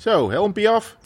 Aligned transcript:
Zo, 0.00 0.30
helmpje 0.30 0.68
af. 0.70 0.96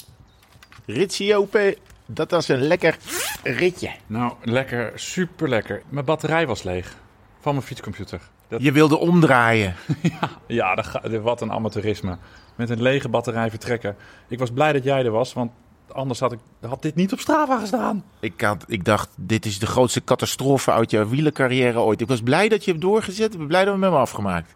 Ritsie 0.87 1.37
open. 1.37 1.75
Dat 2.07 2.31
was 2.31 2.49
een 2.49 2.61
lekker 2.63 2.97
ritje. 3.43 3.91
Nou, 4.07 4.33
lekker, 4.43 4.93
super 4.95 5.49
lekker. 5.49 5.83
Mijn 5.89 6.05
batterij 6.05 6.47
was 6.47 6.63
leeg 6.63 6.97
van 7.41 7.55
mijn 7.55 7.67
fietscomputer. 7.67 8.21
Dat, 8.49 8.63
Je 8.63 8.73
wilde 8.73 8.97
omdraaien. 8.97 9.75
ja, 10.47 10.75
dat 10.75 10.87
ga- 10.87 11.21
wat 11.21 11.41
een 11.41 11.53
amateurisme. 11.53 12.17
Met 12.55 12.71
een 12.71 12.83
lege 12.83 13.09
batterij 13.09 13.51
vertrekken. 13.51 13.97
Ik 14.29 14.39
was 14.39 14.51
blij 14.51 14.73
dat 14.73 14.85
jij 14.85 15.05
er 15.05 15.11
was, 15.11 15.33
want 15.33 15.51
anders 15.93 16.21
had, 16.21 16.33
ik, 16.33 16.39
had 16.61 16.83
dit 16.83 16.95
niet 16.95 17.13
op 17.13 17.21
Strava 17.21 17.59
gestaan. 17.59 18.05
Ik, 18.21 18.41
had, 18.41 18.65
ik 18.67 18.85
dacht, 18.85 19.09
dit 19.17 19.47
is 19.47 19.59
de 19.59 19.67
grootste 19.67 20.05
catastrofe 20.05 20.71
uit 20.73 20.91
jouw 20.91 21.09
wielercarrière 21.09 21.79
ooit. 21.81 22.01
Ik 22.01 22.09
was 22.09 22.21
blij 22.23 22.49
dat 22.49 22.65
je 22.65 22.71
hem 22.71 22.81
doorgezet. 22.81 23.33
Ik 23.33 23.39
ben 23.39 23.47
blij 23.49 23.65
dat 23.65 23.69
we 23.69 23.73
hem 23.75 23.83
hebben 23.83 24.01
afgemaakt. 24.01 24.55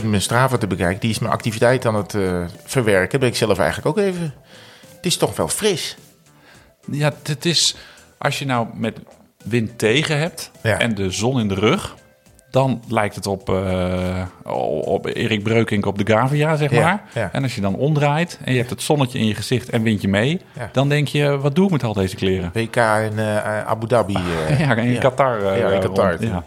Zit 0.00 0.10
mijn 0.10 0.22
Strava 0.22 0.56
te 0.58 0.66
bekijken. 0.66 1.00
Die 1.00 1.10
is 1.10 1.18
mijn 1.18 1.32
activiteit 1.32 1.86
aan 1.86 1.94
het 1.94 2.14
eh, 2.14 2.44
verwerken. 2.64 3.20
Ben 3.20 3.28
ik 3.28 3.36
zelf 3.36 3.58
eigenlijk 3.58 3.88
ook 3.98 4.04
even. 4.04 4.34
Het 4.96 5.06
is 5.06 5.16
toch 5.16 5.36
wel 5.36 5.48
fris. 5.48 5.96
Ja, 6.90 7.12
het 7.22 7.44
is, 7.44 7.76
als 8.18 8.38
je 8.38 8.44
nou 8.44 8.66
met 8.74 8.98
wind 9.44 9.78
tegen 9.78 10.18
hebt 10.18 10.50
Ja. 10.62 10.78
en 10.78 10.94
de 10.94 11.10
zon 11.10 11.40
in 11.40 11.48
de 11.48 11.54
rug... 11.54 11.94
dan 12.50 12.82
lijkt 12.88 13.14
het 13.14 13.26
op, 13.26 13.48
eh, 13.50 14.22
op 14.86 15.06
Erik 15.06 15.42
Breukink 15.42 15.86
op 15.86 15.98
de 15.98 16.12
Gavia, 16.12 16.56
zeg 16.56 16.70
Ja, 16.70 16.80
maar. 16.82 17.02
ja. 17.14 17.28
En 17.32 17.42
als 17.42 17.54
je 17.54 17.60
dan 17.60 17.74
omdraait 17.74 18.38
en 18.44 18.52
je 18.52 18.58
hebt 18.58 18.70
het 18.70 18.82
zonnetje 18.82 19.18
in 19.18 19.26
je 19.26 19.34
gezicht 19.34 19.70
en 19.70 19.82
windje 19.82 20.08
mee... 20.08 20.40
Dan 20.72 20.88
denk 20.88 21.08
je, 21.08 21.38
wat 21.38 21.54
doe 21.54 21.64
ik 21.66 21.70
met 21.72 21.84
al 21.84 21.92
deze 21.92 22.16
kleren? 22.16 22.50
WK 22.52 22.76
in 22.76 23.18
eh, 23.18 23.64
Abu 23.66 23.86
Dhabi. 23.86 24.16
Ja, 24.58 24.74
in 24.76 24.98
Qatar. 24.98 25.56
ja, 25.58 25.68
in. 25.68 25.80
Qatar. 25.80 26.16
Ja. 26.24 26.44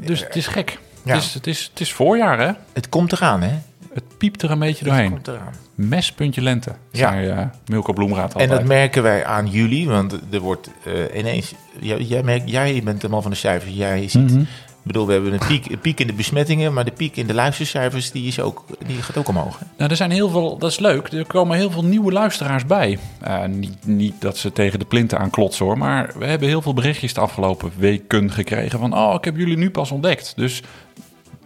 Dus 0.00 0.20
het 0.24 0.36
is 0.36 0.46
gek. 0.46 0.78
Ja. 1.04 1.14
Het, 1.14 1.22
is, 1.22 1.34
het, 1.34 1.46
is, 1.46 1.68
het 1.70 1.80
is 1.80 1.92
voorjaar, 1.92 2.38
hè? 2.40 2.50
Het 2.72 2.88
komt 2.88 3.12
eraan, 3.12 3.42
hè? 3.42 3.52
Het 3.94 4.18
piept 4.18 4.42
er 4.42 4.50
een 4.50 4.58
beetje 4.58 4.78
Het 4.84 4.88
doorheen. 4.88 5.10
komt 5.10 5.28
eraan. 5.28 5.52
Mespuntje 5.74 6.40
lente, 6.42 6.70
Ja. 6.90 7.10
zei 7.10 7.28
eh, 7.28 7.38
Milko 7.66 7.92
Bloemraad 7.92 8.34
En 8.34 8.40
altijd. 8.40 8.50
dat 8.50 8.64
merken 8.68 9.02
wij 9.02 9.24
aan 9.24 9.46
jullie, 9.50 9.88
want 9.88 10.18
er 10.30 10.40
wordt 10.40 10.70
eh, 10.84 11.18
ineens. 11.18 11.54
Jij, 11.80 11.98
jij, 12.00 12.22
merkt, 12.22 12.50
jij 12.50 12.80
bent 12.84 13.00
de 13.00 13.08
man 13.08 13.22
van 13.22 13.30
de 13.30 13.36
cijfers. 13.36 13.72
Jij 13.74 14.08
ziet. 14.08 14.30
Mhm. 14.30 14.40
Ik 14.40 14.90
bedoel, 14.92 15.06
we 15.06 15.12
hebben 15.12 15.32
een 15.32 15.46
piek, 15.46 15.70
een 15.70 15.78
piek 15.78 16.00
in 16.00 16.06
de 16.06 16.12
besmettingen, 16.12 16.72
maar 16.72 16.84
de 16.84 16.90
piek 16.90 17.16
in 17.16 17.26
de 17.26 17.34
luistercijfers 17.34 18.10
die 18.10 18.26
is 18.26 18.40
ook, 18.40 18.64
die 18.86 19.02
gaat 19.02 19.16
ook 19.16 19.28
omhoog. 19.28 19.58
hè? 19.58 19.64
Nou, 19.76 19.90
er 19.90 19.96
zijn 19.96 20.10
heel 20.10 20.28
veel, 20.28 20.58
dat 20.58 20.70
is 20.70 20.78
leuk. 20.78 21.12
Er 21.12 21.26
komen 21.26 21.56
heel 21.56 21.70
veel 21.70 21.84
nieuwe 21.84 22.12
luisteraars 22.12 22.64
bij. 22.66 22.98
Eh, 23.20 23.44
niet, 23.44 23.86
niet 23.86 24.14
dat 24.20 24.36
ze 24.36 24.52
tegen 24.52 24.78
de 24.78 24.84
plinten 24.84 25.18
aan 25.18 25.30
klotsen 25.30 25.64
hoor, 25.64 25.78
maar 25.78 26.10
we 26.18 26.24
hebben 26.26 26.48
heel 26.48 26.62
veel 26.62 26.74
berichtjes 26.74 27.14
de 27.14 27.20
afgelopen 27.20 27.70
weken 27.76 28.30
gekregen 28.30 28.78
van, 28.78 28.96
oh, 28.96 29.14
ik 29.14 29.24
heb 29.24 29.36
jullie 29.36 29.56
nu 29.56 29.70
pas 29.70 29.90
ontdekt. 29.90 30.32
Dus, 30.36 30.62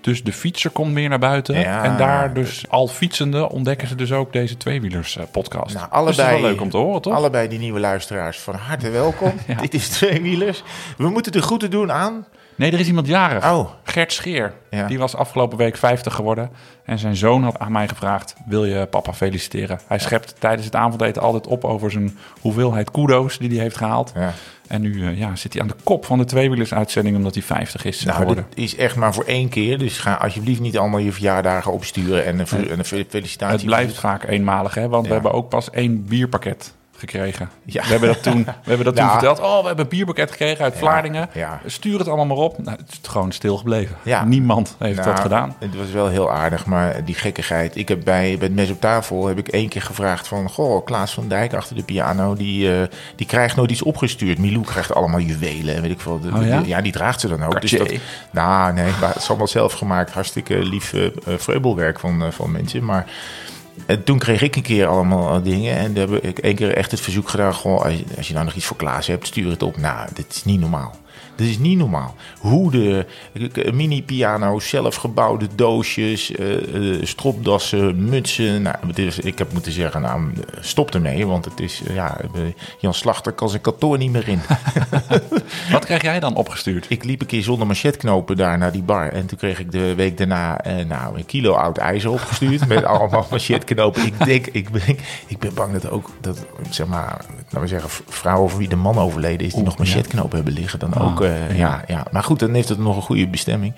dus 0.01 0.25
de 0.25 0.33
fietser 0.33 0.71
komt 0.71 0.93
meer 0.93 1.09
naar 1.09 1.19
buiten. 1.19 1.59
Ja. 1.59 1.85
en 1.85 1.97
daar 1.97 2.35
dus 2.35 2.65
al 2.69 2.89
fietsende 2.89 3.51
ontdekken 3.51 3.89
ze 3.89 3.95
dus 3.95 4.13
ook 4.13 4.33
deze 4.33 4.57
tweewielers 4.57 5.17
eh, 5.17 5.25
podcast. 5.33 5.75
Nou, 5.75 5.75
Dus 5.75 5.81
dat 5.81 5.91
allebei, 5.91 6.37
is 6.37 6.41
wel 6.41 6.51
leuk 6.51 6.61
om 6.61 6.71
te 6.71 6.77
horen, 6.77 7.03
toch? 7.03 7.15
Allebei 7.15 7.49
die 7.49 7.59
nieuwe 7.59 7.81
luisteraars, 7.81 8.39
van 8.39 8.55
harte 8.55 8.91
welkom. 8.91 9.33
Ja. 9.47 9.55
Dit 9.55 9.75
is 9.75 9.89
Tweewielers. 9.89 10.63
We 10.97 11.09
moeten 11.09 11.33
de 11.33 11.43
groeten 11.43 11.71
doen 11.71 11.93
aan. 11.93 12.27
Nee, 12.59 12.73
er 12.73 12.81
is 12.81 12.87
iemand 12.87 13.07
jarig. 13.07 13.45
Oh, 13.53 13.71
Gert 13.83 14.13
Scheer. 14.13 14.53
Ja. 14.71 14.87
Die 14.87 14.99
was 14.99 15.17
afgelopen 15.17 15.59
week 15.59 15.77
50 15.77 16.15
geworden. 16.15 16.51
En 16.85 16.99
zijn 16.99 17.17
zoon 17.17 17.43
had 17.43 17.59
aan 17.59 17.73
mij 17.73 17.89
gevraagd: 17.89 18.35
Wil 18.47 18.65
je 18.65 18.87
papa 18.87 19.13
feliciteren? 19.13 19.81
Hij 19.87 19.99
schept 19.99 20.35
tijdens 20.39 20.65
het 20.65 20.75
avondeten 20.75 21.23
altijd 21.23 21.47
op 21.47 21.65
over 21.65 21.91
zijn 21.91 22.19
hoeveelheid 22.41 22.91
kudo's 22.91 23.39
die 23.39 23.49
hij 23.51 23.59
heeft 23.59 23.77
gehaald. 23.77 24.13
ja. 24.15 24.33
En 24.69 24.81
nu 24.81 25.07
eh, 25.07 25.19
ja, 25.19 25.37
zit 25.37 25.53
hij 25.53 25.63
aan 25.63 25.69
de 25.69 25.75
kop 25.85 26.05
van 26.05 26.19
de 26.19 26.25
tweewielers-uitzending 26.25 27.17
omdat 27.17 27.35
hij 27.35 27.43
50 27.43 27.85
is 27.85 27.99
eh, 27.99 28.07
Nou, 28.07 28.19
geworden. 28.19 28.47
dit 28.49 28.59
is 28.65 28.77
echt 28.77 28.97
maar 28.97 29.15
voor 29.15 29.25
één 29.25 29.49
keer. 29.49 29.79
Dus 29.79 29.99
ga 29.99 30.15
alsjeblieft 30.15 30.61
niet 30.61 30.79
allemaal 30.79 30.99
je 31.01 31.13
verjaardagen 31.13 31.73
opsturen 31.73 32.25
en 32.25 32.39
een, 32.39 32.85
felicitatie. 32.85 33.57
Het 33.57 33.65
blijft 33.65 33.99
vaak 33.99 34.25
eenmalig, 34.29 34.75
hè? 34.75 34.89
Want 34.89 35.03
Ja. 35.03 35.09
we 35.09 35.15
hebben 35.15 35.33
ook 35.33 35.49
pas 35.49 35.71
één 35.71 36.05
bierpakket 36.05 36.75
gekregen. 36.99 37.51
Ja. 37.65 37.83
We 37.83 37.89
hebben 37.89 38.09
dat 38.09 38.23
toen, 38.23 38.45
we 38.65 38.69
hebben 38.69 38.85
dat 38.85 38.97
toen 38.97 39.11
verteld. 39.11 39.41
Oh, 39.41 39.61
we 39.61 39.67
hebben 39.67 39.85
een 39.85 39.91
bierpakket 39.91 40.31
gekregen 40.31 40.65
uit 40.65 40.77
Vlaardingen. 40.77 41.29
ja. 41.33 41.61
Stuur 41.67 41.99
het 41.99 42.09
allemaal 42.09 42.27
maar 42.27 42.37
op. 42.37 42.59
Nou, 42.59 42.77
het 42.77 42.91
is 42.91 43.01
gewoon 43.03 43.33
stilgebleven. 43.33 43.97
Ja. 44.03 44.25
Niemand 44.25 44.77
heeft 44.79 44.97
Nou, 44.97 45.09
dat 45.09 45.21
gedaan. 45.21 45.57
Het 45.59 45.77
was 45.77 45.91
wel 45.91 46.09
heel 46.09 46.33
aardig, 46.33 46.67
maar 46.67 47.05
die 47.05 47.15
gekkigheid. 47.15 47.77
Ik 47.77 47.89
heb 47.89 48.05
bij, 48.05 48.37
bij 48.39 48.47
het 48.47 48.57
mes 48.57 48.71
op 48.71 48.81
tafel 48.81 49.27
heb 49.27 49.39
ik 49.39 49.49
één 49.49 49.69
keer 49.69 49.83
gevraagd 49.83 50.29
van... 50.29 50.51
Goh, 50.51 50.85
Klaas 50.85 51.15
van 51.15 51.29
Dijk 51.29 51.55
achter 51.55 51.77
de 51.77 51.83
piano, 51.83 52.35
die, 52.35 52.81
eh, 52.81 52.87
die 53.17 53.27
krijgt 53.27 53.57
nooit 53.57 53.71
iets 53.71 53.83
opgestuurd. 53.83 54.39
Milou 54.39 54.65
krijgt 54.65 54.95
allemaal 54.95 55.21
juwelen 55.21 55.75
en 55.75 55.83
weet 55.83 55.91
ik 55.91 56.01
veel. 56.01 56.21
Oh 56.35 56.67
ja? 56.67 56.81
die 56.81 56.93
draagt 56.93 57.21
ze 57.21 57.29
dan 57.29 57.45
ook. 57.45 57.61
Dus 57.61 57.71
dat, 57.71 57.93
nou, 58.31 58.73
nee, 58.73 58.93
maar 59.01 59.09
het 59.09 59.23
is 59.23 59.29
allemaal 59.29 59.47
zelf 59.47 59.73
gemaakt. 59.73 60.13
Hartstikke 60.13 60.59
lief 60.59 60.93
eh, 60.93 61.07
eh, 61.07 61.13
vreubelwerk 61.37 61.99
van, 61.99 62.23
eh, 62.23 62.31
van 62.31 62.53
mensen. 62.53 62.85
Maar 62.85 63.07
en 63.87 64.05
toen 64.05 64.19
kreeg 64.19 64.43
ik 64.43 64.57
een 64.57 64.63
keer 64.63 64.87
allemaal 64.87 65.35
eh, 65.35 65.45
dingen. 65.45 65.77
En 65.77 65.95
daar 65.95 66.09
heb 66.09 66.25
ik 66.25 66.39
één 66.39 66.55
keer 66.55 66.75
echt 66.77 66.91
het 66.91 67.01
verzoek 67.01 67.29
gedaan. 67.29 67.55
Goh, 67.55 67.83
als, 67.83 67.95
je, 67.95 68.05
als 68.17 68.29
je 68.29 68.33
nou 68.33 68.45
nog 68.45 68.55
iets 68.55 68.67
voor 68.67 68.77
Klaas 68.77 69.07
hebt, 69.07 69.27
stuur 69.27 69.51
het 69.51 69.63
op. 69.63 69.77
Nou, 69.77 70.09
dit 70.15 70.35
is 70.35 70.45
niet 70.45 70.61
normaal. 70.61 70.95
Dit 71.39 71.49
is 71.49 71.59
niet 71.59 71.79
normaal. 71.79 72.15
Hoeden, 72.39 73.07
mini-piano's, 73.73 74.69
zelfgebouwde 74.69 75.49
doosjes, 75.55 76.31
eh, 76.31 76.55
eh, 76.55 77.05
stropdassen, 77.05 78.05
mutsen. 78.09 78.63
Nou, 78.63 78.77
het 78.87 78.99
is, 78.99 79.19
ik 79.19 79.39
heb 79.39 79.53
moeten 79.53 79.73
zeggen, 79.73 80.01
nou, 80.01 80.33
stop 80.61 80.95
ermee. 80.95 81.27
Want 81.27 81.45
het 81.45 81.61
is, 81.61 81.83
ja, 81.93 82.21
eh, 82.21 82.41
Jan 82.79 82.95
Slachter 82.95 83.33
kan 83.33 83.49
zijn 83.49 83.63
kantoor 83.63 83.99
niet 83.99 84.11
meer 84.11 84.29
in. 84.29 84.41
Wat 85.73 85.85
krijg 85.85 86.03
jij 86.03 86.21
dan 86.21 86.35
opgestuurd? 86.35 86.87
Ik 86.89 87.05
liep 87.05 87.21
een 87.21 87.27
keer 87.27 87.43
zonder 87.43 87.67
machetknopen 87.67 88.37
daar 88.37 88.59
naar 88.59 88.73
die 88.73 88.83
bar. 88.83 89.09
En 89.13 89.27
toen 89.27 89.39
kreeg 89.39 89.59
ik 89.59 89.73
de 89.73 89.95
week 89.95 90.19
daarna 90.19 90.61
nou, 90.87 91.19
een 91.19 91.27
kilo 91.27 91.53
oud 91.53 91.79
ijzer 91.79 92.11
opgestuurd. 92.11 92.69
met 92.69 92.85
allemaal 92.95 93.27
machetknopen. 93.31 94.07
Ik 94.07 94.25
denk, 94.25 94.47
ik 94.47 94.71
ben, 94.71 94.99
ik 95.27 95.39
ben 95.39 95.55
bang 95.55 95.73
dat 95.73 95.91
ook, 95.91 96.11
dat, 96.21 96.47
zeg 96.71 96.87
maar, 96.87 97.25
laten 97.45 97.61
we 97.61 97.67
zeggen, 97.67 97.91
vrouwen 98.09 98.51
voor 98.51 98.59
wie 98.59 98.69
de 98.69 98.77
man 98.77 98.99
overleden 98.99 99.47
is, 99.47 99.55
die 99.55 99.63
nog 99.63 99.79
machetknopen 99.79 100.37
hebben 100.37 100.55
liggen. 100.55 100.79
Dan 100.79 100.95
Ah, 100.95 101.07
ook, 101.07 101.28
ja. 101.57 101.85
Ja, 101.87 102.07
Maar 102.13 102.23
goed, 102.23 102.39
dan 102.39 102.55
heeft 102.55 102.69
het 102.69 102.79
nog 102.79 102.97
een 102.97 103.03
goede 103.03 103.29
bestemming. 103.29 103.75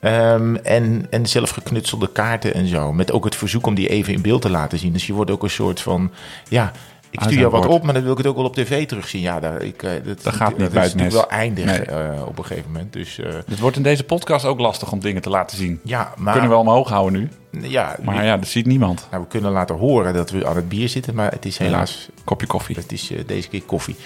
Ehm, 0.00 0.54
en, 0.54 1.06
en 1.10 1.26
zelf 1.26 1.50
geknutselde 1.50 2.12
kaarten 2.12 2.54
en 2.54 2.66
zo. 2.66 2.92
Met 2.92 3.12
ook 3.12 3.24
het 3.24 3.36
verzoek 3.36 3.66
om 3.66 3.74
die 3.74 3.88
even 3.88 4.12
in 4.14 4.22
beeld 4.22 4.42
te 4.42 4.50
laten 4.50 4.78
zien. 4.78 4.92
Dus 4.92 5.06
je 5.06 5.12
wordt 5.12 5.30
ook 5.30 5.42
een 5.42 5.50
soort 5.50 5.80
van, 5.80 6.10
ja... 6.48 6.72
Ik 7.10 7.22
stuur 7.22 7.38
jou 7.38 7.50
wat 7.50 7.66
op, 7.66 7.82
maar 7.82 7.94
dan 7.94 8.02
wil 8.02 8.12
ik 8.12 8.18
het 8.18 8.26
ook 8.26 8.36
wel 8.36 8.44
op 8.44 8.54
tv 8.54 8.86
terugzien. 8.86 9.20
Ja, 9.20 9.40
daar, 9.40 9.62
ik, 9.62 9.82
eh, 9.82 9.90
dat, 10.04 10.22
Dat 10.22 10.34
gaat 10.34 10.48
niet 10.48 10.58
dat 10.58 10.84
is 10.84 10.94
buiten 10.94 11.10
wel 11.12 11.30
eindig 11.30 11.64
Nee. 11.64 11.80
eh, 11.80 12.22
op 12.26 12.38
een 12.38 12.44
gegeven 12.44 12.70
moment. 12.72 12.92
Dus 12.92 13.18
eh, 13.18 13.32
Het 13.46 13.58
wordt 13.58 13.76
in 13.76 13.82
deze 13.82 14.04
podcast 14.04 14.44
ook 14.44 14.60
lastig 14.60 14.92
om 14.92 15.00
dingen 15.00 15.22
te 15.22 15.30
laten 15.30 15.56
zien. 15.56 15.80
ja, 15.84 16.12
maar, 16.16 16.32
Kunnen 16.32 16.50
we 16.50 16.56
wel 16.56 16.64
omhoog 16.64 16.88
houden 16.88 17.20
nu. 17.20 17.28
ja, 17.68 17.96
Maar 18.02 18.24
ja, 18.24 18.36
dat 18.36 18.48
ziet 18.48 18.66
niemand. 18.66 19.06
nou, 19.10 19.22
we 19.22 19.28
kunnen 19.28 19.50
laten 19.52 19.76
horen 19.76 20.14
dat 20.14 20.30
we 20.30 20.46
aan 20.46 20.56
het 20.56 20.68
bier 20.68 20.88
zitten, 20.88 21.14
maar 21.14 21.30
het 21.32 21.44
is 21.44 21.58
helaas, 21.58 22.08
Kopje 22.24 22.46
koffie. 22.46 22.76
het 22.76 22.92
is 22.92 23.10
eh, 23.10 23.18
deze 23.26 23.48
keer 23.48 23.62
koffie. 23.62 23.96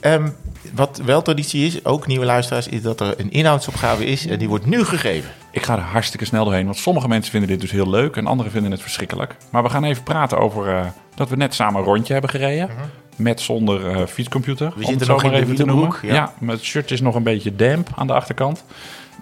Ehm, 0.00 0.28
wat 0.74 1.00
wel 1.04 1.22
traditie 1.22 1.66
is, 1.66 1.84
ook 1.84 2.06
nieuwe 2.06 2.24
luisteraars, 2.24 2.68
is 2.68 2.82
dat 2.82 3.00
er 3.00 3.14
een 3.20 3.30
inhoudsopgave 3.30 4.04
is 4.04 4.26
en 4.26 4.38
die 4.38 4.48
wordt 4.48 4.66
nu 4.66 4.84
gegeven. 4.84 5.30
Ik 5.50 5.62
ga 5.62 5.76
er 5.76 5.82
hartstikke 5.82 6.24
snel 6.24 6.44
doorheen, 6.44 6.64
want 6.64 6.76
sommige 6.76 7.08
mensen 7.08 7.30
vinden 7.30 7.48
dit 7.48 7.60
dus 7.60 7.70
heel 7.70 7.90
leuk 7.90 8.16
en 8.16 8.26
anderen 8.26 8.52
vinden 8.52 8.70
het 8.70 8.82
verschrikkelijk. 8.82 9.36
Maar 9.50 9.62
we 9.62 9.68
gaan 9.68 9.84
even 9.84 10.02
praten 10.02 10.38
over 10.38 10.68
eh, 10.68 10.86
dat 11.14 11.28
we 11.28 11.36
net 11.36 11.54
samen 11.54 11.80
een 11.80 11.86
rondje 11.86 12.12
hebben 12.12 12.30
gereden. 12.30 12.68
Met 13.16 13.40
zonder 13.40 13.90
eh, 13.90 14.06
fietscomputer. 14.06 14.72
om 14.76 14.84
zitten 14.84 15.08
nog 15.08 15.22
even 15.22 15.54
te 15.54 15.64
noemen. 15.64 15.94
Ja. 16.02 16.14
ja. 16.14 16.32
mijn 16.38 16.58
shirt 16.58 16.90
is 16.90 17.00
nog 17.00 17.14
een 17.14 17.22
beetje 17.22 17.56
damp 17.56 17.88
aan 17.96 18.06
de 18.06 18.12
achterkant. 18.12 18.64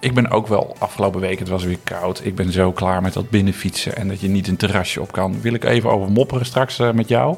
Ik 0.01 0.15
ben 0.15 0.31
ook 0.31 0.47
wel 0.47 0.77
afgelopen 0.79 1.21
week, 1.21 1.39
het 1.39 1.49
was 1.49 1.65
weer 1.65 1.79
koud. 1.85 2.25
Ik 2.25 2.35
ben 2.35 2.53
zo 2.53 2.72
klaar 2.72 3.03
met 3.03 3.13
dat 3.13 3.31
binnenfietsen 3.31 3.97
en 3.97 4.09
dat 4.09 4.21
je 4.21 4.29
niet 4.29 4.49
een 4.49 4.57
terrasje 4.57 5.01
op 5.01 5.13
kan. 5.13 5.41
Wil 5.41 5.55
ik 5.55 5.65
even 5.65 5.91
over 5.91 6.11
mopperen 6.11 6.47
straks 6.47 6.79
eh, 6.79 6.91
met 6.91 7.09
jou. 7.09 7.37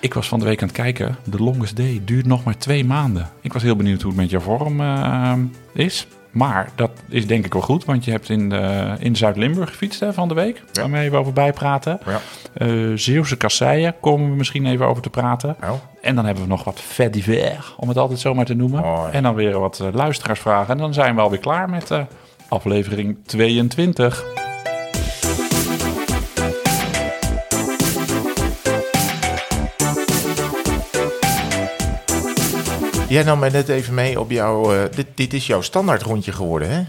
Ik 0.00 0.14
was 0.14 0.28
van 0.28 0.38
de 0.38 0.44
week 0.44 0.62
aan 0.62 0.68
het 0.68 0.76
kijken. 0.76 1.16
De 1.24 1.42
longest 1.42 1.76
day 1.76 2.00
duurt 2.04 2.26
nog 2.26 2.44
maar 2.44 2.56
twee 2.56 2.84
maanden. 2.84 3.28
Ik 3.40 3.52
was 3.52 3.62
heel 3.62 3.76
benieuwd 3.76 4.02
hoe 4.02 4.10
het 4.10 4.20
met 4.20 4.30
jouw 4.30 4.40
vorm 4.40 4.80
eh, 4.80 5.32
is. 5.72 6.06
Maar 6.30 6.68
dat 6.74 6.90
is 7.08 7.26
denk 7.26 7.44
ik 7.44 7.52
wel 7.52 7.62
goed, 7.62 7.84
want 7.84 8.04
je 8.04 8.10
hebt 8.10 8.28
in, 8.28 8.48
de, 8.48 8.94
in 8.98 9.16
Zuid-Limburg 9.16 9.68
gefietst 9.68 10.00
hè, 10.00 10.12
van 10.12 10.28
de 10.28 10.34
week. 10.34 10.62
Daar 10.72 10.84
gaan 10.84 10.92
we 10.92 10.98
even 10.98 11.18
over 11.18 11.32
bijpraten. 11.32 12.00
Ja. 12.06 12.20
Eh 12.54 12.92
Zeeuwse 12.94 13.36
kasseien 13.36 13.94
komen 14.00 14.30
we 14.30 14.36
misschien 14.36 14.66
even 14.66 14.86
over 14.86 15.02
te 15.02 15.10
praten. 15.10 15.56
Nou, 15.60 15.78
En 16.00 16.14
dan 16.14 16.24
hebben 16.24 16.42
we 16.42 16.48
nog 16.48 16.64
wat 16.64 16.80
fait 16.80 17.12
divers, 17.12 17.74
om 17.76 17.88
het 17.88 17.98
altijd 17.98 18.18
zo 18.20 18.34
maar 18.34 18.44
te 18.44 18.54
noemen. 18.54 18.80
Mooi. 18.80 19.12
En 19.12 19.22
dan 19.22 19.34
weer 19.34 19.58
wat 19.58 19.80
eh, 19.80 19.88
luisteraarsvragen. 19.92 20.72
En 20.74 20.78
dan 20.78 20.94
zijn 20.94 21.14
we 21.14 21.20
alweer 21.20 21.38
klaar 21.38 21.70
met 21.70 21.90
eh, 21.90 22.02
aflevering 22.48 23.16
22. 23.26 24.47
Jij 33.08 33.22
nam 33.22 33.38
mij 33.38 33.48
net 33.50 33.68
even 33.68 33.94
mee 33.94 34.20
op 34.20 34.30
jouw, 34.30 34.72
eh, 34.74 34.82
dit, 34.94 35.06
dit 35.14 35.32
is 35.34 35.46
jouw 35.46 35.60
standaard 35.60 36.02
rondje 36.02 36.32
geworden, 36.32 36.70
hè? 36.70 36.82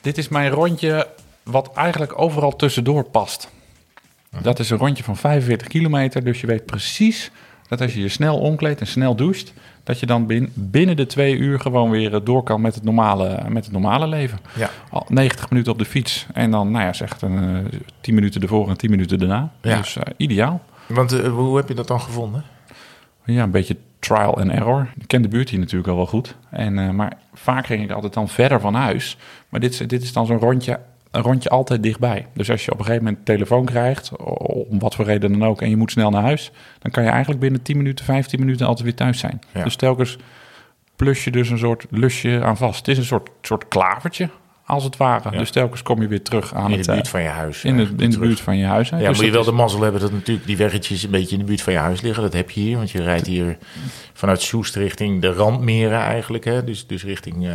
Dit 0.00 0.18
is 0.18 0.28
mijn 0.28 0.50
rondje 0.50 1.08
wat 1.42 1.70
eigenlijk 1.74 2.18
overal 2.18 2.56
tussendoor 2.56 3.04
past. 3.04 3.48
Dat 4.42 4.58
is 4.58 4.70
een 4.70 4.78
rondje 4.78 5.04
van 5.04 5.16
45 5.16 5.66
kilometer. 5.68 6.24
Dus 6.24 6.40
je 6.40 6.46
weet 6.46 6.66
precies 6.66 7.30
dat 7.68 7.80
als 7.80 7.94
je 7.94 8.00
je 8.00 8.08
snel 8.08 8.38
omkleedt 8.38 8.80
en 8.80 8.86
snel 8.86 9.14
doucht... 9.16 9.52
dat 9.84 10.00
je 10.00 10.06
dan 10.06 10.26
bin- 10.26 10.52
binnen 10.54 10.96
de 10.96 11.06
twee 11.06 11.36
uur 11.36 11.60
gewoon 11.60 11.90
weer 11.90 12.14
eh, 12.14 12.20
door 12.24 12.42
kan 12.42 12.60
met 12.60 12.74
het 12.74 12.84
normale, 12.84 13.40
met 13.48 13.64
het 13.64 13.72
normale 13.72 14.06
leven. 14.06 14.38
Ja. 14.54 14.70
Al 14.90 15.06
90 15.08 15.50
minuten 15.50 15.72
op 15.72 15.78
de 15.78 15.84
fiets 15.84 16.26
en 16.34 16.50
dan, 16.50 16.70
nou 16.70 16.84
ja, 16.84 16.92
zeg 16.92 17.20
een 17.20 17.64
eh 17.72 17.78
10 18.00 18.14
minuten 18.14 18.40
ervoor 18.42 18.68
en 18.68 18.76
10 18.76 18.90
minuten 18.90 19.18
daarna. 19.18 19.52
Ja. 19.62 19.76
Dus 19.76 19.96
eh, 19.96 20.02
ideaal. 20.16 20.60
Want 20.86 21.12
eh, 21.12 21.28
hoe 21.32 21.56
heb 21.56 21.68
je 21.68 21.74
dat 21.74 21.86
dan 21.88 22.00
gevonden? 22.00 22.44
Ja, 23.24 23.42
een 23.42 23.50
beetje 23.50 23.76
trial 23.98 24.36
and 24.40 24.50
error. 24.50 24.88
Ik 24.98 25.08
ken 25.08 25.22
de 25.22 25.28
buurt 25.28 25.48
hier 25.48 25.58
natuurlijk 25.58 25.88
al 25.88 25.96
wel 25.96 26.06
goed. 26.06 26.36
En, 26.50 26.78
eh, 26.78 26.90
maar 26.90 27.12
vaak 27.34 27.66
ging 27.66 27.82
ik 27.82 27.90
altijd 27.90 28.14
dan 28.14 28.28
verder 28.28 28.60
van 28.60 28.74
huis. 28.74 29.16
Maar 29.48 29.60
dit, 29.60 29.72
is- 29.72 29.78
dit 29.88 30.02
is 30.02 30.12
dan 30.12 30.26
zo'n 30.26 30.38
rondje, 30.38 30.80
een 31.10 31.22
rondje 31.22 31.48
altijd 31.48 31.82
dichtbij. 31.82 32.26
Dus 32.34 32.50
als 32.50 32.64
je 32.64 32.72
op 32.72 32.78
een 32.78 32.84
gegeven 32.84 33.04
moment 33.06 33.24
telefoon 33.26 33.64
krijgt, 33.64 34.16
om 34.66 34.78
wat 34.78 34.94
voor 34.94 35.04
reden 35.04 35.32
dan 35.32 35.44
ook, 35.48 35.62
en 35.62 35.70
je 35.70 35.76
moet 35.76 35.90
snel 35.90 36.10
naar 36.10 36.22
huis, 36.22 36.50
dan 36.78 36.90
kan 36.92 37.02
je 37.04 37.08
eigenlijk 37.08 37.40
binnen 37.40 37.62
10 37.62 37.76
minuten, 37.76 38.04
15 38.04 38.40
minuten 38.40 38.66
altijd 38.66 38.84
weer 38.84 38.96
thuis 38.96 39.18
zijn. 39.18 39.40
Ja. 39.52 39.64
Dus 39.64 39.76
telkens 39.76 40.16
plus 40.96 41.24
je 41.24 41.30
dus 41.30 41.50
een 41.50 41.58
soort 41.58 41.86
lusje 41.90 42.40
aan 42.44 42.56
vast. 42.56 42.78
Het 42.78 42.88
is 42.88 42.98
een 42.98 43.04
soort, 43.04 43.30
soort 43.42 43.68
klavertje, 43.68 44.28
als 44.66 44.84
het 44.84 44.96
ware. 44.96 45.30
Ja. 45.32 45.38
Dus 45.38 45.50
telkens 45.50 45.82
kom 45.82 46.00
je 46.02 46.08
weer 46.08 46.22
terug 46.22 46.54
aan 46.54 46.70
In 46.70 46.76
het, 46.76 46.86
de 46.86 46.92
buurt 46.92 47.04
eh, 47.06 47.10
van 47.10 47.22
je 47.22 47.28
huis. 47.28 47.64
in 47.64 47.70
de, 47.70 47.76
eigenlijk 47.76 48.02
in 48.04 48.10
de 48.10 48.18
buurt 48.26 48.40
van 48.40 48.56
je 48.56 48.64
huis. 48.66 48.90
hè. 48.90 48.96
Ja, 48.98 49.08
Dus 49.08 49.16
moet 49.16 49.26
je 49.26 49.32
wel 49.32 49.40
is- 49.40 49.46
de 49.46 49.52
mazzel 49.52 49.80
hebben 49.82 50.00
dat 50.00 50.12
natuurlijk 50.12 50.46
die 50.46 50.56
weggetjes 50.56 51.02
een 51.02 51.10
beetje 51.10 51.32
in 51.32 51.38
de 51.38 51.44
buurt 51.46 51.62
van 51.62 51.72
je 51.72 51.78
huis 51.78 52.00
liggen. 52.00 52.22
Dat 52.22 52.32
heb 52.32 52.50
je 52.50 52.60
hier, 52.60 52.76
want 52.76 52.90
je 52.90 53.02
rijdt 53.02 53.26
hier 53.26 53.58
vanuit 54.12 54.40
Soest 54.42 54.76
richting 54.76 55.20
de 55.20 55.32
randmeren 55.32 55.98
eigenlijk. 56.00 56.44
Hè? 56.44 56.64
Dus, 56.64 56.86
dus 56.86 57.04
richting 57.04 57.46
eh, 57.46 57.52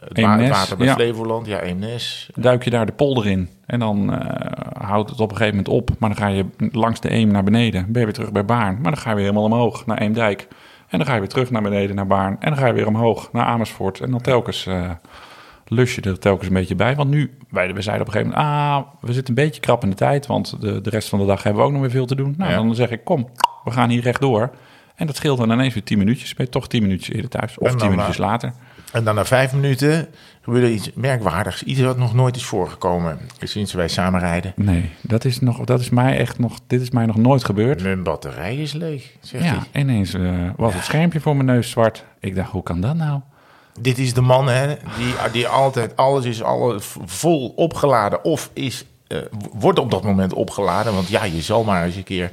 het, 0.00 0.18
Eemnes, 0.18 0.48
water 0.50 0.76
bij 0.76 0.86
ja. 0.86 0.94
Flevoland. 0.94 1.46
Ja, 1.46 1.60
Eemnes. 1.60 2.30
duik 2.34 2.64
je 2.64 2.70
daar 2.70 2.86
de 2.86 2.92
polder 2.92 3.26
in. 3.26 3.48
En 3.66 3.78
dan 3.78 4.14
eh, 4.14 4.88
houdt 4.88 5.10
het 5.10 5.20
op 5.20 5.30
een 5.30 5.36
gegeven 5.36 5.56
moment 5.56 5.74
op. 5.74 5.90
Maar 5.98 6.08
dan 6.08 6.18
ga 6.18 6.26
je 6.28 6.44
langs 6.72 7.00
de 7.00 7.12
Eem 7.12 7.28
naar 7.30 7.44
beneden. 7.44 7.84
Ben 7.88 7.98
je 8.00 8.04
weer 8.06 8.14
terug 8.14 8.32
bij 8.32 8.44
Baarn. 8.44 8.74
Maar 8.82 8.92
dan 8.92 9.00
ga 9.00 9.08
je 9.10 9.14
weer 9.16 9.24
helemaal 9.24 9.44
omhoog 9.44 9.86
naar 9.86 9.98
Eemdijk. 9.98 10.48
En 10.88 10.98
dan 10.98 11.06
ga 11.06 11.14
je 11.14 11.20
weer 11.20 11.28
terug 11.28 11.50
naar 11.50 11.62
beneden 11.62 11.96
naar 11.96 12.06
Baarn. 12.06 12.36
En 12.40 12.50
dan 12.50 12.58
ga 12.58 12.66
je 12.66 12.72
weer 12.72 12.86
omhoog 12.86 13.32
naar 13.32 13.44
Amersfoort. 13.44 14.00
En 14.00 14.10
dan 14.10 14.20
telkens 14.20 14.66
eh, 14.66 14.90
lus 15.66 15.94
je 15.94 16.00
er 16.00 16.18
telkens 16.18 16.48
een 16.48 16.54
beetje 16.54 16.74
bij. 16.74 16.94
Want 16.96 17.10
nu, 17.10 17.30
wij, 17.50 17.74
we 17.74 17.82
zeiden 17.82 18.06
op 18.06 18.14
een 18.14 18.20
gegeven 18.20 18.38
moment... 18.42 18.58
Ah, 18.62 18.78
we 19.00 19.12
zitten 19.12 19.36
een 19.38 19.44
beetje 19.44 19.60
krap 19.60 19.82
in 19.82 19.90
de 19.90 19.96
tijd. 19.96 20.26
Want 20.26 20.60
de, 20.60 20.80
de 20.80 20.90
rest 20.90 21.08
van 21.08 21.18
de 21.18 21.26
dag 21.26 21.42
hebben 21.42 21.62
we 21.62 21.66
ook 21.68 21.72
nog 21.74 21.80
weer 21.82 21.90
veel 21.90 22.06
te 22.06 22.14
doen. 22.14 22.34
Nou, 22.38 22.50
Ja. 22.50 22.56
dan 22.56 22.74
zeg 22.74 22.90
ik, 22.90 23.04
kom, 23.04 23.28
we 23.64 23.70
gaan 23.70 23.90
hier 23.90 24.02
rechtdoor. 24.02 24.50
En 24.94 25.06
dat 25.06 25.16
scheelt 25.16 25.38
dan 25.38 25.50
ineens 25.50 25.74
weer 25.74 25.82
10 25.84 25.98
minuutjes. 25.98 26.34
Ben 26.34 26.46
je 26.46 26.52
toch 26.52 26.68
10 26.68 26.82
minuutjes 26.82 27.14
eerder 27.14 27.30
thuis. 27.30 27.58
Of 27.58 27.66
En 27.66 27.70
10 27.70 27.78
dan, 27.78 27.88
minuutjes 27.88 28.16
eh, 28.18 28.24
later. 28.24 28.52
En 28.92 29.04
dan 29.04 29.14
na 29.14 29.24
vijf 29.24 29.52
minuten 29.52 30.08
gebeurde 30.42 30.72
iets 30.72 30.90
merkwaardigs. 30.94 31.62
Iets 31.62 31.80
wat 31.80 31.98
nog 31.98 32.14
nooit 32.14 32.36
is 32.36 32.44
voorgekomen 32.44 33.18
sinds 33.42 33.72
wij 33.72 33.88
samen 33.88 34.20
rijden. 34.20 34.52
Nee, 34.56 34.90
dat 35.00 35.24
is, 35.24 35.40
nog, 35.40 35.64
dat 35.64 35.80
is 35.80 35.90
mij 35.90 36.18
echt 36.18 36.38
nog... 36.38 36.58
Dit 36.66 36.80
is 36.80 36.90
mij 36.90 37.06
nog 37.06 37.16
nooit 37.16 37.44
gebeurd. 37.44 37.82
Mijn 37.82 38.02
batterij 38.02 38.56
is 38.56 38.72
leeg, 38.72 39.12
zegt 39.20 39.44
Ja, 39.44 39.58
hij. 39.72 39.82
ineens 39.82 40.14
eh, 40.14 40.50
was 40.56 40.74
het 40.74 40.84
schermpje 40.84 41.20
voor 41.20 41.34
mijn 41.36 41.46
neus 41.46 41.70
zwart. 41.70 42.04
Ik 42.20 42.34
dacht, 42.34 42.50
hoe 42.50 42.62
kan 42.62 42.80
dat 42.80 42.96
nou? 42.96 43.20
Dit 43.80 43.98
is 43.98 44.14
de 44.14 44.20
man 44.20 44.48
hè, 44.48 44.66
die, 44.96 45.14
die 45.32 45.48
altijd 45.48 45.96
alles 45.96 46.24
is 46.24 46.42
alle, 46.42 46.76
vol 47.04 47.52
opgeladen 47.56 48.24
of 48.24 48.50
is, 48.52 48.84
eh, 49.06 49.18
wordt 49.52 49.78
op 49.78 49.90
dat 49.90 50.02
moment 50.02 50.32
opgeladen. 50.32 50.94
Want 50.94 51.08
ja, 51.08 51.24
je 51.24 51.40
zal 51.40 51.64
maar 51.64 51.84
eens 51.84 51.96
een 51.96 52.04
keer 52.04 52.30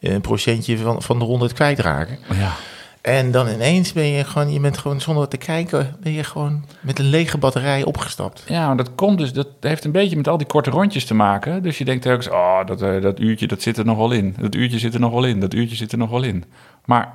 een 0.00 0.20
procentje 0.20 0.78
van, 0.78 1.02
van 1.02 1.18
de 1.18 1.24
100 1.24 1.52
kwijtraken. 1.52 2.18
Ja. 2.34 2.52
En 3.00 3.30
dan 3.30 3.48
ineens 3.48 3.92
ben 3.92 4.06
je 4.06 4.24
gewoon, 4.24 4.52
je 4.52 4.60
bent 4.60 4.78
gewoon 4.78 5.00
zonder 5.00 5.28
te 5.28 5.36
kijken, 5.36 5.96
ben 6.00 6.12
je 6.12 6.24
gewoon 6.24 6.64
met 6.80 6.98
een 6.98 7.04
lege 7.04 7.38
batterij 7.38 7.84
opgestapt. 7.84 8.44
Ja, 8.46 8.66
maar 8.66 8.76
dat 8.76 8.94
komt 8.94 9.18
dus, 9.18 9.32
dat 9.32 9.48
heeft 9.60 9.84
een 9.84 9.92
beetje 9.92 10.16
met 10.16 10.28
al 10.28 10.36
die 10.36 10.46
korte 10.46 10.70
rondjes 10.70 11.04
te 11.04 11.14
maken. 11.14 11.62
Dus 11.62 11.78
je 11.78 11.84
denkt 11.84 12.02
telkens, 12.02 12.28
oh, 12.28 12.66
dat, 12.66 12.82
eh, 12.82 13.02
dat 13.02 13.20
uurtje, 13.20 13.46
dat 13.46 13.62
zit 13.62 13.76
er 13.76 13.84
nog 13.84 13.96
wel 13.96 14.12
in. 14.12 14.34
Dat 14.38 14.54
uurtje 14.54 14.78
zit 14.78 14.94
er 14.94 15.00
nog 15.00 15.12
wel 15.12 15.24
in, 15.24 15.40
dat 15.40 15.54
uurtje 15.54 15.76
zit 15.76 15.92
er 15.92 15.98
nog 15.98 16.10
wel 16.10 16.22
in. 16.22 16.44
Maar 16.84 17.14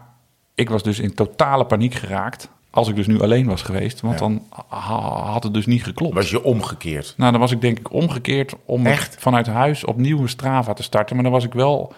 ik 0.56 0.70
was 0.70 0.84
dus 0.84 1.00
in 1.00 1.14
totale 1.14 1.66
paniek 1.66 1.94
geraakt. 1.94 2.50
Als 2.76 2.88
ik 2.90 2.96
dus 2.96 3.08
nu 3.08 3.22
alleen 3.22 3.46
was 3.48 3.62
geweest, 3.62 4.02
want 4.02 4.14
Ja. 4.14 4.20
dan 4.20 4.42
ha- 4.68 5.32
had 5.32 5.44
het 5.44 5.54
dus 5.54 5.66
niet 5.66 5.84
geklopt. 5.84 6.14
Was 6.14 6.30
je 6.30 6.44
omgekeerd? 6.44 7.14
Nou, 7.18 7.32
dan 7.32 7.40
was 7.40 7.52
ik 7.52 7.62
denk 7.62 7.80
ik 7.80 7.92
omgekeerd 7.94 8.54
om 8.66 8.86
Echt? 8.86 9.16
vanuit 9.20 9.48
huis 9.48 9.86
opnieuw 9.86 10.22
een 10.22 10.30
Strava 10.30 10.74
te 10.74 10.84
starten. 10.84 11.16
Maar 11.16 11.24
dan 11.24 11.34
was 11.34 11.44
ik 11.44 11.54
wel 11.54 11.94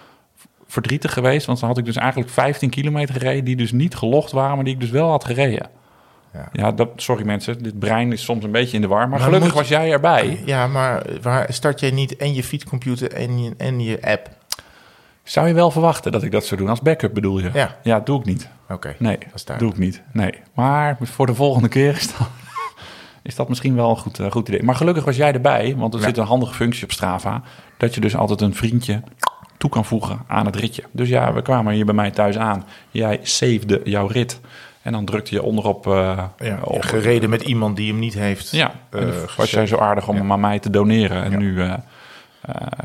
verdrietig 0.68 1.14
geweest, 1.14 1.46
want 1.46 1.60
dan 1.60 1.70
had 1.70 1.78
ik 1.78 1.86
dus 1.86 1.96
eigenlijk 1.96 2.30
15 2.30 2.70
kilometer 2.70 3.16
gereden... 3.16 3.46
die 3.46 3.56
dus 3.56 3.72
niet 3.72 3.96
gelogd 3.96 4.32
waren, 4.32 4.56
maar 4.56 4.64
die 4.66 4.74
ik 4.74 4.80
dus 4.80 4.90
wel 4.90 5.10
had 5.10 5.26
gereden. 5.26 5.70
Ja. 6.34 6.50
Ja, 6.54 6.72
dat, 6.72 6.90
sorry 6.96 7.26
mensen, 7.26 7.64
dit 7.64 7.80
brein 7.80 8.12
is 8.12 8.24
soms 8.24 8.44
een 8.44 8.52
beetje 8.52 8.76
in 8.76 8.82
de 8.82 8.88
war. 8.88 9.00
Maar, 9.00 9.10
Maar 9.10 9.20
gelukkig 9.20 9.48
moet- 9.50 9.58
was 9.58 9.68
jij 9.68 9.92
erbij. 9.92 10.42
Ja, 10.46 10.68
maar 10.68 11.06
waar 11.22 11.54
start 11.54 11.80
jij 11.80 11.92
niet 11.92 12.16
en 12.16 12.34
je 12.34 12.44
fietscomputer 12.44 13.12
en 13.14 13.44
je, 13.44 13.54
en 13.58 13.80
je 13.80 13.98
app? 14.02 14.30
Zou 15.26 15.48
je 15.48 15.54
wel 15.54 15.72
verwachten 15.72 16.12
dat 16.12 16.24
ik 16.24 16.32
dat 16.32 16.46
zou 16.46 16.60
doen? 16.60 16.70
Als 16.70 16.82
backup 16.82 17.14
bedoel 17.14 17.40
je? 17.40 17.50
Ja. 17.54 17.76
Ja, 17.84 18.00
doe 18.00 18.20
ik 18.20 18.26
niet. 18.26 18.50
Oké, 18.70 18.96
Nee, 19.00 19.18
dat 19.46 19.60
doe 19.60 19.72
ik 19.72 19.78
niet. 19.78 20.02
Nee. 20.14 20.34
Maar 20.54 20.98
voor 21.02 21.26
de 21.26 21.36
volgende 21.36 21.68
keer 21.68 21.96
is 21.96 22.08
dat, 22.18 22.28
is 23.24 23.36
dat 23.36 23.50
misschien 23.50 23.76
wel 23.76 23.90
een 23.90 23.98
goed, 23.98 24.20
eh, 24.20 24.32
goed 24.32 24.48
idee. 24.48 24.64
Maar 24.64 24.76
gelukkig 24.76 25.04
was 25.06 25.16
jij 25.16 25.34
erbij, 25.34 25.76
want 25.78 25.94
er 25.94 26.00
Ja. 26.00 26.06
zit 26.06 26.18
een 26.18 26.26
handige 26.26 26.54
functie 26.54 26.84
op 26.84 26.92
Strava. 26.92 27.42
Dat 27.78 27.96
je 27.96 28.02
dus 28.02 28.16
altijd 28.16 28.42
een 28.42 28.56
vriendje 28.56 29.02
toe 29.58 29.70
kan 29.70 29.86
voegen 29.86 30.20
aan 30.28 30.46
het 30.46 30.56
ritje. 30.56 30.84
Dus 30.92 31.10
ja, 31.10 31.34
we 31.34 31.42
kwamen 31.42 31.74
hier 31.74 31.86
bij 31.86 31.94
mij 31.96 32.12
thuis 32.12 32.38
aan. 32.38 32.66
Jij 32.92 33.20
savede 33.24 33.82
jouw 33.84 34.08
rit. 34.08 34.40
En 34.82 34.92
dan 34.92 35.06
drukte 35.06 35.34
je 35.36 35.42
onderop... 35.44 35.88
eh, 35.88 36.24
Ja, 36.38 36.60
op, 36.64 36.82
gereden 36.82 37.30
met 37.30 37.42
iemand 37.42 37.76
die 37.76 37.90
hem 37.92 38.00
niet 38.00 38.14
heeft. 38.14 38.52
Ja, 38.52 38.72
en 38.90 39.14
was 39.38 39.52
jij 39.52 39.68
zo 39.68 39.78
aardig 39.78 40.08
om 40.08 40.16
Ja. 40.16 40.22
hem 40.22 40.32
aan 40.32 40.40
mij 40.40 40.60
te 40.60 40.70
doneren. 40.70 41.24
En 41.24 41.38
nu 41.38 41.62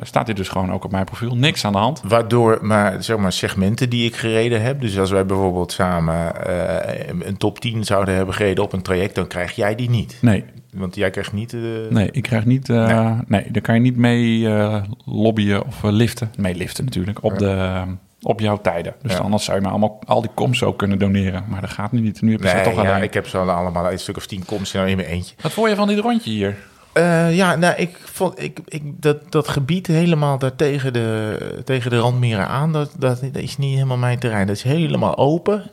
staat 0.03 0.27
hij 0.27 0.35
dus 0.35 0.49
gewoon 0.49 0.73
ook 0.73 0.85
op 0.85 0.91
mijn 0.91 1.05
profiel. 1.05 1.37
Niks 1.37 1.65
aan 1.65 1.73
de 1.73 1.79
hand. 1.79 2.01
Waardoor 2.05 2.59
maar, 2.63 3.03
zeg 3.03 3.17
maar 3.17 3.33
segmenten 3.33 3.91
die 3.91 4.07
ik 4.07 4.17
gereden 4.17 4.63
heb. 4.63 4.81
Dus 4.81 4.99
als 4.99 5.11
wij 5.11 5.27
bijvoorbeeld 5.27 5.73
samen 5.73 6.47
eh, 6.47 7.09
een 7.27 7.37
top 7.37 7.59
10 7.61 7.85
zouden 7.85 8.15
hebben 8.15 8.35
gereden 8.35 8.65
op 8.65 8.73
een 8.73 8.83
traject, 8.83 9.15
dan 9.15 9.27
krijg 9.27 9.53
jij 9.53 9.75
die 9.75 9.91
niet. 9.91 10.19
Nee, 10.21 10.45
Want 10.75 10.95
jij 10.97 11.11
krijgt 11.11 11.33
niet. 11.33 11.53
eh, 11.55 11.61
nee 11.91 12.09
ik 12.13 12.23
krijg 12.23 12.45
niet... 12.45 12.69
eh, 12.69 12.87
Nee. 12.87 13.15
nee. 13.27 13.47
daar 13.51 13.63
kan 13.63 13.75
je 13.75 13.81
niet 13.81 13.97
mee 13.97 14.49
eh, 14.49 14.83
lobbyen 15.05 15.67
of 15.67 15.85
eh, 15.85 15.91
liften. 15.91 16.33
Mee 16.37 16.55
liften 16.55 16.85
natuurlijk, 16.85 17.23
op, 17.25 17.39
de, 17.39 17.83
op 18.23 18.41
jouw 18.41 18.57
tijden. 18.61 18.95
Dus 19.03 19.13
Ja. 19.13 19.19
anders 19.19 19.45
zou 19.45 19.57
je 19.57 19.63
me 19.65 19.71
allemaal 19.71 19.99
al 20.07 20.21
die 20.21 20.31
koms 20.35 20.63
ook 20.63 20.79
kunnen 20.79 20.99
doneren. 20.99 21.45
Maar 21.49 21.61
dat 21.61 21.71
gaat 21.71 21.93
nu 21.93 22.01
niet. 22.01 22.23
Nu 22.23 22.33
heb 22.33 22.41
je 22.43 22.49
ze 22.49 22.55
Nee, 22.55 22.65
toch 22.65 22.83
ja, 22.83 22.91
alleen. 22.91 23.03
ik 23.03 23.15
heb 23.15 23.27
ze 23.27 23.39
allemaal 23.39 23.93
een 23.93 23.99
stuk 23.99 24.17
of 24.17 24.27
tien 24.27 24.45
komst 24.45 24.75
nou 24.75 24.89
in 24.89 24.97
mijn 24.97 25.09
eentje. 25.09 25.35
Wat 25.41 25.53
vond 25.53 25.69
je 25.69 25.75
van 25.77 25.89
dit 25.89 25.99
rondje 25.99 26.31
hier? 26.31 26.57
Eh, 26.93 27.37
ja, 27.37 27.57
nou, 27.57 27.75
ik 27.77 27.97
vond 28.05 28.43
ik, 28.43 28.59
ik, 28.65 28.83
dat, 28.85 29.33
dat 29.33 29.49
gebied 29.49 29.87
helemaal 29.87 30.39
daar 30.39 30.57
tegen 30.57 30.93
de, 30.93 31.39
tegen 31.65 31.91
de 31.91 31.99
randmeren 31.99 32.47
aan, 32.49 32.73
dat, 32.73 32.91
dat, 32.99 33.21
dat 33.21 33.43
is 33.43 33.57
niet 33.59 33.75
helemaal 33.75 33.97
mijn 33.97 34.19
terrein. 34.19 34.47
Dat 34.47 34.57
is 34.57 34.63
helemaal 34.63 35.17
open. 35.19 35.71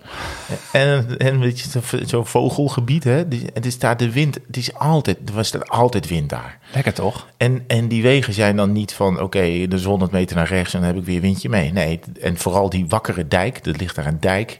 En, 0.71 1.17
en 1.17 1.39
weet 1.39 1.59
je, 1.59 1.79
zo'n 2.05 2.25
vogelgebied, 2.25 3.03
hè. 3.03 3.27
Die- 3.27 3.49
Het 3.53 3.65
is 3.65 3.79
daar 3.79 3.97
de 3.97 4.11
wind, 4.11 4.37
het 4.47 4.57
is 4.57 4.73
altijd, 4.73 5.17
er 5.29 5.33
was 5.35 5.53
er 5.53 5.63
altijd 5.63 6.07
wind 6.07 6.29
daar. 6.29 6.57
Lekker 6.73 6.93
toch? 6.93 7.27
En, 7.37 7.63
en 7.67 7.87
die 7.87 8.01
wegen 8.01 8.33
zijn 8.33 8.55
dan 8.55 8.71
niet 8.71 8.93
van, 8.93 9.21
oké, 9.21 9.67
dus 9.67 9.83
100 9.83 10.11
meter 10.11 10.35
naar 10.35 10.47
rechts 10.47 10.73
en 10.73 10.79
dan 10.79 10.89
heb 10.89 10.97
ik 10.97 11.05
weer 11.05 11.21
windje 11.21 11.49
mee. 11.49 11.71
Nee, 11.71 11.99
en 12.21 12.37
vooral 12.37 12.69
die 12.69 12.85
wakkere 12.87 13.27
dijk, 13.27 13.65
er 13.65 13.75
ligt 13.77 13.95
daar 13.95 14.05
een 14.05 14.19
dijk. 14.19 14.59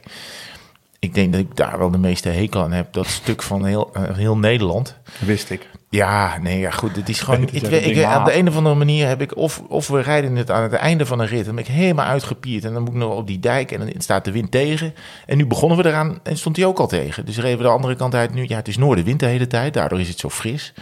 Ik 0.98 1.14
denk 1.14 1.32
dat 1.32 1.40
ik 1.40 1.56
daar 1.56 1.78
wel 1.78 1.90
de 1.90 1.98
meeste 1.98 2.28
hekel 2.28 2.62
aan 2.62 2.72
heb. 2.72 2.92
Dat 2.92 3.06
stuk 3.06 3.42
van 3.42 3.64
heel, 3.64 3.90
eh, 3.92 4.02
heel 4.16 4.36
Nederland. 4.36 4.96
Wist 5.18 5.50
ik. 5.50 5.68
Ja, 5.90 6.38
nee, 6.38 6.58
ja, 6.58 6.70
goed. 6.70 6.96
Het 6.96 7.08
is 7.08 7.20
gewoon. 7.20 7.42
Ik, 7.52 7.52
ik, 7.52 7.70
ding 7.70 8.16
op 8.16 8.24
de 8.24 8.36
een 8.36 8.48
of 8.48 8.56
andere 8.56 8.74
manier 8.74 9.06
heb 9.06 9.20
ik. 9.20 9.36
Of, 9.36 9.62
of 9.68 9.88
we 9.88 10.00
rijden 10.00 10.36
het 10.36 10.50
aan 10.50 10.62
het 10.62 10.72
einde 10.72 11.06
van 11.06 11.20
een 11.20 11.26
rit. 11.26 11.44
Dan 11.44 11.54
ben 11.54 11.64
ik 11.64 11.70
helemaal 11.70 12.06
uitgepierd. 12.06 12.64
En 12.64 12.72
dan 12.72 12.82
moet 12.82 12.92
ik 12.92 12.98
nog 12.98 13.16
op 13.16 13.26
die 13.26 13.40
dijk. 13.40 13.72
En 13.72 13.78
dan 13.78 13.92
staat 13.98 14.24
de 14.24 14.32
wind 14.32 14.50
tegen. 14.50 14.94
En 15.26 15.36
nu 15.36 15.46
begonnen 15.46 15.78
we 15.78 15.86
eraan. 15.86 16.18
En 16.22 16.36
stond 16.36 16.56
hij 16.56 16.66
ook 16.66 16.78
al 16.78 16.86
tegen. 16.86 17.26
Dus 17.26 17.38
reden 17.38 17.56
we 17.56 17.62
de 17.62 17.68
andere 17.68 17.96
kant 17.96 18.14
uit. 18.14 18.34
Nu, 18.34 18.44
ja, 18.48 18.56
het 18.56 18.68
is 18.68 18.76
noordenwind 18.76 19.20
de 19.20 19.26
hele 19.26 19.46
tijd. 19.46 19.74
Daardoor 19.74 20.00
is 20.00 20.08
het 20.08 20.18
zo 20.18 20.30
fris. 20.30 20.72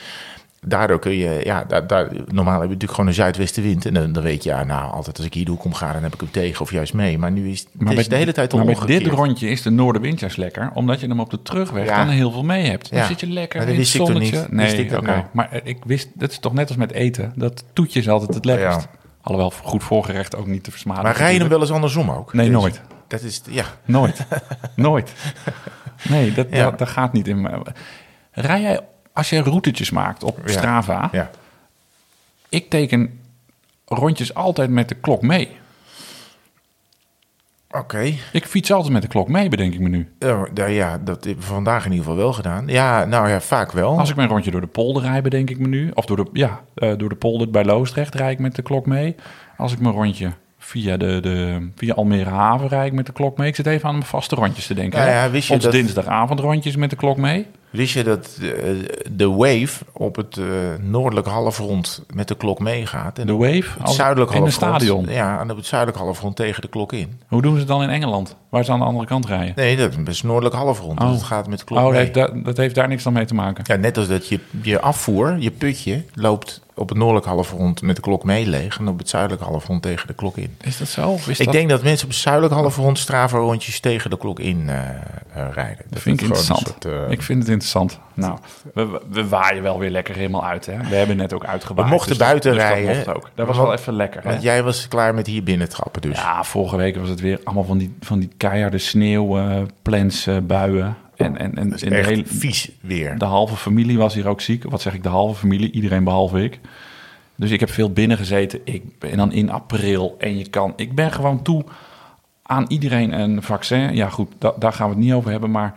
Daardoor 0.68 0.99
kun 0.99 1.12
je. 1.12 1.40
Ja, 1.44 1.64
daar, 1.64 1.87
daar, 1.87 2.08
normaal 2.26 2.52
heb 2.52 2.62
je 2.62 2.66
natuurlijk 2.66 2.90
gewoon 2.92 3.06
een 3.06 3.14
zuidwestenwind. 3.14 3.87
En 3.87 3.94
dan, 3.94 4.12
dan 4.12 4.23
weet 4.23 4.42
je, 4.42 4.50
ja, 4.50 4.64
nou, 4.64 4.92
altijd 4.92 5.16
als 5.16 5.26
ik 5.26 5.35
hier 5.35 5.44
de 5.44 5.50
hoek 5.50 5.64
om 5.64 5.75
ga. 5.75 5.92
dan 5.92 6.02
heb 6.02 6.14
ik 6.14 6.20
hem 6.20 6.30
tegen 6.30 6.61
of 6.61 6.70
juist 6.70 6.94
mee. 6.94 7.18
Maar 7.18 7.30
nu 7.32 7.49
is 7.50 7.61
het 7.61 7.68
Maar 7.73 7.88
is 7.92 7.94
bij, 7.99 8.08
de 8.08 8.16
hele 8.16 8.32
tijd 8.32 8.52
al 8.52 8.58
maar 8.58 8.68
omgekeerd. 8.68 9.04
dit 9.04 9.12
rondje 9.12 9.49
is 9.49 9.62
de 9.62 9.70
noordenwind 9.70 10.20
juist 10.20 10.37
lekker. 10.37 10.70
Omdat 10.75 11.00
je 11.00 11.06
hem 11.06 11.20
op 11.20 11.30
de 11.30 11.42
terugweg 11.42 11.87
Ja. 11.87 11.96
dan 12.04 12.08
heel 12.14 12.30
veel 12.30 12.44
mee 12.44 12.66
hebt. 12.70 12.90
Dan 12.90 12.99
Ja. 12.99 13.06
zit 13.06 13.20
je 13.20 13.26
lekker 13.28 13.58
Maar 13.61 13.68
in 13.68 13.76
dat 13.76 13.85
het 13.87 13.94
zonnetje. 13.94 14.38
niet? 14.38 14.50
Nee, 14.50 14.87
dat 14.88 14.99
oké. 14.99 15.11
nou? 15.11 15.23
Maar 15.32 15.50
eh, 15.52 15.61
ik 15.64 15.78
wist, 15.85 16.08
dat 16.14 16.30
is 16.30 16.38
toch 16.38 16.52
net 16.52 16.68
als 16.68 16.76
met 16.76 16.92
eten. 16.92 17.32
Dat 17.37 17.64
toetje 17.73 18.00
is 18.00 18.08
altijd 18.08 18.35
het 18.35 18.44
lekkerst. 18.44 18.80
Ja. 18.80 18.99
Alhoewel 19.23 19.52
goed 19.62 19.85
voorgerecht 19.85 20.37
ook 20.37 20.46
niet 20.46 20.64
te 20.64 20.70
versmaden. 20.70 21.02
Maar 21.02 21.16
rij 21.16 21.32
je 21.32 21.38
hem 21.38 21.49
wel 21.49 21.61
eens 21.61 21.70
andersom 21.70 22.11
ook? 22.11 22.32
Nee, 22.32 22.46
Deze- 22.46 22.58
nooit. 22.58 22.80
Dat 23.08 23.23
is. 23.23 23.42
Ja. 23.50 23.64
Nooit. 23.85 24.26
nooit. 24.76 25.12
Nee, 26.08 26.32
dat, 26.32 26.52
dat, 26.52 26.78
dat 26.78 26.88
gaat 26.88 27.12
niet 27.12 27.28
in. 27.28 27.49
Rij 28.32 28.61
jij, 28.61 28.80
als 29.16 29.30
je 29.30 29.42
routetjes 29.42 29.90
maakt 29.90 30.25
op. 30.25 30.38
Strava. 30.44 31.08
ja. 31.12 31.30
Ik 32.49 32.70
teken 32.70 33.20
rondjes 33.87 34.35
altijd 34.35 34.70
met 34.70 34.88
de 34.88 34.94
klok 34.94 35.23
mee. 35.23 35.56
Oké. 37.70 38.14
Ik 38.32 38.46
fiets 38.46 38.73
altijd 38.73 38.92
met 38.92 39.02
de 39.02 39.08
klok 39.08 39.28
mee, 39.28 39.49
bedenk 39.49 39.75
ik 39.75 39.80
me 39.80 39.88
nu. 39.88 40.12
Ja, 40.18 40.46
nou 40.54 40.70
ja, 40.70 40.99
dat 40.99 41.25
we 41.25 41.35
vandaag 41.38 41.85
in 41.85 41.90
ieder 41.90 42.06
geval 42.06 42.20
wel 42.20 42.32
gedaan. 42.32 42.66
Ja, 42.66 43.04
nou 43.04 43.28
ja, 43.28 43.40
vaak 43.40 43.73
wel. 43.73 43.99
Als 43.99 44.11
ik 44.11 44.16
mijn 44.16 44.28
rondje 44.28 44.50
door 44.50 44.61
de 44.61 44.66
polder 44.66 45.02
rijd, 45.02 45.23
bedenk 45.23 45.50
ik 45.50 45.58
me 45.58 45.68
nu. 45.68 45.90
Of 45.94 46.04
door 46.04 46.16
de, 46.16 46.26
ja, 46.32 46.61
eh, 46.75 46.92
door 46.96 47.08
de 47.08 47.14
polder 47.14 47.50
bij 47.50 47.64
Loosdrecht 47.64 48.14
rijd 48.14 48.32
ik 48.32 48.38
met 48.38 48.54
de 48.54 48.62
klok 48.62 48.87
mee. 48.87 49.14
Als 49.56 49.73
ik 49.73 49.80
mijn 49.80 49.94
rondje 49.94 50.32
via, 50.58 50.96
de, 50.96 51.20
de, 51.20 51.68
via 51.76 51.94
Almere 51.94 52.30
Haven 52.30 52.68
rijd 52.68 52.87
ik 52.87 52.92
met 52.92 53.06
de 53.06 53.12
klok 53.12 53.37
mee. 53.38 53.49
Ik 53.49 53.56
zit 53.56 53.66
even 53.66 53.88
aan 53.88 53.94
mijn 53.94 54.06
vaste 54.06 54.35
rondjes 54.35 54.66
te 54.66 54.75
denken. 54.75 54.99
Ja, 55.00 55.04
hè. 55.06 55.23
ja, 55.25 55.30
wist 55.30 55.49
je 55.49 55.54
Ons 55.54 55.62
dat- 55.62 55.73
dinsdagavond 55.73 56.40
rondjes 56.40 56.76
met 56.76 56.90
de 56.90 56.96
klok 56.96 57.16
mee. 57.16 57.46
Wist 57.76 57.95
je 57.95 58.04
dat 58.04 58.38
eh, 58.40 58.49
de 59.12 59.28
wave 59.30 59.85
op 59.92 60.16
het 60.16 60.37
eh, 60.37 60.45
noordelijke 60.80 61.30
halfrond 61.30 62.02
met 62.14 62.28
de 62.28 62.37
klok 62.37 62.59
meegaat? 62.59 63.18
En 63.18 63.26
De 63.26 63.33
wave 63.33 63.64
het 63.78 63.90
zuidelijk 63.90 64.30
in 64.30 64.40
halfrond, 64.40 64.76
stadion. 64.76 65.06
Ja, 65.09 65.40
en 65.40 65.50
op 65.50 65.56
het 65.56 65.66
zuidelijk 65.66 65.99
halfrond 65.99 66.37
tegen 66.37 66.62
de 66.62 66.68
klok 66.68 66.92
in. 66.92 67.21
Hoe 67.26 67.42
doen 67.42 67.52
ze 67.52 67.59
het 67.59 67.68
dan 67.68 67.83
in 67.83 67.88
Engeland? 67.88 68.37
Waar 68.49 68.64
ze 68.64 68.73
aan 68.73 68.78
de 68.78 68.85
andere 68.85 69.06
kant 69.06 69.26
rijden? 69.26 69.52
Nee, 69.56 69.76
dat 69.76 69.92
is 70.04 70.23
noordelijk 70.23 70.54
halfrond. 70.54 71.00
Oh. 71.00 71.11
Het 71.12 71.23
gaat 71.23 71.49
met 71.49 71.59
de 71.59 71.64
klok 71.64 71.78
Oh, 71.78 71.85
dat 71.85 71.92
mee. 71.92 72.00
heeft, 72.02 72.14
daar, 72.14 72.42
dat 72.42 72.56
heeft 72.56 72.75
daar 72.75 72.88
niks 72.88 73.02
dan 73.02 73.12
mee 73.12 73.25
te 73.25 73.35
maken. 73.35 73.64
Ja, 73.66 73.76
net 73.76 73.97
als 73.99 74.09
dat 74.09 74.28
je, 74.28 74.40
je 74.62 74.80
afvoer, 74.80 75.37
je 75.38 75.50
putje, 75.50 76.04
loopt 76.14 76.64
op 76.75 76.88
het 76.88 76.99
noordelijk 76.99 77.26
halfrond 77.26 77.83
met 77.83 77.97
de 77.97 78.02
klok 78.02 78.25
mee 78.25 78.47
leeg... 78.47 78.78
en 78.78 78.88
op 78.88 78.99
het 78.99 79.09
zuidelijk 79.09 79.42
halfrond 79.42 79.83
tegen 79.83 80.06
de 80.06 80.14
klok 80.14 80.37
in. 80.37 80.56
Is 80.61 80.76
dat 80.78 80.88
zo? 80.88 81.14
Is 81.26 81.38
Ik 81.38 81.45
dat... 81.45 81.54
denk 81.54 81.68
dat 81.68 81.83
mensen 81.83 82.04
op 82.06 82.11
het 82.12 82.21
zuidelijk 82.23 82.54
halfrond 82.54 82.99
Strava 82.99 83.38
rondjes 83.38 83.80
tegen 83.80 84.11
de 84.11 84.18
klok 84.18 84.40
in 84.40 84.68
eh, 84.68 84.78
rijden. 85.52 85.85
Dat 85.90 86.02
vind 86.02 86.21
ik 86.21 86.26
het 86.26 86.37
interessant. 86.37 86.76
soort, 86.80 87.11
ik 87.12 87.23
vind 87.23 87.38
het 87.38 87.49
interessant. 87.49 87.62
Nou, 88.14 88.38
we, 88.75 89.00
we 89.11 89.28
waaien 89.28 89.62
wel 89.62 89.78
weer 89.78 89.90
lekker 89.90 90.14
helemaal 90.14 90.44
uit. 90.44 90.66
Hè? 90.66 90.76
We 90.88 90.94
hebben 90.94 91.16
net 91.16 91.32
ook 91.32 91.44
uitgewaaid. 91.44 91.87
We 91.88 91.92
mochten 91.94 92.08
dus 92.08 92.18
dat- 92.18 92.26
buiten 92.28 92.52
dus 92.52 92.62
dat 92.62 92.70
rijden. 92.73 92.96
mocht 92.96 93.08
ook. 93.08 93.30
Dat 93.35 93.46
was 93.46 93.56
Want- 93.56 93.68
wel 93.68 93.78
even 93.78 93.92
lekker. 93.92 94.23
Hè? 94.23 94.30
Want 94.30 94.42
jij 94.42 94.62
was 94.62 94.88
klaar 94.88 95.14
met 95.14 95.26
hier 95.26 95.42
binnen 95.42 95.68
trappen 95.68 96.02
dus. 96.02 96.16
Ja, 96.18 96.44
vorige 96.44 96.76
week 96.76 96.96
was 96.96 97.08
het 97.08 97.20
weer 97.20 97.40
allemaal 97.44 97.64
van 97.64 97.78
die, 97.78 97.94
van 98.00 98.18
die 98.18 98.30
keiharde 98.37 98.78
sneeuw, 98.78 99.38
eh, 99.38 99.62
plans, 99.82 100.26
eh, 100.26 100.37
buien. 100.42 100.96
En, 101.16 101.38
en, 101.38 101.54
en 101.56 101.68
Dat 101.68 101.75
is 101.78 101.82
in 101.82 101.90
de, 101.90 101.96
hele, 101.96 102.23
vies 102.26 102.70
weer. 102.80 103.18
de 103.18 103.25
halve 103.25 103.56
familie 103.56 103.99
was 103.99 104.14
hier 104.14 104.28
ook 104.28 104.40
ziek. 104.40 104.64
Wat 104.70 104.80
zeg 104.80 104.94
ik, 104.94 105.02
de 105.02 105.08
halve 105.08 105.35
familie? 105.40 105.70
Iedereen 105.70 106.04
behalve 106.04 106.42
ik. 106.44 106.61
Dus 107.37 107.50
ik 107.50 107.61
heb 107.61 107.70
veel 107.70 107.92
binnen 107.92 108.16
gezeten. 108.16 108.61
Ik 108.64 108.99
ben 108.99 109.16
dan 109.16 109.32
in 109.32 109.50
april 109.50 110.14
en 110.18 110.38
je 110.38 110.49
kan... 110.49 110.73
Ik 110.76 110.94
ben 110.94 111.12
gewoon 111.12 111.42
toe 111.42 111.64
aan 112.42 112.64
iedereen 112.68 113.12
een 113.20 113.42
vaccin. 113.42 113.94
Ja 113.94 114.08
goed, 114.08 114.32
da- 114.38 114.54
daar 114.58 114.73
gaan 114.73 114.88
we 114.88 114.94
het 114.94 115.04
niet 115.04 115.12
over 115.12 115.30
hebben. 115.30 115.50
Maar 115.50 115.75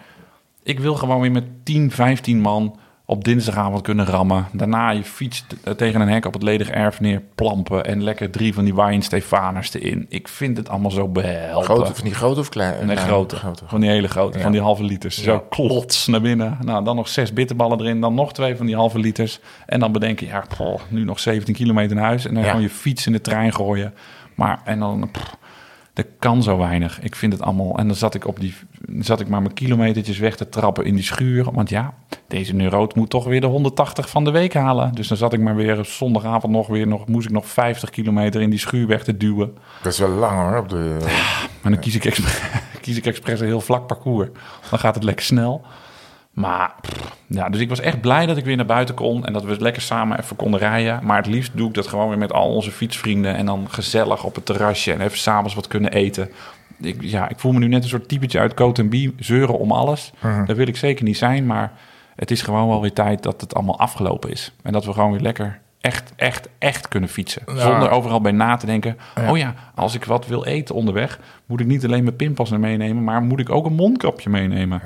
ik 0.64 0.80
wil 0.80 0.96
gewoon 0.96 1.22
weer 1.22 1.32
met 1.32 1.46
10, 1.66 1.92
15 1.92 2.40
man 2.42 2.80
op 3.06 3.24
dinsdagavond 3.24 3.82
kunnen 3.82 4.06
rammen. 4.06 4.48
Daarna 4.54 4.90
je 4.90 5.04
fiets 5.04 5.46
t- 5.64 5.78
tegen 5.78 6.02
een 6.02 6.08
hek 6.10 6.26
op 6.26 6.34
het 6.34 6.44
ledig 6.44 6.70
erf 6.70 7.00
neer 7.00 7.22
plampen... 7.36 7.86
en 7.86 8.04
lekker 8.04 8.30
drie 8.32 8.54
van 8.54 8.64
die 8.64 8.76
Wijn 8.76 9.02
Stefaners 9.02 9.74
erin. 9.74 10.06
Ik 10.10 10.28
vind 10.28 10.58
het 10.58 10.70
allemaal 10.70 10.92
zo 10.92 11.08
behelpen. 11.08 11.64
Grote, 11.64 11.96
van 11.96 12.04
die 12.04 12.14
grote 12.14 12.40
of 12.40 12.50
klein? 12.50 12.86
Nee, 12.86 12.96
Nou, 12.96 13.08
grote. 13.08 13.38
Van 13.66 13.80
die 13.82 13.90
hele 13.90 14.08
grote, 14.08 14.38
Ja. 14.38 14.44
van 14.44 14.52
die 14.52 14.62
halve 14.62 14.84
liters. 14.84 15.24
Zo 15.24 15.40
klots 15.40 16.08
naar 16.08 16.22
binnen. 16.22 16.58
Nou, 16.62 16.84
dan 16.84 16.96
nog 16.96 17.08
zes 17.08 17.34
bitterballen 17.34 17.80
erin. 17.80 18.02
Dan 18.02 18.14
nog 18.14 18.34
twee 18.34 18.56
van 18.56 18.66
die 18.66 18.76
halve 18.76 19.00
liters. 19.00 19.40
En 19.66 19.80
dan 19.80 19.92
bedenken, 19.92 20.28
ja, 20.28 20.44
poh, 20.58 20.80
nu 20.88 21.04
nog 21.04 21.20
17 21.20 21.54
kilometer 21.56 21.96
naar 21.96 22.06
huis. 22.06 22.26
En 22.26 22.34
dan 22.34 22.44
Ja. 22.44 22.50
gewoon 22.50 22.64
je 22.64 22.70
fiets 22.70 23.06
in 23.06 23.12
de 23.12 23.22
trein 23.22 23.54
gooien. 23.54 23.94
Maar, 24.36 24.62
en 24.66 24.80
dan, 24.80 25.10
er 26.00 26.08
kan 26.20 26.44
zo 26.44 26.58
weinig. 26.58 27.02
Ik 27.02 27.16
vind 27.16 27.34
het 27.34 27.42
allemaal... 27.42 27.78
En 27.78 27.88
dan 27.88 27.96
zat 27.96 28.16
ik, 28.16 28.28
op 28.28 28.40
die, 28.40 28.56
zat 29.00 29.20
ik 29.20 29.28
maar 29.28 29.42
mijn 29.42 29.54
kilometertjes 29.54 30.18
weg 30.18 30.36
te 30.36 30.50
trappen 30.50 30.86
in 30.86 30.96
die 30.96 31.04
schuur. 31.04 31.52
Want 31.52 31.70
ja, 31.70 31.94
deze 32.28 32.56
neuroot 32.56 32.96
moet 32.96 33.10
toch 33.10 33.26
weer 33.26 33.42
de 33.42 33.48
180 33.48 34.10
van 34.10 34.24
de 34.24 34.32
week 34.32 34.54
halen. 34.54 34.94
Dus 34.94 35.08
dan 35.08 35.18
zat 35.18 35.34
ik 35.34 35.40
maar 35.40 35.56
weer 35.56 35.86
zondagavond 35.86 36.54
nog 36.54 36.68
weer... 36.68 36.88
Nog, 36.88 37.08
moest 37.08 37.28
ik 37.28 37.34
nog 37.34 37.48
50 37.48 37.90
kilometer 37.90 38.42
in 38.42 38.50
die 38.50 38.60
schuur 38.60 38.88
weg 38.88 39.04
te 39.04 39.18
duwen. 39.18 39.58
Dat 39.82 39.92
is 39.94 40.00
wel 40.00 40.10
lang 40.10 40.50
hoor. 40.50 40.58
Op 40.58 40.70
de, 40.70 40.98
Maar 41.62 41.72
dan 41.72 41.82
kies 41.82 41.96
ik, 41.96 42.06
expres, 42.06 42.42
kies 42.82 42.98
ik 42.98 43.06
expres 43.06 43.40
een 43.40 43.46
heel 43.46 43.62
vlak 43.62 43.88
parcours. 43.88 44.30
Dan 44.70 44.80
gaat 44.80 44.96
het 44.96 45.04
lekker 45.04 45.26
snel. 45.26 45.62
Maar 46.40 46.74
pff, 46.82 47.18
ja, 47.28 47.50
dus 47.50 47.60
ik 47.60 47.70
was 47.70 47.80
echt 47.80 48.02
blij 48.02 48.26
dat 48.26 48.38
ik 48.38 48.46
weer 48.46 48.56
naar 48.56 48.66
buiten 48.66 48.96
kon 48.96 49.26
en 49.26 49.34
dat 49.34 49.44
we 49.44 49.62
lekker 49.62 49.82
samen 49.82 50.20
even 50.20 50.36
konden 50.36 50.60
rijden. 50.60 51.00
Maar 51.04 51.18
het 51.18 51.26
liefst 51.26 51.58
doe 51.58 51.68
ik 51.68 51.74
dat 51.74 51.88
gewoon 51.88 52.10
weer 52.10 52.18
met 52.18 52.34
al 52.34 52.54
onze 52.54 52.72
fietsvrienden 52.72 53.36
en 53.36 53.46
dan 53.46 53.68
gezellig 53.70 54.24
op 54.24 54.36
het 54.36 54.46
terrasje 54.46 54.94
en 54.94 55.02
even 55.02 55.18
s'avonds 55.18 55.56
wat 55.56 55.68
kunnen 55.68 55.92
eten. 55.92 56.30
Ik, 56.82 57.02
ja, 57.02 57.30
ik 57.30 57.40
voel 57.40 57.52
me 57.52 57.60
nu 57.60 57.68
net 57.68 57.84
een 57.84 57.90
soort 57.90 58.08
typetje 58.08 58.40
uit 58.40 58.54
Coat 58.54 58.82
zeuren 59.18 59.58
om 59.58 59.72
alles. 59.72 60.12
Daar 60.22 60.56
wil 60.56 60.68
ik 60.68 60.78
zeker 60.78 61.04
niet 61.04 61.18
zijn, 61.18 61.46
maar 61.46 61.72
het 62.16 62.32
is 62.32 62.42
gewoon 62.42 62.68
wel 62.68 62.82
weer 62.82 62.94
tijd 62.94 63.24
dat 63.24 63.42
het 63.42 63.56
allemaal 63.56 63.80
afgelopen 63.80 64.32
is. 64.32 64.54
En 64.64 64.72
dat 64.72 64.86
we 64.86 64.94
gewoon 64.94 65.12
weer 65.12 65.22
lekker 65.22 65.60
echt, 65.82 66.14
echt, 66.16 66.50
echt 66.58 66.88
kunnen 66.88 67.10
fietsen. 67.10 67.42
Ja. 67.46 67.60
Zonder 67.60 67.90
overal 67.90 68.22
bij 68.22 68.32
na 68.32 68.56
te 68.56 68.66
denken. 68.66 68.98
Ja. 69.16 69.32
Oh 69.32 69.38
ja, 69.38 69.54
als 69.76 69.96
ik 69.96 70.06
wat 70.06 70.28
wil 70.28 70.46
eten 70.46 70.76
onderweg, 70.76 71.20
moet 71.46 71.60
ik 71.60 71.68
niet 71.68 71.86
alleen 71.86 72.04
mijn 72.04 72.16
pinpas 72.16 72.50
meenemen, 72.50 73.04
maar 73.04 73.22
moet 73.22 73.40
ik 73.40 73.50
ook 73.50 73.66
een 73.66 73.76
mondkapje 73.76 74.30
meenemen. 74.30 74.82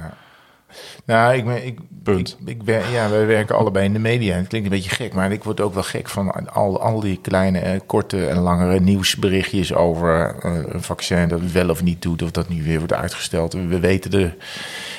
Nou, 1.06 1.36
ik, 1.36 1.46
ben, 1.46 1.65
ik, 1.65 1.80
Punt. 2.03 2.38
Ik, 2.46 2.50
ik 2.50 2.63
ben, 2.63 2.92
ja, 2.92 3.10
wij 3.10 3.25
werken 3.25 3.56
allebei 3.56 3.86
in 3.86 3.94
de 3.94 4.00
media. 4.00 4.36
Het 4.36 4.48
klinkt 4.48 4.68
een 4.68 4.75
beetje 4.75 4.96
gek, 4.96 5.13
maar 5.13 5.32
ik 5.32 5.44
word 5.44 5.62
ook 5.62 5.74
wel 5.74 5.84
gek 5.84 6.10
van 6.10 6.50
al, 6.53 6.82
al 6.82 7.00
die 7.00 7.20
kleine, 7.22 7.60
eh, 7.60 7.80
korte 7.86 8.27
en 8.27 8.38
langere 8.38 8.80
nieuwsberichtjes 8.80 9.74
over 9.74 10.36
eh, 10.42 10.51
een 10.65 10.84
vaccin 10.84 11.27
dat 11.27 11.39
het 11.39 11.51
wel 11.51 11.70
of 11.70 11.84
niet 11.84 12.01
doet, 12.01 12.22
of 12.22 12.32
dat 12.32 12.50
nu 12.50 12.63
weer 12.63 12.77
wordt 12.77 12.94
uitgesteld. 12.94 13.53
We 13.53 13.80
weten 13.80 14.22
er 14.22 14.36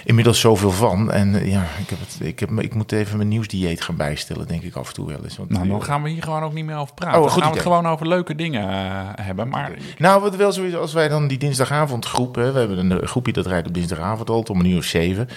inmiddels 0.04 0.40
zoveel 0.40 0.70
van. 0.70 1.12
En 1.12 1.34
eh, 1.34 1.50
ja, 1.50 1.62
ik, 1.62 1.90
heb 1.90 1.98
het, 2.00 2.18
ik, 2.20 2.40
heb, 2.40 2.50
ik 2.50 2.74
moet 2.74 2.92
even 2.92 3.16
mijn 3.16 3.28
nieuwsdieet 3.28 3.80
gaan 3.80 3.96
bijstellen, 3.96 4.46
denk 4.46 4.62
ik 4.62 4.76
af 4.76 4.88
en 4.88 4.94
toe 4.94 5.06
wel 5.06 5.24
eens. 5.24 5.36
Want, 5.36 5.50
Nou, 5.50 5.68
dan 5.68 5.80
eh, 5.80 5.84
gaan 5.84 6.02
we 6.02 6.08
hier 6.08 6.22
gewoon 6.22 6.42
ook 6.42 6.52
niet 6.52 6.64
meer 6.64 6.76
over 6.76 6.94
praten. 6.94 7.18
Oh, 7.18 7.24
dan 7.24 7.32
goed 7.32 7.42
gaan 7.42 7.50
we 7.50 7.56
het 7.56 7.66
gewoon 7.66 7.86
over 7.86 8.08
leuke 8.08 8.34
dingen 8.34 8.68
eh, 8.68 9.24
hebben. 9.24 9.48
Maar 9.48 9.70
Nou, 9.98 10.20
wat 10.20 10.36
wel 10.36 10.52
zo 10.52 10.62
is, 10.62 10.74
als 10.74 10.92
wij 10.92 11.08
dan 11.08 11.28
die 11.28 11.38
dinsdagavondgroep, 11.38 12.34
hè, 12.34 12.52
we 12.52 12.58
hebben 12.58 12.90
een 12.90 13.06
groepje 13.06 13.32
dat 13.32 13.46
rijdt 13.46 13.66
op 13.66 13.74
dinsdagavond 13.74 14.30
al 14.30 14.44
om 14.50 14.60
een 14.60 14.66
uur 14.66 14.78
of 14.78 14.84
zeven. 14.84 15.28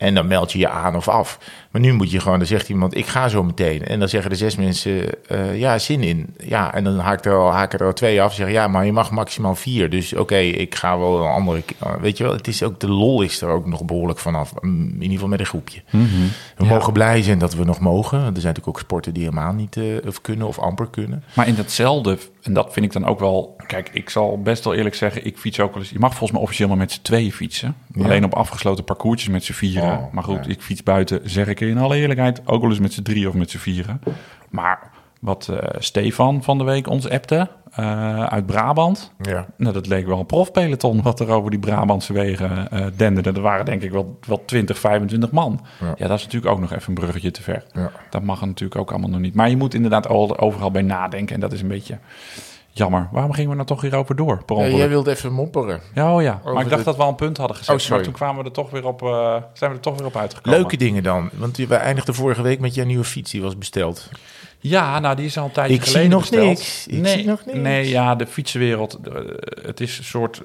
En 0.00 0.14
dan 0.14 0.26
meld 0.26 0.52
je 0.52 0.58
je 0.58 0.68
aan 0.68 0.96
of 0.96 1.08
af. 1.08 1.38
Maar 1.70 1.80
nu 1.80 1.92
moet 1.92 2.10
je 2.10 2.20
gewoon, 2.20 2.38
dan 2.38 2.46
zegt 2.46 2.68
iemand, 2.68 2.96
ik 2.96 3.06
ga 3.06 3.28
zo 3.28 3.42
meteen. 3.42 3.84
En 3.86 3.98
dan 3.98 4.08
zeggen 4.08 4.30
de 4.30 4.36
zes 4.36 4.56
mensen, 4.56 5.06
eh, 5.28 5.58
ja, 5.58 5.78
zin 5.78 6.02
in. 6.02 6.34
Ja, 6.44 6.74
en 6.74 6.84
dan 6.84 6.98
haakt 6.98 7.26
er 7.26 7.34
al, 7.34 7.50
haken 7.52 7.78
er 7.78 7.86
al 7.86 7.92
twee 7.92 8.22
af. 8.22 8.34
Zeggen, 8.34 8.54
ja, 8.54 8.68
maar 8.68 8.86
je 8.86 8.92
mag 8.92 9.10
maximaal 9.10 9.54
vier. 9.54 9.90
Dus 9.90 10.14
oké, 10.14 10.36
ik 10.36 10.74
ga 10.74 10.98
wel 10.98 11.20
een 11.24 11.30
andere... 11.30 11.62
ke- 11.62 11.74
Weet 12.00 12.16
je 12.16 12.24
wel, 12.24 12.32
het 12.32 12.48
is 12.48 12.62
ook, 12.62 12.80
de 12.80 12.88
lol 12.88 13.22
is 13.22 13.40
er 13.42 13.48
ook 13.48 13.66
nog 13.66 13.84
behoorlijk 13.84 14.18
vanaf. 14.18 14.52
Mm, 14.60 14.86
In 14.86 14.94
ieder 14.94 15.10
geval 15.12 15.28
met 15.28 15.40
een 15.40 15.46
groepje. 15.46 15.80
We 16.56 16.64
mogen 16.64 16.92
blij 16.92 17.22
zijn 17.22 17.38
dat 17.38 17.54
we 17.54 17.64
nog 17.64 17.80
mogen. 17.80 18.18
Er 18.18 18.24
zijn 18.24 18.34
natuurlijk 18.34 18.68
ook 18.68 18.78
sporten 18.80 19.14
die 19.14 19.22
helemaal 19.22 19.52
niet 19.52 19.76
eh, 19.76 19.84
of 20.06 20.20
kunnen 20.20 20.46
of 20.46 20.58
amper 20.58 20.88
kunnen. 20.90 21.24
Maar 21.34 21.48
in 21.48 21.54
datzelfde, 21.54 22.18
en 22.42 22.52
dat 22.52 22.72
vind 22.72 22.86
ik 22.86 22.92
dan 22.92 23.04
ook 23.04 23.18
wel... 23.18 23.56
Kijk, 23.66 23.90
ik 23.92 24.10
zal 24.10 24.42
best 24.42 24.64
wel 24.64 24.74
eerlijk 24.74 24.94
zeggen, 24.94 25.24
ik 25.24 25.38
fiets 25.38 25.60
ook 25.60 25.72
wel 25.72 25.82
eens... 25.82 25.90
Je 25.90 25.98
mag 25.98 26.10
volgens 26.10 26.32
mij 26.32 26.40
officieel 26.40 26.68
maar 26.68 26.76
met 26.76 26.92
z'n 26.92 27.02
tweeën 27.02 27.32
fietsen. 27.32 27.76
Ja. 27.94 28.04
Alleen 28.04 28.24
op 28.24 28.34
afgesloten 28.34 28.84
parcoursjes 28.84 29.28
met 29.28 29.44
z'n 29.44 29.52
vieren. 29.52 29.98
Oh, 29.98 30.12
maar 30.12 30.24
goed, 30.24 30.44
ja. 30.44 30.50
ik 30.50 30.60
fiets 30.60 30.82
buiten, 30.82 31.20
zeg 31.24 31.46
ik 31.46 31.60
in 31.60 31.78
alle 31.78 31.96
eerlijkheid... 31.96 32.46
ook 32.46 32.60
wel 32.60 32.70
eens 32.70 32.80
met 32.80 32.92
z'n 32.92 33.02
drieën 33.02 33.28
of 33.28 33.34
met 33.34 33.50
z'n 33.50 33.58
vieren. 33.58 34.00
Maar 34.50 34.90
wat 35.20 35.48
eh, 35.48 35.68
Stefan 35.78 36.42
van 36.42 36.58
de 36.58 36.64
week 36.64 36.88
ons 36.88 37.08
appte 37.08 37.48
eh, 37.70 38.24
uit 38.24 38.46
Brabant... 38.46 39.12
Ja. 39.20 39.46
Nou, 39.56 39.72
dat 39.74 39.86
leek 39.86 40.06
wel 40.06 40.18
een 40.18 40.26
profpeloton 40.26 41.02
wat 41.02 41.20
er 41.20 41.28
over 41.28 41.50
die 41.50 41.58
Brabantse 41.60 42.12
wegen 42.12 42.70
eh 42.70 42.86
denderde. 42.96 43.32
Er 43.32 43.40
waren 43.40 43.64
denk 43.64 43.82
ik 43.82 43.90
wel, 43.90 44.18
wel 44.26 44.44
20, 44.44 44.78
25 44.78 45.30
man. 45.30 45.60
Ja. 45.80 45.94
Ja. 45.96 46.06
dat 46.06 46.18
is 46.18 46.24
natuurlijk 46.24 46.52
ook 46.52 46.60
nog 46.60 46.72
even 46.72 46.88
een 46.88 46.94
bruggetje 46.94 47.30
te 47.30 47.42
ver. 47.42 47.64
Ja. 47.72 47.90
Dat 48.10 48.22
mag 48.22 48.40
natuurlijk 48.40 48.80
ook 48.80 48.90
allemaal 48.90 49.10
nog 49.10 49.20
niet. 49.20 49.34
Maar 49.34 49.50
je 49.50 49.56
moet 49.56 49.74
inderdaad 49.74 50.08
al- 50.08 50.38
overal 50.38 50.70
bij 50.70 50.82
nadenken. 50.82 51.34
En 51.34 51.40
dat 51.40 51.52
is 51.52 51.62
een 51.62 51.68
beetje 51.68 51.98
jammer. 52.70 53.08
Waarom 53.12 53.32
gingen 53.32 53.50
we 53.50 53.56
nou 53.56 53.66
toch 53.66 53.80
hierover 53.80 54.16
door? 54.16 54.44
Per 54.44 54.56
Ja, 54.56 54.76
jij 54.76 54.88
wilde 54.88 55.10
even 55.10 55.32
mopperen. 55.32 55.80
Ja, 55.94 56.14
oh 56.14 56.22
ja. 56.22 56.40
Maar 56.44 56.62
ik 56.62 56.70
dacht 56.70 56.84
dat 56.84 56.96
we 56.96 57.02
al 57.02 57.08
een 57.08 57.14
punt 57.14 57.36
hadden 57.36 57.56
gezet. 57.56 57.82
Oh. 57.82 57.90
Maar 57.90 58.02
toen 58.02 58.12
kwamen 58.12 58.42
we 58.42 58.48
er 58.48 58.54
toch 58.54 58.70
weer 58.70 58.86
op, 58.86 59.00
zijn 59.52 59.70
we 59.70 59.76
er 59.76 59.82
toch 59.82 59.96
weer 59.96 60.06
op 60.06 60.16
uitgekomen. 60.16 60.58
Leuke 60.58 60.76
dingen 60.76 61.02
dan. 61.02 61.30
Want 61.32 61.56
we 61.56 61.74
eindigden 61.74 62.14
vorige 62.14 62.42
week 62.42 62.60
met 62.60 62.74
jouw 62.74 62.86
nieuwe 62.86 63.04
fiets. 63.04 63.30
Die 63.30 63.42
was 63.42 63.58
besteld. 63.58 64.08
Ja, 64.60 64.98
nou, 64.98 65.16
die 65.16 65.26
is 65.26 65.38
al 65.38 65.44
een 65.44 65.50
tijdje 65.50 65.74
Ik 65.74 65.84
zie 65.84 66.08
nog 66.08 66.20
besteld. 66.20 66.46
niks. 66.46 66.86
Ik 66.86 66.98
nee, 67.00 67.16
zie 67.16 67.26
nog 67.26 67.44
niks. 67.46 67.58
Nee, 67.58 67.88
ja, 67.88 68.14
de 68.14 68.26
fietsenwereld, 68.26 68.98
eh, 69.04 69.14
het 69.62 69.80
is 69.80 69.98
een 69.98 70.04
soort, 70.04 70.40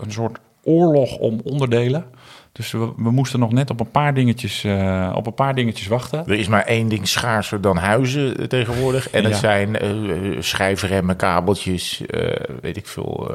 een 0.00 0.12
soort 0.12 0.38
oorlog 0.62 1.16
om 1.16 1.40
onderdelen. 1.44 2.04
Dus 2.52 2.70
we, 2.72 2.92
we 2.96 3.10
moesten 3.10 3.40
nog 3.40 3.52
net 3.52 3.70
op 3.70 3.80
een 3.80 3.90
paar 3.90 4.14
dingetjes, 4.14 4.64
eh, 4.64 5.12
op 5.16 5.26
een 5.26 5.34
paar 5.34 5.54
dingetjes 5.54 5.86
wachten. 5.86 6.18
Er 6.26 6.32
is 6.38 6.48
maar 6.48 6.64
één 6.64 6.88
ding 6.88 7.08
schaarser 7.08 7.60
dan 7.60 7.76
huizen 7.76 8.36
eh, 8.36 8.44
tegenwoordig. 8.46 9.10
En 9.10 9.22
dat 9.22 9.32
Ja. 9.32 9.38
zijn 9.38 9.76
schijfremmen, 10.38 11.16
kabeltjes, 11.16 12.00
eh, 12.06 12.30
weet 12.60 12.76
ik 12.76 12.86
veel. 12.86 13.30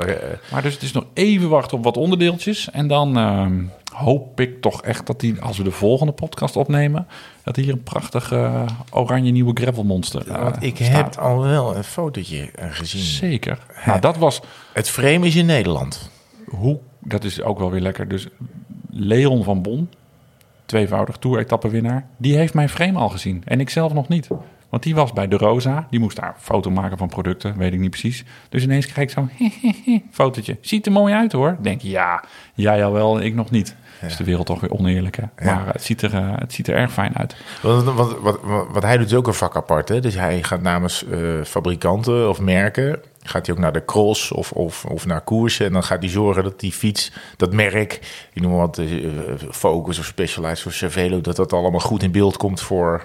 Maar 0.51 0.62
dus 0.62 0.74
het 0.74 0.84
is 0.84 0.91
nog 0.91 1.05
even 1.13 1.50
wachten 1.50 1.77
op 1.77 1.84
wat 1.84 1.98
onderdeeltjes. 1.98 2.70
En 2.72 2.88
dan 2.88 3.17
ehm, 3.17 3.53
hoop 3.96 4.40
ik 4.40 4.62
toch 4.62 4.82
echt 4.82 5.08
dat 5.08 5.20
die, 5.20 5.42
als 5.42 5.58
we 5.58 5.64
de 5.64 5.72
volgende 5.72 6.14
podcast 6.14 6.56
opnemen, 6.56 7.08
dat 7.44 7.56
hier 7.56 7.74
een 7.74 7.84
prachtig 7.84 8.32
eh, 8.32 8.62
oranje 8.92 9.32
nieuwe 9.32 9.52
gravelmonster 9.54 10.28
eh, 10.32 10.44
want 10.44 10.64
ik 10.64 10.75
staat. 10.75 11.16
heb 11.16 11.24
al 11.24 11.42
wel 11.42 11.75
een 11.75 11.84
fotootje 11.84 12.52
eh, 12.52 12.68
gezien. 12.72 13.02
Zeker. 13.02 13.60
Nou, 13.86 14.00
dat 14.00 14.18
was 14.18 14.42
Het 14.74 14.90
frame 14.90 15.25
is 15.28 15.36
in 15.36 15.46
Nederland. 15.46 16.10
hoe, 16.46 16.80
dat 17.00 17.24
is 17.24 17.42
ook 17.42 17.60
wel 17.60 17.72
weer 17.72 17.82
lekker. 17.82 18.08
Dus 18.08 18.28
Leon 18.90 19.44
van 19.44 19.62
Bon, 19.62 19.90
tweevoudig 20.66 21.18
tour-etappewinnaar, 21.18 22.08
die 22.18 22.38
heeft 22.38 22.54
mijn 22.54 22.70
frame 22.70 23.00
al 23.00 23.10
gezien. 23.10 23.42
En 23.46 23.60
ik 23.60 23.70
zelf 23.70 23.94
nog 23.94 24.08
niet. 24.08 24.28
Want 24.70 24.84
die 24.84 24.96
was 24.96 25.14
bij 25.14 25.28
De 25.28 25.38
Rosa. 25.38 25.88
Die 25.90 26.00
moest 26.00 26.16
daar 26.16 26.28
een 26.28 26.42
foto 26.42 26.72
maken 26.72 26.98
van 26.98 27.08
producten, 27.08 27.58
weet 27.58 27.74
ik 27.74 27.80
niet 27.80 27.90
precies. 27.90 28.24
Dus 28.50 28.64
ineens 28.64 28.86
krijg 28.86 29.08
ik 29.08 29.14
zo'n 29.14 29.30
fotootje. 30.12 30.58
Ziet 30.62 30.86
er 30.86 30.92
mooi 30.92 31.14
uit 31.14 31.32
hoor. 31.32 31.58
Denk 31.62 31.82
ja, 31.82 32.24
jij 32.54 32.86
al 32.86 32.92
wel, 32.92 33.22
ik 33.22 33.36
nog 33.36 33.52
niet. 33.52 33.76
Is 34.02 34.18
de 34.18 34.24
wereld 34.24 34.46
toch 34.46 34.60
weer 34.60 34.72
oneerlijk, 34.72 35.16
hè? 35.16 35.46
Maar 35.46 35.68
het, 35.68 35.84
ziet 35.84 36.02
er, 36.02 36.14
eh, 36.14 36.32
het 36.36 36.54
ziet 36.54 36.68
er 36.68 36.76
erg 36.76 36.92
fijn 36.92 37.18
uit. 37.18 37.36
Want, 37.62 37.84
wat, 37.84 38.20
wat, 38.20 38.40
wat, 38.42 38.68
wat 38.72 38.84
hij 38.84 38.98
doet 38.98 39.06
is 39.06 39.14
ook 39.14 39.28
een 39.28 39.34
vak 39.34 39.56
apart. 39.56 39.90
Hè? 39.90 40.00
Dus 40.00 40.16
hij 40.16 40.44
gaat 40.44 40.62
namens 40.62 41.06
eh, 41.06 41.20
fabrikanten 41.44 42.30
of 42.30 42.40
merken... 42.40 43.00
gaat 43.24 43.46
hij 43.46 43.56
ook 43.56 43.62
naar 43.62 43.74
de 43.74 43.86
cross 43.86 44.32
of, 44.32 44.52
of, 44.52 44.86
of 44.86 45.06
naar 45.06 45.22
koersen... 45.22 45.66
en 45.66 45.74
dan 45.74 45.84
gaat 45.84 46.02
hij 46.02 46.10
zorgen 46.10 46.44
dat 46.44 46.60
die 46.60 46.72
fiets, 46.72 47.12
dat 47.38 47.54
merk... 47.54 48.00
ik 48.34 48.42
noem 48.42 48.52
wat, 48.52 48.78
eh, 48.78 48.88
Focus 49.52 50.00
of 50.00 50.06
Specialized 50.06 50.66
of 50.66 50.74
Cervelo... 50.74 51.22
dat 51.22 51.36
dat 51.36 51.54
allemaal 51.54 51.80
goed 51.80 52.04
in 52.04 52.12
beeld 52.12 52.38
komt 52.38 52.62
voor... 52.62 53.04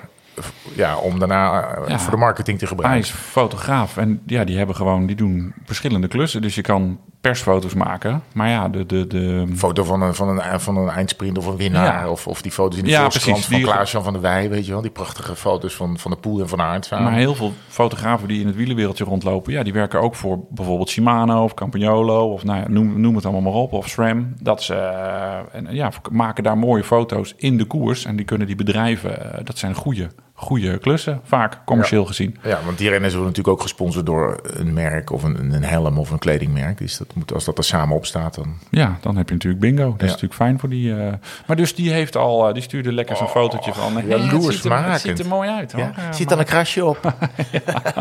Ja, 0.74 0.96
om 0.96 1.18
daarna 1.18 1.62
eh, 1.62 1.88
Ja. 1.88 1.98
voor 1.98 2.10
de 2.10 2.16
marketing 2.16 2.58
te 2.58 2.64
Hij 2.64 2.74
gebruiken. 2.74 3.02
is 3.02 3.10
fotograaf 3.10 3.96
en 3.96 4.20
ja, 4.26 4.44
die 4.44 4.56
hebben 4.56 4.76
gewoon, 4.76 5.06
die 5.06 5.16
doen 5.16 5.54
verschillende 5.64 6.08
klussen. 6.08 6.42
Dus 6.42 6.54
je 6.54 6.62
kan 6.62 6.98
persfoto's 7.20 7.74
maken. 7.74 8.22
Maar 8.32 8.48
ja, 8.48 8.68
de, 8.68 8.86
de, 8.86 9.06
de, 9.06 9.46
foto 9.56 9.84
van 9.84 10.02
een, 10.02 10.14
van, 10.14 10.28
een, 10.38 10.60
van 10.60 10.76
een 10.76 10.88
eindsprint 10.88 11.38
of 11.38 11.46
een 11.46 11.56
winnaar. 11.56 11.84
Ja. 12.04 12.10
Of, 12.10 12.26
of 12.26 12.42
die 12.42 12.52
foto's 12.52 12.78
in 12.78 12.84
de 12.84 12.90
Ja, 12.90 13.08
precies. 13.08 13.44
van 13.46 13.56
Die- 13.56 13.64
Klaas-Jan 13.64 14.02
van 14.02 14.12
der 14.12 14.22
Wij, 14.22 14.48
weet 14.50 14.66
je 14.66 14.72
wel. 14.72 14.80
Die 14.80 14.90
prachtige 14.90 15.36
foto's 15.36 15.74
van, 15.74 15.98
van 15.98 16.10
de 16.10 16.16
Poel 16.16 16.40
en 16.40 16.48
van 16.48 16.60
Aert 16.60 16.84
samen. 16.84 17.04
Maar 17.04 17.14
heel 17.20 17.34
veel 17.34 17.52
fotografen 17.68 18.28
die 18.28 18.40
in 18.40 18.46
het 18.46 18.56
wielenwereldje 18.56 19.04
rondlopen, 19.04 19.52
ja, 19.52 19.62
die 19.62 19.72
werken 19.72 20.00
ook 20.00 20.14
voor 20.14 20.38
bijvoorbeeld 20.50 20.88
Shimano 20.88 21.42
of 21.44 21.54
Campagnolo 21.54 22.32
of 22.32 22.44
nou 22.44 22.58
ja, 22.60 22.68
noem, 22.68 23.00
noem 23.00 23.14
het 23.14 23.24
allemaal 23.24 23.52
maar 23.52 23.60
op, 23.62 23.72
of 23.72 23.88
SRAM. 23.88 24.34
Dat 24.42 24.62
ze 24.62 24.74
eh, 24.74 25.38
en, 25.52 25.66
ja, 25.70 25.90
maken 26.10 26.42
daar 26.42 26.58
mooie 26.58 26.84
foto's 26.84 27.34
in 27.36 27.58
de 27.58 27.64
koers 27.64 28.04
en 28.04 28.16
die 28.16 28.24
kunnen 28.24 28.46
die 28.46 28.56
bedrijven, 28.56 29.32
eh, 29.34 29.44
dat 29.44 29.58
zijn 29.58 29.74
goede, 29.74 30.10
goede 30.40 30.78
klussen, 30.78 31.20
vaak 31.24 31.58
commercieel 31.64 32.04
gezien. 32.04 32.36
Ja, 32.42 32.58
want 32.64 32.78
die 32.78 32.88
renners 32.88 33.12
worden 33.14 33.30
natuurlijk 33.30 33.56
ook 33.56 33.62
gesponsord 33.62 34.06
door 34.06 34.40
een 34.42 34.72
merk 34.72 35.10
of 35.12 35.22
een, 35.22 35.52
een 35.54 35.64
helm 35.64 35.98
of 35.98 36.10
een 36.10 36.18
kledingmerk. 36.18 36.78
Dus 36.78 36.96
dat 36.98 37.06
moet, 37.14 37.32
als 37.34 37.44
dat 37.44 37.58
er 37.58 37.64
samen 37.64 37.96
op 37.96 38.06
staat, 38.06 38.34
dan... 38.34 38.54
Ja, 38.70 38.98
dan 39.00 39.16
heb 39.16 39.26
je 39.28 39.34
natuurlijk 39.34 39.60
bingo. 39.62 39.84
Dat 39.84 39.94
is 39.94 40.00
Ja. 40.00 40.06
natuurlijk 40.06 40.34
fijn 40.34 40.58
voor 40.58 40.68
die. 40.68 40.94
eh, 40.96 41.12
Maar 41.46 41.56
dus 41.56 41.74
die 41.74 41.90
heeft 41.92 42.16
al, 42.16 42.48
eh, 42.48 42.54
die 42.54 42.62
stuurde 42.62 42.92
lekker 42.92 43.16
zo'n 43.16 43.28
fotootje 43.28 43.72
van. 43.72 43.98
eh, 43.98 44.08
hey, 44.08 44.18
het, 44.18 44.42
ziet 44.52 44.64
er, 44.64 44.90
het 44.92 45.00
ziet 45.00 45.18
er 45.18 45.26
mooi 45.26 45.50
uit. 45.50 45.72
Hoor. 45.72 45.82
Ja, 45.82 45.92
Ja, 45.96 46.12
zit 46.12 46.28
dan 46.28 46.38
een 46.38 46.44
krasje 46.44 46.84
op. 46.84 46.98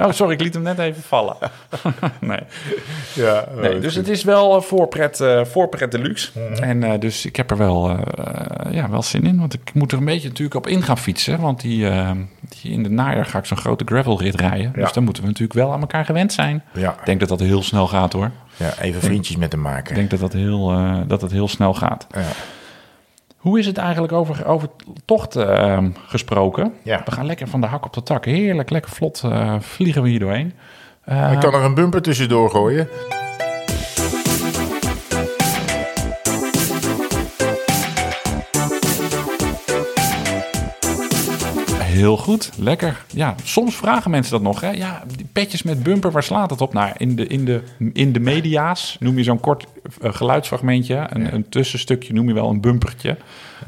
Oh, 0.00 0.10
sorry, 0.12 0.32
ik 0.32 0.40
liet 0.40 0.54
hem 0.54 0.62
net 0.62 0.78
even 0.78 1.02
vallen. 1.02 1.36
nee. 2.20 2.40
ja, 3.14 3.44
nee, 3.56 3.78
dus 3.78 3.94
het 3.94 4.08
is 4.08 4.24
wel 4.24 4.56
eh, 4.56 4.62
voorpret, 4.62 5.20
eh 5.20 5.44
voorpret 5.44 5.90
deluxe. 5.92 6.30
En 6.60 6.82
eh, 6.84 7.00
dus 7.00 7.26
ik 7.26 7.36
heb 7.36 7.50
er 7.50 7.56
wel, 7.56 7.88
eh, 7.90 7.98
eh, 8.18 8.72
ja, 8.72 8.90
wel 8.90 9.02
zin 9.02 9.24
in. 9.24 9.38
Want 9.38 9.54
ik 9.54 9.70
moet 9.74 9.92
er 9.92 9.98
een 9.98 10.04
beetje 10.04 10.28
natuurlijk 10.28 10.56
op 10.56 10.66
in 10.66 10.82
gaan 10.82 10.98
fietsen. 10.98 11.40
Want 11.40 11.57
die, 11.60 11.88
eh, 11.88 12.10
die 12.48 12.72
in 12.72 12.82
de 12.82 12.90
najaar 12.90 13.26
ga 13.26 13.38
ik 13.38 13.44
zo'n 13.44 13.56
grote 13.56 13.84
gravelrit 13.84 14.40
rijden. 14.40 14.72
Dus 14.72 14.92
dan 14.92 15.04
moeten 15.04 15.22
we 15.22 15.28
natuurlijk 15.28 15.58
wel 15.58 15.72
aan 15.72 15.80
elkaar 15.80 16.04
gewend 16.04 16.32
zijn. 16.32 16.64
Ja. 16.72 16.90
Ik 16.90 17.04
denk 17.04 17.20
dat 17.20 17.28
dat 17.28 17.40
heel 17.40 17.62
snel 17.62 17.86
gaat 17.86 18.12
hoor. 18.12 18.30
ja, 18.56 18.78
even 18.80 19.00
vriendjes 19.00 19.36
met 19.36 19.52
hem 19.52 19.60
maken. 19.60 19.90
Ik 19.90 19.94
denk 19.94 20.10
dat 20.10 20.20
dat 20.20 20.32
heel, 20.32 20.70
eh, 20.70 20.96
dat 21.06 21.20
het 21.20 21.30
heel 21.30 21.48
snel 21.48 21.74
gaat. 21.74 22.06
Ja. 22.10 22.22
Hoe 23.36 23.58
is 23.58 23.66
het 23.66 23.78
eigenlijk 23.78 24.12
over, 24.12 24.46
over 24.46 24.68
tochten 25.04 25.58
ehm, 25.58 25.90
gesproken? 26.06 26.72
Ja. 26.82 27.02
We 27.04 27.10
gaan 27.10 27.26
lekker 27.26 27.48
van 27.48 27.60
de 27.60 27.66
hak 27.66 27.84
op 27.84 27.92
de 27.92 28.02
tak. 28.02 28.24
Heerlijk, 28.24 28.70
lekker 28.70 28.90
vlot 28.90 29.22
eh, 29.24 29.54
vliegen 29.60 30.02
we 30.02 30.08
hier 30.08 30.20
doorheen. 30.20 30.52
Ik 31.06 31.40
kan 31.40 31.54
er 31.54 31.64
een 31.64 31.74
bumper 31.74 32.02
tussendoor 32.02 32.50
gooien. 32.50 32.88
Heel 41.98 42.16
goed, 42.16 42.50
lekker. 42.58 43.04
Ja, 43.06 43.34
soms 43.44 43.76
vragen 43.76 44.10
mensen 44.10 44.32
dat 44.32 44.42
nog. 44.42 44.60
Hè? 44.60 44.70
Ja, 44.70 45.02
die 45.16 45.26
petjes 45.32 45.62
met 45.62 45.82
bumper, 45.82 46.10
waar 46.10 46.22
slaat 46.22 46.50
het 46.50 46.60
op? 46.60 46.72
Nou, 46.72 46.92
in 46.96 47.16
de, 47.16 47.26
in 47.26 47.44
de, 47.44 47.62
in 47.92 48.12
de 48.12 48.20
media's 48.20 48.96
noem 49.00 49.16
je 49.16 49.22
zo'n 49.22 49.40
kort 49.40 49.66
eh, 50.00 50.12
geluidsfragmentje. 50.12 51.06
Een, 51.08 51.34
een 51.34 51.48
tussenstukje 51.48 52.12
noem 52.12 52.28
je 52.28 52.34
wel 52.34 52.48
een 52.48 52.60
bumpertje. 52.60 53.16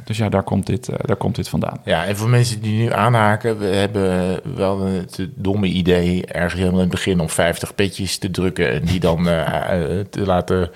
Dus 0.05 0.17
ja, 0.17 0.29
daar 0.29 0.43
komt 0.43 0.67
dit, 0.67 0.89
eh, 0.89 0.97
daar 1.03 1.17
komt 1.17 1.37
dit 1.37 1.49
vandaan. 1.49 1.81
Ja, 1.85 2.05
en 2.07 2.17
voor 2.17 2.29
mensen 2.29 2.61
die 2.61 2.83
nu 2.83 2.93
aanhaken, 2.93 3.59
we 3.59 3.67
hebben 3.67 4.41
wel 4.55 4.81
het 4.81 5.29
domme 5.35 5.67
idee 5.67 6.27
ergens 6.27 6.55
helemaal 6.55 6.81
in 6.81 6.89
het 6.89 6.95
begin 6.95 7.21
om 7.21 7.29
50 7.29 7.75
petjes 7.75 8.19
te 8.19 8.31
drukken 8.31 8.71
en 8.71 8.85
die 8.85 9.01
dan 9.01 9.29
eh, 9.29 10.01
te 10.11 10.27
laten 10.27 10.71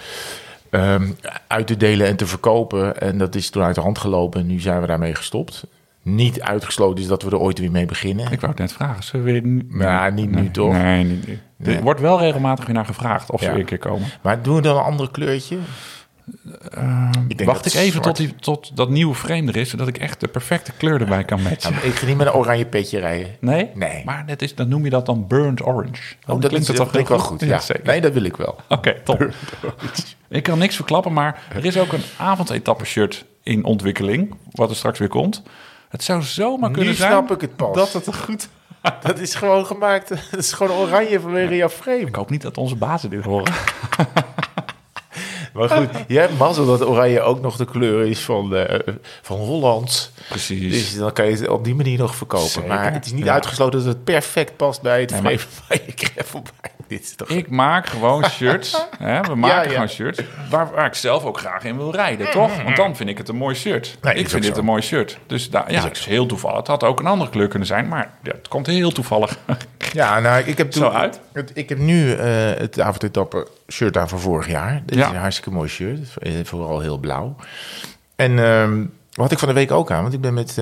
ehm, 0.70 1.10
uit 1.46 1.66
te 1.66 1.76
delen 1.76 2.06
en 2.06 2.16
te 2.16 2.26
verkopen. 2.26 3.00
En 3.00 3.18
dat 3.18 3.34
is 3.34 3.50
toen 3.50 3.62
uit 3.62 3.74
de 3.74 3.80
hand 3.80 3.98
gelopen 3.98 4.40
en 4.40 4.46
nu 4.46 4.60
zijn 4.60 4.80
we 4.80 4.86
daarmee 4.86 5.14
gestopt. 5.14 5.64
Niet 6.04 6.40
uitgesloten 6.40 7.02
is 7.02 7.08
dat 7.08 7.22
we 7.22 7.30
er 7.30 7.38
ooit 7.38 7.58
weer 7.58 7.70
mee 7.70 7.86
beginnen. 7.86 8.32
Ik 8.32 8.40
wou 8.40 8.52
het 8.52 8.60
net 8.60 8.72
vragen. 8.72 9.18
We 9.18 9.24
weer... 9.32 9.42
Nou, 9.68 10.12
niet 10.12 10.30
nu, 10.30 10.50
toch? 10.50 10.72
Nee, 10.72 11.04
niet 11.04 11.26
nu. 11.26 11.38
Nee. 11.56 11.76
Er 11.76 11.82
wordt 11.82 12.00
wel 12.00 12.18
regelmatig 12.18 12.64
weer 12.66 12.74
naar 12.74 12.84
gevraagd 12.86 13.30
of 13.30 13.40
ze 13.42 13.50
weer 13.50 13.58
een 13.58 13.64
keer 13.64 13.78
komen. 13.78 14.08
Maar 14.22 14.42
doen 14.42 14.54
we 14.56 14.62
dan 14.62 14.76
een 14.76 14.82
ander 14.82 15.10
kleurtje? 15.10 15.56
ik 17.28 17.38
denk 17.38 17.50
Wacht 17.50 17.66
ik 17.66 17.74
even 17.74 17.90
zwart- 17.90 18.04
tot, 18.04 18.16
die, 18.16 18.34
tot 18.34 18.76
dat 18.76 18.88
nieuwe 18.90 19.14
frame 19.14 19.48
er 19.48 19.56
is, 19.56 19.70
zodat 19.70 19.88
ik 19.88 19.98
echt 19.98 20.20
de 20.20 20.28
perfecte 20.28 20.72
kleur 20.76 21.00
erbij 21.00 21.24
kan 21.24 21.42
matchen. 21.42 21.72
Ja, 21.74 21.80
ik 21.80 21.94
ga 21.94 22.06
niet 22.06 22.16
met 22.16 22.26
een 22.26 22.32
oranje 22.32 22.64
petje 22.66 22.98
rijden. 22.98 23.36
Nee? 23.40 23.70
Nee. 23.74 24.02
Maar 24.04 24.26
dat 24.26 24.42
is, 24.42 24.54
dan 24.54 24.68
noem 24.68 24.84
je 24.84 24.90
dat 24.90 25.06
dan 25.06 25.26
burnt 25.26 25.66
orange. 25.66 26.14
Dan 26.26 26.34
Oh, 26.36 26.40
dat 26.40 26.50
klinkt 26.50 26.66
het 26.68 26.76
toch 26.76 26.92
heel 26.92 27.04
wel 27.06 27.18
goed. 27.18 27.40
Ja. 27.40 27.58
zeker. 27.58 27.84
Nee, 27.86 28.00
dat 28.00 28.12
wil 28.12 28.24
ik 28.24 28.36
wel. 28.36 28.56
Oké, 28.68 28.94
top. 29.04 29.28
ik 30.28 30.42
kan 30.42 30.58
niks 30.58 30.76
verklappen, 30.76 31.12
maar 31.12 31.42
er 31.54 31.64
is 31.64 31.78
ook 31.78 31.92
een 31.92 32.02
avondetappe 32.18 32.84
shirt 32.84 33.24
in 33.42 33.64
ontwikkeling, 33.64 34.34
wat 34.50 34.70
er 34.70 34.76
straks 34.76 34.98
weer 34.98 35.08
komt. 35.08 35.42
Het 35.94 36.04
zou 36.04 36.22
zomaar 36.22 36.68
Nu 36.68 36.74
kunnen 36.76 36.94
zijn 36.94 37.10
snap 37.10 37.30
ik 37.30 37.40
het 37.40 37.56
pas. 37.56 37.76
dat 37.76 37.92
het 37.92 38.06
een 38.06 38.14
goed... 38.14 38.48
Dat 39.06 39.18
is 39.18 39.34
gewoon 39.34 39.66
gemaakt. 39.66 40.08
Dat 40.30 40.40
is 40.40 40.52
gewoon 40.52 40.76
oranje 40.76 41.20
vanwege 41.20 41.56
jouw 41.56 41.68
frame. 41.68 42.06
Ik 42.06 42.14
hoop 42.14 42.30
niet 42.30 42.42
dat 42.42 42.56
onze 42.58 42.76
bazen 42.76 43.10
dit 43.10 43.24
horen. 43.24 43.52
Maar 45.54 45.68
goed, 45.68 45.88
je 46.08 46.18
hebt 46.18 46.38
mazzel 46.38 46.66
dat 46.66 46.86
oranje 46.86 47.20
ook 47.20 47.40
nog 47.40 47.56
de 47.56 47.64
kleur 47.64 48.06
is 48.06 48.20
van, 48.20 48.56
eh, 48.56 48.94
van 49.22 49.36
Holland. 49.38 50.12
Precies. 50.28 50.72
Dus 50.72 50.96
dan 50.96 51.12
kan 51.12 51.26
je 51.26 51.36
het 51.36 51.48
op 51.48 51.64
die 51.64 51.74
manier 51.74 51.98
nog 51.98 52.14
verkopen. 52.16 52.48
Zeker. 52.48 52.68
Maar 52.68 52.92
het 52.92 53.06
is 53.06 53.12
niet 53.12 53.24
Ja. 53.24 53.32
uitgesloten 53.32 53.78
dat 53.78 53.88
het 53.88 54.04
perfect 54.04 54.56
past 54.56 54.82
bij 54.82 55.00
het 55.00 55.22
Nee, 55.22 55.40
van 55.40 55.78
je 56.88 57.14
toch... 57.16 57.28
Ik 57.28 57.50
maak 57.50 57.86
gewoon 57.86 58.24
shirts. 58.24 58.86
Hè? 58.98 59.20
We 59.20 59.34
maken 59.34 59.68
ja. 59.68 59.74
gewoon 59.74 59.88
shirts 59.88 60.20
waar, 60.50 60.70
waar 60.70 60.86
ik 60.86 60.94
zelf 60.94 61.24
ook 61.24 61.38
graag 61.38 61.64
in 61.64 61.76
wil 61.76 61.92
rijden, 61.92 62.30
toch? 62.30 62.62
Want 62.62 62.76
dan 62.76 62.96
vind 62.96 63.08
ik 63.08 63.18
het 63.18 63.28
een 63.28 63.36
mooi 63.36 63.54
shirt. 63.54 63.96
Nee, 64.02 64.14
ik 64.14 64.28
vind 64.28 64.42
dit 64.42 64.52
zo. 64.54 64.58
een 64.58 64.64
mooi 64.64 64.82
shirt. 64.82 65.18
Dus 65.26 65.50
daar, 65.50 65.72
ja, 65.72 65.82
het 65.82 65.96
is 65.96 66.04
heel 66.04 66.26
toevallig. 66.26 66.56
Het 66.56 66.66
had 66.66 66.84
ook 66.84 67.00
een 67.00 67.06
andere 67.06 67.30
kleur 67.30 67.48
kunnen 67.48 67.68
zijn, 67.68 67.88
maar 67.88 68.10
ja, 68.22 68.32
het 68.32 68.48
komt 68.48 68.66
heel 68.66 68.92
toevallig. 68.92 69.38
Ja, 69.92 70.20
nou, 70.20 70.44
ik 70.44 70.58
heb, 70.58 70.72
Zo 70.72 70.88
uit? 70.88 71.20
Het, 71.32 71.50
ik 71.54 71.68
heb 71.68 71.78
nu 71.78 72.12
eh, 72.12 72.26
het 72.56 72.80
avondetappe 72.80 73.46
shirt 73.72 73.96
aan 73.96 74.08
van 74.08 74.18
vorig 74.20 74.48
jaar. 74.48 74.82
Dit 74.86 74.98
Ja. 74.98 75.06
is 75.06 75.12
een 75.12 75.20
hartstikke 75.20 75.50
mooi 75.50 75.68
shirt. 75.68 76.16
Eh, 76.18 76.32
Vooral 76.44 76.80
heel 76.80 76.98
blauw. 76.98 77.36
En 78.16 78.38
ehm, 78.44 78.78
wat 78.80 79.16
had 79.22 79.32
ik 79.32 79.38
van 79.38 79.48
de 79.48 79.54
week 79.54 79.70
ook 79.70 79.90
aan? 79.90 80.02
Want 80.02 80.14
ik 80.14 80.20
ben 80.20 80.34
met, 80.34 80.56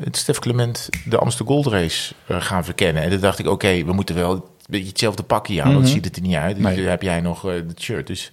het 0.00 0.16
Stef 0.16 0.38
Clement 0.38 0.88
de 1.04 1.18
Amsterdam 1.18 1.54
Gold 1.54 1.66
Race 1.74 2.14
eh, 2.26 2.36
gaan 2.40 2.64
verkennen. 2.64 3.02
En 3.02 3.10
toen 3.10 3.20
dacht 3.20 3.38
ik, 3.38 3.46
oké, 3.46 3.84
we 3.84 3.92
moeten 3.92 4.14
wel 4.14 4.32
een 4.34 4.42
beetje 4.68 4.88
hetzelfde 4.88 5.22
pakje 5.22 5.62
aan. 5.62 5.74
Want 5.74 5.88
ziet 5.88 6.04
het 6.04 6.16
er 6.16 6.22
niet 6.22 6.34
uit. 6.34 6.56
Dus 6.56 6.64
Nee. 6.64 6.86
heb 6.86 7.02
jij 7.02 7.20
nog 7.20 7.42
het 7.42 7.80
shirt. 7.82 8.06
Dus 8.06 8.30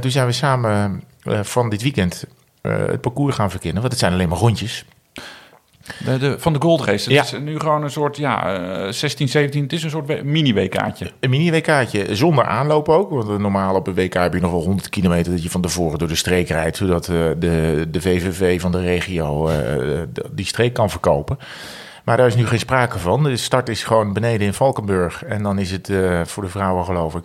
toen 0.00 0.10
zijn 0.10 0.26
we 0.26 0.32
samen 0.32 1.02
van 1.42 1.68
dit 1.70 1.82
weekend 1.82 2.24
het 2.62 3.00
parcours 3.00 3.34
gaan 3.34 3.50
verkennen. 3.50 3.80
Want 3.80 3.92
het 3.92 4.00
zijn 4.02 4.12
alleen 4.12 4.28
maar 4.28 4.38
rondjes. 4.38 4.84
De, 6.04 6.18
de, 6.18 6.36
van 6.38 6.52
de 6.52 6.60
Gold 6.60 6.80
Race. 6.80 7.04
Het 7.04 7.12
Ja. 7.12 7.22
is 7.22 7.42
nu 7.44 7.58
gewoon 7.58 7.82
een 7.82 7.90
soort, 7.90 8.16
ja, 8.16 8.54
eh, 8.86 8.92
16, 8.92 9.28
17. 9.28 9.62
Het 9.62 9.72
is 9.72 9.82
een 9.82 9.90
soort 9.90 10.24
mini-WK'tje. 10.24 11.10
Een 11.20 11.30
mini-WK'tje 11.30 12.14
zonder 12.14 12.44
aanloop 12.44 12.88
ook. 12.88 13.10
Want 13.10 13.38
normaal 13.38 13.74
op 13.74 13.86
een 13.86 13.94
WK 13.94 14.14
heb 14.14 14.34
je 14.34 14.40
nog 14.40 14.50
wel 14.50 14.62
100 14.62 14.88
kilometer 14.88 15.32
dat 15.32 15.42
je 15.42 15.50
van 15.50 15.60
tevoren 15.60 15.98
door 15.98 16.08
de 16.08 16.14
streek 16.14 16.48
rijdt. 16.48 16.76
Zodat 16.76 17.08
eh, 17.08 17.16
de, 17.38 17.86
de 17.90 18.00
VVV 18.00 18.60
van 18.60 18.72
de 18.72 18.80
regio 18.80 19.48
eh, 19.48 19.56
die 20.32 20.46
streek 20.46 20.72
kan 20.72 20.90
verkopen. 20.90 21.38
Maar 22.04 22.16
daar 22.16 22.26
is 22.26 22.34
nu 22.36 22.46
geen 22.46 22.58
sprake 22.58 22.98
van. 22.98 23.22
De 23.22 23.36
start 23.36 23.68
is 23.68 23.84
gewoon 23.84 24.12
beneden 24.12 24.46
in 24.46 24.54
Valkenburg. 24.54 25.24
En 25.24 25.42
dan 25.42 25.58
is 25.58 25.70
het 25.70 25.88
eh, 25.88 26.20
voor 26.24 26.42
de 26.42 26.48
vrouwen 26.48 26.84
geloof 26.84 27.14
ik. 27.14 27.24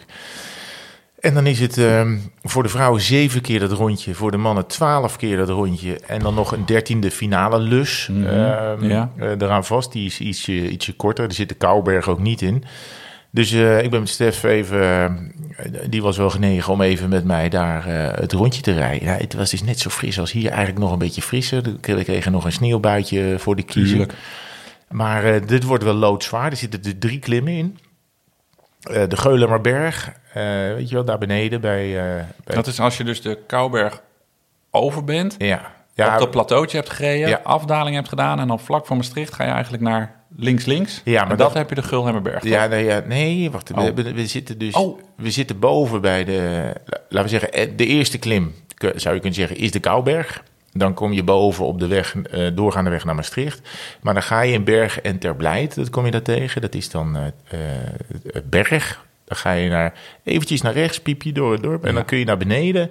En 1.22 1.34
dan 1.34 1.48
is 1.48 1.60
het 1.60 1.78
ehm, 1.78 2.18
voor 2.44 2.64
de 2.64 2.70
vrouwen 2.70 3.02
zeven 3.02 3.42
keer 3.42 3.60
dat 3.60 3.72
rondje. 3.72 4.14
Voor 4.14 4.32
de 4.32 4.38
mannen 4.38 4.68
twaalf 4.68 5.16
keer 5.16 5.38
dat 5.38 5.50
rondje. 5.50 6.00
En 6.00 6.20
dan 6.20 6.34
nog 6.34 6.52
een 6.52 6.66
dertiende 6.66 7.12
finale 7.12 7.60
lus 7.60 8.10
ehm, 8.10 8.86
ja. 8.86 9.12
eh, 9.18 9.30
eraan 9.30 9.66
vast. 9.66 9.92
Die 9.92 10.06
is 10.06 10.20
ietsje, 10.20 10.70
ietsje 10.70 10.96
korter. 10.96 11.26
Er 11.26 11.34
zit 11.34 11.50
de 11.50 11.56
Kouberg 11.56 12.08
ook 12.08 12.20
niet 12.20 12.42
in. 12.42 12.64
Dus 13.32 13.52
eh, 13.52 13.84
ik 13.84 13.90
ben 13.90 14.00
met 14.00 14.10
Stef 14.10 14.44
even... 14.44 14.82
eh, 15.58 15.66
die 15.90 16.02
was 16.02 16.18
wel 16.18 16.30
genegen 16.30 16.74
om 16.74 16.82
even 16.82 17.10
met 17.10 17.26
mij 17.26 17.50
daar 17.50 17.86
het 18.20 18.32
rondje 18.32 18.62
te 18.62 18.74
rijden. 18.74 19.08
Ja, 19.08 19.18
het 19.18 19.34
was 19.34 19.50
dus 19.50 19.64
net 19.64 19.80
zo 19.80 19.90
fris 19.90 20.20
als 20.20 20.32
hier. 20.32 20.50
Eigenlijk 20.50 20.80
nog 20.80 20.92
een 20.92 21.00
beetje 21.00 21.22
frisser. 21.22 21.62
We 21.82 22.04
kregen 22.04 22.32
nog 22.32 22.46
een 22.46 22.52
sneeuwbuitje 22.52 23.36
voor 23.40 23.56
de 23.56 23.64
kiezer. 23.64 24.08
Maar 24.90 25.46
dit 25.46 25.64
wordt 25.64 25.84
wel 25.84 25.94
loodzwaar. 25.94 26.52
Er 26.52 26.58
zitten 26.58 26.84
er 26.84 26.98
drie 26.98 27.20
klimmen 27.20 27.54
in. 27.54 27.78
Eh, 28.82 29.04
de 29.08 29.17
Geulemerberg, 29.17 30.12
eh, 30.34 30.44
weet 30.74 30.89
je 30.89 30.96
wel, 30.96 31.04
daar 31.06 31.17
beneden 31.17 31.62
bij... 31.62 31.86
eh, 32.00 32.26
bij 32.44 32.56
Dat 32.56 32.67
is 32.67 32.80
als 32.80 32.98
je 32.98 33.04
dus 33.04 33.22
de 33.22 33.38
Kouberg 33.48 34.02
over 34.72 35.04
bent, 35.04 35.36
ja, 35.38 35.56
op 35.56 35.62
ja 35.94 36.17
dat 36.17 36.32
plateautje 36.32 36.78
hebt 36.78 36.89
gereden, 36.89 37.30
Ja. 37.30 37.39
afdaling 37.44 37.96
hebt 37.96 38.10
gedaan... 38.10 38.39
en 38.39 38.48
dan 38.48 38.60
vlak 38.60 38.86
voor 38.86 38.96
Maastricht 38.96 39.34
ga 39.34 39.44
je 39.44 39.52
eigenlijk 39.52 39.84
naar 39.84 40.15
links-links. 40.36 41.02
Ja, 41.04 41.20
maar 41.20 41.30
dat, 41.30 41.38
dat- 41.38 41.54
heb 41.54 41.70
je 41.70 41.76
de 41.76 41.84
Gulhemmerberg. 41.84 42.44
Ja, 42.44 42.65
nee, 42.65 42.86
ja, 42.86 43.02
nee 43.06 43.52
wacht. 43.52 43.72
Oh. 43.72 43.84
We, 43.96 44.13
we, 44.13 44.28
zitten 44.28 44.58
dus 44.58 44.74
Oh. 44.74 45.00
we 45.15 45.32
zitten 45.32 45.60
boven 45.60 46.02
bij 46.02 46.24
de, 46.24 46.74
laten 47.10 47.32
we 47.32 47.39
zeggen, 47.39 47.78
de 47.78 47.86
eerste 47.86 48.17
klim, 48.17 48.56
zou 48.96 49.13
je 49.15 49.20
kunnen 49.22 49.39
zeggen, 49.39 49.58
is 49.58 49.72
de 49.72 49.80
Kouberg. 49.80 50.44
Dan 50.74 50.94
kom 50.94 51.14
je 51.14 51.24
boven 51.24 51.66
op 51.66 51.80
de 51.80 51.88
weg, 51.88 52.16
eh, 52.16 52.48
doorgaande 52.54 52.90
weg 52.90 53.06
naar 53.06 53.16
Maastricht. 53.16 53.70
Maar 54.02 54.14
dan 54.14 54.24
ga 54.24 54.42
je 54.42 54.54
in 54.54 54.64
Berg 54.64 55.02
en 55.02 55.20
Terblijd, 55.20 55.76
dat 55.76 55.90
kom 55.90 56.06
je 56.06 56.12
daar 56.12 56.22
tegen. 56.22 56.62
Dat 56.62 56.76
is 56.76 56.90
dan 56.90 57.16
eh, 57.16 57.26
eh, 57.50 58.42
Berg. 58.44 59.06
Dan 59.26 59.38
ga 59.38 59.52
je 59.52 59.70
naar, 59.70 59.94
eventjes 60.24 60.62
naar 60.62 60.74
rechts, 60.74 61.02
piep 61.02 61.22
je 61.22 61.32
door 61.32 61.52
het 61.52 61.64
dorp. 61.64 61.82
En 61.84 61.90
Ja. 61.90 61.96
dan 61.96 62.06
kun 62.06 62.18
je 62.18 62.26
naar 62.26 62.38
beneden, 62.38 62.90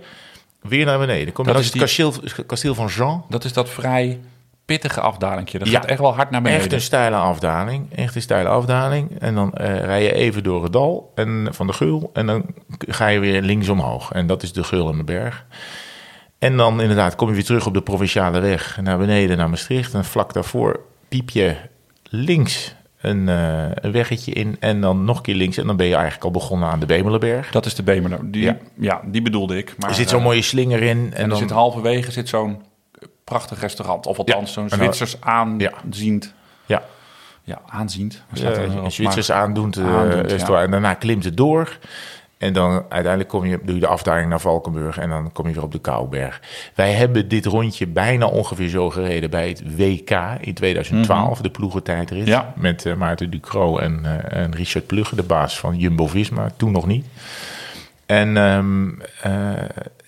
weer 0.62 0.84
naar 0.84 0.98
beneden. 0.98 1.32
Kom 1.32 1.46
je 1.46 1.52
Dat 1.52 1.60
is 1.60 1.66
het 1.66 1.78
kasteel, 1.78 2.14
kasteel 2.46 2.74
van 2.74 2.86
Jean. 2.86 3.24
Dat 3.28 3.44
is 3.44 3.52
dat 3.52 3.68
vrij 3.68 4.20
pittige 4.64 5.00
afdalingje. 5.00 5.58
Dat 5.58 5.68
Ja. 5.68 5.80
gaat 5.80 5.88
echt 5.88 6.00
wel 6.00 6.14
hard 6.14 6.30
naar 6.30 6.42
beneden. 6.42 6.62
Echt 6.64 6.72
een 6.72 6.80
steile 6.80 7.16
afdaling. 7.16 7.92
Echt 7.94 8.14
een 8.14 8.22
steile 8.22 8.48
afdaling. 8.48 9.18
En 9.18 9.34
dan 9.34 9.50
rij 9.54 10.02
je 10.02 10.12
even 10.12 10.42
door 10.42 10.62
het 10.62 10.72
dal 10.72 11.12
en, 11.14 11.48
van 11.50 11.66
de 11.66 11.72
Geul. 11.72 12.10
En 12.12 12.26
dan 12.26 12.44
ga 12.78 13.06
je 13.06 13.18
weer 13.18 13.42
links 13.42 13.68
omhoog. 13.68 14.12
En 14.12 14.26
dat 14.26 14.42
is 14.42 14.52
de 14.52 14.64
Geul 14.64 14.90
en 14.90 14.96
de 14.96 15.04
berg. 15.04 15.44
En 16.40 16.56
dan 16.56 16.80
inderdaad 16.80 17.14
kom 17.16 17.28
je 17.28 17.34
weer 17.34 17.44
terug 17.44 17.66
op 17.66 17.74
de 17.74 17.82
provinciale 17.82 18.40
weg 18.40 18.78
naar 18.82 18.98
beneden 18.98 19.36
naar 19.36 19.50
Maastricht. 19.50 19.94
En 19.94 20.04
vlak 20.04 20.32
daarvoor 20.32 20.80
piep 21.08 21.30
je 21.30 21.56
links 22.02 22.74
een, 23.00 23.28
eh, 23.28 23.64
een 23.74 23.92
weggetje 23.92 24.32
in. 24.32 24.56
En 24.60 24.80
dan 24.80 25.04
nog 25.04 25.16
een 25.16 25.22
keer 25.22 25.34
links. 25.34 25.56
En 25.56 25.66
dan 25.66 25.76
ben 25.76 25.86
je 25.86 25.94
eigenlijk 25.94 26.24
al 26.24 26.30
begonnen 26.30 26.68
aan 26.68 26.80
de 26.80 26.86
Bemelenberg. 26.86 27.50
Dat 27.50 27.66
is 27.66 27.74
de 27.74 27.82
Bemer. 27.82 28.30
Die, 28.30 28.42
Ja. 28.42 28.56
ja. 28.78 29.00
die 29.04 29.22
bedoelde 29.22 29.56
ik. 29.56 29.74
Maar, 29.78 29.88
er 29.88 29.94
zit 29.94 30.08
zo'n 30.08 30.18
eh, 30.18 30.24
mooie 30.24 30.42
slinger 30.42 30.82
in. 30.82 30.88
En, 30.98 31.12
En 31.12 31.22
er 31.22 31.28
dan, 31.28 31.38
zit 31.38 31.50
halverwege 31.50 32.12
zit 32.12 32.28
zo'n 32.28 32.62
prachtig 33.24 33.60
restaurant. 33.60 34.06
Of 34.06 34.18
althans, 34.18 34.52
zo'n 34.52 34.62
En 34.62 34.68
dan- 34.68 34.78
Zwitsers 34.78 35.20
aanziend. 35.20 36.34
ja, 36.66 36.82
Ja, 37.44 37.60
aanziend. 37.66 38.22
Staat 38.32 38.56
er 38.56 38.70
Ja, 38.70 38.76
een 38.76 38.92
Zwitsers 38.92 39.30
aandoend, 39.32 39.76
eh, 39.76 39.84
Aandoend, 39.96 40.30
restaurant. 40.30 40.48
ja. 40.58 40.64
En 40.64 40.70
daarna 40.70 40.94
klimt 40.94 41.24
het 41.24 41.36
door. 41.36 41.78
En 42.40 42.52
dan 42.52 42.72
uiteindelijk 42.88 43.28
kom 43.28 43.46
je, 43.46 43.58
doe 43.62 43.74
je 43.74 43.80
de 43.80 43.86
afdaling 43.86 44.28
naar 44.28 44.40
Valkenburg 44.40 44.98
en 44.98 45.08
dan 45.08 45.32
kom 45.32 45.46
je 45.46 45.54
weer 45.54 45.62
op 45.62 45.72
de 45.72 45.78
Kouberg. 45.78 46.40
Wij 46.74 46.92
hebben 46.92 47.28
dit 47.28 47.46
rondje 47.46 47.86
bijna 47.86 48.26
ongeveer 48.26 48.68
zo 48.68 48.90
gereden 48.90 49.30
bij 49.30 49.48
het 49.48 49.76
WK 49.76 50.10
in 50.40 50.54
2012, 50.54 51.40
de 51.40 51.50
ploegentijdrit. 51.50 52.26
Ja. 52.26 52.52
Met 52.56 52.86
eh, 52.86 52.94
Maarten 52.94 53.30
Ducro 53.30 53.78
en, 53.78 54.00
eh, 54.04 54.42
en 54.42 54.54
Richard 54.54 54.86
Plugge, 54.86 55.16
de 55.16 55.22
baas 55.22 55.58
van 55.58 55.76
Jumbo-Visma. 55.76 56.50
Toen 56.56 56.72
nog 56.72 56.86
niet. 56.86 57.06
En 58.06 58.36
ehm, 58.36 58.88
eh, 59.22 59.32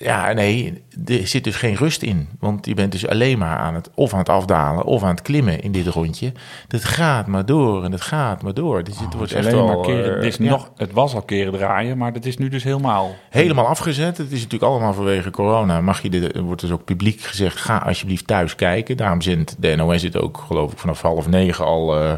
ja, 0.03 0.33
nee, 0.33 0.83
er 1.07 1.27
zit 1.27 1.45
dus 1.45 1.57
geen 1.57 1.75
rust 1.75 2.03
in. 2.03 2.29
Want 2.38 2.67
je 2.67 2.75
bent 2.75 2.93
dus 2.93 3.07
alleen 3.07 3.38
maar 3.38 3.57
aan 3.57 3.75
het, 3.75 3.91
of 3.95 4.12
aan 4.12 4.19
het 4.19 4.29
afdalen 4.29 4.85
of 4.85 5.03
aan 5.03 5.11
het 5.11 5.23
klimmen 5.23 5.61
in 5.61 5.73
dit 5.73 5.87
rondje. 5.87 6.33
Het 6.69 6.85
gaat 6.85 7.27
maar 7.27 7.47
door 7.47 7.85
en 7.85 7.93
het 7.93 8.01
gaat 8.01 8.43
maar 8.43 8.55
door. 8.55 8.85
Dus 8.85 8.95
het 8.95 9.05
Het 9.05 9.15
wordt 9.15 9.33
echt 9.33 9.47
alleen 9.47 9.67
wel, 9.67 9.77
maar 9.77 9.87
keren, 9.87 10.11
eh, 10.11 10.15
het, 10.15 10.25
is 10.25 10.37
ja, 10.37 10.51
nog, 10.51 10.71
het 10.77 10.93
was 10.93 11.15
al 11.15 11.23
keren 11.23 11.53
draaien, 11.53 11.99
maar 11.99 12.12
het 12.12 12.27
is 12.27 12.37
nu 12.37 12.49
dus 12.49 12.65
helemaal... 12.65 13.15
helemaal 13.31 13.67
afgezet. 13.67 14.19
Het 14.19 14.33
is 14.33 14.43
natuurlijk 14.43 14.73
allemaal 14.73 14.95
vanwege 14.95 15.31
corona. 15.31 15.81
Mag 15.81 16.03
je 16.03 16.11
dit, 16.11 16.35
er 16.35 16.43
wordt 16.43 16.61
dus 16.61 16.71
ook 16.71 16.85
publiek 16.85 17.21
gezegd, 17.21 17.57
ga 17.57 17.77
alsjeblieft 17.77 18.27
thuis 18.27 18.55
kijken. 18.55 18.97
Daarom 18.97 19.21
zendt 19.21 19.57
de 19.59 19.75
NOS 19.75 20.03
het 20.03 20.17
ook, 20.17 20.45
geloof 20.47 20.73
ik, 20.73 20.79
vanaf 20.79 21.03
half 21.03 21.29
negen 21.29 21.65
al 21.65 21.97
eh, 21.97 22.12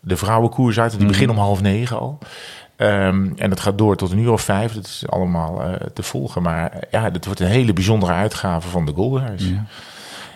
de 0.00 0.16
vrouwenkoers 0.16 0.80
uit. 0.80 0.98
Die 0.98 1.06
begint 1.06 1.30
om 1.30 1.38
half 1.38 1.62
negen 1.62 1.98
al. 1.98 2.18
Ehm, 2.76 3.28
en 3.36 3.50
dat 3.50 3.60
gaat 3.60 3.78
door 3.78 3.96
tot 3.96 4.10
een 4.10 4.18
uur 4.18 4.32
of 4.32 4.40
vijf. 4.42 4.72
Dat 4.72 4.84
is 4.84 5.04
allemaal 5.06 5.62
eh, 5.62 5.72
te 5.94 6.02
volgen. 6.02 6.42
Maar 6.42 6.72
ja, 6.90 7.10
het 7.12 7.24
wordt 7.24 7.40
een 7.40 7.46
hele 7.46 7.72
bijzondere 7.72 8.12
uitgave 8.12 8.68
van 8.68 8.86
de 8.86 8.92
Golden 8.92 9.26
Race. 9.26 9.48
Ja. 9.48 9.64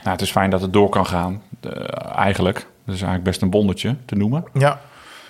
Nou, 0.03 0.12
het 0.12 0.20
is 0.20 0.31
fijn 0.31 0.50
dat 0.50 0.61
het 0.61 0.72
door 0.72 0.88
kan 0.88 1.07
gaan, 1.07 1.42
eh, 1.61 1.70
eigenlijk. 2.16 2.57
Dat 2.57 2.94
is 2.94 3.03
eigenlijk 3.03 3.24
best 3.24 3.42
een 3.42 3.50
wondertje 3.50 3.96
te 4.05 4.14
noemen. 4.14 4.44
Ja. 4.53 4.81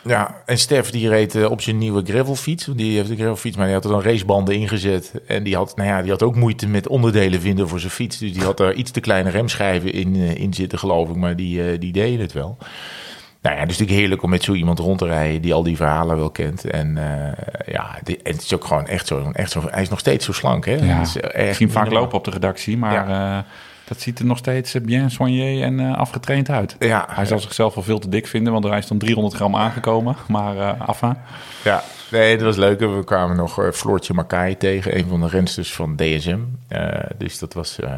Ja, 0.04 0.42
en 0.46 0.58
Stef 0.58 0.90
die 0.90 1.08
reed 1.08 1.34
eh, 1.34 1.50
op 1.50 1.60
zijn 1.60 1.78
nieuwe 1.78 2.02
gravelfiets. 2.04 2.64
Die 2.64 2.96
heeft 2.96 3.10
een 3.10 3.16
gravelfiets, 3.16 3.56
maar 3.56 3.66
die 3.66 3.74
had 3.74 3.84
er 3.84 3.90
dan 3.90 4.02
racebanden 4.02 4.54
ingezet. 4.54 5.12
En 5.26 5.42
die 5.42 5.56
had, 5.56 5.76
nou 5.76 5.88
ja, 5.88 6.02
die 6.02 6.10
had 6.10 6.22
ook 6.22 6.34
moeite 6.34 6.68
met 6.68 6.88
onderdelen 6.88 7.40
vinden 7.40 7.68
voor 7.68 7.80
zijn 7.80 7.92
fiets. 7.92 8.18
Dus 8.18 8.32
die 8.32 8.42
had 8.42 8.60
er 8.60 8.74
iets 8.74 8.90
te 8.90 9.00
kleine 9.00 9.30
remschijven 9.30 9.92
in, 9.92 10.14
in 10.14 10.54
zitten, 10.54 10.78
geloof 10.78 11.08
ik. 11.08 11.16
Maar 11.16 11.36
die, 11.36 11.78
die 11.78 11.92
deden 11.92 12.20
het 12.20 12.32
wel. 12.32 12.56
Nou 13.42 13.54
ja, 13.54 13.60
het 13.60 13.70
is 13.70 13.76
natuurlijk 13.78 13.98
heerlijk 14.00 14.22
om 14.22 14.30
met 14.30 14.42
zo 14.44 14.52
iemand 14.52 14.78
rond 14.78 14.98
te 14.98 15.06
rijden 15.06 15.42
die 15.42 15.54
al 15.54 15.62
die 15.62 15.76
verhalen 15.76 16.16
wel 16.16 16.30
kent. 16.30 16.64
En 16.64 16.98
eh, 16.98 17.32
ja, 17.74 17.98
die- 18.02 18.20
en 18.22 18.32
het 18.32 18.42
is 18.42 18.54
ook 18.54 18.64
gewoon 18.64 18.86
echt 18.86 19.06
zo, 19.06 19.30
echt 19.32 19.50
zo. 19.50 19.62
Hij 19.70 19.82
is 19.82 19.88
nog 19.88 19.98
steeds 19.98 20.24
zo 20.24 20.32
slank, 20.32 20.64
hè? 20.64 20.74
Ja, 20.74 21.00
is 21.00 21.16
echt 21.20 21.56
zie 21.56 21.66
hem 21.66 21.74
vaak 21.76 21.90
lopen 21.90 22.18
op 22.18 22.24
de 22.24 22.30
redactie, 22.30 22.78
maar 22.78 23.08
eh, 23.08 23.38
dat 23.84 24.00
ziet 24.00 24.18
er 24.18 24.24
nog 24.24 24.38
steeds 24.38 24.74
eh, 24.74 24.82
bien 24.82 25.10
soigné 25.10 25.62
en 25.62 25.80
eh, 25.80 25.96
afgetraind 25.96 26.50
uit. 26.50 26.76
Ja, 26.78 27.06
Hij 27.10 27.24
zal 27.24 27.38
zichzelf 27.38 27.74
wel 27.74 27.84
veel 27.84 27.98
te 27.98 28.08
dik 28.08 28.26
vinden, 28.26 28.52
want 28.52 28.64
hij 28.64 28.78
is 28.78 28.86
dan 28.86 28.98
300 28.98 29.34
gram 29.34 29.56
aangekomen. 29.56 30.16
Maar 30.28 30.56
eh 30.58 30.88
enfin, 30.88 31.14
Ja, 31.64 31.82
nee, 32.10 32.36
dat 32.36 32.46
was 32.46 32.56
leuk. 32.56 32.80
We 32.80 33.02
kwamen 33.04 33.36
nog 33.36 33.62
eh, 33.62 33.70
Floortje 33.72 34.14
Makai 34.14 34.56
tegen, 34.56 34.98
een 34.98 35.06
van 35.08 35.20
de 35.20 35.28
rensters 35.28 35.72
van 35.72 35.96
DSM. 35.96 36.38
Eh, 36.68 36.88
dus 37.18 37.38
dat 37.38 37.52
was, 37.54 37.80
eh, 37.80 37.92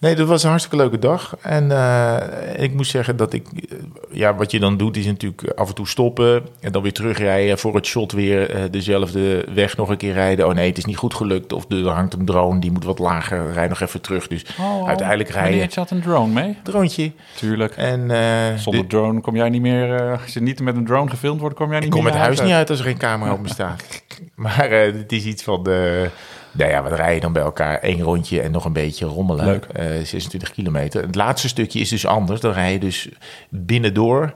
nee, 0.00 0.14
dat 0.14 0.28
was 0.28 0.42
een 0.42 0.48
hartstikke 0.48 0.78
leuke 0.78 0.98
dag. 0.98 1.36
En 1.40 1.70
eh, 1.70 2.62
ik 2.62 2.74
moet 2.74 2.86
zeggen 2.86 3.16
dat 3.16 3.32
ik, 3.32 3.46
eh, 3.46 3.78
ja, 4.10 4.34
wat 4.34 4.50
je 4.50 4.60
dan 4.60 4.76
doet 4.76 4.96
is 4.96 5.06
natuurlijk 5.06 5.52
af 5.54 5.68
en 5.68 5.74
toe 5.74 5.88
stoppen 5.88 6.46
en 6.60 6.72
dan 6.72 6.82
weer 6.82 6.92
terugrijden. 6.92 7.58
Voor 7.58 7.74
het 7.74 7.86
shot 7.86 8.12
weer 8.12 8.50
eh, 8.50 8.62
dezelfde 8.70 9.44
weg 9.54 9.76
nog 9.76 9.88
een 9.88 9.96
keer 9.96 10.12
rijden. 10.12 10.46
Oh 10.46 10.54
nee, 10.54 10.68
het 10.68 10.78
is 10.78 10.84
niet 10.84 10.96
goed 10.96 11.14
gelukt. 11.14 11.52
Of 11.52 11.70
er 11.70 11.88
hangt 11.88 12.14
een 12.14 12.24
drone, 12.24 12.60
die 12.60 12.70
moet 12.70 12.84
wat 12.84 12.98
lager. 12.98 13.52
Rij 13.52 13.68
nog 13.68 13.80
even 13.80 14.00
terug. 14.00 14.26
Dus 14.28 14.44
uiteindelijk 14.86 15.28
rijden. 15.28 15.50
Wanneer 15.50 15.72
zat 15.72 15.90
een 15.90 16.02
drone 16.02 16.32
mee? 16.32 16.56
Droontje. 16.62 17.12
Tuurlijk. 17.36 17.76
En 17.76 18.10
Zonder 18.58 18.86
drone 18.86 19.20
kom 19.20 19.36
jij 19.36 19.48
niet 19.48 19.62
meer... 19.62 20.18
als 20.22 20.32
je 20.32 20.40
niet 20.40 20.60
met 20.60 20.76
een 20.76 20.84
drone 20.84 21.10
gefilmd 21.10 21.40
wordt, 21.40 21.56
kom 21.56 21.70
jij 21.70 21.78
niet 21.78 21.84
Ik 21.84 21.90
kom 21.90 22.02
meer 22.02 22.10
het 22.10 22.18
naar 22.20 22.28
huis 22.28 22.40
niet 22.40 22.52
uit 22.52 22.70
als 22.70 22.78
er 22.78 22.84
geen 22.84 22.98
camera 22.98 23.32
op 23.32 23.40
me 23.40 23.48
staat. 23.48 23.82
Maar 24.34 24.70
het 24.70 25.12
is 25.12 25.24
iets 25.24 25.42
van 25.42 25.62
de... 25.62 26.10
Nou 26.52 26.70
ja, 26.70 26.82
wat 26.82 26.92
rij 26.92 27.14
je 27.14 27.20
dan 27.20 27.32
bij 27.32 27.42
elkaar? 27.42 27.78
Eén 27.82 28.00
rondje 28.00 28.40
en 28.40 28.50
nog 28.50 28.64
een 28.64 28.72
beetje 28.72 29.06
rommelen. 29.06 29.44
Leuk. 29.44 29.64
Eh, 29.64 29.86
26 29.86 30.50
kilometer. 30.50 31.02
Het 31.02 31.14
laatste 31.14 31.48
stukje 31.48 31.80
is 31.80 31.88
dus 31.88 32.06
anders. 32.06 32.40
Dan 32.40 32.52
rij 32.52 32.72
je 32.72 32.78
dus 32.78 33.08
binnendoor. 33.48 34.32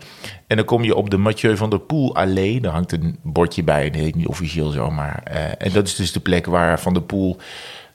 En 0.47 0.57
dan 0.57 0.65
kom 0.65 0.85
je 0.85 0.95
op 0.95 1.11
de 1.11 1.17
Mathieu 1.17 1.57
van 1.57 1.71
der 1.71 1.81
Poel 1.81 2.15
Allee. 2.15 2.61
Daar 2.61 2.73
hangt 2.73 2.93
een 2.93 3.19
bordje 3.23 3.63
bij. 3.63 3.91
Dat 3.91 4.01
heet 4.01 4.15
niet 4.15 4.27
officieel 4.27 4.71
zo. 4.71 4.91
Maar, 4.91 5.21
eh, 5.25 5.67
en 5.67 5.73
dat 5.73 5.87
is 5.87 5.95
dus 5.95 6.13
de 6.13 6.21
plek 6.21 6.47
waar 6.47 6.81
Van 6.81 6.93
der 6.93 7.03
Poel... 7.03 7.37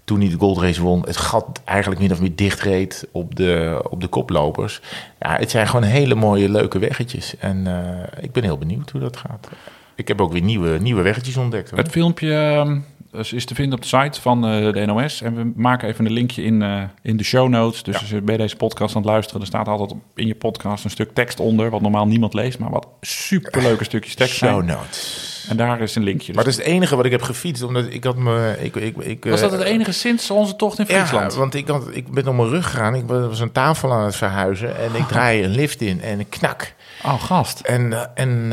Toen 0.04 0.20
hij 0.20 0.30
de 0.30 0.38
goldrace 0.38 0.82
won, 0.82 1.02
het 1.06 1.18
gat 1.18 1.62
eigenlijk 1.66 2.02
min 2.02 2.12
of 2.12 2.20
meer 2.20 2.36
dichtreed 2.36 3.08
op 3.12 3.36
de, 3.36 3.82
op 3.90 4.02
de 4.02 4.08
koplopers. 4.08 4.82
Ja, 5.20 5.38
het 5.38 5.52
zijn 5.52 5.68
gewoon 5.68 5.84
hele 5.84 6.16
mooie, 6.16 6.50
leuke 6.50 6.80
weggetjes. 6.80 7.38
En 7.38 7.68
eh, 7.68 8.24
ik 8.24 8.32
ben 8.32 8.44
heel 8.44 8.58
benieuwd 8.58 8.90
hoe 8.90 9.02
dat 9.02 9.18
gaat. 9.18 9.50
Ik 9.96 10.08
heb 10.08 10.22
ook 10.22 10.32
weer 10.32 10.42
nieuwe, 10.42 10.80
nieuwe 10.80 11.02
weggetjes 11.02 11.38
ontdekt. 11.38 11.70
Hoor. 11.70 11.80
Het 11.80 11.90
filmpje 11.90 12.66
ehm, 13.14 13.36
is 13.36 13.46
te 13.46 13.56
vinden 13.56 13.74
op 13.78 13.82
de 13.82 13.88
site 14.02 14.22
van 14.22 14.46
eh, 14.48 14.72
de 14.74 14.86
NOS. 14.86 15.22
En 15.22 15.36
we 15.36 15.52
maken 15.56 15.88
even 15.88 16.06
een 16.06 16.12
linkje 16.12 16.44
in, 16.44 16.62
eh, 16.62 16.84
in 17.02 17.18
de 17.18 17.24
show 17.24 17.50
notes. 17.50 17.84
Dus 17.84 17.94
Ja. 17.96 18.00
als 18.02 18.10
je 18.10 18.22
bij 18.22 18.38
deze 18.38 18.56
podcast 18.56 18.96
aan 18.96 19.02
het 19.02 19.12
luisteren... 19.12 19.42
er 19.42 19.48
staat 19.48 19.68
altijd 19.68 19.94
in 20.16 20.28
je 20.28 20.36
podcast 20.36 20.84
een 20.84 20.90
stuk 20.90 21.14
tekst 21.14 21.40
onder... 21.40 21.70
wat 21.70 21.82
normaal 21.82 22.08
niemand 22.08 22.34
leest, 22.34 22.60
maar 22.60 22.70
wat 22.70 22.88
superleuke 23.02 23.84
stukjes 23.84 24.16
tekst 24.16 24.36
Show 24.36 24.50
zijn. 24.50 24.66
notes. 24.66 25.38
En 25.50 25.58
daar 25.58 25.82
is 25.82 25.96
een 25.96 26.04
linkje. 26.04 26.34
Maar 26.34 26.44
Dus 26.44 26.56
dat 26.56 26.64
is 26.64 26.68
het 26.70 26.76
enige 26.78 26.96
wat 26.96 27.06
ik 27.06 27.12
heb 27.12 27.22
gefietst. 27.22 27.64
Omdat 27.64 27.86
ik 27.90 28.04
had 28.04 28.16
me... 28.16 28.56
Ik, 28.60 28.76
ik, 28.76 28.98
ik, 28.98 29.26
was 29.26 29.42
dat 29.42 29.52
het 29.52 29.62
enige 29.62 29.92
sinds 29.92 30.32
onze 30.32 30.56
tocht 30.56 30.80
in 30.80 30.86
Friesland? 30.86 31.34
Ja, 31.34 31.40
want 31.40 31.54
ik, 31.54 31.68
had, 31.68 31.88
ik 31.92 32.12
ben 32.12 32.28
op 32.28 32.36
mijn 32.36 32.50
rug 32.50 32.70
gegaan. 32.70 32.96
Ik 32.96 33.04
was 33.06 33.40
een 33.40 33.52
tafel 33.52 33.94
aan 33.94 34.06
het 34.06 34.16
verhuizen. 34.16 34.78
En 34.78 34.96
ik 34.96 35.08
draai 35.14 35.44
een 35.44 35.50
lift 35.50 35.82
in 35.82 36.02
en 36.02 36.30
knak. 36.30 36.74
Oh, 37.06 37.24
gast. 37.24 37.60
En, 37.60 38.16
en 38.16 38.48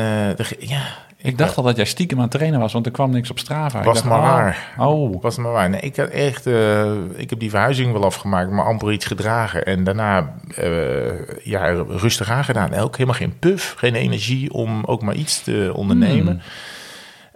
ja... 0.59 1.05
Ik 1.21 1.37
dacht 1.37 1.57
al 1.57 1.63
dat 1.63 1.75
jij 1.75 1.85
stiekem 1.85 2.17
aan 2.17 2.23
het 2.23 2.31
trainen 2.33 2.59
was, 2.59 2.73
want 2.73 2.85
er 2.85 2.91
kwam 2.91 3.11
niks 3.11 3.29
op 3.29 3.39
Strava. 3.39 3.83
Was 3.83 3.95
dacht, 3.95 4.05
maar 4.05 4.19
oh, 4.19 4.23
waar. 4.23 4.73
Oh, 4.77 5.21
Was 5.21 5.37
maar 5.37 5.51
waar. 5.51 5.69
Nee, 5.69 5.79
ik 5.79 5.95
had 5.95 6.09
echt... 6.09 6.47
eh, 6.47 6.93
ik 7.15 7.29
heb 7.29 7.39
die 7.39 7.49
verhuizing 7.49 7.91
wel 7.91 8.03
afgemaakt, 8.03 8.51
maar 8.51 8.65
amper 8.65 8.91
iets 8.91 9.05
gedragen. 9.05 9.65
En 9.65 9.83
daarna 9.83 10.33
eh, 10.55 11.43
ja, 11.43 11.85
rustig 11.87 12.29
aangedaan. 12.31 12.73
Ook 12.73 12.93
helemaal 12.97 13.19
geen 13.19 13.39
puff, 13.39 13.73
geen 13.77 13.95
energie 13.95 14.53
om 14.53 14.83
ook 14.85 15.01
maar 15.01 15.15
iets 15.15 15.43
te 15.43 15.71
ondernemen. 15.75 16.33
Hmm. 16.33 16.41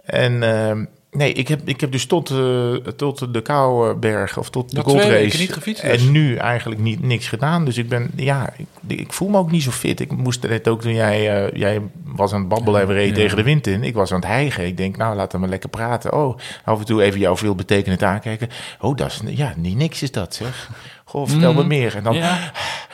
En 0.04 0.42
ehm, 0.42 0.84
nee, 1.16 1.32
ik 1.32 1.48
heb, 1.48 1.60
ik 1.64 1.80
heb 1.80 1.92
dus 1.92 2.06
tot, 2.06 2.30
eh, 2.30 2.72
tot 2.74 3.32
de 3.34 3.40
Kouberg 3.42 4.38
of 4.38 4.50
tot 4.50 4.70
de 4.74 4.80
Goldrace... 4.82 5.38
niet 5.38 5.52
gefietst 5.52 5.82
dus. 5.82 6.06
En 6.06 6.12
nu 6.12 6.36
eigenlijk 6.36 6.80
niet, 6.80 7.02
niks 7.02 7.28
gedaan. 7.28 7.64
Dus 7.64 7.78
ik 7.78 7.88
ben, 7.88 8.10
ja, 8.16 8.52
ik, 8.56 8.98
ik 8.98 9.12
voel 9.12 9.28
me 9.28 9.38
ook 9.38 9.50
niet 9.50 9.62
zo 9.62 9.70
fit. 9.70 10.00
Ik 10.00 10.12
moest 10.16 10.42
net 10.48 10.68
ook 10.68 10.80
toen 10.80 10.94
jij, 10.94 11.44
eh, 11.44 11.58
jij 11.58 11.80
was 12.04 12.32
aan 12.32 12.40
het 12.40 12.48
babbelen 12.48 12.88
en 12.88 13.06
Ja. 13.06 13.12
tegen 13.12 13.36
de 13.36 13.42
wind 13.42 13.66
in. 13.66 13.82
Ik 13.82 13.94
was 13.94 14.12
aan 14.12 14.20
het 14.20 14.28
hijgen. 14.28 14.66
Ik 14.66 14.76
denk, 14.76 14.96
nou, 14.96 15.16
laten 15.16 15.32
we 15.32 15.38
maar 15.38 15.48
lekker 15.48 15.68
praten. 15.70 16.12
Oh, 16.12 16.38
af 16.64 16.78
en 16.78 16.84
toe 16.84 17.02
even 17.02 17.20
jou 17.20 17.36
veel 17.36 17.54
betekenend 17.54 18.02
aankijken. 18.02 18.48
Oh, 18.80 18.96
dat 18.96 19.10
is, 19.10 19.20
ja, 19.36 19.54
niet 19.56 19.76
niks 19.76 20.02
is 20.02 20.10
dat, 20.10 20.34
zeg. 20.34 20.70
Goh, 21.12 21.28
vertel 21.28 21.52
me 21.54 21.64
meer. 21.64 21.96
En 21.96 22.02
dan, 22.02 22.14
ja, 22.14 22.38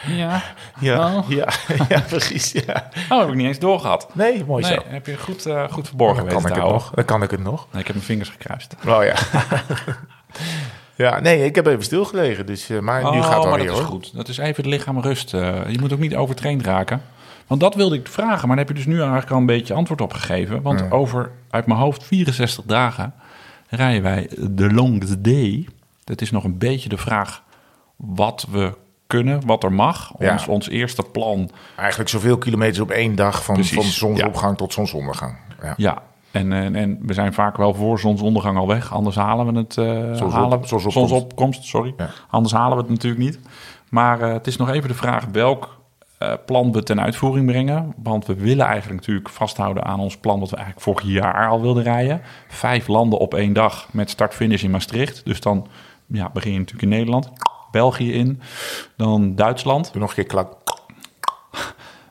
ja. 0.07 0.17
Ja. 0.17 0.43
ja, 0.81 1.17
Oh. 1.17 1.31
ja, 1.89 2.01
precies, 2.09 2.53
ja. 2.53 2.89
Oh, 3.09 3.19
heb 3.21 3.29
ik 3.29 3.35
niet 3.35 3.47
eens 3.47 3.59
doorgehad. 3.59 4.09
Nee, 4.15 4.45
mooi 4.45 4.63
Nee, 4.63 4.73
zo. 4.75 4.83
heb 4.87 5.07
je 5.07 5.17
goed, 5.19 5.47
eh, 5.47 5.65
goed 5.71 5.87
verborgen 5.89 6.17
Dan 6.25 6.27
kan 6.33 6.39
ik 6.43 6.45
het 6.49 6.57
houden. 6.57 6.73
nog. 6.79 6.91
Dan 6.95 7.05
kan 7.05 7.23
ik 7.23 7.31
het 7.31 7.43
nog. 7.43 7.67
Nee, 7.73 7.81
ik 7.81 7.87
heb 7.87 7.97
mijn 7.97 8.07
vingers 8.09 8.29
gekruist. 8.29 8.75
Oh 8.87 9.05
ja. 9.05 9.15
ja, 11.05 11.21
nee, 11.21 11.45
ik 11.45 11.55
heb 11.55 11.67
even 11.67 11.83
stilgelegen. 11.85 12.47
Dus, 12.47 12.69
eh, 12.71 12.79
maar 12.79 13.03
nu 13.03 13.07
oh, 13.09 13.13
gaat 13.13 13.23
het 13.23 13.31
maar 13.43 13.47
alweer 13.53 13.67
dat 13.67 13.75
is 13.77 13.81
hoor. 13.81 13.91
goed. 13.91 14.15
Dat 14.17 14.29
is 14.29 14.39
even 14.39 14.57
het 14.57 14.67
lichaam 14.67 15.01
rust. 15.01 15.35
eh. 15.35 15.71
je 15.71 15.79
moet 15.81 15.93
ook 15.93 15.99
niet 15.99 16.17
overtraind 16.17 16.65
raken. 16.67 17.03
Want 17.47 17.61
dat 17.61 17.75
wilde 17.75 17.97
ik 17.97 18.09
vragen, 18.09 18.47
maar 18.49 18.57
daar 18.57 18.67
heb 18.67 18.77
je 18.77 18.83
dus 18.83 18.93
nu 18.93 18.99
eigenlijk 19.01 19.31
al 19.31 19.37
een 19.39 19.47
beetje 19.47 19.75
antwoord 19.75 20.01
op 20.01 20.13
gegeven. 20.13 20.63
Want 20.63 20.91
over, 20.91 21.31
uit 21.51 21.67
mijn 21.67 21.79
hoofd, 21.81 22.05
64 22.05 22.65
dagen 22.65 23.15
rijden 23.69 24.03
wij 24.03 24.31
de 24.39 24.73
longest 24.73 25.25
day. 25.25 25.67
Dat 26.05 26.21
is 26.21 26.31
nog 26.31 26.45
een 26.45 26.59
beetje 26.59 26.89
de 26.89 26.97
vraag 26.97 27.43
wat 27.99 28.47
we 28.51 28.75
kunnen, 29.07 29.47
wat 29.47 29.65
er 29.65 29.73
mag. 29.73 30.13
Ja. 30.19 30.33
Ons, 30.33 30.49
ons 30.49 30.69
eerste 30.69 31.03
plan, 31.03 31.51
Eigenlijk 31.77 32.11
zoveel 32.11 32.39
kilometers 32.39 32.81
op 32.81 32.91
één 32.91 33.15
dag 33.15 33.45
van, 33.45 33.55
Precies, 33.55 33.75
van 33.75 33.85
zonsopgang 33.85 34.57
tot 34.57 34.73
zonsondergang. 34.73 35.37
Ja. 35.63 35.75
ja. 35.77 36.03
En, 36.31 36.53
en, 36.53 36.75
en 36.75 36.99
we 37.03 37.13
zijn 37.13 37.33
vaak 37.33 37.57
wel 37.57 37.75
voor 37.75 37.99
zonsondergang 37.99 38.59
al 38.59 38.67
weg. 38.67 38.93
Anders 38.93 39.17
halen 39.17 39.53
we 39.53 39.59
het. 39.59 39.77
halen, 39.77 40.69
zonsopkomst. 40.69 40.93
zonsopkomst, 40.93 41.65
sorry. 41.65 41.95
Anders 42.31 42.55
halen 42.55 42.77
we 42.77 42.83
het 42.83 42.91
natuurlijk 42.91 43.23
niet. 43.23 43.39
Maar 43.89 44.21
eh, 44.21 44.33
het 44.33 44.47
is 44.47 44.57
nog 44.57 44.71
even 44.71 44.89
de 44.89 44.95
vraag 44.95 45.25
welk 45.33 45.79
eh, 46.19 46.33
plan 46.47 46.73
we 46.73 46.83
ten 46.83 47.01
uitvoering 47.01 47.47
brengen. 47.47 47.95
Want 48.03 48.27
we 48.27 48.35
willen 48.35 48.67
eigenlijk 48.67 49.01
natuurlijk 49.01 49.29
vasthouden 49.29 49.85
aan 49.85 50.01
ons 50.01 50.17
plan... 50.17 50.41
wat 50.41 50.51
we 50.51 50.57
eigenlijk 50.57 50.85
vorig 50.85 51.03
jaar 51.03 51.49
al 51.49 51.61
wilden 51.61 51.83
rijden. 51.83 52.21
Vijf 52.49 52.87
landen 52.87 53.19
op 53.19 53.35
één 53.35 53.53
dag 53.53 53.89
met 53.91 54.11
start-finish 54.11 54.63
in 54.63 54.71
Maastricht. 54.71 55.25
Dus 55.25 55.41
dan 55.41 55.67
ja, 56.07 56.31
begin 56.33 56.53
je 56.53 56.59
natuurlijk 56.59 56.83
in 56.83 56.99
Nederland. 56.99 57.31
België 57.71 58.13
in, 58.13 58.41
dan 58.97 59.35
Duitsland. 59.35 59.93
Doe 59.93 60.01
nog 60.01 60.09
een 60.09 60.15
keer 60.15 60.25
klak. 60.25 60.57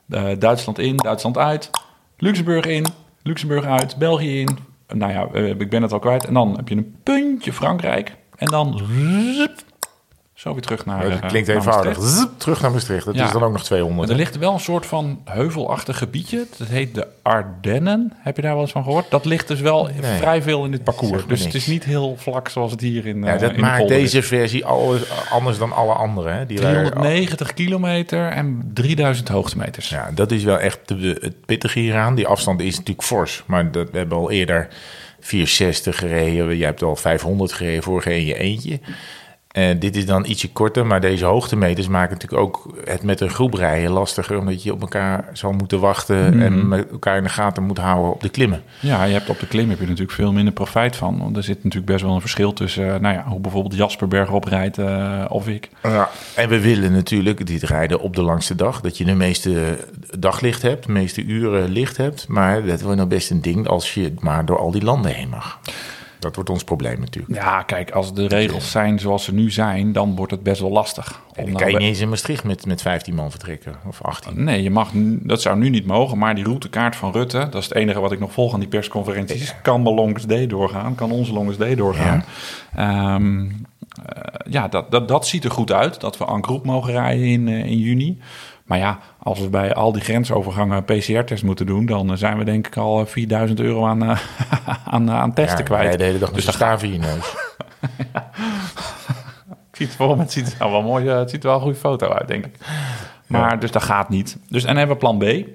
Eh, 0.10 0.26
Duitsland 0.39 0.80
in, 0.80 0.98
Duitsland 0.98 1.38
uit. 1.38 1.70
Luxemburg 2.17 2.65
in, 2.65 2.86
Luxemburg 3.24 3.65
uit. 3.65 3.96
België 3.98 4.39
in. 4.39 4.58
Nou 4.93 5.12
ja, 5.12 5.28
eh, 5.34 5.50
ik 5.50 5.70
ben 5.70 5.82
het 5.82 5.91
al 5.91 6.00
kwijt. 6.00 6.26
En 6.26 6.34
dan 6.34 6.56
heb 6.56 6.70
je 6.70 6.76
een 6.76 6.96
puntje 7.04 7.54
Frankrijk. 7.54 8.15
En 8.36 8.48
dan 8.48 8.82
zup, 9.34 9.56
zo 10.38 10.52
weer 10.54 10.62
terug 10.62 10.86
naar 10.86 11.04
Dat 11.10 11.19
eh, 11.21 11.28
klinkt 11.28 11.47
naar 11.47 11.58
eenvoudig. 11.58 11.97
Zip, 12.02 12.30
terug 12.38 12.62
naar 12.62 12.71
Maastricht. 12.71 13.06
Dat 13.06 13.15
Ja. 13.15 13.26
is 13.26 13.32
dan 13.32 13.41
ook 13.43 13.47
nog 13.47 13.58
Maar 13.58 13.63
200. 13.63 14.10
er 14.10 14.15
ligt 14.15 14.38
wel 14.38 14.54
een 14.54 14.60
soort 14.60 14.86
van 14.86 15.21
heuvelachtig 15.26 15.97
gebiedje. 15.97 16.45
Dat 16.58 16.67
heet 16.67 16.95
de 16.95 17.08
Ardennen. 17.21 18.13
Heb 18.17 18.36
je 18.36 18.41
daar 18.41 18.52
wel 18.54 18.62
eens 18.62 18.71
van 18.71 18.84
gehoord? 18.84 19.06
Dat 19.10 19.26
ligt 19.26 19.47
dus 19.47 19.60
wel 19.62 19.89
Nee. 20.02 20.17
vrij 20.17 20.41
veel 20.41 20.65
in 20.65 20.71
dit 20.71 20.84
parcours. 20.84 21.26
Dus 21.28 21.43
het 21.43 21.54
is 21.54 21.67
niet 21.67 21.84
heel 21.84 22.15
vlak 22.17 22.50
zoals 22.50 22.71
het 22.71 22.82
hier 22.82 23.06
in, 23.06 23.23
Ja, 23.23 23.34
eh, 23.34 23.39
dat 23.39 23.52
in 23.54 23.60
maakt 23.60 23.88
deze 23.88 24.21
versie 24.21 24.65
alles 24.65 25.02
anders 25.30 25.58
dan 25.58 25.71
alle 25.73 25.93
andere. 25.93 26.30
Hè? 26.30 26.45
Die 26.45 26.60
rijden- 26.60 26.84
390 26.91 27.54
kilometer 27.54 28.30
en 28.30 28.71
3000 28.73 29.28
hoogtemeters. 29.28 29.89
Ja, 29.89 30.12
dat 30.13 30.32
is 30.32 30.43
wel 30.43 30.60
echt 30.60 30.80
de, 30.86 31.17
het 31.21 31.45
pittige 31.45 31.80
hieraan. 31.80 32.15
Die 32.15 32.28
afstand 32.28 32.62
is 32.62 32.76
natuurlijk 32.78 33.08
fors. 33.08 33.43
Maar 33.45 33.71
dat, 33.71 33.91
we 33.91 33.97
hebben 33.97 34.17
al 34.17 34.32
eerder 34.32 34.67
460 35.19 35.97
gereden. 35.97 36.58
Jij 36.58 36.67
hebt 36.67 36.84
al 36.84 36.95
500 36.95 37.54
gereden 37.54 37.84
vorige 37.84 38.15
in 38.15 38.26
je 38.26 38.36
eentje. 38.38 38.80
En 39.58 39.80
dit 39.80 39.96
is 39.96 40.06
dan 40.06 40.26
ietsje 40.26 40.52
korter. 40.52 40.86
Maar 40.86 41.02
deze 41.02 41.26
hoogtemeters 41.26 41.88
maken 41.88 42.13
natuurlijk 42.13 42.41
ook 42.41 42.74
het 42.86 43.04
met 43.04 43.22
een 43.22 43.30
groep 43.30 43.54
rijden 43.54 43.91
lastiger. 43.91 44.39
Omdat 44.39 44.63
je 44.63 44.74
op 44.74 44.82
elkaar 44.82 45.30
zal 45.34 45.52
moeten 45.52 45.80
wachten. 45.80 46.30
Mhm. 46.30 46.41
En 46.41 46.67
met 46.67 46.91
elkaar 46.91 47.17
in 47.17 47.24
de 47.24 47.30
gaten 47.30 47.63
moet 47.63 47.78
houden 47.78 48.12
op 48.12 48.22
de 48.22 48.30
klimmen. 48.30 48.62
Ja, 48.80 49.04
je 49.04 49.13
hebt 49.13 49.30
op 49.30 49.39
de 49.39 49.48
klim 49.48 49.70
heb 49.70 49.80
je 49.80 49.86
natuurlijk 49.86 50.12
veel 50.12 50.34
minder 50.34 50.54
profijt 50.54 50.96
van. 50.96 51.20
Want 51.20 51.38
er 51.38 51.43
zit 51.43 51.63
natuurlijk 51.63 51.91
best 51.91 52.04
wel 52.04 52.13
een 52.13 52.22
verschil 52.22 52.54
tussen 52.54 52.93
eh, 52.93 53.00
nou 53.00 53.15
ja, 53.15 53.24
hoe 53.28 53.39
bijvoorbeeld 53.39 53.76
Jasper 53.76 54.08
bergop 54.08 54.43
rijdt 54.43 54.78
eh, 54.78 55.26
of 55.30 55.48
ik. 55.48 55.70
Ja. 55.84 56.10
En 56.36 56.50
we 56.50 56.60
willen 56.60 56.91
natuurlijk 56.91 57.46
dit 57.46 57.63
rijden 57.63 58.00
op 58.00 58.15
de 58.15 58.22
langste 58.22 58.56
dag. 58.56 58.82
Dat 58.82 58.98
je 58.98 59.06
de 59.06 59.15
meeste 59.15 59.78
daglicht 60.20 60.62
hebt, 60.62 60.86
de 60.86 60.91
meeste 60.91 61.24
uren 61.24 61.70
licht 61.70 61.98
hebt. 61.98 62.28
Maar 62.28 62.65
dat 62.65 62.82
wordt 62.82 62.98
nou 62.98 63.10
best 63.10 63.32
een 63.32 63.41
ding 63.41 63.67
als 63.67 63.93
je 63.93 64.13
maar 64.20 64.46
door 64.46 64.60
al 64.60 64.72
die 64.72 64.84
landen 64.84 65.13
heen 65.13 65.30
mag. 65.30 65.60
Dat 66.19 66.36
wordt 66.36 66.49
ons 66.49 66.63
probleem 66.63 66.99
natuurlijk. 66.99 67.41
Ja, 67.41 67.62
kijk, 67.63 67.91
als 67.91 68.13
de 68.13 68.27
regels 68.27 68.71
zijn 68.71 68.99
zoals 68.99 69.23
ze 69.23 69.34
nu 69.34 69.51
zijn, 69.51 69.91
dan 69.91 70.15
wordt 70.15 70.32
het 70.32 70.43
best 70.43 70.62
wel 70.62 70.71
lastig. 70.71 71.21
En 71.34 71.45
dan 71.45 71.53
kan 71.53 71.71
je 71.71 71.77
niet 71.77 71.88
eens 71.88 71.99
in 71.99 72.10
Maastricht 72.10 72.43
met, 72.43 72.65
met 72.65 72.82
15 72.82 73.15
man 73.15 73.30
vertrekken. 73.32 73.75
Of 73.88 74.01
18. 74.01 74.43
Nee, 74.43 74.63
je 74.63 74.69
mag, 74.69 74.91
dat 75.03 75.41
zou 75.41 75.58
nu 75.58 75.69
niet 75.69 75.86
mogen, 75.86 76.17
maar 76.17 76.36
die 76.36 76.43
routekaart 76.43 76.95
van 76.95 77.12
Rutte, 77.12 77.38
dat 77.38 77.62
is 77.62 77.67
het 77.67 77.77
enige 77.77 77.99
wat 77.99 78.12
ik 78.12 78.19
nog 78.19 78.32
volg 78.32 78.53
aan 78.53 78.60
die 78.60 78.69
persconferenties, 78.69 79.56
kan 79.62 79.84
de 79.84 79.93
longest 79.93 80.30
day 80.30 80.47
doorgaan, 80.47 80.95
kan 80.95 81.12
onze 81.12 81.34
longest 81.34 81.60
day 81.60 81.75
doorgaan. 81.75 82.23
Ehm, 82.75 83.45
eh, 84.06 84.23
ja, 84.49 84.67
dat, 84.67 84.91
dat, 84.91 85.08
dat 85.08 85.27
ziet 85.27 85.43
er 85.43 85.51
goed 85.51 85.71
uit, 85.71 86.01
dat 86.01 86.17
we 86.17 86.25
en 86.25 86.43
groep 86.43 86.65
mogen 86.65 86.91
rijden 86.91 87.25
in, 87.25 87.47
eh, 87.47 87.65
in 87.65 87.77
juni. 87.77 88.19
Maar 88.67 88.77
ja, 88.77 88.99
als 89.19 89.39
we 89.39 89.49
bij 89.49 89.73
al 89.73 89.91
die 89.91 90.01
grensovergangen 90.01 90.84
PCR-test 90.84 91.43
moeten 91.43 91.65
doen, 91.65 91.86
dan 91.86 92.12
eh, 92.12 92.17
zijn 92.17 92.38
we 92.38 92.43
denk 92.43 92.67
ik 92.67 92.77
al 92.77 92.99
eh, 92.99 93.06
4000 93.06 93.60
euro 93.60 93.86
aan, 93.86 94.03
eh, 94.03 94.19
aan, 94.93 95.12
aan 95.12 95.34
testen 95.34 95.58
Ja, 95.58 95.63
kwijt. 95.63 95.84
jij 95.84 95.97
de 95.97 96.03
hele 96.03 96.19
dag 96.19 96.32
Dus 96.32 96.47
een 96.47 96.53
staaf 96.53 96.84
in 96.84 96.91
je 96.91 96.99
neus. 96.99 97.36
Ik 99.71 99.75
zie 99.84 99.86
het 99.86 99.95
voor 99.95 100.15
me, 100.15 100.21
het 100.21 100.32
ziet 100.32 100.51
er 100.51 100.56
nou 100.60 100.71
wel 100.71 100.82
mooi, 100.82 101.08
eh, 101.08 101.17
het 101.17 101.30
ziet 101.30 101.43
er 101.43 101.47
wel 101.47 101.56
een 101.56 101.63
goede 101.63 101.77
foto 101.77 102.10
uit, 102.10 102.27
denk 102.27 102.45
ik. 102.45 102.56
Maar 103.27 103.60
dus 103.60 103.71
dat 103.71 103.84
gaat 103.84 104.10
niet. 104.10 104.38
Dus 104.49 104.62
en 104.62 104.67
dan 104.67 104.77
hebben 104.77 104.95
we 104.95 105.01
plan 105.01 105.17
B. 105.17 105.47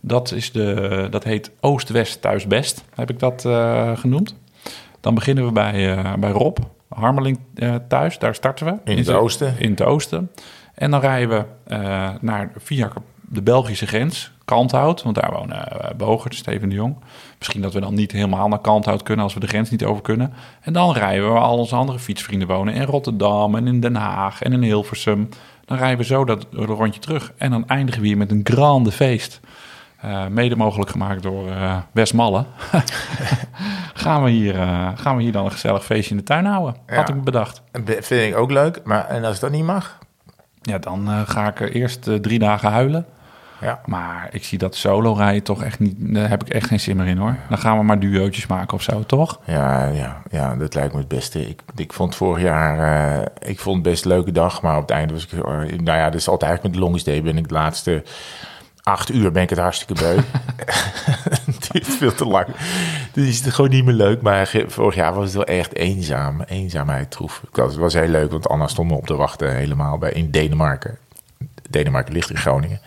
Dat, 0.00 0.32
is 0.32 0.52
de, 0.52 1.06
dat 1.10 1.24
heet 1.24 1.50
Oost-West 1.60 2.20
thuis-best, 2.22 2.84
heb 2.94 3.10
ik 3.10 3.18
dat 3.18 3.44
eh, 3.44 3.96
genoemd. 3.96 4.34
Dan 5.00 5.14
beginnen 5.14 5.44
we 5.46 5.52
bij, 5.52 5.96
eh, 5.96 6.14
bij 6.14 6.30
Rob, 6.30 6.58
Harmeling 6.88 7.38
eh, 7.54 7.74
thuis. 7.88 8.18
Daar 8.18 8.34
starten 8.34 8.66
we. 8.66 8.90
In 8.90 8.98
het 8.98 9.10
oosten. 9.10 9.54
In 9.58 9.70
het 9.70 9.82
oosten. 9.82 10.30
En 10.78 10.90
dan 10.90 11.00
rijden 11.00 11.28
we 11.28 11.44
eh, 11.74 12.08
naar, 12.20 12.50
via 12.56 12.90
de 13.20 13.42
Belgische 13.42 13.86
grens, 13.86 14.32
Kalmthout. 14.44 15.02
Want 15.02 15.14
daar 15.14 15.32
wonen 15.32 15.68
uh, 15.72 15.90
Bogert, 15.96 16.34
Steven 16.34 16.68
de 16.68 16.74
Jong. 16.74 16.96
Misschien 17.38 17.62
dat 17.62 17.72
we 17.72 17.80
dan 17.80 17.94
niet 17.94 18.12
helemaal 18.12 18.48
naar 18.48 18.58
Kalmthout 18.58 19.02
kunnen 19.02 19.24
als 19.24 19.34
we 19.34 19.40
de 19.40 19.46
grens 19.46 19.70
niet 19.70 19.84
over 19.84 20.02
kunnen. 20.02 20.32
En 20.60 20.72
dan 20.72 20.92
rijden 20.92 21.24
we 21.26 21.30
waar 21.32 21.42
al 21.42 21.58
onze 21.58 21.74
andere 21.76 21.98
fietsvrienden 21.98 22.48
wonen. 22.48 22.74
In 22.74 22.82
Rotterdam 22.82 23.54
en 23.54 23.66
in 23.66 23.80
Den 23.80 23.94
Haag 23.96 24.42
en 24.42 24.52
in 24.52 24.62
Hilversum. 24.62 25.28
Dan 25.64 25.78
rijden 25.78 25.98
we 25.98 26.04
zo 26.04 26.24
dat 26.24 26.46
rondje 26.52 27.00
terug. 27.00 27.32
En 27.36 27.50
dan 27.50 27.68
eindigen 27.68 28.00
we 28.00 28.06
hier 28.06 28.16
met 28.16 28.30
een 28.30 28.40
grande 28.44 28.92
feest. 28.92 29.40
Eh, 30.00 30.26
mede 30.26 30.56
mogelijk 30.56 30.90
gemaakt 30.90 31.22
door 31.22 31.50
eh 31.50 31.76
Wes 31.92 32.12
Malle. 32.12 32.44
gaan, 33.94 34.22
we 34.24 34.30
hier, 34.30 34.54
gaan 34.94 35.16
we 35.16 35.22
hier 35.22 35.32
dan 35.32 35.44
een 35.44 35.50
gezellig 35.52 35.84
feestje 35.84 36.10
in 36.10 36.16
de 36.16 36.22
tuin 36.22 36.44
houden. 36.44 36.76
Had 36.86 37.08
ik 37.08 37.22
bedacht. 37.24 37.62
En 37.72 37.84
be- 37.84 38.02
Vind 38.02 38.32
ik 38.32 38.36
ook 38.40 38.50
leuk. 38.50 38.80
Maar 38.84 39.06
en 39.08 39.24
als 39.24 39.40
dat 39.40 39.50
niet 39.50 39.64
mag? 39.64 39.98
Ja, 40.68 40.78
dan 40.78 41.08
eh, 41.08 41.20
ga 41.26 41.48
ik 41.48 41.60
er 41.60 41.72
eerst 41.72 42.08
eh, 42.08 42.14
drie 42.14 42.38
dagen 42.38 42.70
huilen. 42.70 43.06
Ja. 43.60 43.80
Maar 43.84 44.28
ik 44.30 44.44
zie 44.44 44.58
dat 44.58 44.74
solo 44.74 45.12
rijden 45.12 45.42
toch 45.42 45.62
echt 45.62 45.78
niet... 45.78 45.94
Daar 45.98 46.28
heb 46.28 46.44
ik 46.44 46.48
echt 46.48 46.66
geen 46.66 46.80
zin 46.80 46.96
meer 46.96 47.06
in 47.06 47.16
hoor. 47.16 47.36
Dan 47.48 47.58
gaan 47.58 47.78
we 47.78 47.84
maar 47.84 48.00
duootjes 48.00 48.46
maken 48.46 48.74
of 48.74 48.82
zo, 48.82 49.04
toch? 49.06 49.40
Ja, 49.44 49.86
ja, 49.86 50.22
ja, 50.30 50.56
dat 50.56 50.74
lijkt 50.74 50.92
me 50.92 50.98
het 50.98 51.08
beste. 51.08 51.48
Ik, 51.48 51.62
ik 51.76 51.92
vond 51.92 52.14
vorig 52.14 52.42
jaar, 52.42 52.78
eh, 53.18 53.50
ik 53.50 53.58
vond 53.58 53.74
het 53.74 53.84
best 53.84 54.04
een 54.04 54.10
leuke 54.10 54.32
dag, 54.32 54.62
maar 54.62 54.76
op 54.76 54.82
het 54.82 54.90
einde 54.90 55.12
was 55.12 55.26
ik, 55.26 55.32
nou 55.82 55.98
ja, 55.98 56.12
is 56.12 56.28
altijd 56.28 56.50
eigenlijk 56.50 56.62
met 56.62 56.72
de 56.72 56.78
longest 56.78 57.04
day 57.04 57.22
ben 57.22 57.38
ik 57.38 57.48
de 57.48 57.54
laatste 57.54 58.02
acht 58.88 59.12
uur 59.12 59.32
ben 59.32 59.42
ik 59.42 59.50
het 59.50 59.58
hartstikke 59.58 59.94
beu. 59.94 60.16
het 61.46 61.68
duurt 61.72 61.86
veel 61.86 62.14
te 62.14 62.26
lang. 62.26 62.46
Dus 63.12 63.28
is 63.28 63.44
het 63.44 63.54
gewoon 63.54 63.70
niet 63.70 63.84
meer 63.84 63.94
leuk. 63.94 64.22
Maar 64.22 64.50
vorig 64.66 64.94
jaar 64.94 65.14
was 65.14 65.24
het 65.24 65.34
wel 65.34 65.44
echt 65.44 65.74
eenzaam, 65.74 66.40
eenzaamheid 66.40 67.10
troef. 67.10 67.42
Dat 67.52 67.74
was 67.74 67.94
heel 67.94 68.08
leuk, 68.08 68.30
want 68.30 68.48
Anna 68.48 68.66
stond 68.66 68.90
me 68.90 68.96
op 68.96 69.06
te 69.06 69.14
wachten 69.14 69.56
helemaal 69.56 69.98
bij 69.98 70.12
in 70.12 70.30
Denemarken. 70.30 70.98
Denemarken 71.70 72.12
ligt 72.12 72.30
in 72.30 72.36
Groningen. 72.36 72.80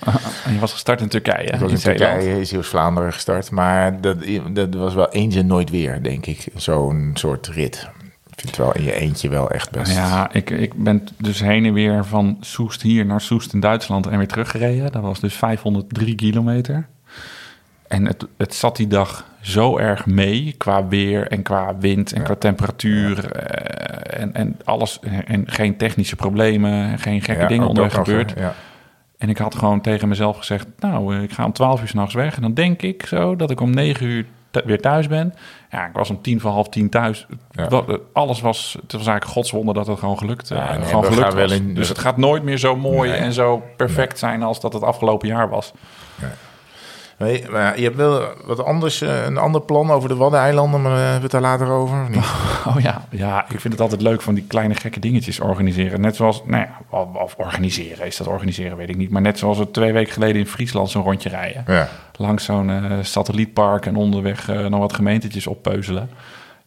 En 0.45 0.53
je 0.53 0.59
was 0.59 0.71
gestart 0.71 1.01
in 1.01 1.07
Turkije, 1.07 1.47
Ik 1.47 1.59
was 1.59 1.71
in. 1.71 1.77
Turkije, 1.77 2.39
is 2.39 2.49
Zeeuws-Vlaanderen 2.49 3.13
gestart. 3.13 3.51
Maar 3.51 4.01
dat, 4.01 4.17
dat 4.49 4.73
was 4.73 4.93
wel 4.93 5.09
eens 5.09 5.35
en 5.35 5.47
nooit 5.47 5.69
weer, 5.69 6.03
denk 6.03 6.25
ik. 6.25 6.47
Zo'n 6.55 7.11
soort 7.13 7.47
rit. 7.47 7.89
Vind 8.41 8.55
het 8.55 8.65
wel 8.65 8.75
in 8.75 8.83
je 8.83 8.93
eentje 8.93 9.29
wel 9.29 9.49
echt 9.51 9.71
best. 9.71 9.93
Ja, 9.93 10.33
ik, 10.33 10.49
ik 10.49 10.83
ben 10.83 11.07
dus 11.17 11.39
heen 11.39 11.65
en 11.65 11.73
weer 11.73 12.05
van 12.05 12.37
Soest 12.39 12.81
hier 12.81 13.05
naar 13.05 13.21
Soest 13.21 13.53
in 13.53 13.59
Duitsland 13.59 14.07
en 14.07 14.17
weer 14.17 14.27
teruggereden. 14.27 14.91
Dat 14.91 15.01
was 15.01 15.19
dus 15.19 15.33
503 15.33 16.15
kilometer. 16.15 16.87
En 17.87 18.05
het, 18.05 18.25
het 18.37 18.53
zat 18.53 18.75
die 18.75 18.87
dag 18.87 19.25
zo 19.41 19.77
erg 19.77 20.05
mee 20.05 20.55
qua 20.57 20.87
weer 20.87 21.27
en 21.27 21.41
qua 21.41 21.77
wind 21.77 22.13
en 22.13 22.23
qua 22.23 22.35
temperatuur. 22.35 23.31
eh, 23.31 24.21
en, 24.21 24.33
en 24.33 24.57
alles. 24.63 24.99
En 25.25 25.43
geen 25.51 25.77
technische 25.77 26.15
problemen, 26.15 26.99
geen 26.99 27.21
gekke 27.21 27.41
Ja, 27.41 27.47
dingen 27.47 27.67
onderweg 27.67 27.93
gebeurd. 27.93 28.33
En 29.17 29.29
ik 29.29 29.37
had 29.37 29.55
gewoon 29.55 29.81
tegen 29.81 30.07
mezelf 30.07 30.37
gezegd: 30.37 30.67
Nou, 30.79 31.15
eh, 31.15 31.23
ik 31.23 31.31
ga 31.31 31.45
om 31.45 31.53
12 31.53 31.81
uur 31.81 31.87
s'nachts 31.87 32.13
weg. 32.13 32.35
En 32.35 32.41
dan 32.41 32.53
denk 32.53 32.81
ik 32.81 33.05
zo 33.05 33.35
dat 33.35 33.51
ik 33.51 33.59
om 33.61 33.69
9 33.69 34.05
uur 34.07 34.25
weer 34.51 34.81
thuis 34.81 35.07
ben. 35.07 35.33
Ja, 35.71 35.85
ik 35.85 35.93
was 35.93 36.09
om 36.09 36.21
tien 36.21 36.39
voor 36.39 36.51
half 36.51 36.69
tien 36.69 36.89
thuis. 36.89 37.25
Ja. 37.51 37.67
Wat- 37.67 37.99
Alles 38.13 38.41
was, 38.41 38.75
het 38.81 38.91
was 38.91 39.07
eigenlijk 39.07 39.25
godswonder 39.37 39.73
dat 39.73 39.87
het 39.87 39.99
gewoon 39.99 40.17
gelukt, 40.17 40.51
eh, 40.51 40.57
Ja, 40.57 40.77
nee, 40.77 40.85
gewoon 40.87 41.03
gelukt 41.03 41.21
gaan 41.27 41.35
wel 41.35 41.47
was. 41.47 41.57
in- 41.57 41.73
Dus 41.75 41.89
het 41.89 41.99
gaat 41.99 42.17
nooit 42.17 42.43
meer 42.43 42.57
zo 42.57 42.75
mooi 42.75 43.09
Nee. 43.09 43.19
en 43.19 43.33
zo 43.33 43.63
perfect 43.77 44.19
zijn 44.19 44.43
als 44.43 44.59
dat 44.61 44.73
het 44.73 44.83
afgelopen 44.83 45.27
jaar 45.27 45.49
was. 45.49 45.71
Nee, 47.17 47.43
maar 47.49 47.77
je 47.77 47.83
hebt 47.83 47.95
wel 47.95 48.21
wat 48.45 48.63
anders, 48.63 49.01
eh, 49.01 49.25
een 49.25 49.37
ander 49.37 49.61
plan 49.61 49.91
over 49.91 50.09
de 50.09 50.15
Waddeneilanden, 50.15 50.81
maar 50.81 50.91
eh, 50.91 50.97
hebben 50.97 51.15
we 51.15 51.21
het 51.21 51.31
daar 51.31 51.41
later 51.41 51.67
over? 51.69 52.01
Of 52.01 52.09
niet? 52.09 52.25
Oh 52.67 52.79
ja, 52.79 53.01
ja, 53.09 53.43
ik 53.49 53.59
vind 53.59 53.73
het 53.73 53.81
altijd 53.81 54.01
leuk 54.01 54.21
van 54.21 54.33
die 54.33 54.43
kleine 54.47 54.75
gekke 54.75 54.99
dingetjes 54.99 55.39
organiseren. 55.39 56.01
Net 56.01 56.15
zoals, 56.15 56.41
nou 56.45 56.63
ja, 56.65 56.97
of 57.19 57.35
organiseren, 57.37 58.05
is 58.05 58.17
dat 58.17 58.27
organiseren, 58.27 58.77
weet 58.77 58.89
ik 58.89 58.97
niet. 58.97 59.09
Maar 59.09 59.21
net 59.21 59.39
zoals 59.39 59.57
we 59.57 59.71
twee 59.71 59.93
weken 59.93 60.13
geleden 60.13 60.35
in 60.35 60.47
Friesland 60.47 60.89
zo'n 60.89 61.03
rondje 61.03 61.29
rijden. 61.29 61.63
Ja. 61.67 61.87
Langs 62.21 62.43
zo'n 62.43 62.69
eh, 62.69 62.97
satellietpark 63.01 63.85
en 63.85 63.95
onderweg 63.95 64.49
eh, 64.49 64.65
nog 64.65 64.79
wat 64.79 64.93
gemeentetjes 64.93 65.47
oppeuzelen. 65.47 66.09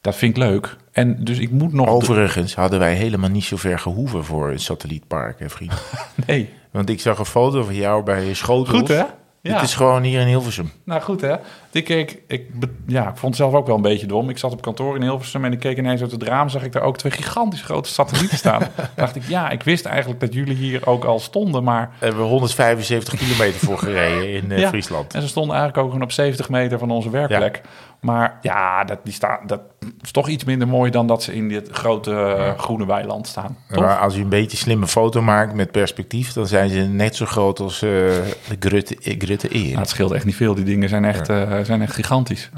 Dat 0.00 0.16
vind 0.16 0.36
ik 0.36 0.42
leuk. 0.42 0.76
En 0.92 1.24
dus 1.24 1.38
ik 1.38 1.50
moet 1.50 1.72
nog... 1.72 1.88
Overigens 1.88 2.54
hadden 2.54 2.78
wij 2.78 2.94
helemaal 2.94 3.30
niet 3.30 3.44
zo 3.44 3.56
ver 3.56 3.78
gehoeven 3.78 4.24
voor 4.24 4.50
een 4.50 4.60
satellietpark, 4.60 5.38
hè, 5.38 5.50
vriend. 5.50 5.72
Nee. 6.26 6.48
Want 6.70 6.88
ik 6.88 7.00
zag 7.00 7.18
een 7.18 7.24
foto 7.24 7.62
van 7.62 7.74
jou 7.74 8.02
bij 8.02 8.34
Schotels. 8.34 8.78
Goed, 8.78 8.88
hè? 8.88 9.04
Ja. 9.50 9.54
Het 9.54 9.62
is 9.62 9.74
gewoon 9.74 10.02
hier 10.02 10.20
in 10.20 10.26
Hilversum. 10.26 10.70
Nou 10.84 11.00
goed 11.00 11.20
hè. 11.20 11.34
Ik, 11.72 11.84
keek, 11.84 12.18
ik, 12.26 12.46
ja, 12.86 13.02
ik 13.08 13.16
vond 13.16 13.36
het 13.36 13.36
zelf 13.36 13.54
ook 13.54 13.66
wel 13.66 13.76
een 13.76 13.82
beetje 13.82 14.06
dom. 14.06 14.28
Ik 14.28 14.38
zat 14.38 14.52
op 14.52 14.62
kantoor 14.62 14.96
in 14.96 15.02
Hilversum 15.02 15.44
en 15.44 15.52
ik 15.52 15.58
keek 15.58 15.78
ineens 15.78 16.00
uit 16.00 16.10
het 16.10 16.22
raam. 16.22 16.48
Zag 16.48 16.62
ik 16.64 16.72
daar 16.72 16.82
ook 16.82 16.96
twee 16.96 17.12
gigantisch 17.12 17.62
grote 17.62 17.88
satellieten 17.88 18.38
staan. 18.38 18.62
dacht 18.96 19.16
ik, 19.16 19.22
ja, 19.28 19.50
ik 19.50 19.62
wist 19.62 19.84
eigenlijk 19.84 20.20
dat 20.20 20.34
jullie 20.34 20.54
hier 20.56 20.86
ook 20.86 21.04
al 21.04 21.18
stonden. 21.18 21.64
Maar 21.64 21.80
Daar 21.86 21.96
hebben 21.98 22.20
we 22.22 22.28
175 22.28 23.14
kilometer 23.18 23.60
voor 23.60 23.78
gereden 23.78 24.32
in 24.32 24.52
eh, 24.52 24.58
Ja. 24.58 24.68
Friesland. 24.68 25.14
En 25.14 25.22
ze 25.22 25.28
stonden 25.28 25.56
eigenlijk 25.56 25.84
ook 25.84 25.90
gewoon 25.92 26.06
op 26.06 26.12
70 26.12 26.48
meter 26.48 26.78
van 26.78 26.90
onze 26.90 27.10
werkplek. 27.10 27.60
Maar 28.04 28.38
ja, 28.40 28.84
dat, 28.84 28.98
die 29.04 29.12
staan, 29.12 29.38
dat 29.46 29.60
is 30.02 30.10
toch 30.10 30.28
iets 30.28 30.44
minder 30.44 30.68
mooi 30.68 30.90
dan 30.90 31.06
dat 31.06 31.22
ze 31.22 31.34
in 31.34 31.48
dit 31.48 31.68
grote 31.72 32.14
eh, 32.14 32.58
groene 32.58 32.86
weiland 32.86 33.26
staan. 33.26 33.56
Maar 33.68 33.98
als 33.98 34.16
u 34.16 34.20
een 34.20 34.28
beetje 34.28 34.56
slimme 34.56 34.86
foto 34.86 35.22
maakt 35.22 35.54
met 35.54 35.70
perspectief, 35.70 36.32
dan 36.32 36.46
zijn 36.46 36.70
ze 36.70 36.80
net 36.80 37.16
zo 37.16 37.26
groot 37.26 37.60
als 37.60 37.74
eh, 37.82 37.90
de 37.90 38.56
Grutte, 38.58 38.96
eh, 39.02 39.14
Grutte 39.18 39.54
Eer. 39.54 39.66
Nou, 39.66 39.78
het 39.78 39.88
scheelt 39.88 40.12
echt 40.12 40.24
niet 40.24 40.36
veel. 40.36 40.54
Die 40.54 40.64
dingen 40.64 40.88
zijn 40.88 41.04
echt, 41.04 41.28
eh, 41.28 41.58
zijn 41.62 41.82
echt 41.82 41.94
gigantisch. 41.94 42.50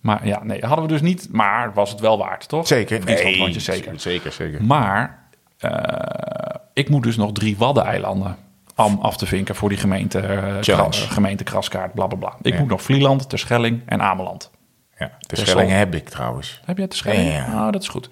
Maar 0.00 0.26
ja, 0.26 0.40
nee, 0.44 0.60
hadden 0.66 0.86
we 0.86 0.92
dus 0.92 1.00
niet. 1.00 1.28
Maar 1.32 1.72
was 1.74 1.90
het 1.90 2.00
wel 2.00 2.18
waard, 2.18 2.48
toch? 2.48 2.66
Zeker. 2.66 3.22
Rondje 3.38 3.60
zeker. 3.60 4.00
Zeker, 4.00 4.32
zeker. 4.32 4.64
Maar 4.64 5.18
eh, 5.58 6.54
ik 6.72 6.88
moet 6.88 7.02
dus 7.02 7.16
nog 7.16 7.32
drie 7.32 7.56
Waddeneilanden 7.58 8.36
am 8.74 8.98
af 9.02 9.16
te 9.16 9.26
vinken 9.26 9.54
voor 9.54 9.68
die 9.68 9.78
gemeente, 9.78 10.18
eh, 10.18 10.56
gemeente 10.92 11.44
Kraskaart, 11.44 11.94
bla 11.94 12.06
bla 12.06 12.18
bla. 12.18 12.34
Ik 12.42 12.52
Ja. 12.52 12.58
moet 12.60 12.68
nog 12.68 12.82
Vlieland, 12.82 13.28
Terschelling 13.28 13.82
en 13.86 14.02
Ameland. 14.02 14.50
Ja, 15.00 15.10
de 15.26 15.36
Schelling 15.36 15.70
heb 15.70 15.94
ik 15.94 16.08
trouwens. 16.08 16.60
Heb 16.64 16.78
jij 16.78 16.86
Terschelling? 16.86 17.28
Ja, 17.28 17.34
ja. 17.34 17.52
Nou, 17.52 17.72
dat 17.72 17.82
is 17.82 17.88
goed. 17.88 18.08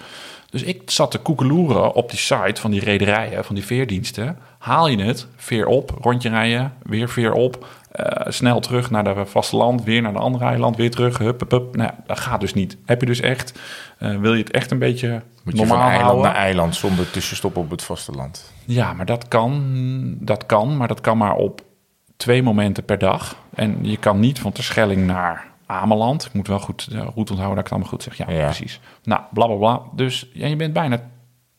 Dus 0.50 0.62
ik 0.62 0.90
zat 0.90 1.10
te 1.10 1.18
koekeloeren 1.18 1.94
op 1.94 2.10
die 2.10 2.18
site 2.18 2.60
van 2.60 2.70
die 2.70 2.80
rederijen, 2.80 3.44
van 3.44 3.54
die 3.54 3.64
veerdiensten. 3.64 4.38
Haal 4.58 4.88
je 4.88 5.02
het, 5.02 5.26
veer 5.36 5.66
op, 5.66 5.98
rondje 6.00 6.28
rijden, 6.28 6.72
weer 6.82 7.08
veer 7.08 7.32
op. 7.32 7.66
eh, 7.92 8.26
snel 8.32 8.60
terug 8.60 8.90
naar 8.90 9.04
de 9.04 9.26
vasteland, 9.26 9.84
weer 9.84 10.02
naar 10.02 10.12
de 10.12 10.18
andere 10.18 10.44
eiland, 10.44 10.76
weer 10.76 10.90
terug. 10.90 11.18
Hup, 11.18 11.40
hup, 11.40 11.50
hup. 11.50 11.76
Nou, 11.76 11.90
dat 12.06 12.18
gaat 12.20 12.40
dus 12.40 12.54
niet. 12.54 12.76
Heb 12.84 13.00
je 13.00 13.06
dus 13.06 13.20
echt, 13.20 13.58
eh, 13.98 14.16
wil 14.16 14.34
je 14.34 14.42
het 14.42 14.50
echt 14.52 14.70
een 14.70 14.78
beetje 14.78 15.22
Moet 15.44 15.52
je 15.54 15.58
normaal 15.60 15.78
van 15.78 15.86
eiland 15.88 16.10
houden? 16.10 16.32
naar 16.32 16.40
eiland 16.42 16.76
zonder 16.76 17.10
tussenstop 17.10 17.56
op 17.56 17.70
het 17.70 17.82
vasteland. 17.82 18.52
Ja, 18.64 18.92
maar 18.92 19.06
dat 19.06 19.28
kan, 19.28 19.64
dat 20.20 20.46
kan, 20.46 20.76
maar 20.76 20.88
dat 20.88 21.00
kan 21.00 21.18
maar 21.18 21.34
op 21.34 21.60
twee 22.16 22.42
momenten 22.42 22.84
per 22.84 22.98
dag. 22.98 23.36
En 23.54 23.78
je 23.82 23.96
kan 23.96 24.20
niet 24.20 24.38
van 24.38 24.52
Terschelling 24.52 25.06
naar 25.06 25.46
Ameland. 25.68 26.24
Ik 26.24 26.32
moet 26.32 26.46
wel 26.48 26.58
goed 26.58 26.90
de 26.90 26.96
route 26.98 27.32
onthouden 27.32 27.48
dat 27.48 27.58
ik 27.58 27.62
het 27.64 27.70
allemaal 27.72 27.88
goed 27.88 28.02
zeg. 28.02 28.16
Ja, 28.16 28.30
Ja. 28.30 28.44
precies. 28.44 28.80
Nou, 29.02 29.20
bla 29.32 29.46
bla 29.46 29.56
bla. 29.56 29.80
Dus 29.92 30.26
ja, 30.32 30.46
je 30.46 30.56
bent 30.56 30.72
bijna... 30.72 31.00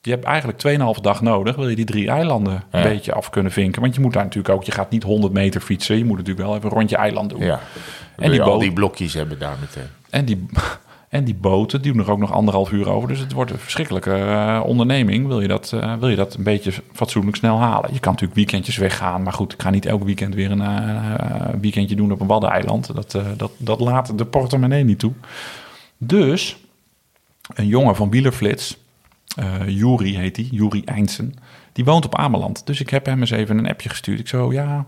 Je 0.02 0.10
hebt 0.12 0.24
eigenlijk 0.24 0.58
2,5 0.98 1.02
dag 1.02 1.22
nodig. 1.22 1.56
Wil 1.56 1.70
je 1.70 1.76
die 1.76 1.86
drie 1.86 2.10
eilanden 2.10 2.64
een 2.72 2.84
beetje 2.84 3.14
af 3.14 3.30
kunnen 3.30 3.52
vinken. 3.52 3.82
Want 3.82 3.96
je 3.96 4.02
moet 4.02 4.14
daar 4.14 4.24
natuurlijk 4.24 4.54
ook... 4.54 4.64
Je 4.64 4.72
gaat 4.72 4.90
niet 4.90 5.04
100 5.04 5.34
meter 5.34 5.62
fietsen. 5.62 5.98
Je 5.98 6.06
moet 6.06 6.18
natuurlijk 6.18 6.46
wel 6.48 6.56
even 6.56 6.70
een 6.70 6.76
rondje 6.78 6.96
eiland 6.98 7.30
doen. 7.30 7.40
Ja. 7.44 7.60
En 8.16 8.22
die 8.24 8.32
die 8.32 8.42
al 8.42 8.60
die 8.60 8.74
blokjes 8.74 9.14
hebben 9.14 9.40
daar 9.40 9.56
meteen. 9.60 9.88
En 10.10 10.26
die, 10.26 10.46
en 11.10 11.24
die 11.24 11.36
boten, 11.36 11.82
die 11.82 11.94
doen 11.94 12.02
er 12.02 12.12
ook 12.12 12.20
nog 12.20 12.32
anderhalf 12.32 12.72
uur 12.72 12.90
over. 12.90 13.08
Dus 13.08 13.20
het 13.20 13.32
wordt 13.32 13.52
een 13.52 13.58
verschrikkelijke 13.58 14.14
eh, 14.14 14.62
onderneming. 14.66 15.28
Wil 15.28 15.42
je, 15.42 15.48
dat, 15.48 15.74
eh, 15.74 15.96
wil 15.96 16.10
je 16.10 16.16
dat 16.16 16.34
een 16.34 16.44
beetje 16.44 16.74
fatsoenlijk 16.94 17.38
snel 17.38 17.60
halen? 17.60 17.94
Je 17.94 18.00
kan 18.00 18.12
natuurlijk 18.12 18.40
weekendjes 18.40 18.78
weggaan. 18.78 19.24
Maar 19.24 19.34
goed, 19.34 19.54
ik 19.54 19.62
ga 19.62 19.70
niet 19.70 19.86
elk 19.86 20.04
weekend 20.04 20.36
weer 20.36 20.52
een 20.52 20.62
eh, 20.62 21.50
weekendje 21.62 21.96
doen 21.96 22.12
op 22.12 22.22
een 22.22 22.28
waddeneiland. 22.28 22.96
Dat, 22.96 23.12
dat, 23.38 23.52
dat 23.58 23.80
laat 23.80 24.18
de 24.18 24.26
portemonnee 24.26 24.84
niet 24.84 25.00
toe. 25.00 25.14
Dus 25.98 26.58
een 27.54 27.68
jongen 27.68 27.96
van 27.96 28.10
Wielerflits, 28.10 28.78
Juri 29.68 30.18
heet 30.18 30.36
hij, 30.36 30.48
Juri 30.52 30.82
Eindsen, 30.86 31.34
die 31.74 31.86
woont 31.86 32.06
op 32.06 32.16
Ameland. 32.16 32.66
Dus 32.66 32.80
ik 32.80 32.90
heb 32.90 33.06
hem 33.06 33.20
eens 33.20 33.32
even 33.32 33.58
een 33.58 33.70
appje 33.70 33.90
gestuurd. 33.90 34.20
Ik 34.20 34.28
zo, 34.28 34.54
ja, 34.54 34.86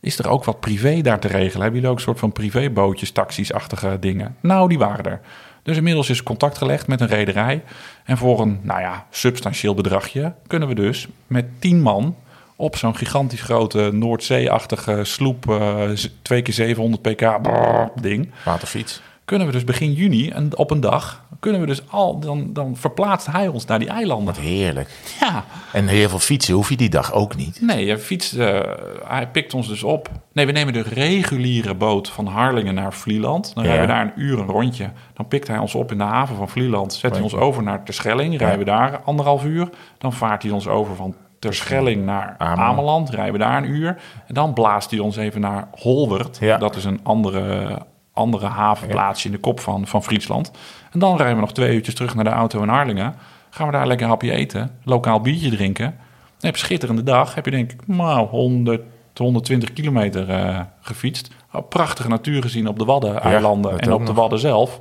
is 0.00 0.18
er 0.18 0.28
ook 0.28 0.44
wat 0.44 0.60
privé 0.60 1.00
daar 1.00 1.20
te 1.20 1.28
regelen? 1.28 1.62
Hebben 1.62 1.74
jullie 1.74 1.88
ook 1.88 1.96
een 1.96 2.02
soort 2.02 2.18
van 2.18 2.32
privébootjes, 2.32 3.10
taxis-achtige 3.10 3.96
dingen? 4.00 4.36
Nou, 4.40 4.68
die 4.68 4.78
waren 4.78 5.04
er. 5.04 5.20
Dus 5.62 5.76
inmiddels 5.76 6.10
is 6.10 6.22
contact 6.22 6.58
gelegd 6.58 6.86
met 6.86 7.00
een 7.00 7.06
rederij. 7.06 7.62
En 8.04 8.16
voor 8.16 8.40
een, 8.40 8.60
nou 8.62 8.80
ja, 8.80 9.06
substantieel 9.10 9.74
bedragje 9.74 10.34
kunnen 10.46 10.68
we 10.68 10.74
dus 10.74 11.08
met 11.26 11.46
tien 11.58 11.80
man 11.80 12.16
op 12.56 12.76
zo'n 12.76 12.96
gigantisch 12.96 13.40
grote 13.40 13.90
Noordzee-achtige 13.92 15.04
sloep, 15.04 15.50
eh, 15.50 15.90
twee 16.22 16.42
keer 16.42 16.54
700 16.54 17.02
pk 17.02 17.42
brrr, 17.42 17.90
ding, 18.00 18.30
Waterfiets. 18.44 19.00
kunnen 19.24 19.46
we 19.46 19.52
dus 19.52 19.64
begin 19.64 19.92
juni 19.92 20.28
en 20.30 20.56
op 20.56 20.70
een 20.70 20.80
dag 20.80 21.24
kunnen 21.40 21.60
we 21.60 21.66
dus 21.66 21.90
al 21.90 22.18
dan 22.18 22.52
dan 22.52 22.76
verplaatst 22.76 23.26
hij 23.26 23.48
ons 23.48 23.64
naar 23.64 23.78
die 23.78 23.88
eilanden. 23.88 24.26
Wat 24.26 24.36
heerlijk. 24.44 24.90
Ja, 25.20 25.44
En 25.72 25.86
heel 25.86 26.08
veel 26.08 26.18
fietsen 26.18 26.54
hoef 26.54 26.68
je 26.68 26.76
die 26.76 26.88
dag 26.90 27.12
ook 27.12 27.36
niet. 27.36 27.60
nee, 27.60 27.86
hij 27.88 27.98
fietst, 27.98 28.34
eh, 28.34 28.60
hij 29.04 29.28
pikt 29.28 29.54
ons 29.54 29.68
dus 29.68 29.82
op. 29.82 30.08
Nee, 30.32 30.46
we 30.46 30.52
nemen 30.52 30.72
de 30.72 30.82
reguliere 30.82 31.74
boot 31.74 32.08
van 32.08 32.26
Harlingen 32.26 32.74
naar 32.74 32.92
Vlieland. 32.92 33.54
Dan 33.54 33.64
Ja. 33.64 33.68
rijden 33.70 33.86
we 33.86 33.92
daar 33.92 34.02
een 34.02 34.22
uur 34.22 34.38
een 34.38 34.46
rondje. 34.48 34.90
Dan 35.14 35.28
pikt 35.28 35.48
hij 35.48 35.58
ons 35.58 35.74
op 35.74 35.90
in 35.92 35.98
de 35.98 36.04
haven 36.04 36.36
van 36.36 36.48
Vlieland. 36.48 36.92
Zet 36.94 37.12
hij 37.12 37.22
ons 37.22 37.34
over 37.34 37.62
naar 37.62 37.82
Terschelling. 37.84 38.38
Rijden 38.38 38.58
we 38.58 38.64
daar 38.64 39.00
anderhalf 39.04 39.44
uur. 39.44 39.68
Dan 39.98 40.12
vaart 40.12 40.42
hij 40.42 40.52
ons 40.52 40.68
over 40.68 40.94
van 40.96 41.14
Terschelling 41.38 42.04
naar 42.04 42.34
Ameland. 42.38 42.60
Ameland. 42.78 43.10
Rijden 43.10 43.32
we 43.32 43.38
daar 43.38 43.56
een 43.56 43.70
uur. 43.70 43.88
En 44.26 44.34
dan 44.34 44.52
blaast 44.52 44.90
hij 44.90 44.98
ons 45.00 45.16
even 45.16 45.40
naar 45.40 45.68
Holwert. 45.72 46.36
Ja. 46.40 46.56
Dat 46.58 46.76
is 46.76 46.84
een 46.84 47.00
andere, 47.02 47.78
andere 48.12 48.46
havenplaatsje 48.46 49.26
in 49.26 49.32
de 49.34 49.40
kop 49.40 49.60
van, 49.60 49.86
van 49.86 50.02
Friesland. 50.02 50.50
En 50.92 50.98
dan 50.98 51.16
rijden 51.16 51.34
we 51.34 51.40
nog 51.40 51.52
twee 51.52 51.74
uurtjes 51.74 51.94
terug 51.94 52.14
naar 52.14 52.24
de 52.24 52.30
auto 52.30 52.62
in 52.62 52.68
Harlingen. 52.68 53.14
Gaan 53.50 53.66
we 53.66 53.72
daar 53.72 53.86
lekker 53.86 54.04
een 54.06 54.12
hapje 54.12 54.32
eten. 54.32 54.70
Lokaal 54.84 55.20
biertje 55.20 55.50
drinken. 55.50 55.84
Dan 55.84 55.94
heb 56.40 56.56
je 56.56 56.60
een 56.60 56.66
schitterende 56.66 57.02
dag. 57.02 57.34
Heb 57.34 57.44
je 57.44 57.50
denk 57.50 57.72
ik 57.72 57.86
nou, 57.86 58.28
100, 58.28 58.82
120 59.16 59.72
kilometer 59.72 60.28
eh, 60.30 60.60
gefietst. 60.80 61.30
Oh, 61.52 61.68
prachtige 61.68 62.08
natuur 62.08 62.42
gezien 62.42 62.68
op 62.68 62.78
de 62.78 62.84
Waddeneilanden 62.84 63.70
dat 63.70 63.80
en 63.80 63.92
op 63.92 64.06
de. 64.06 64.12
Wadden 64.12 64.38
zelf. 64.38 64.78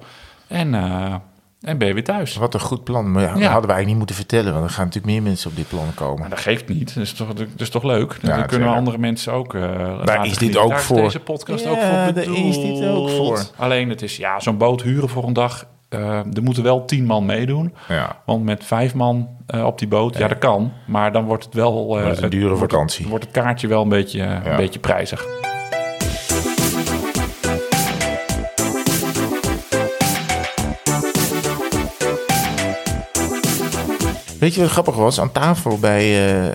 En, 0.47 0.73
eh, 0.73 1.13
en 1.61 1.77
ben 1.77 1.87
je 1.87 1.93
weer 1.93 2.03
thuis. 2.03 2.35
Wat 2.35 2.53
een 2.53 2.59
goed 2.59 2.83
plan. 2.83 3.11
Maar 3.11 3.21
ja, 3.23 3.33
dat 3.33 3.37
Ja. 3.41 3.43
hadden 3.51 3.67
we 3.69 3.73
eigenlijk 3.75 3.87
niet 3.87 3.97
moeten 3.97 4.15
vertellen. 4.15 4.53
Want 4.53 4.65
er 4.65 4.71
gaan 4.71 4.85
natuurlijk 4.85 5.13
meer 5.13 5.23
mensen 5.23 5.49
op 5.49 5.55
dit 5.55 5.67
plan 5.67 5.93
komen. 5.95 6.19
Maar 6.19 6.29
dat 6.29 6.39
geeft 6.39 6.67
niet. 6.67 6.93
Dat 6.95 7.03
is 7.03 7.13
toch, 7.13 7.33
dat 7.33 7.47
is 7.57 7.69
toch 7.69 7.83
leuk? 7.83 8.17
Dan 8.21 8.45
kunnen 8.45 8.69
we 8.69 8.75
andere 8.75 8.97
mensen 8.97 9.33
ook 9.33 9.53
laten 9.53 10.23
is 10.23 10.37
dit 10.37 10.57
ook 10.57 10.69
Daar 10.69 10.81
voor? 10.81 10.97
deze 11.01 11.19
podcast 11.19 11.63
Ja, 11.63 11.69
ook 11.69 11.77
voor 11.79 12.13
bedoeld. 12.13 12.37
is 12.37 12.61
dit 12.61 12.87
ook 12.89 13.09
voor. 13.09 13.41
Alleen 13.55 13.89
het 13.89 14.01
is 14.01 14.17
ja, 14.17 14.39
zo'n 14.39 14.57
boot 14.57 14.81
huren 14.81 15.09
voor 15.09 15.23
een 15.23 15.33
dag. 15.33 15.65
Eh, 15.89 16.17
er 16.17 16.43
moeten 16.43 16.63
wel 16.63 16.85
tien 16.85 17.05
man 17.05 17.25
meedoen. 17.25 17.73
Ja. 17.87 18.21
Want 18.25 18.43
met 18.43 18.63
vijf 18.63 18.93
man 18.93 19.29
eh, 19.47 19.65
op 19.65 19.79
die 19.79 19.87
boot, 19.87 20.17
ja, 20.17 20.27
dat 20.27 20.37
kan. 20.37 20.71
Maar 20.87 21.11
dan 21.11 21.25
wordt 21.25 21.45
het 21.45 21.53
wel... 21.53 21.87
Dat 21.87 22.17
is 22.17 22.21
een 22.21 22.29
dure 22.29 22.47
wordt 22.47 22.71
vakantie. 22.71 23.01
Het, 23.01 23.09
wordt 23.09 23.25
het 23.25 23.33
kaartje 23.33 23.67
wel 23.67 23.81
een 23.81 23.89
beetje, 23.89 24.21
een 24.21 24.55
beetje 24.55 24.79
prijzig. 24.79 25.25
Weet 34.39 34.53
je 34.53 34.61
wat 34.61 34.69
grappig 34.69 34.95
was? 34.95 35.19
Aan 35.19 35.31
tafel 35.31 35.79
bij, 35.79 36.27
eh, 36.45 36.51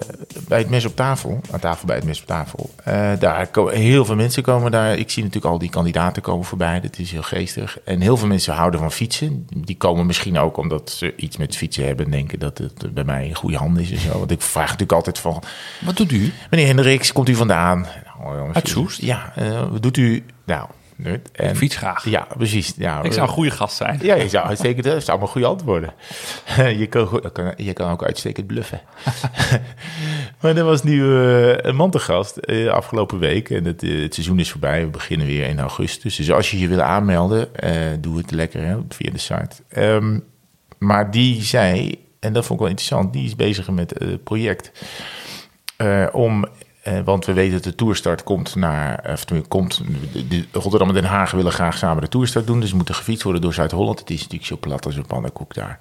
bij 0.49 0.59
het 0.59 0.71
mes 0.71 0.85
op 0.85 0.97
tafel. 0.97 1.41
Aan 1.51 1.61
tafel 1.61 1.87
bij 1.87 1.97
het 1.97 2.05
mes 2.05 2.21
op 2.21 2.27
tafel. 2.27 2.71
eh, 2.85 3.11
daar 3.19 3.47
komen 3.47 3.75
heel 3.75 4.05
veel 4.05 4.15
mensen 4.17 4.43
komen 4.43 4.71
daar. 4.71 4.97
Ik 4.99 5.11
zie 5.11 5.23
natuurlijk 5.23 5.53
al 5.53 5.59
die 5.59 5.71
kandidaten 5.71 6.23
komen 6.23 6.45
voorbij. 6.45 6.81
Dat 6.81 6.99
is 6.99 7.11
heel 7.13 7.23
geestig. 7.23 7.79
En 7.85 8.01
heel 8.01 8.17
veel 8.17 8.29
mensen 8.29 8.55
houden 8.55 8.81
van 8.81 8.93
fietsen. 8.93 9.47
Die 9.57 9.77
komen 9.77 10.07
misschien 10.07 10.39
ook 10.39 10.57
omdat 10.57 10.91
ze 10.91 11.17
iets 11.17 11.37
met 11.37 11.57
fietsen 11.57 11.87
hebben. 11.87 12.05
En 12.05 12.11
denken 12.11 12.39
dat 12.39 12.59
het 12.59 12.95
bij 12.95 13.05
mij 13.05 13.27
in 13.27 13.35
goede 13.35 13.57
handen 13.57 13.83
is 13.83 13.91
en 13.91 13.99
zo. 13.99 14.19
Want 14.19 14.31
ik 14.31 14.43
vraag 14.43 14.65
natuurlijk 14.65 14.93
altijd 14.93 15.19
van... 15.19 15.43
Wat 15.85 15.97
doet 15.97 16.13
u? 16.13 16.33
Meneer 16.51 16.67
Hendricks, 16.67 17.13
komt 17.13 17.29
u 17.29 17.35
vandaan? 17.35 17.87
Nou, 18.19 18.37
jongens, 18.39 18.57
Uit 18.57 18.69
Soest? 18.69 19.01
Ja, 19.03 19.33
eh, 19.37 19.61
wat 19.71 19.83
doet 19.83 19.97
u? 19.97 20.25
Nou. 20.45 20.69
En, 21.05 21.51
Ik 21.51 21.57
fiets 21.57 21.77
graag. 21.77 22.09
Ja, 22.09 22.27
precies. 22.37 22.75
Ja, 22.77 23.03
Ik 23.03 23.13
zou 23.13 23.27
een 23.27 23.33
goede 23.35 23.51
gast 23.51 23.77
zijn. 23.77 23.99
ja, 24.03 24.15
je 24.15 24.29
zou 24.29 24.47
uitstekend, 24.47 24.85
dat 24.85 25.05
zou 25.05 25.19
maar 25.19 25.29
goede 25.29 25.47
antwoorden. 25.47 25.93
je, 26.81 26.87
kan, 26.87 27.55
je 27.57 27.73
kan 27.73 27.91
ook 27.91 28.05
uitstekend 28.05 28.47
bluffen. 28.47 28.81
maar 30.41 30.57
er 30.57 30.65
was 30.65 30.83
nu 30.83 31.05
een 31.05 31.77
man 31.77 31.91
te 31.91 31.99
gast 31.99 32.37
eh, 32.37 32.69
afgelopen 32.69 33.19
week. 33.19 33.51
En 33.51 33.65
het, 33.65 33.83
eh, 33.83 34.03
het 34.03 34.15
seizoen 34.15 34.39
is 34.39 34.51
voorbij. 34.51 34.85
We 34.85 34.91
beginnen 34.91 35.27
weer 35.27 35.47
in 35.47 35.61
augustus. 35.61 36.17
Dus 36.17 36.33
als 36.33 36.51
je 36.51 36.59
je 36.59 36.69
wil 36.69 36.81
aanmelden, 36.81 37.55
eh, 37.55 37.73
doe 38.01 38.19
het 38.19 38.31
lekker 38.31 38.65
hè, 38.65 38.77
via 38.89 39.11
de 39.11 39.19
site. 39.19 39.57
Ehm, 39.69 40.19
maar 40.79 41.11
die 41.11 41.43
zei, 41.43 41.95
en 42.21 42.33
dat 42.33 42.45
vond 42.45 42.53
ik 42.53 42.59
wel 42.59 42.69
interessant, 42.69 43.13
die 43.13 43.25
is 43.25 43.37
bezig 43.37 43.71
met 43.71 43.95
het 43.99 44.25
project 44.25 44.73
om, 46.13 46.47
eh, 46.83 47.01
want 47.05 47.27
we 47.27 47.33
weten 47.33 47.53
dat 47.53 47.65
de 47.65 47.75
toerstart 47.75 48.23
komt 48.23 48.55
naar, 48.55 49.11
of 49.13 49.25
tenminste, 49.25 49.51
komt, 49.51 49.83
Rotterdam 50.53 50.89
en 50.89 50.95
Den 50.95 51.05
Haag 51.05 51.31
willen 51.31 51.53
graag 51.53 51.79
samen 51.79 52.03
de 52.03 52.09
toerstart 52.09 52.47
doen, 52.47 52.61
dus 52.61 52.73
moet 52.73 52.89
er 52.89 52.95
gefietst 52.95 53.23
worden 53.23 53.43
door 53.43 53.55
Zuid-Holland. 53.55 53.99
Het 53.99 54.11
is 54.11 54.21
natuurlijk 54.21 54.47
zo 54.47 54.57
plat 54.61 54.87
als 54.87 54.97
een 54.97 55.07
pannenkoek 55.07 55.55
daar. 55.55 55.79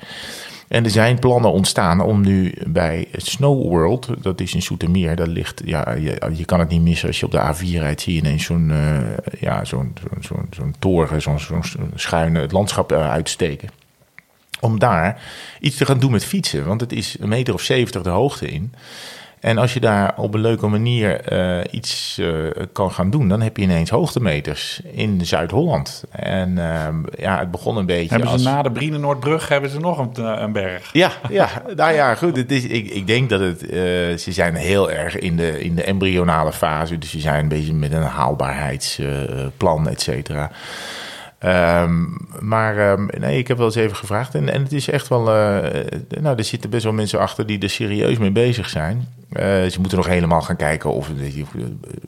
En 0.68 0.84
er 0.84 0.90
zijn 0.90 1.20
plannen 1.20 1.52
ontstaan 1.52 2.02
om 2.02 2.22
nu 2.22 2.54
bij 2.68 3.08
Snow 3.12 3.64
World, 3.64 4.08
dat 4.22 4.42
is 4.42 4.54
in 4.54 4.62
Soetermeer, 4.62 5.16
dat 5.16 5.28
ligt, 5.28 5.62
ja, 5.66 5.92
je, 5.92 6.46
kan 6.46 6.60
het 6.60 6.70
niet 6.70 6.82
missen 6.82 7.08
als 7.08 7.20
je 7.20 7.26
op 7.26 7.32
de 7.32 7.54
A4 7.56 7.80
rijdt, 7.80 8.02
zie 8.02 8.14
je 8.14 8.20
ineens 8.20 8.44
zo'n 8.44 8.72
eh, 8.72 9.40
ja, 9.40 9.66
zo'n 9.66 9.94
zo'n 10.20 10.48
zo'n 10.52 10.76
toren, 10.80 11.22
zo'n 11.22 11.64
schuine 11.96 12.40
het 12.40 12.52
landschap 12.52 12.92
eh, 12.92 13.12
uitsteken 13.12 13.70
om 14.60 14.80
daar 14.80 15.22
iets 15.60 15.78
te 15.78 15.86
gaan 15.86 16.00
doen 16.00 16.12
met 16.12 16.26
fietsen. 16.26 16.66
Want 16.66 16.82
het 16.82 16.92
is 16.92 17.16
een 17.20 17.30
meter 17.30 17.54
of 17.54 17.62
zeventig 17.62 18.02
de 18.02 18.10
hoogte 18.10 18.52
in. 18.52 18.74
En 19.42 19.58
als 19.58 19.74
je 19.74 19.80
daar 19.80 20.14
op 20.18 20.34
een 20.34 20.42
leuke 20.42 20.68
manier 20.68 21.22
eh, 21.22 21.60
iets 21.72 22.18
eh, 22.20 22.28
kan 22.72 22.92
gaan 22.92 23.10
doen, 23.10 23.28
dan 23.28 23.42
heb 23.42 23.58
je 23.58 23.64
ineens 23.64 23.90
hoogtemeters 23.90 24.82
in 24.92 25.26
Zuid-Holland. 25.26 26.04
En 26.12 26.58
ehm, 26.58 26.96
ja, 27.18 27.40
het 27.40 27.52
begon 27.52 27.78
een 27.78 27.86
beetje. 27.86 28.10
Hebben 28.10 28.28
ze 28.28 28.34
als... 28.34 28.44
na 28.44 28.62
de 28.62 28.72
Brienenoordbrug 28.72 29.48
hebben 29.48 29.70
ze 29.70 29.80
nog 29.80 29.98
een, 29.98 30.12
eh, 30.16 30.42
een 30.42 30.52
berg? 30.52 30.90
Ja, 30.94 31.12
ja, 31.30 31.50
nou 31.76 31.94
ja, 31.94 32.16
goed. 32.16 32.36
Het 32.36 32.52
is, 32.52 32.64
ik, 32.64 32.90
ik 32.90 33.08
denk 33.08 33.30
dat 33.30 33.40
het. 33.40 33.60
ze 34.22 34.32
zijn 34.32 34.56
heel 34.56 34.92
erg 34.92 35.18
in 35.18 35.36
de, 35.38 35.60
in 35.60 35.76
de 35.76 35.84
embryonale 35.84 36.54
fase. 36.54 36.98
Dus 36.98 37.10
ze 37.10 37.20
zijn 37.20 37.44
een 37.44 37.48
beetje 37.48 37.74
met 37.74 37.92
een 37.92 38.02
haalbaarheidsplan, 38.02 39.90
et 39.90 40.02
cetera. 40.02 40.52
Ehm, 41.40 42.04
maar 42.40 42.78
ehm, 42.78 43.08
nee, 43.20 43.38
ik 43.38 43.48
heb 43.48 43.58
wel 43.58 43.66
eens 43.66 43.76
even 43.76 43.96
gevraagd. 43.96 44.36
En, 44.36 44.50
en 44.50 44.64
het 44.64 44.74
is 44.74 44.90
echt 44.90 45.08
wel. 45.08 45.24
nou, 46.22 46.38
er 46.38 46.44
zitten 46.44 46.70
best 46.70 46.84
wel 46.84 46.94
mensen 46.94 47.20
achter 47.20 47.46
die 47.46 47.60
er 47.60 47.70
serieus 47.70 48.18
mee 48.18 48.32
bezig 48.32 48.70
zijn. 48.70 49.08
Eh, 49.32 49.46
ze 49.46 49.78
moeten 49.80 49.98
nog 49.98 50.08
helemaal 50.08 50.42
gaan 50.42 50.56
kijken 50.56 50.94
of. 50.94 51.10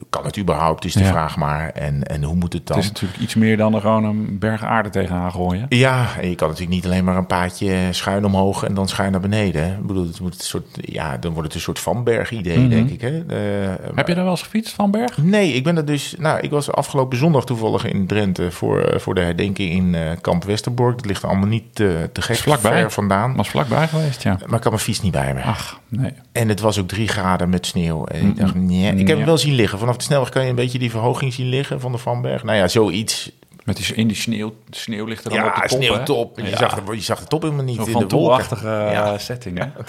Kan 0.10 0.26
het 0.26 0.38
überhaupt, 0.38 0.86
is 0.86 0.94
de 0.94 1.00
Ja. 1.04 1.10
vraag 1.10 1.38
maar. 1.38 1.70
En, 1.70 2.04
en 2.04 2.24
hoe 2.24 2.36
moet 2.36 2.54
het 2.54 2.68
dan? 2.68 2.76
Het 2.78 2.86
is 2.86 2.92
natuurlijk 2.92 3.22
iets 3.22 3.36
meer 3.36 3.58
dan 3.58 3.74
er 3.74 3.82
gewoon 3.82 4.04
een 4.04 4.40
berg 4.40 4.64
aarde 4.64 4.90
tegenaan 4.90 5.32
gooien. 5.32 5.66
Ja, 5.70 6.08
en 6.22 6.30
je 6.30 6.36
kan 6.36 6.48
natuurlijk 6.48 6.76
niet 6.76 6.86
alleen 6.86 7.04
maar 7.04 7.18
een 7.18 7.26
paadje 7.28 7.88
schuin 7.92 8.26
omhoog 8.26 8.64
en 8.64 8.74
dan 8.74 8.88
schuin 8.88 9.12
naar 9.12 9.22
beneden. 9.22 9.68
Ik 9.72 9.86
bedoel, 9.88 10.08
het 10.08 10.20
moet 10.20 10.34
een 10.34 10.42
soort, 10.46 10.66
ja, 10.82 11.18
dan 11.18 11.32
wordt 11.32 11.48
het 11.48 11.56
een 11.56 11.62
soort 11.64 11.80
Vanberg-idee, 11.80 12.58
Mhm. 12.60 12.70
denk 12.70 12.90
ik. 12.90 13.02
Hè? 13.02 13.08
Eh, 13.28 13.96
Heb 13.96 14.08
je 14.08 14.14
daar 14.16 14.24
wel 14.24 14.34
eens 14.34 14.42
gefietst 14.44 14.74
van 14.74 14.92
berg? 14.92 15.18
Nee, 15.18 15.54
ik 15.54 15.64
ben 15.64 15.78
er 15.78 15.86
dus. 15.86 16.16
Nou, 16.20 16.40
ik 16.40 16.50
was 16.50 16.72
afgelopen 16.72 17.18
zondag 17.18 17.46
toevallig 17.46 17.86
in 17.86 18.08
Drenthe 18.08 18.52
voor, 18.52 18.82
eh, 18.82 19.00
voor 19.00 19.16
de 19.16 19.22
herdenking 19.22 19.72
in 19.72 19.96
Kamp 20.22 20.44
Westerbork. 20.44 20.96
Dat 20.98 21.06
ligt 21.06 21.24
allemaal 21.24 21.48
niet 21.48 21.76
te 21.76 22.10
gek 22.14 22.36
vlakbij. 22.36 22.90
vandaan. 22.90 23.36
Was 23.36 23.50
vlakbij 23.50 23.88
geweest, 23.88 24.24
ja. 24.24 24.32
Maar 24.32 24.58
ik 24.58 24.64
had 24.64 24.72
mijn 24.72 24.80
fiets 24.80 25.02
niet 25.02 25.12
bij 25.12 25.34
me. 25.34 25.42
Ach, 25.42 25.80
nee. 25.88 26.12
En 26.32 26.50
het 26.50 26.60
was 26.60 26.80
ook 26.80 26.88
drie 26.88 27.08
graden 27.14 27.50
met 27.50 27.66
sneeuw. 27.66 28.06
En 28.06 28.28
ik 28.28 28.38
dacht, 28.38 28.56
nee. 28.56 28.96
Ik 28.96 29.08
heb 29.08 29.18
hem 29.18 29.26
wel 29.26 29.38
zien 29.38 29.54
liggen. 29.56 29.80
Vanaf 29.80 29.98
de 29.98 30.04
snelweg 30.04 30.30
kan 30.30 30.44
je 30.44 30.50
een 30.50 30.56
beetje 30.56 30.80
die 30.80 30.90
verhoging 30.92 31.34
zien 31.34 31.48
liggen 31.50 31.80
van 31.80 31.92
de 31.92 31.98
Vanberg. 31.98 32.44
Nou 32.44 32.58
ja, 32.58 32.68
zoiets. 32.68 33.32
Met 33.64 33.78
die, 33.78 33.96
in 33.96 34.08
die 34.08 34.18
sneeuw, 34.18 34.54
de 34.70 34.78
sneeuw 34.78 35.06
ligt 35.06 35.24
er 35.24 35.30
dan 35.30 35.40
op 35.40 35.46
Ja, 35.56 35.62
de 35.62 35.68
top, 35.68 35.82
sneeuwtop. 35.84 36.40
Je, 36.40 36.50
Ja. 36.50 36.58
zag 36.58 36.84
de, 36.84 36.96
je 36.96 37.02
zag 37.02 37.20
de 37.20 37.26
top 37.28 37.42
helemaal 37.42 37.64
niet 37.64 37.78
in 37.78 37.84
de 37.86 37.92
wolken. 37.92 38.08
toelachtige 38.10 38.68
Ja. 38.68 39.18
setting, 39.18 39.58
hè? 39.60 39.66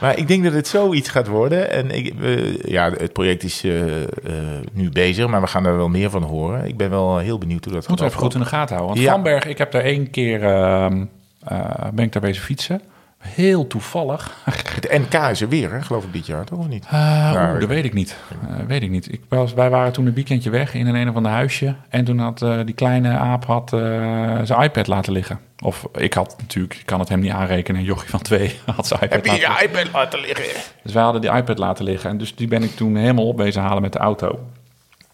Maar 0.00 0.18
ik 0.18 0.28
denk 0.28 0.44
dat 0.44 0.52
het 0.52 0.68
zoiets 0.68 1.08
gaat 1.08 1.26
worden. 1.26 1.70
En 1.70 1.90
ik, 1.90 2.14
eh, 2.22 2.56
ja, 2.62 2.90
het 2.90 3.12
project 3.12 3.42
is 3.42 3.64
eh, 3.64 4.02
eh, 4.02 4.08
nu 4.72 4.90
bezig, 4.90 5.26
maar 5.26 5.40
we 5.40 5.46
gaan 5.46 5.66
er 5.66 5.76
wel 5.76 5.88
meer 5.88 6.10
van 6.10 6.22
horen. 6.22 6.64
Ik 6.66 6.76
ben 6.76 6.90
wel 6.90 7.18
heel 7.18 7.38
benieuwd 7.38 7.64
hoe 7.64 7.72
dat 7.74 7.88
Moeten 7.88 8.06
gaat 8.06 8.14
we 8.14 8.20
even 8.20 8.30
goed 8.30 8.34
in 8.34 8.40
de 8.50 8.56
gaten 8.56 8.76
houden. 8.76 8.94
Want 8.96 9.06
Ja. 9.08 9.12
Vanberg, 9.12 9.44
ik 9.46 9.58
heb 9.58 9.72
daar 9.72 9.82
één 9.82 10.10
keer... 10.10 10.42
ehm, 10.44 11.04
eh, 11.44 11.60
ben 11.94 12.04
ik 12.04 12.12
daar 12.12 12.22
bezig 12.22 12.42
fietsen. 12.44 12.80
Heel 13.20 13.66
toevallig. 13.66 14.36
Het 14.44 14.90
NK 14.90 15.14
is 15.14 15.40
er 15.40 15.48
weer, 15.48 15.72
hè, 15.72 15.82
geloof 15.82 16.04
ik, 16.04 16.12
dit 16.12 16.26
jaar, 16.26 16.44
toch 16.44 16.58
of 16.58 16.68
niet? 16.68 16.84
Eh, 16.84 17.32
Nou, 17.32 17.58
dat 17.58 17.68
weet 17.68 17.84
ik 17.84 17.92
niet. 17.94 18.16
Eh, 18.30 18.66
weet 18.66 18.82
ik 18.82 18.90
niet. 18.90 19.12
Ik 19.12 19.20
was, 19.28 19.54
wij 19.54 19.70
waren 19.70 19.92
toen 19.92 20.06
een 20.06 20.14
weekendje 20.14 20.50
weg 20.50 20.74
in 20.74 20.86
een 20.86 20.94
een 20.94 21.08
of 21.08 21.14
ander 21.14 21.32
huisje. 21.32 21.74
En 21.88 22.04
toen 22.04 22.18
had 22.18 22.42
eh, 22.42 22.58
die 22.64 22.74
kleine 22.74 23.08
aap 23.08 23.44
had, 23.44 23.68
zijn 24.42 24.62
iPad 24.62 24.86
laten 24.86 25.12
liggen. 25.12 25.40
Of 25.62 25.86
ik 25.92 26.14
had 26.14 26.36
natuurlijk, 26.38 26.74
ik 26.74 26.86
kan 26.86 27.00
het 27.00 27.08
hem 27.08 27.20
niet 27.20 27.32
aanrekenen. 27.32 27.82
Jochie 27.82 28.10
van 28.10 28.22
twee 28.22 28.58
had 28.76 28.86
zijn 28.86 29.00
iPad 29.00 29.26
Heb 29.26 29.34
je 29.34 29.40
je 29.40 29.66
iPad 29.68 29.92
laten 29.92 30.20
liggen? 30.20 30.44
Dus 30.82 30.92
wij 30.92 31.02
hadden 31.02 31.20
die 31.20 31.30
iPad 31.32 31.58
laten 31.58 31.84
liggen. 31.84 32.10
En 32.10 32.18
dus 32.18 32.34
die 32.34 32.48
ben 32.48 32.62
ik 32.62 32.76
toen 32.76 32.96
helemaal 32.96 33.26
opwezen 33.26 33.62
halen 33.62 33.82
met 33.82 33.92
de 33.92 33.98
auto. 33.98 34.38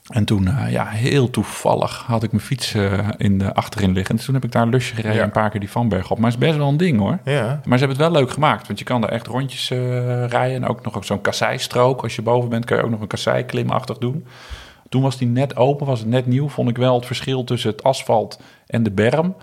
En 0.09 0.25
toen, 0.25 0.49
eh, 0.49 0.73
ja, 0.73 0.87
heel 0.87 1.31
toevallig 1.31 2.05
had 2.07 2.23
ik 2.23 2.31
mijn 2.33 2.43
fiets 2.43 2.75
eh, 2.75 3.09
in 3.17 3.39
de 3.39 3.55
achterin 3.55 3.93
liggen. 3.93 4.17
Dus 4.17 4.25
toen 4.25 4.35
heb 4.35 4.45
ik 4.45 4.53
daar 4.53 4.63
een 4.63 4.69
lusje 4.69 4.95
gereden, 4.95 5.17
Ja. 5.17 5.23
een 5.23 5.31
paar 5.31 5.51
keer 5.51 5.61
die 5.61 5.71
Vanberg 5.71 6.11
op. 6.11 6.19
Maar 6.19 6.31
het 6.31 6.41
is 6.41 6.47
best 6.47 6.59
wel 6.59 6.69
een 6.69 6.77
ding 6.77 6.99
hoor. 6.99 7.19
Ja. 7.25 7.45
Maar 7.65 7.79
ze 7.79 7.85
hebben 7.85 7.89
het 7.89 8.13
wel 8.13 8.21
leuk 8.23 8.31
gemaakt, 8.31 8.67
want 8.67 8.79
je 8.79 8.85
kan 8.85 9.01
daar 9.01 9.11
echt 9.11 9.27
rondjes 9.27 9.71
eh, 9.71 9.79
rijden. 10.27 10.63
En 10.63 10.69
ook 10.69 10.83
nog 10.83 11.05
zo'n 11.05 11.21
kasseistrook. 11.21 12.03
Als 12.03 12.17
je 12.17 12.23
boven 12.23 12.49
bent, 12.51 12.65
kan 12.65 12.77
je 12.77 12.83
ook 12.83 12.91
nog 12.91 13.01
een 13.01 13.07
kasseiklimachtig 13.07 13.99
doen. 13.99 14.27
Toen 14.89 15.03
was 15.03 15.17
die 15.19 15.29
net 15.29 15.57
open, 15.57 15.87
was 15.87 15.99
het 15.99 16.09
net 16.09 16.27
nieuw. 16.27 16.49
Vond 16.49 16.69
ik 16.69 16.77
wel 16.77 16.95
het 16.95 17.07
verschil 17.07 17.45
tussen 17.45 17.71
het 17.71 17.83
asfalt 17.83 18.41
en 18.67 18.83
de 18.83 18.91
berm. 18.91 19.35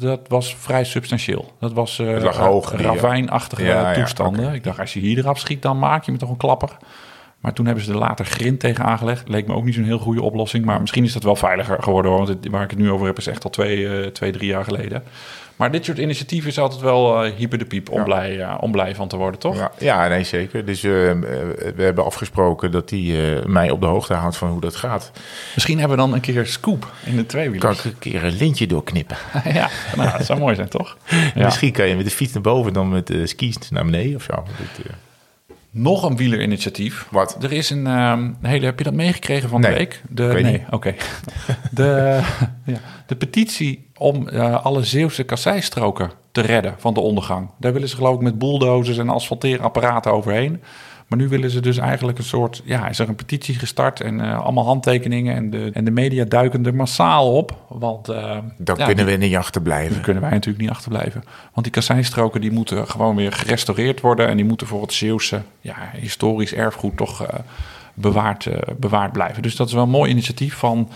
Dat, 0.00 0.20
was 0.28 0.56
vrij 0.56 0.84
substantieel. 0.84 1.52
Dat 1.60 1.72
was 1.72 1.98
lag 1.98 2.36
hoog, 2.36 2.72
ja. 2.72 2.82
ravijnachtige 2.82 3.64
Ja, 3.64 3.90
ja, 3.90 3.94
toestanden. 4.00 4.54
Ik 4.54 4.64
dacht, 4.64 4.78
als 4.78 4.92
je 4.92 5.00
hier 5.00 5.18
eraf 5.18 5.38
schiet, 5.38 5.62
dan 5.62 5.78
maak 5.78 6.04
je 6.04 6.12
me 6.12 6.18
toch 6.18 6.30
een 6.30 6.36
klapper. 6.36 6.76
Maar 7.40 7.52
toen 7.52 7.66
hebben 7.66 7.84
ze 7.84 7.90
er 7.92 7.98
later 7.98 8.24
grind 8.24 8.60
tegen 8.60 8.84
aangelegd. 8.84 9.28
Leek 9.28 9.46
me 9.46 9.54
ook 9.54 9.64
niet 9.64 9.74
zo'n 9.74 9.84
heel 9.84 9.98
goede 9.98 10.22
oplossing. 10.22 10.64
Maar 10.64 10.80
misschien 10.80 11.04
is 11.04 11.12
dat 11.12 11.22
wel 11.22 11.36
veiliger 11.36 11.82
geworden. 11.82 12.10
hoor, 12.10 12.26
Want 12.26 12.42
het- 12.42 12.48
waar 12.52 12.62
ik 12.62 12.70
het 12.70 12.78
nu 12.78 12.90
over 12.90 13.06
heb 13.06 13.18
is 13.18 13.26
echt 13.26 13.44
al 13.44 13.50
twee, 13.50 13.88
eh, 14.00 14.06
twee 14.06 14.32
drie 14.32 14.48
jaar 14.48 14.64
geleden. 14.64 15.02
Maar 15.56 15.70
dit 15.72 15.84
soort 15.84 15.98
initiatieven 15.98 16.50
is 16.50 16.58
altijd 16.58 16.80
wel 16.80 17.24
eh, 17.24 17.32
hyper 17.36 17.58
de 17.58 17.64
piep 17.64 17.90
om, 17.90 17.98
Ja. 17.98 18.04
blij, 18.04 18.40
eh, 18.40 18.54
om 18.60 18.70
blij 18.72 18.94
van 18.94 19.08
te 19.08 19.16
worden, 19.16 19.40
toch? 19.40 19.56
Ja, 19.56 19.70
ja, 19.78 20.08
nee, 20.08 20.24
zeker. 20.24 20.64
Dus 20.64 20.80
we 20.80 21.72
hebben 21.76 22.04
afgesproken 22.04 22.70
dat 22.70 22.90
hij 22.90 23.42
mij 23.46 23.70
op 23.70 23.80
de 23.80 23.86
hoogte 23.86 24.14
houdt 24.14 24.36
van 24.36 24.48
hoe 24.50 24.60
dat 24.60 24.76
gaat. 24.76 25.10
Misschien 25.54 25.78
hebben 25.78 25.96
we 25.96 26.02
dan 26.02 26.12
een 26.14 26.20
keer 26.20 26.46
scoop 26.46 26.92
in 27.04 27.10
de 27.10 27.16
Kan 27.16 27.26
tweewielers. 27.26 27.78
ik 27.78 27.84
een 27.84 27.98
keer 27.98 28.24
een 28.24 28.36
lintje 28.36 28.66
doorknippen? 28.66 29.16
ja, 29.52 29.68
nou, 29.96 30.10
dat 30.18 30.26
zou 30.26 30.38
mooi 30.38 30.54
zijn, 30.54 30.68
toch? 30.68 30.96
Ja. 31.34 31.44
Misschien 31.44 31.72
kan 31.72 31.88
je 31.88 31.96
met 31.96 32.04
de 32.04 32.10
fiets 32.10 32.32
naar 32.32 32.42
boven 32.42 32.72
dan 32.72 32.88
met 32.88 33.06
de 33.06 33.26
skis 33.26 33.56
naar 33.70 33.84
beneden 33.84 34.16
of 34.16 34.22
zo. 34.22 34.32
Dat, 34.34 34.86
Nog 35.70 36.02
een 36.02 36.16
wielerinitiatief. 36.16 37.06
Wat? 37.10 37.36
Er 37.40 37.52
is 37.52 37.70
een 37.70 37.86
ehm, 37.86 38.32
hele. 38.42 38.64
Heb 38.64 38.78
je 38.78 38.84
dat 38.84 38.94
meegekregen 38.94 39.48
van 39.48 39.60
de 39.60 39.68
week? 39.68 40.02
De, 40.08 40.38
nee, 40.42 40.64
oké. 40.70 40.94
De, 41.70 42.20
ja, 42.64 42.78
de 43.06 43.16
petitie 43.16 43.90
om 43.96 44.28
eh, 44.28 44.64
alle 44.64 44.84
Zeeuwse 44.84 45.24
kasseistroken 45.24 46.10
te 46.32 46.40
redden 46.40 46.74
van 46.78 46.94
de 46.94 47.00
ondergang. 47.00 47.50
Daar 47.58 47.72
willen 47.72 47.88
ze 47.88 47.96
geloof 47.96 48.14
ik 48.14 48.22
met 48.22 48.38
bulldozers 48.38 48.98
en 48.98 49.08
asfalteerapparaten 49.08 50.12
overheen. 50.12 50.62
Maar 51.08 51.18
nu 51.18 51.28
willen 51.28 51.50
ze 51.50 51.60
dus 51.60 51.76
eigenlijk 51.78 52.18
een 52.18 52.24
soort, 52.24 52.62
ja, 52.64 52.88
is 52.88 52.98
er 52.98 53.08
een 53.08 53.14
petitie 53.14 53.54
gestart 53.54 54.00
en 54.00 54.20
eh, 54.20 54.40
allemaal 54.42 54.64
handtekeningen 54.64 55.34
en 55.34 55.50
de, 55.50 55.70
en 55.72 55.84
de 55.84 55.90
media 55.90 56.24
duiken 56.24 56.66
er 56.66 56.74
massaal 56.74 57.32
op. 57.32 57.56
Want 57.68 58.08
eh, 58.08 58.38
dan 58.56 58.76
ja, 58.78 58.84
kunnen 58.86 59.06
die- 59.06 59.16
we 59.18 59.24
niet 59.24 59.36
achterblijven. 59.36 59.92
daar 59.94 60.02
kunnen 60.02 60.22
wij 60.22 60.30
natuurlijk 60.32 60.60
niet 60.64 60.70
achterblijven. 60.70 61.24
Want 61.52 61.62
die 61.66 61.70
kasseistroken 61.72 62.40
die 62.40 62.52
moeten 62.52 62.86
gewoon 62.88 63.16
weer 63.16 63.32
gerestaureerd 63.32 64.00
worden. 64.00 64.28
En 64.28 64.36
die 64.36 64.44
moeten 64.44 64.66
voor 64.66 64.82
het 64.82 64.92
Zeeuwse 64.92 65.42
ja, 65.60 65.76
historisch 65.96 66.54
erfgoed 66.54 66.96
toch 66.96 67.22
eh, 67.26 67.38
bewaard, 67.94 68.48
bewaard 68.76 69.12
blijven. 69.12 69.42
Dus 69.42 69.56
dat 69.56 69.66
is 69.68 69.72
wel 69.74 69.82
een 69.82 69.88
mooi 69.90 70.10
initiatief 70.10 70.54
van 70.54 70.88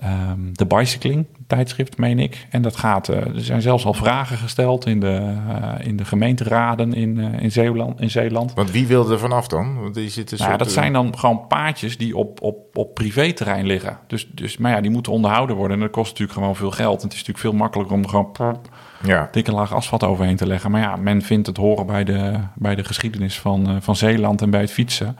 ehm, 0.00 0.38
de 0.52 0.66
Bicycling 0.66 1.26
tijdschrift, 1.46 1.98
meen 1.98 2.18
ik. 2.18 2.46
En 2.50 2.62
dat 2.62 2.76
gaat, 2.76 3.08
eh, 3.08 3.16
er 3.16 3.44
zijn 3.44 3.62
zelfs 3.62 3.84
al 3.84 3.94
vragen 3.94 4.36
gesteld 4.36 4.86
in 4.86 5.00
de, 5.00 5.34
eh, 5.48 5.86
in 5.86 5.96
de 5.96 6.04
gemeenteraden 6.04 6.92
in, 6.94 7.20
eh, 7.20 7.42
in, 7.42 7.52
Zeeland, 7.52 8.00
in 8.00 8.10
Zeeland. 8.10 8.54
Want 8.54 8.70
wie 8.70 8.86
wil 8.86 9.10
er 9.10 9.18
vanaf 9.18 9.48
dan? 9.48 9.80
Want 9.80 9.96
er 9.96 10.10
zit 10.10 10.30
een 10.30 10.38
Nou, 10.38 10.50
soort, 10.50 10.62
dat 10.62 10.72
zijn 10.72 10.92
dan 10.92 11.18
gewoon 11.18 11.46
paadjes 11.46 11.98
die 11.98 12.16
op, 12.16 12.42
op, 12.42 12.76
op 12.76 12.94
privéterrein 12.94 13.66
liggen. 13.66 13.98
Dus, 14.06 14.28
dus, 14.34 14.56
maar 14.56 14.72
ja, 14.72 14.80
die 14.80 14.90
moeten 14.90 15.12
onderhouden 15.12 15.56
worden. 15.56 15.76
En 15.76 15.82
dat 15.82 15.92
kost 15.92 16.10
natuurlijk 16.10 16.38
gewoon 16.38 16.56
veel 16.56 16.70
geld. 16.70 16.96
En 16.96 17.04
het 17.04 17.12
is 17.12 17.18
natuurlijk 17.18 17.38
veel 17.38 17.52
makkelijker 17.52 17.96
om 17.96 18.02
er 18.02 18.08
gewoon 18.08 18.60
Ja, 19.02 19.28
dikke 19.32 19.52
laag 19.52 19.74
asfalt 19.74 20.04
overheen 20.04 20.36
te 20.36 20.46
leggen. 20.46 20.70
Maar 20.70 20.80
ja, 20.80 20.96
men 20.96 21.22
vindt 21.22 21.46
het 21.46 21.56
horen 21.56 21.86
bij 21.86 22.04
de, 22.04 22.38
bij 22.54 22.74
de 22.74 22.84
geschiedenis 22.84 23.40
van, 23.40 23.82
van 23.82 23.96
Zeeland 23.96 24.42
en 24.42 24.50
bij 24.50 24.60
het 24.60 24.72
fietsen. 24.72 25.16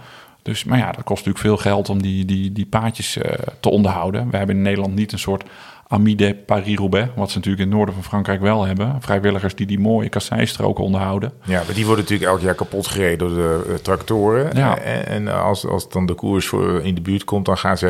Dus, 0.47 0.65
maar 0.65 0.79
ja, 0.79 0.87
dat 0.93 1.05
kost 1.05 1.27
natuurlijk 1.27 1.45
veel 1.45 1.57
geld 1.71 1.89
om 1.89 2.03
die, 2.03 2.25
die, 2.25 2.53
die 2.53 2.67
paadjes 2.67 3.17
eh, 3.17 3.33
te 3.61 3.71
onderhouden. 3.71 4.31
We 4.31 4.37
hebben 4.37 4.57
in 4.57 4.63
Nederland 4.63 4.95
niet 4.95 5.13
een 5.13 5.19
soort 5.19 5.45
Amide 5.89 6.35
Paris-Roubaix, 6.35 7.09
wat 7.15 7.31
ze 7.31 7.37
natuurlijk 7.37 7.63
in 7.65 7.69
het 7.69 7.77
noorden 7.77 7.95
van 7.95 8.05
Frankrijk 8.05 8.41
wel 8.41 8.65
hebben. 8.65 8.97
Vrijwilligers 9.01 9.55
die 9.55 9.67
die 9.67 9.79
mooie 9.79 10.09
kasseistroken 10.09 10.85
onderhouden. 10.85 11.33
ja, 11.45 11.63
maar 11.67 11.75
die 11.75 11.87
worden 11.87 12.05
natuurlijk 12.05 12.31
elk 12.31 12.41
jaar 12.41 12.55
kapot 12.55 12.87
gereden 12.87 13.19
door 13.19 13.29
de 13.29 13.65
eh, 13.69 13.75
tractoren. 13.75 14.57
Ja. 14.57 14.79
En, 14.79 15.07
en 15.07 15.29
als, 15.43 15.67
als 15.67 15.89
dan 15.89 16.07
de 16.07 16.15
koers 16.15 16.47
voor 16.47 16.83
in 16.85 16.95
de 16.95 17.01
buurt 17.01 17.25
komt, 17.25 17.45
dan 17.47 17.59
gaan 17.59 17.79
ze 17.79 17.89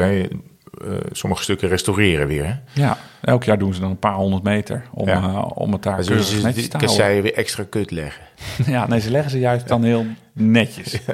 eh, 0.84 0.90
sommige 1.12 1.42
stukken 1.42 1.68
restaureren 1.68 2.26
weer. 2.26 2.46
Hè? 2.46 2.54
Ja, 2.82 2.98
elk 3.20 3.44
jaar 3.44 3.58
doen 3.58 3.74
ze 3.74 3.80
dan 3.80 3.90
een 3.90 3.98
paar 3.98 4.14
honderd 4.14 4.42
meter 4.42 4.82
om, 4.92 5.08
Ja. 5.08 5.22
eh, 5.22 5.50
om 5.54 5.72
het 5.72 5.82
daar 5.82 6.02
ze 6.02 6.12
netjes 6.42 6.68
te 6.68 6.76
houden. 6.86 7.22
weer 7.22 7.34
extra 7.34 7.64
kut 7.70 7.90
leggen. 7.90 8.22
Ja, 8.66 8.86
nee, 8.86 9.00
ze 9.00 9.10
leggen 9.10 9.30
ze 9.30 9.38
juist 9.38 9.68
dan 9.68 9.84
heel 9.84 10.06
netjes. 10.32 10.98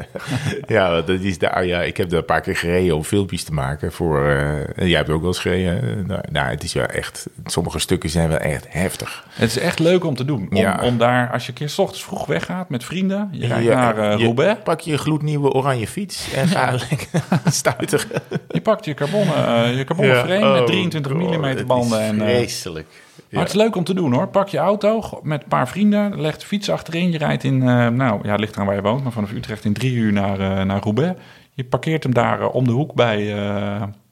Ja, 0.66 1.00
dat 1.02 1.20
is 1.20 1.38
daar, 1.38 1.66
ja, 1.66 1.82
ik 1.82 1.96
heb 1.96 2.08
daar 2.10 2.18
een 2.18 2.24
paar 2.24 2.40
keer 2.40 2.56
gereden 2.56 2.96
om 2.96 3.04
filmpjes 3.04 3.44
te 3.44 3.52
maken. 3.52 3.92
Voor, 3.92 4.28
eh, 4.28 4.88
jij 4.88 4.96
hebt 4.96 5.08
ook 5.10 5.18
wel 5.20 5.28
eens 5.28 5.38
gereden. 5.38 5.76
hè? 5.84 6.02
Nou, 6.02 6.20
nou, 6.30 6.48
het 6.50 6.62
is 6.62 6.72
wel 6.72 6.86
echt, 6.86 7.26
sommige 7.46 7.78
stukken 7.78 8.10
zijn 8.10 8.28
wel 8.28 8.38
echt 8.38 8.66
heftig. 8.68 9.26
Het 9.32 9.48
is 9.50 9.58
echt 9.58 9.78
leuk 9.78 10.04
om 10.04 10.14
te 10.14 10.24
doen. 10.24 10.46
Om, 10.50 10.56
Ja. 10.56 10.80
om 10.82 10.98
daar, 10.98 11.30
als 11.32 11.42
je 11.42 11.48
een 11.48 11.54
keer 11.54 11.68
's 11.68 11.78
ochtends 11.78 12.04
vroeg 12.04 12.26
weggaat 12.26 12.68
met 12.68 12.84
vrienden, 12.84 13.28
je 13.32 13.46
rijdt 13.46 13.64
Ja, 13.64 13.74
naar 13.74 13.98
eh, 14.12 14.18
je- 14.18 14.24
Roubaix, 14.24 14.60
Pak 14.64 14.80
je 14.80 14.92
een 14.92 14.98
gloednieuwe 14.98 15.50
oranje 15.52 15.86
fiets 15.86 16.32
en 16.34 16.48
ga 16.48 16.70
lekker 16.90 17.08
stuiteren. 17.50 18.06
je 18.48 18.60
pakt 18.60 18.84
je 18.84 18.94
carbonnen, 18.94 19.46
eh, 19.46 19.76
je 19.76 19.84
carbonnen 19.84 20.16
frame 20.16 20.52
met 20.58 20.66
23 20.66 21.12
mm 21.12 21.66
banden. 21.66 22.00
En, 22.00 22.20
eh, 22.20 22.28
vreselijk. 22.28 22.86
Maar 23.30 23.40
het 23.40 23.50
is 23.50 23.60
leuk 23.60 23.76
om 23.76 23.84
te 23.84 23.94
doen 23.94 24.12
hoor. 24.12 24.28
Pak 24.28 24.48
je 24.48 24.58
auto 24.58 25.20
met 25.22 25.42
een 25.42 25.48
paar 25.48 25.68
vrienden, 25.68 26.20
leg 26.20 26.38
de 26.38 26.46
fiets 26.46 26.70
achterin. 26.70 27.10
Je 27.10 27.18
rijdt 27.18 27.44
in, 27.44 27.60
eh, 27.60 27.88
nou 27.88 28.20
ja, 28.22 28.30
het 28.30 28.40
ligt 28.40 28.54
eraan 28.54 28.66
waar 28.66 28.74
je 28.74 28.82
woont, 28.82 29.02
maar 29.02 29.12
vanaf 29.12 29.32
Utrecht 29.32 29.64
in 29.64 29.72
drie 29.72 29.94
uur 29.94 30.12
naar, 30.12 30.40
eh, 30.40 30.64
naar 30.64 30.82
Roubaix. 30.82 31.20
Je 31.54 31.64
parkeert 31.64 32.02
hem 32.02 32.14
daar 32.14 32.40
eh, 32.40 32.54
om 32.54 32.64
de 32.64 32.72
hoek 32.72 32.94
bij, 32.94 33.34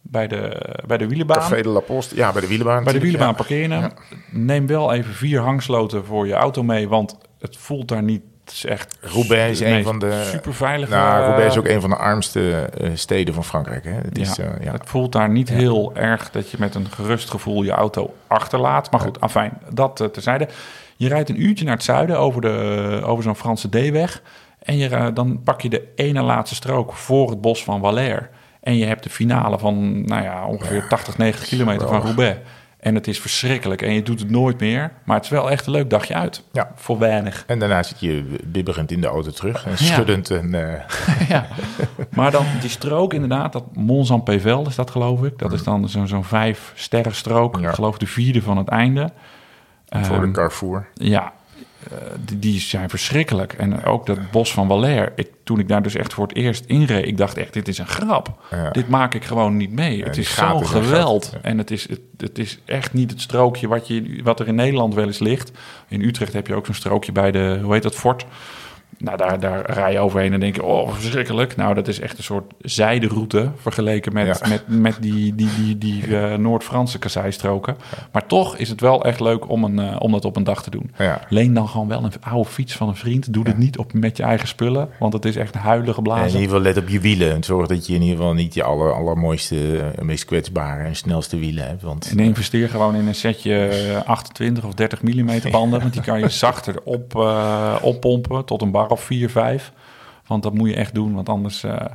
bij, 0.03 0.27
de, 0.27 0.73
bij 0.87 0.99
de 0.99 1.09
wielenbaan. 1.09 1.39
Café 1.39 1.63
de 1.63 1.69
La 1.69 1.81
Poste, 1.81 2.17
ja, 2.17 2.33
bij 2.33 2.41
de 2.41 2.49
wielenbaan. 2.49 2.85
Bij 2.85 2.93
de 2.93 3.01
wielenbaan 3.01 3.37
hem. 3.49 3.91
Neem 4.31 4.67
wel 4.67 4.93
even 4.93 5.15
vier 5.15 5.41
hangsloten 5.41 6.05
voor 6.05 6.27
je 6.27 6.35
auto 6.35 6.63
mee, 6.63 6.89
want 6.89 7.19
het 7.39 7.57
voelt 7.57 7.89
daar 7.89 8.03
niet 8.03 8.23
is 8.51 8.65
echt 8.65 8.97
Roubaix 9.01 9.61
is 9.61 9.67
een 9.71 9.83
van 9.83 9.99
de- 9.99 10.29
superveilige. 10.33 10.93
Nou, 10.93 11.25
Roubaix 11.25 11.47
is 11.47 11.53
eh, 11.55 11.59
ook 11.59 11.67
een 11.69 11.81
van 11.81 11.91
de 11.91 11.97
armste 11.97 12.51
eh, 12.81 12.91
steden 12.95 13.35
van 13.35 13.45
Frankrijk. 13.45 13.85
Hè? 13.85 13.91
Het 13.93 14.19
is, 14.19 14.37
ja, 14.37 14.45
eh, 14.45 14.65
ja. 14.65 14.73
Het 14.73 14.83
voelt 14.85 15.13
daar 15.13 15.31
niet 15.31 15.49
heel 15.49 15.93
erg 15.95 16.31
dat 16.31 16.51
je 16.51 16.57
met 16.61 16.75
een 16.75 16.87
gerust 16.91 17.31
gevoel 17.31 17.63
je 17.63 17.71
auto 17.71 18.15
achterlaat. 18.27 18.91
Maar 18.91 19.01
goed, 19.01 19.21
afijn, 19.21 19.59
dat 19.73 20.01
eh, 20.01 20.07
terzijde. 20.07 20.49
Je 20.97 21.09
rijdt 21.09 21.29
een 21.29 21.43
uurtje 21.43 21.65
naar 21.65 21.75
het 21.75 21.85
zuiden 21.85 22.19
over, 22.19 22.41
de, 22.41 23.01
over 23.05 23.23
zo'n 23.25 23.37
Franse 23.37 23.69
D-weg. 23.69 24.23
En 24.63 24.77
je, 24.77 24.89
eh, 24.89 25.07
dan 25.15 25.41
pak 25.45 25.61
je 25.61 25.69
de 25.69 25.83
ene 25.95 26.23
laatste 26.23 26.55
strook 26.55 26.93
voor 26.93 27.31
het 27.31 27.41
bos 27.41 27.65
van 27.65 27.81
Valère. 27.81 28.29
En 28.61 28.77
je 28.77 28.85
hebt 28.85 29.03
de 29.03 29.11
finale 29.11 29.59
van 29.59 30.05
nou 30.05 30.23
ja, 30.23 30.47
ongeveer 30.47 30.87
80, 30.89 31.19
90 31.19 31.49
kilometer 31.49 31.89
van 31.89 32.01
Roubaix. 32.01 32.39
En 32.81 32.95
het 32.95 33.07
is 33.07 33.21
verschrikkelijk 33.21 33.83
en 33.83 33.93
je 33.93 34.03
doet 34.03 34.21
het 34.21 34.31
nooit 34.31 34.61
meer. 34.61 34.93
Maar 35.05 35.17
het 35.17 35.25
is 35.25 35.31
wel 35.31 35.51
echt 35.51 35.67
een 35.67 35.73
leuk 35.73 35.91
dagje 35.91 36.15
uit. 36.15 36.43
Ja. 36.53 36.73
Voor 36.75 36.99
weinig. 36.99 37.45
En 37.47 37.59
daarna 37.59 37.83
zit 37.83 38.01
je 38.01 38.37
bibberend 38.47 38.91
in 38.93 39.01
de 39.01 39.07
auto 39.07 39.31
terug 39.31 39.67
en 39.67 39.79
schuddend. 39.79 40.31
En, 40.31 40.55
eh, 40.55 40.81
ja. 41.29 41.47
Maar 42.15 42.31
dan 42.31 42.45
die 42.61 42.71
strook 42.71 43.15
inderdaad, 43.15 43.53
dat 43.53 43.65
Mont-Saint-Pével 43.75 44.67
is 44.67 44.75
dat 44.75 44.91
geloof 44.91 45.23
ik. 45.23 45.39
Dat 45.39 45.53
is 45.53 45.63
dan 45.63 45.89
zo'n 45.89 46.09
zo'n 46.09 46.25
vijf 46.25 46.73
sterren 46.75 47.15
strook. 47.15 47.59
Ja. 47.61 47.69
Ik 47.69 47.75
geloof 47.75 47.99
de 47.99 48.07
vierde 48.07 48.43
van 48.43 48.57
het 48.57 48.69
einde. 48.69 49.11
voor 49.89 50.17
de 50.17 50.23
Ehm, 50.23 50.33
Carrefour. 50.33 50.87
Ja, 50.95 51.33
eh, 51.91 51.97
die, 52.25 52.39
die 52.39 52.61
zijn 52.61 52.91
verschrikkelijk. 52.91 53.53
En 53.53 53.85
ook 53.85 54.07
dat 54.07 54.31
bos 54.31 54.53
van. 54.53 54.85
Ik, 55.15 55.29
toen 55.45 55.59
ik 55.59 55.69
daar 55.69 55.83
dus 55.83 55.95
echt 55.95 56.13
voor 56.13 56.27
het 56.27 56.37
eerst 56.37 56.65
inreed, 56.67 57.07
ik 57.07 57.17
dacht 57.17 57.37
echt, 57.37 57.53
dit 57.53 57.69
is 57.69 57.79
een 57.79 57.87
grap. 57.87 58.43
Ja. 58.51 58.71
Dit 58.71 58.89
maak 58.89 59.15
ik 59.15 59.25
gewoon 59.25 59.57
niet 59.57 59.73
mee. 59.73 60.03
het 60.03 60.17
is 60.17 60.35
zijn 60.35 60.67
geweld. 60.67 61.31
ja. 61.33 61.39
En 61.43 61.59
het 61.59 61.71
is, 61.71 61.89
het, 61.89 62.01
het 62.17 62.39
is 62.39 62.59
echt 62.65 62.93
niet 62.93 63.11
het 63.11 63.21
strookje 63.21 63.69
wat, 63.69 63.89
je, 63.89 64.21
wat 64.23 64.41
er 64.41 64.49
in 64.49 64.55
Nederland 64.55 64.95
wel 64.95 65.07
eens 65.07 65.19
ligt. 65.19 65.53
In 65.89 66.03
Utrecht 66.03 66.33
heb 66.33 66.47
je 66.47 66.55
ook 66.55 66.67
zo'n 66.67 66.75
strookje 66.75 67.13
bij 67.13 67.31
de, 67.31 67.59
hoe 67.63 67.73
heet 67.73 67.83
dat, 67.83 67.95
fort. 67.95 68.27
Nou, 69.01 69.17
daar, 69.17 69.41
daar 69.41 69.71
rij 69.71 69.93
je 69.93 69.99
overheen 69.99 70.33
en 70.33 70.41
denk 70.41 70.57
je, 70.57 70.65
oh, 70.65 70.93
verschrikkelijk. 70.93 71.57
Nou, 71.57 71.75
dat 71.75 71.89
is 71.89 72.01
echt 72.01 72.19
een 72.19 72.25
soort 72.25 72.53
zijderoute 72.61 73.51
vergeleken 73.57 74.13
met, 74.13 74.27
Ja. 74.27 74.49
met, 74.49 74.63
met 74.67 74.97
die, 75.01 75.35
die, 75.35 75.49
die, 75.57 75.79
die 75.79 76.17
eh, 76.19 76.37
Noord-Franse 76.37 76.99
kasseistroken. 76.99 77.77
Maar 78.13 78.27
toch 78.27 78.57
is 78.57 78.69
het 78.69 78.81
wel 78.81 79.05
echt 79.05 79.21
leuk 79.21 79.49
om, 79.49 79.65
een, 79.65 79.79
eh, 79.79 79.97
om 79.99 80.13
dat 80.13 80.25
op 80.25 80.37
een 80.37 80.45
dag 80.45 80.63
te 80.63 80.71
doen. 80.71 80.91
Ja. 80.99 81.21
Leen 81.29 81.55
dan 81.55 81.69
gewoon 81.69 81.89
wel 81.89 82.05
een 82.05 82.13
oude 82.21 82.49
fiets 82.49 82.75
van 82.75 82.89
een 82.89 82.97
vriend. 82.97 83.33
Doe 83.33 83.45
dit 83.45 83.59
niet 83.59 83.79
op, 83.79 83.93
met 83.93 84.17
je 84.17 84.23
eigen 84.23 84.49
spullen, 84.49 84.89
want 84.99 85.13
het 85.13 85.25
is 85.25 85.37
echt 85.37 85.55
huilen 85.55 85.95
En 85.97 86.05
in 86.05 86.25
ieder 86.27 86.41
geval 86.41 86.61
let 86.61 86.77
op 86.77 86.89
je 86.89 87.01
wielen. 87.01 87.33
En 87.35 87.45
zorg 87.45 87.67
dat 87.67 87.87
je 87.87 87.95
in 87.95 88.03
ieder 88.03 88.17
geval 88.17 88.35
niet 88.35 88.55
je 88.55 88.63
aller, 88.63 88.95
allermooiste, 88.95 89.79
eh, 89.79 90.05
meest 90.05 90.25
kwetsbare 90.25 90.85
en 90.85 90.97
snelste 90.97 91.39
wielen 91.39 91.67
hebt. 91.67 91.83
Want 91.83 92.11
En 92.11 92.19
investeer 92.19 92.69
gewoon 92.69 92.95
in 92.95 93.07
een 93.07 93.15
setje 93.15 93.67
eh, 93.67 94.09
28 94.09 94.65
of 94.65 94.75
30 94.75 95.03
mm 95.03 95.31
banden. 95.51 95.81
Want 95.81 95.93
die 95.93 96.03
kan 96.03 96.21
je 96.21 96.29
zachter 96.29 96.75
op, 96.85 97.17
eh, 97.17 97.77
oppompen 97.83 98.45
tot 98.45 98.63
een 98.63 98.71
bar 98.71 98.90
of 98.91 99.01
4, 99.01 99.31
5. 99.31 99.73
Want 100.27 100.43
dat 100.43 100.55
moet 100.55 100.69
je 100.69 100.75
echt 100.77 100.95
doen, 100.95 101.15
want 101.15 101.29
anders 101.29 101.61
je 101.61 101.89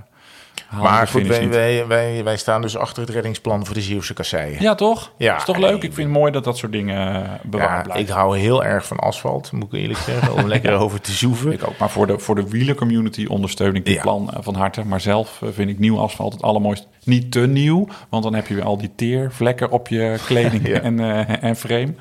maar 0.81 1.07
goed, 1.07 1.27
wij, 1.27 1.49
wij, 1.49 1.87
wij, 1.87 2.23
wij 2.23 2.37
staan 2.37 2.61
dus 2.61 2.77
achter 2.77 3.01
het 3.01 3.11
reddingsplan 3.11 3.65
voor 3.65 3.75
de 3.75 3.81
Zeeuwse 3.81 4.13
kasseien. 4.13 4.61
Ja, 4.61 4.75
toch? 4.75 5.11
Ja. 5.17 5.37
is 5.37 5.43
toch 5.43 5.57
leuk? 5.57 5.75
Ik 5.83 5.93
vind 5.93 5.95
het 6.07 6.17
mooi 6.17 6.31
dat 6.31 6.43
dat 6.43 6.57
soort 6.57 6.71
dingen 6.71 7.15
eh, 7.23 7.29
bewaard 7.43 7.69
Ja, 7.71 7.81
blijven. 7.81 8.01
ik 8.05 8.09
hou 8.09 8.37
heel 8.37 8.63
erg 8.63 8.85
van 8.85 8.97
asfalt, 8.99 9.51
moet 9.51 9.73
ik 9.73 9.79
eerlijk 9.79 9.99
zeggen. 9.99 10.33
Om 10.33 10.47
lekker 10.55 10.73
over 10.73 11.01
te 11.01 11.11
zoeven. 11.11 11.51
Ik 11.51 11.67
ook. 11.67 11.77
Maar 11.77 11.89
voor 11.89 12.07
de, 12.07 12.19
voor 12.19 12.35
de 12.35 12.49
wielencommunity 12.49 13.25
ondersteun 13.25 13.75
ik 13.75 13.85
dit 13.85 13.93
Ja. 13.95 14.01
plan 14.01 14.31
eh, 14.33 14.37
van 14.41 14.55
harte. 14.55 14.85
Maar 14.85 15.01
zelf 15.01 15.41
vind 15.51 15.69
ik 15.69 15.79
nieuw 15.79 15.99
asfalt 15.99 16.33
het 16.33 16.41
allermooist. 16.41 16.87
Niet 17.03 17.31
te 17.31 17.39
nieuw, 17.39 17.87
want 18.09 18.23
dan 18.23 18.33
heb 18.33 18.47
je 18.47 18.53
weer 18.55 18.65
al 18.65 18.77
die 18.77 18.91
teervlekken 18.95 19.69
op 19.71 19.87
je 19.87 20.19
kleding 20.25 20.67
en, 20.87 20.99
en 21.41 21.55
frame. 21.55 21.93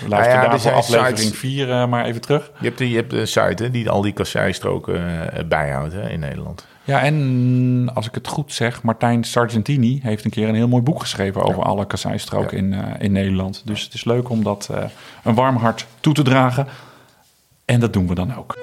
Luister 0.00 0.18
Nou 0.18 0.22
ja, 0.24 0.42
er 0.42 0.50
daarvoor 0.50 0.72
aflevering 0.72 1.18
sites- 1.18 1.38
4 1.38 1.70
eh, 1.70 1.86
maar 1.86 2.04
even 2.04 2.20
terug. 2.20 2.50
Je 2.58 2.66
hebt, 2.66 2.78
de- 2.78 2.90
je 2.90 2.96
hebt 2.96 3.12
een 3.12 3.26
site 3.28 3.62
hè, 3.62 3.70
die 3.70 3.90
al 3.90 4.02
die 4.02 4.12
kasseistroken 4.12 5.30
eh, 5.32 5.44
bijhoudt 5.44 5.92
hè, 5.92 6.10
in 6.10 6.20
Nederland. 6.20 6.66
Ja, 6.84 7.02
en 7.02 7.90
als 7.94 8.06
ik 8.06 8.14
het 8.14 8.28
goed 8.28 8.52
zeg, 8.52 8.82
Martijn 8.82 9.24
Sargentini 9.24 10.00
heeft 10.02 10.24
een 10.24 10.30
keer 10.30 10.48
een 10.48 10.54
heel 10.54 10.68
mooi 10.68 10.82
boek 10.82 11.00
geschreven 11.00 11.42
over 11.42 11.62
alle 11.62 11.86
kasseistroken 11.86 12.56
in, 12.58 12.72
eh, 12.74 12.80
in 12.98 13.12
Nederland. 13.12 13.62
Dus 13.64 13.82
het 13.82 13.94
is 13.94 14.04
leuk 14.04 14.28
om 14.28 14.42
dat 14.42 14.68
eh, 14.74 14.84
een 15.24 15.34
warm 15.34 15.56
hart 15.56 15.86
toe 16.00 16.14
te 16.14 16.22
dragen. 16.22 16.66
En 17.64 17.80
dat 17.80 17.92
doen 17.92 18.06
we 18.08 18.14
dan 18.14 18.36
ook. 18.36 18.56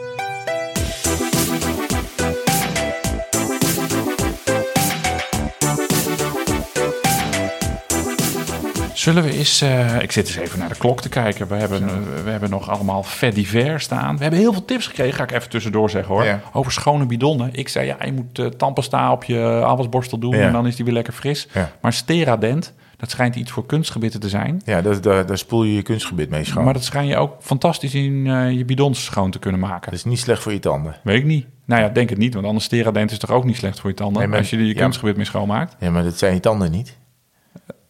Zullen 9.00 9.24
we 9.24 9.32
eens... 9.32 9.62
eh, 9.62 10.02
ik 10.02 10.12
zit 10.12 10.28
eens 10.28 10.36
even 10.36 10.60
naar 10.60 10.70
de 10.70 10.78
klok 10.78 11.02
te 11.02 11.10
kijken. 11.10 11.47
We 11.47 11.56
hebben, 11.56 12.04
we 12.24 12.30
hebben 12.30 12.50
nog 12.50 12.70
allemaal 12.70 13.04
vet 13.04 13.36
divers 13.36 13.84
staan. 13.84 14.16
We 14.16 14.22
hebben 14.22 14.39
heel 14.39 14.54
veel 14.54 14.66
tips 14.66 14.88
gekregen, 14.88 15.14
ga 15.14 15.24
ik 15.24 15.32
even 15.32 15.50
tussendoor 15.50 15.89
zeggen 15.89 16.14
hoor. 16.14 16.24
Ja. 16.24 16.41
Over 16.54 16.72
schone 16.72 17.06
bidonnen. 17.06 17.50
Ik 17.52 17.70
zei, 17.70 17.86
ja, 17.86 17.97
je 18.06 18.14
moet 18.14 18.39
uh, 18.39 18.45
tandpasta 18.45 19.12
op 19.12 19.24
je 19.24 19.62
afwasborstel 19.66 20.18
doen... 20.18 20.36
Ja. 20.36 20.45
en 20.45 20.52
dan 20.52 20.68
is 20.68 20.76
die 20.76 20.86
weer 20.86 20.93
lekker 20.93 21.14
fris. 21.14 21.47
Ja. 21.54 21.72
Maar 21.82 21.93
Steradent, 21.93 22.74
dat 22.97 23.10
schijnt 23.10 23.36
iets 23.36 23.52
voor 23.52 23.66
kunstgebitten 23.66 24.20
te 24.20 24.30
zijn. 24.30 24.62
Ja, 24.66 24.82
daar, 24.82 25.02
daar, 25.02 25.26
daar 25.26 25.38
spoel 25.38 25.64
je 25.64 25.76
je 25.76 25.82
kunstgebied 25.82 26.30
mee 26.30 26.45
schoon. 26.45 26.64
Maar 26.64 26.74
dat 26.74 26.84
schijn 26.84 27.08
je 27.08 27.18
ook 27.18 27.36
fantastisch 27.39 27.93
in 27.93 28.28
eh, 28.28 28.52
je 28.52 28.66
bidons 28.66 29.04
schoon 29.04 29.32
te 29.32 29.39
kunnen 29.39 29.60
maken. 29.60 29.91
Dat 29.91 30.00
is 30.00 30.06
niet 30.06 30.20
slecht 30.20 30.41
voor 30.41 30.52
je 30.52 30.60
tanden. 30.60 30.95
Weet 31.04 31.18
ik 31.18 31.26
niet. 31.26 31.45
Nou 31.66 31.82
ja, 31.82 31.89
denk 31.89 32.10
het 32.10 32.18
niet, 32.18 32.34
want 32.34 32.45
anders 32.45 32.66
Steradent 32.66 33.12
is 33.12 33.18
toch 33.18 33.32
ook 33.32 33.43
niet 33.43 33.56
slecht 33.58 33.80
voor 33.80 33.89
je 33.89 33.95
tanden... 33.95 34.20
Nee, 34.22 34.28
maar- 34.28 34.39
als 34.39 34.50
je 34.50 34.58
je 34.58 34.74
ja. 34.74 34.82
kunstgebit 34.82 35.16
mee 35.16 35.26
schoonmaakt? 35.26 35.76
Ja, 35.80 35.89
maar 35.89 36.04
dat 36.04 36.18
zijn 36.18 36.34
je 36.34 36.39
tanden 36.39 36.72
niet. 36.72 36.97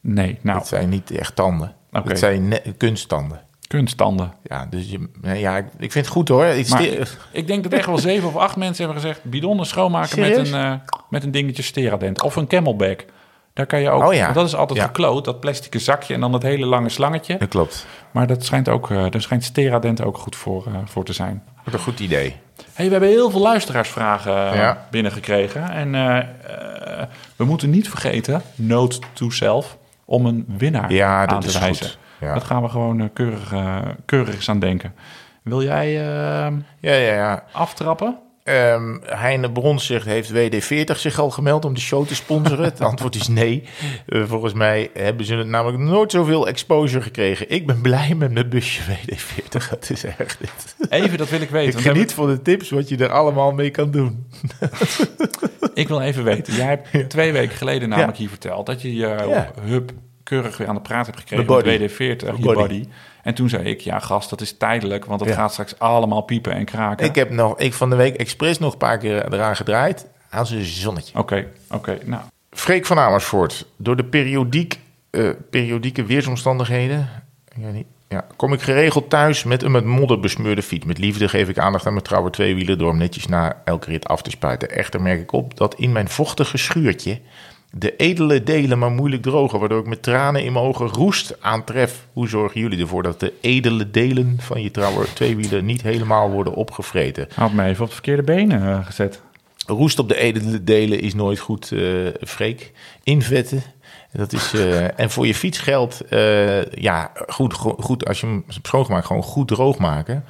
Nee, 0.01 0.37
nou, 0.41 0.57
Dat 0.57 0.67
zijn 0.67 0.89
niet 0.89 1.11
echt 1.11 1.35
tanden. 1.35 1.75
Oké. 1.91 2.07
Dat 2.09 2.19
zijn 2.19 2.53
kunsttanden. 2.77 3.41
kunsttanden. 3.67 4.33
Ja, 4.43 4.65
dus 4.69 4.89
je, 4.89 5.09
nee, 5.21 5.39
ja, 5.39 5.57
ik, 5.57 5.65
ik 5.77 5.91
vind 5.91 6.05
het 6.05 6.13
goed 6.13 6.27
hoor. 6.27 6.45
Ik 6.45 6.69
Maar 6.69 6.81
ste- 6.81 7.03
ik 7.31 7.47
denk 7.47 7.63
dat 7.63 7.73
echt 7.73 7.85
wel 7.85 7.97
zeven 7.97 8.27
of 8.27 8.35
acht 8.35 8.55
mensen 8.55 8.83
hebben 8.85 9.01
gezegd... 9.01 9.23
bidonnen 9.23 9.65
schoonmaken 9.65 10.19
met 10.19 10.37
een, 10.37 10.53
eh, 10.53 10.73
met 11.09 11.23
een 11.23 11.31
dingetje 11.31 11.63
Steradent. 11.63 12.21
Of 12.21 12.35
een 12.35 12.47
camelback. 12.47 13.05
Daar 13.53 13.65
kan 13.65 13.81
je 13.81 13.89
ook... 13.89 14.03
Oh 14.07 14.13
ja. 14.13 14.31
dat 14.31 14.45
is 14.47 14.55
altijd 14.55 14.79
Ja. 14.79 14.85
gekloot, 14.85 15.25
dat 15.25 15.39
plastic 15.39 15.79
zakje... 15.81 16.13
en 16.13 16.19
dan 16.19 16.31
dat 16.31 16.43
hele 16.43 16.65
lange 16.65 16.89
slangetje. 16.89 17.37
dat 17.37 17.47
klopt. 17.49 17.85
Maar 18.11 18.27
dat 18.27 18.45
schijnt 18.45 18.69
ook, 18.69 18.87
daar 18.89 19.21
schijnt 19.21 19.43
Steradent 19.43 20.03
ook 20.03 20.17
goed 20.17 20.35
voor, 20.35 20.65
eh, 20.67 20.73
voor 20.85 21.03
te 21.03 21.13
zijn. 21.13 21.43
Wat 21.63 21.73
een 21.73 21.79
goed 21.79 21.99
idee. 21.99 22.35
Hey, 22.73 22.85
we 22.85 22.91
hebben 22.91 23.09
heel 23.09 23.29
veel 23.29 23.41
luisteraarsvragen 23.41 24.31
Ja. 24.33 24.87
binnengekregen. 24.91 25.69
En 25.69 25.91
we 27.35 27.45
moeten 27.45 27.69
niet 27.69 27.89
vergeten, 27.89 28.41
note 28.55 28.99
to 29.13 29.29
self, 29.29 29.77
om 30.09 30.25
een 30.25 30.45
winnaar 30.57 30.91
Ja, 30.93 31.25
dat 31.25 31.35
aan 31.35 31.41
te 31.41 31.47
is 31.47 31.59
wijzen. 31.59 31.85
goed. 31.85 31.97
Ja. 32.19 32.33
Dat 32.33 32.43
gaan 32.43 32.61
we 32.61 32.69
gewoon 32.69 32.99
eh, 33.01 33.07
keurig, 33.13 33.51
eh, 33.53 33.77
keurig 34.05 34.35
eens 34.35 34.49
aan 34.49 34.59
denken. 34.59 34.93
Wil 35.43 35.63
jij 35.63 35.87
eh, 35.87 36.53
Ja, 36.79 36.93
ja, 36.93 37.13
ja. 37.13 37.43
aftrappen? 37.51 38.17
Ehm 38.49 38.97
Heine 39.05 39.51
Brons 39.51 39.85
zegt, 39.85 40.05
heeft 40.05 40.31
WD-40 40.31 40.95
zich 40.99 41.19
al 41.19 41.29
gemeld 41.29 41.65
om 41.65 41.73
de 41.73 41.79
show 41.79 42.07
te 42.07 42.15
sponsoren? 42.15 42.63
Het 42.63 42.81
antwoord 42.91 43.15
is 43.15 43.27
nee. 43.27 43.63
Eh, 44.05 44.23
volgens 44.25 44.53
mij 44.53 44.89
hebben 44.93 45.25
ze 45.25 45.35
namelijk 45.35 45.83
nooit 45.83 46.11
zoveel 46.11 46.47
exposure 46.47 47.01
gekregen. 47.03 47.49
Ik 47.49 47.67
ben 47.67 47.81
blij 47.81 48.13
met 48.15 48.31
mijn 48.31 48.49
busje 48.49 48.81
WD-40. 48.81 49.69
Het 49.69 49.89
is 49.95 50.03
echt 50.03 50.37
dit. 50.39 50.75
Even, 50.89 51.17
dat 51.17 51.29
wil 51.29 51.41
ik 51.41 51.49
weten. 51.49 51.79
Ik 51.79 51.85
geniet 51.85 52.13
van 52.13 52.27
de 52.27 52.41
tips 52.41 52.69
wat 52.69 52.89
je 52.89 52.97
er 52.97 53.11
allemaal 53.11 53.51
mee 53.51 53.69
kan 53.69 53.91
doen. 53.91 54.25
ik 55.73 55.87
wil 55.87 56.01
even 56.01 56.23
weten. 56.23 56.53
Jij 56.55 56.79
hebt 56.91 57.09
twee 57.09 57.31
weken 57.31 57.55
geleden 57.57 57.89
namelijk 57.89 58.17
hier 58.17 58.29
verteld... 58.29 58.65
dat 58.65 58.81
je 58.81 58.93
je 58.95 59.07
Ja. 59.29 59.51
hub 59.61 59.91
keurig 60.23 60.57
weer 60.57 60.67
aan 60.67 60.75
de 60.75 60.81
praat 60.81 61.05
hebt 61.05 61.19
gekregen 61.19 61.45
met 61.45 61.63
body. 61.63 61.77
WD-40, 61.77 61.97
je 61.97 62.17
Mijn 62.25 62.41
body. 62.41 62.53
body. 62.59 62.85
En 63.23 63.33
toen 63.33 63.49
zei 63.49 63.63
ik, 63.63 63.81
ja 63.81 63.99
gast, 63.99 64.29
dat 64.29 64.41
is 64.41 64.57
tijdelijk... 64.57 65.05
want 65.05 65.19
het 65.19 65.29
Ja. 65.29 65.35
gaat 65.35 65.51
straks 65.51 65.79
allemaal 65.79 66.21
piepen 66.21 66.53
en 66.53 66.65
kraken. 66.65 67.05
Ik 67.05 67.15
heb 67.15 67.29
nog, 67.29 67.59
ik 67.59 67.73
van 67.73 67.89
de 67.89 67.95
week 67.95 68.15
expres 68.15 68.59
nog 68.59 68.71
een 68.71 68.77
paar 68.77 68.97
keer 68.97 69.33
eraan 69.33 69.55
gedraaid. 69.55 70.05
Aan 70.29 70.45
zijn 70.45 70.63
zonnetje. 70.65 71.17
Oké, 71.19 71.47
oké. 71.71 71.97
Nou, 72.05 72.21
Freek 72.49 72.85
van 72.85 72.99
Amersfoort. 72.99 73.65
Door 73.77 73.95
de 73.95 74.05
periodiek, 74.05 74.79
eh, 75.09 75.29
periodieke 75.49 76.05
weersomstandigheden 76.05 77.09
ja, 77.55 77.69
niet, 77.71 77.85
ja, 78.07 78.25
kom 78.35 78.53
ik 78.53 78.61
geregeld 78.61 79.09
thuis 79.09 79.43
met 79.43 79.63
een 79.63 79.71
met 79.71 79.85
modder 79.85 80.19
besmeurde 80.19 80.61
fiets. 80.61 80.85
Met 80.85 80.97
liefde 80.97 81.29
geef 81.29 81.49
ik 81.49 81.57
aandacht 81.57 81.85
aan 81.85 81.93
mijn 81.93 82.05
trouwe 82.05 82.29
tweewieler 82.29 82.77
door 82.77 82.89
hem 82.89 82.97
netjes 82.97 83.25
na 83.27 83.61
elke 83.65 83.89
rit 83.89 84.07
af 84.07 84.21
te 84.21 84.29
spuiten. 84.29 84.69
Echter 84.71 85.01
merk 85.01 85.21
ik 85.21 85.31
op 85.31 85.57
dat 85.57 85.75
in 85.75 85.91
mijn 85.91 86.09
vochtige 86.09 86.57
schuurtje 86.57 87.19
de 87.71 87.95
edele 87.95 88.43
delen 88.43 88.79
maar 88.79 88.91
moeilijk 88.91 89.21
drogen, 89.21 89.59
waardoor 89.59 89.79
ik 89.79 89.87
met 89.87 90.03
tranen 90.03 90.43
in 90.43 90.53
mijn 90.53 90.65
ogen 90.65 90.87
roest 90.87 91.35
aantref. 91.41 92.05
Hoe 92.13 92.27
zorgen 92.27 92.59
jullie 92.61 92.79
ervoor 92.79 93.03
dat 93.03 93.19
de 93.19 93.33
edele 93.41 93.91
delen 93.91 94.35
van 94.39 94.61
je 94.61 94.71
trouwe 94.71 95.05
tweewieler 95.13 95.63
niet 95.63 95.81
helemaal 95.81 96.29
worden 96.29 96.53
opgevreten? 96.53 97.27
had 97.35 97.51
me 97.53 97.63
even 97.63 97.81
op 97.81 97.87
de 97.87 97.93
verkeerde 97.93 98.23
benen 98.23 98.61
eh, 98.61 98.85
gezet. 98.85 99.21
Roest 99.67 99.99
op 99.99 100.07
de 100.07 100.17
edele 100.17 100.63
delen 100.63 100.99
is 101.01 101.13
nooit 101.13 101.39
goed, 101.39 101.71
eh 101.71 101.81
freek. 102.21 102.71
Invetten. 103.03 103.63
Dat 104.11 104.33
is, 104.33 104.53
eh, 104.53 104.99
en 104.99 105.09
voor 105.09 105.27
je 105.27 105.35
fiets 105.35 105.57
geldt, 105.59 106.01
ja, 106.71 107.11
goed, 107.27 107.53
go- 107.53 107.75
goed 107.79 108.05
als 108.07 108.19
je 108.19 108.25
hem 108.25 108.43
schoongemaakt, 108.47 109.05
gewoon 109.05 109.23
goed 109.23 109.47
droog 109.47 109.77
maken. 109.77 110.23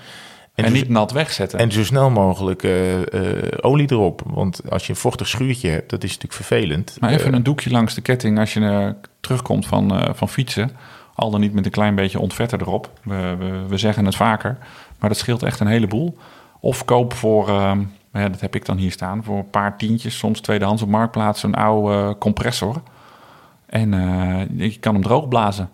En, 0.60 0.66
En, 0.66 0.74
niet 0.74 0.90
nat 0.90 1.12
wegzetten. 1.12 1.60
en 1.60 1.72
zo 1.72 1.84
snel 1.84 2.10
mogelijk 2.10 2.64
eh, 2.64 3.02
eh, 3.02 3.54
olie 3.62 3.92
erop. 3.92 4.22
Want 4.26 4.62
als 4.70 4.86
je 4.86 4.90
een 4.94 5.00
vochtig 5.00 5.28
schuurtje 5.28 5.70
hebt, 5.70 5.90
dat 5.90 6.04
is 6.04 6.10
natuurlijk 6.10 6.44
vervelend. 6.44 6.98
maar 7.00 7.10
even 7.10 7.28
Eh, 7.28 7.34
een 7.34 7.44
doekje 7.44 7.70
langs 7.70 7.94
de 7.94 8.02
ketting 8.02 8.40
als 8.40 8.54
je 8.54 8.96
terugkomt 9.20 9.66
van, 9.68 10.16
van 10.16 10.30
fietsen. 10.30 10.72
Al 11.16 11.30
dan 11.32 11.40
niet 11.40 11.54
met 11.54 11.66
een 11.66 11.72
klein 11.72 11.96
beetje 11.96 12.20
ontvetter 12.20 12.62
erop. 12.62 12.90
We, 13.04 13.36
we, 13.40 13.66
we 13.68 13.78
zeggen 13.78 14.06
het 14.06 14.16
vaker. 14.16 14.58
Maar 15.00 15.10
dat 15.10 15.18
scheelt 15.18 15.44
echt 15.44 15.60
een 15.60 15.68
heleboel. 15.68 16.18
Of 16.60 16.86
koop 16.86 17.14
voor, 17.14 17.50
ja, 18.14 18.30
dat 18.30 18.42
heb 18.42 18.56
ik 18.56 18.66
dan 18.66 18.78
hier 18.78 18.92
staan, 18.92 19.24
voor 19.24 19.38
een 19.38 19.50
paar 19.50 19.78
tientjes, 19.78 20.18
soms 20.18 20.40
tweedehands 20.42 20.82
op 20.82 20.90
marktplaats, 20.90 21.44
een 21.44 21.56
oude 21.56 22.18
compressor. 22.18 22.82
En 23.66 23.90
je 24.56 24.78
kan 24.80 24.94
hem 24.94 25.04
droog 25.04 25.28
blazen. 25.28 25.70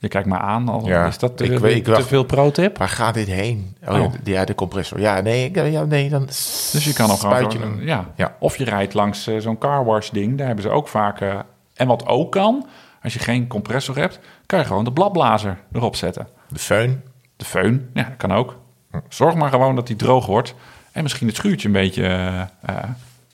Je 0.00 0.08
kijkt 0.08 0.28
me 0.28 0.38
aan, 0.38 0.68
al 0.68 0.86
Ja, 0.86 1.06
is 1.06 1.18
dat 1.18 1.36
te, 1.36 1.44
ik 1.44 1.58
weet- 1.58 1.76
ik 1.76 1.84
te 1.84 1.90
wacht- 1.90 2.06
veel 2.06 2.22
pro-tip? 2.24 2.78
Waar 2.78 2.88
gaat 2.88 3.14
dit 3.14 3.26
heen? 3.26 3.76
Oh, 3.88 4.00
Oh. 4.00 4.12
Ja, 4.24 4.44
de, 4.44 4.54
compressor. 4.54 5.00
Ja, 5.00 5.20
nee, 5.20 5.70
ja, 5.70 5.84
nee 5.84 6.08
dan 6.08 6.26
Dus 6.26 6.84
je 6.84 6.92
kan 6.92 7.10
ook 7.10 7.18
gewoon 7.18 7.50
zo- 7.52 7.74
ja. 7.80 8.10
Ja. 8.16 8.36
Of 8.38 8.56
je 8.56 8.64
rijdt 8.64 8.94
langs 8.94 9.26
eh, 9.26 9.38
zo'n 9.38 9.58
carwash 9.58 10.10
ding, 10.10 10.36
daar 10.38 10.46
hebben 10.46 10.64
ze 10.64 10.70
ook 10.70 10.88
vaak... 10.88 11.20
eh, 11.20 11.38
en 11.74 11.86
wat 11.86 12.06
ook 12.06 12.32
kan, 12.32 12.66
als 13.02 13.12
je 13.12 13.18
geen 13.18 13.46
compressor 13.46 13.96
hebt, 13.96 14.18
kan 14.46 14.58
je 14.58 14.64
gewoon 14.64 14.84
de 14.84 14.92
bladblazer 14.92 15.58
erop 15.72 15.96
zetten. 15.96 16.28
De 16.48 16.58
föhn. 16.58 17.02
De 17.36 17.44
föhn, 17.44 17.90
ja, 17.94 18.02
dat 18.02 18.16
kan 18.16 18.32
ook. 18.32 18.56
Zorg 19.08 19.34
maar 19.34 19.50
gewoon 19.50 19.74
dat 19.74 19.86
die 19.86 19.96
droog 19.96 20.26
wordt. 20.26 20.54
En 20.92 21.02
misschien 21.02 21.26
het 21.26 21.36
schuurtje 21.36 21.66
een 21.68 21.74
beetje 21.74 22.04
eh, 22.62 22.76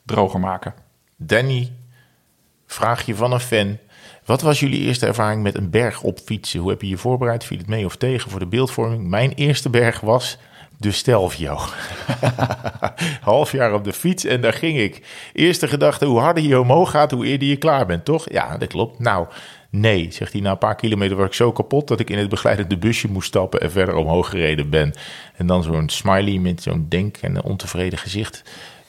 droger 0.04 0.40
maken. 0.40 0.74
Danny, 1.16 1.72
vraag 2.66 3.06
je 3.06 3.14
van 3.14 3.32
een 3.32 3.40
fan. 3.40 3.78
Wat 4.24 4.42
was 4.42 4.60
jullie 4.60 4.80
eerste 4.80 5.06
ervaring 5.06 5.42
met 5.42 5.54
een 5.54 5.70
berg 5.70 6.02
op 6.02 6.18
fietsen? 6.24 6.60
Hoe 6.60 6.70
heb 6.70 6.80
je 6.80 6.88
je 6.88 6.96
voorbereid? 6.96 7.44
Viel 7.44 7.58
het 7.58 7.66
mee 7.68 7.84
of 7.84 7.96
tegen 7.96 8.30
voor 8.30 8.40
de 8.40 8.46
beeldvorming? 8.46 9.08
Mijn 9.08 9.32
eerste 9.32 9.70
berg 9.70 10.00
was 10.00 10.38
de 10.78 10.92
Stelvio. 10.92 11.58
Half 13.20 13.52
jaar 13.52 13.74
op 13.74 13.84
de 13.84 13.92
fiets 13.92 14.24
en 14.24 14.40
daar 14.40 14.52
ging 14.52 14.78
ik. 14.78 15.02
Eerste 15.32 15.68
gedachte, 15.68 16.04
hoe 16.04 16.18
harder 16.18 16.42
je 16.42 16.60
omhoog 16.60 16.90
gaat, 16.90 17.10
hoe 17.10 17.26
eerder 17.26 17.48
je 17.48 17.56
klaar 17.56 17.86
bent, 17.86 18.04
toch? 18.04 18.30
Ja, 18.30 18.56
dat 18.56 18.68
klopt. 18.68 18.98
Nou, 18.98 19.26
nee, 19.70 20.08
zegt 20.10 20.32
hij. 20.32 20.40
Na 20.40 20.50
een 20.50 20.58
paar 20.58 20.76
kilometer 20.76 21.16
was 21.16 21.26
ik 21.26 21.34
zo 21.34 21.52
kapot 21.52 21.88
dat 21.88 22.00
ik 22.00 22.10
in 22.10 22.18
het 22.18 22.28
begeleidende 22.28 22.78
busje 22.78 23.10
moest 23.10 23.28
stappen 23.28 23.60
en 23.60 23.70
verder 23.70 23.94
omhoog 23.94 24.28
gereden 24.28 24.70
ben. 24.70 24.94
En 25.36 25.46
dan 25.46 25.62
zo'n 25.62 25.88
smiley 25.88 26.38
met 26.38 26.62
zo'n 26.62 26.86
denk- 26.88 27.16
en 27.16 27.42
ontevreden 27.42 27.98
gezicht. 27.98 28.42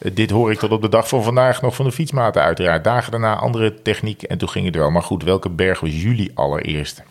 Eh, 0.06 0.12
Dit 0.16 0.30
hoor 0.30 0.51
ik 0.51 0.60
tot 0.60 0.72
op 0.72 0.82
de 0.82 0.89
dag 0.89 1.08
van 1.08 1.24
vandaag 1.24 1.62
nog 1.62 1.76
van 1.76 1.86
de 1.86 1.91
fietsmaten 1.91 2.41
uiteraard. 2.41 2.84
Dagen 2.84 3.12
daarna 3.12 3.36
andere 3.36 3.82
techniek 3.82 4.24
en 4.24 4.38
toen 4.38 4.49
ging 4.49 4.66
het 4.66 4.76
wel. 4.76 4.89
Maar 4.91 5.03
goed, 5.03 5.24
welke 5.24 5.49
berg 5.49 5.80
was 5.80 6.01
jullie 6.01 6.32
allereerste? 6.34 7.01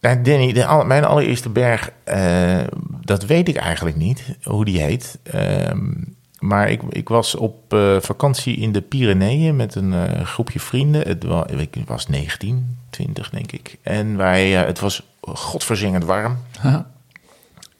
Nou, 0.00 0.22
Danny, 0.22 0.66
mijn 0.86 1.04
allereerste 1.04 1.48
berg, 1.48 1.90
eh, 2.04 2.58
dat 3.04 3.24
weet 3.24 3.48
ik 3.48 3.56
eigenlijk 3.56 3.96
niet, 3.96 4.36
hoe 4.42 4.64
die 4.64 4.80
heet. 4.82 5.18
Ehm, 5.22 5.90
maar 6.38 6.70
ik, 6.70 6.80
ik 6.88 7.08
was 7.08 7.34
op 7.34 7.72
eh, 7.72 7.96
vakantie 8.00 8.56
in 8.56 8.72
de 8.72 8.80
Pyreneeën 8.80 9.56
met 9.56 9.74
een 9.74 10.26
groepje 10.26 10.60
vrienden. 10.60 11.02
Het 11.08 11.24
wa- 11.24 11.46
ik 11.56 11.74
was 11.86 12.06
19, 12.08 12.76
20 12.90 13.30
denk 13.30 13.52
ik. 13.52 13.78
En 13.82 14.16
wij, 14.16 14.50
het 14.50 14.80
was 14.80 15.02
godverzingend 15.20 16.04
warm. 16.04 16.36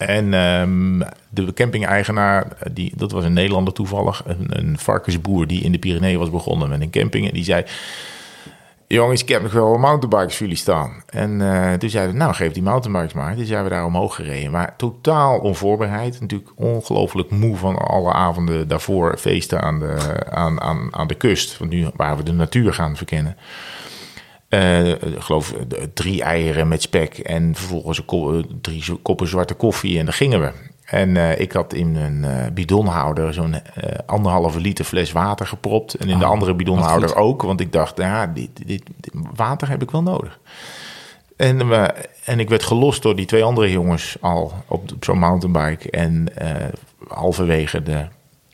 En 0.06 0.34
ehm, 0.34 1.10
de 1.28 1.52
camping-eigenaar, 1.52 2.46
die, 2.72 2.92
dat 2.96 3.12
was 3.12 3.24
een 3.24 3.32
Nederlander 3.32 3.72
toevallig, 3.72 4.22
een, 4.26 4.46
een 4.48 4.78
varkensboer 4.78 5.46
die 5.46 5.62
in 5.62 5.72
de 5.72 5.78
Pyreneeën 5.78 6.18
was 6.18 6.30
begonnen 6.30 6.68
met 6.68 6.80
een 6.80 6.90
camping. 6.90 7.26
En 7.26 7.34
die 7.34 7.44
zei, 7.44 7.64
jongens, 8.86 9.22
ik 9.22 9.28
heb 9.28 9.42
nog 9.42 9.52
wel 9.52 9.78
mountainbikes 9.78 10.36
voor 10.36 10.46
jullie 10.46 10.62
staan. 10.62 11.02
En 11.06 11.40
eh, 11.40 11.72
toen 11.72 11.90
zeiden 11.90 12.12
we, 12.12 12.18
nou 12.18 12.34
geef 12.34 12.52
die 12.52 12.62
mountainbikes 12.62 13.12
maar. 13.12 13.36
Toen 13.36 13.44
zijn 13.44 13.64
we 13.64 13.70
daar 13.70 13.84
omhoog 13.84 14.14
gereden. 14.14 14.50
Maar 14.50 14.76
totaal 14.76 15.38
onvoorbereid. 15.38 16.20
Natuurlijk 16.20 16.50
ongelooflijk 16.54 17.30
moe 17.30 17.56
van 17.56 17.76
alle 17.76 18.12
avonden 18.12 18.68
daarvoor 18.68 19.18
feesten 19.18 19.62
aan 19.62 19.78
de, 19.78 20.24
aan, 20.30 20.60
aan, 20.60 20.88
aan 20.90 21.06
de 21.06 21.14
kust. 21.14 21.58
Want 21.58 21.70
nu 21.70 21.86
waren 21.96 22.16
we 22.16 22.22
de 22.22 22.32
natuur 22.32 22.74
gaan 22.74 22.96
verkennen. 22.96 23.36
Eh, 24.52 24.88
ik 24.88 24.98
geloof 25.18 25.52
eh, 25.52 25.82
drie 25.94 26.22
eieren 26.22 26.68
met 26.68 26.82
spek 26.82 27.18
en 27.18 27.54
vervolgens 27.54 27.98
een 27.98 28.04
ko- 28.04 28.38
eh, 28.38 28.44
drie 28.60 28.84
koppen 29.02 29.26
zwarte 29.28 29.54
koffie 29.54 29.98
en 29.98 30.04
daar 30.04 30.14
gingen 30.14 30.40
we. 30.40 30.52
En 30.84 31.16
eh, 31.16 31.40
ik 31.40 31.52
had 31.52 31.72
in 31.72 31.96
een 31.96 32.24
eh, 32.24 32.50
bidonhouder 32.52 33.34
zo'n 33.34 33.54
eh, 33.54 33.98
anderhalve 34.06 34.60
liter 34.60 34.84
fles 34.84 35.12
water 35.12 35.46
gepropt. 35.46 35.94
En 35.94 36.08
in 36.08 36.18
de 36.18 36.24
Ah, 36.24 36.30
andere 36.30 36.54
bidonhouder 36.54 37.16
ook, 37.16 37.42
want 37.42 37.60
ik 37.60 37.72
dacht, 37.72 37.96
nou 37.96 38.08
ja, 38.10 38.26
dit, 38.26 38.50
dit, 38.66 38.82
dit- 39.00 39.12
water 39.34 39.68
heb 39.68 39.82
ik 39.82 39.90
wel 39.90 40.02
nodig. 40.02 40.38
En, 41.36 41.60
en 42.24 42.40
ik 42.40 42.48
werd 42.48 42.62
gelost 42.62 43.02
door 43.02 43.16
die 43.16 43.26
twee 43.26 43.44
andere 43.44 43.70
jongens 43.70 44.16
al 44.20 44.52
op, 44.68 44.92
op 44.92 45.04
zo'n 45.04 45.18
mountainbike. 45.18 45.90
En 45.90 46.36
eh, 46.36 46.68
halverwege 47.08 47.82
de 47.82 48.06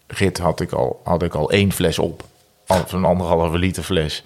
rit 0.06 0.38
had 0.38 0.60
ik 0.60 0.72
al, 0.72 1.00
had 1.04 1.22
ik 1.22 1.34
al 1.34 1.50
één 1.50 1.72
fles 1.72 1.98
op. 1.98 2.24
Zo'n 2.86 3.04
anderhalve 3.04 3.58
liter 3.58 3.82
fles. 3.82 4.24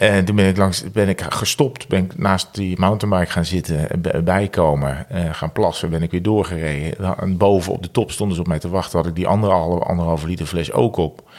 En 0.00 0.24
toen 0.24 0.36
ben 0.36 0.48
ik, 0.48 0.56
langs, 0.56 0.90
ben 0.92 1.08
ik 1.08 1.20
gestopt, 1.20 1.88
ben 1.88 2.04
ik 2.04 2.18
naast 2.18 2.54
die 2.54 2.78
mountainbike 2.78 3.30
gaan 3.30 3.44
zitten, 3.44 4.02
bijkomen, 4.24 5.08
eh, 5.08 5.34
gaan 5.34 5.52
plassen, 5.52 5.90
ben 5.90 6.02
ik 6.02 6.10
weer 6.10 6.22
doorgereden. 6.22 7.18
En 7.18 7.36
boven 7.36 7.72
op 7.72 7.82
de 7.82 7.90
top 7.90 8.10
stonden 8.10 8.34
ze 8.36 8.42
op 8.42 8.48
mij 8.48 8.58
te 8.58 8.68
wachten, 8.68 8.98
had 8.98 9.08
ik 9.08 9.14
die 9.14 9.26
anderhalve, 9.26 9.84
anderhalve 9.84 10.26
liter 10.26 10.46
fles 10.46 10.72
ook 10.72 10.96
op. 10.96 11.30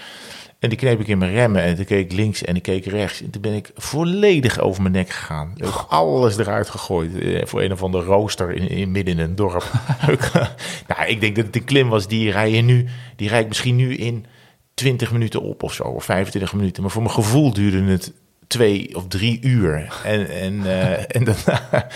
En 0.60 0.70
die 0.70 0.78
kneep 0.78 1.00
ik 1.00 1.08
in 1.08 1.18
mijn 1.18 1.32
remmen 1.32 1.62
en 1.62 1.76
toen 1.76 1.86
keek 1.86 2.12
ik 2.12 2.18
links 2.18 2.44
en 2.44 2.56
ik 2.56 2.62
keek 2.62 2.86
rechts. 2.86 3.22
En 3.22 3.30
toen 3.30 3.42
ben 3.42 3.54
ik 3.54 3.72
volledig 3.76 4.60
over 4.60 4.82
mijn 4.82 4.94
nek 4.94 5.10
gegaan. 5.10 5.52
Ik 5.56 5.64
heb 5.64 5.86
alles 5.90 6.38
eruit 6.38 6.70
gegooid 6.70 7.20
eh, 7.20 7.46
voor 7.46 7.62
een 7.62 7.72
of 7.72 7.84
andere 7.84 8.04
rooster 8.04 8.52
in, 8.52 8.70
in, 8.70 8.92
midden 8.92 9.14
in 9.14 9.20
een 9.20 9.36
dorp. 9.36 9.72
nou, 10.88 11.08
ik 11.08 11.22
denk 11.22 11.36
dat 11.36 11.46
het 11.46 11.56
een 11.56 11.64
klim 11.64 11.90
was, 11.90 12.08
die 12.08 12.32
rij 12.32 12.52
je 12.52 12.62
nu, 12.62 12.88
die 13.16 13.30
rijd 13.30 13.42
ik 13.42 13.48
misschien 13.48 13.76
nu 13.76 13.96
in 13.96 14.26
20 14.74 15.12
minuten 15.12 15.42
op 15.42 15.64
of 15.64 15.74
zo, 15.74 15.84
of 15.84 16.04
25 16.04 16.54
minuten. 16.54 16.82
Maar 16.82 16.92
voor 16.92 17.02
mijn 17.02 17.14
gevoel 17.14 17.54
duurde 17.54 17.84
het 17.84 18.14
twee 18.52 18.96
of 18.96 19.08
drie 19.08 19.40
uur. 19.42 20.02
En, 20.04 20.30
en, 20.30 20.66
eh, 20.66 21.04
en 21.18 21.24
daarna, 21.24 21.88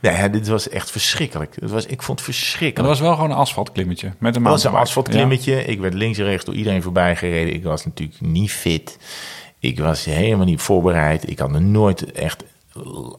nou 0.00 0.16
ja, 0.16 0.28
dit 0.28 0.48
was 0.48 0.68
echt 0.68 0.90
verschrikkelijk. 0.90 1.56
Het 1.60 1.70
was, 1.70 1.86
ik 1.86 2.02
vond 2.02 2.18
het 2.18 2.28
verschrikkelijk. 2.28 2.88
was 2.88 3.00
wel 3.00 3.14
gewoon 3.14 3.30
een 3.30 3.36
asfaltklimmetje. 3.36 4.12
Met 4.18 4.36
een 4.36 4.42
Het 4.42 4.50
was 4.50 4.64
een 4.64 4.74
asfaltklimmetje. 4.74 5.64
Ik 5.64 5.80
werd 5.80 5.94
links 5.94 6.18
en 6.18 6.24
rechts 6.24 6.44
door 6.44 6.54
iedereen 6.54 6.82
voorbij 6.82 7.16
gereden. 7.16 7.54
Ik 7.54 7.64
was 7.64 7.84
natuurlijk 7.84 8.20
niet 8.20 8.52
fit. 8.52 8.98
Ik 9.58 9.78
was 9.80 10.04
helemaal 10.04 10.46
niet 10.46 10.60
voorbereid. 10.60 11.30
Ik 11.30 11.38
had 11.38 11.50
nog 11.50 11.62
nooit 11.62 12.12
echt... 12.12 12.44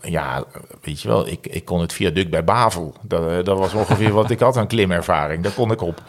Ja, 0.02 0.44
weet 0.82 1.02
je 1.02 1.08
wel, 1.08 1.28
ik, 1.28 1.48
ik 1.48 1.66
kon 1.66 1.82
het 1.82 1.94
viaduct 1.94 2.30
bij 2.30 2.44
Bavel. 2.44 2.96
Dat, 3.02 3.30
eh, 3.30 3.44
dat 3.44 3.58
was 3.58 3.74
ongeveer 3.74 4.12
wat 4.12 4.30
ik 4.30 4.40
had 4.40 4.58
aan 4.58 4.68
klimervaring. 4.68 5.44
Daar 5.44 5.52
kon 5.52 5.72
ik 5.72 5.82
op. 5.82 6.02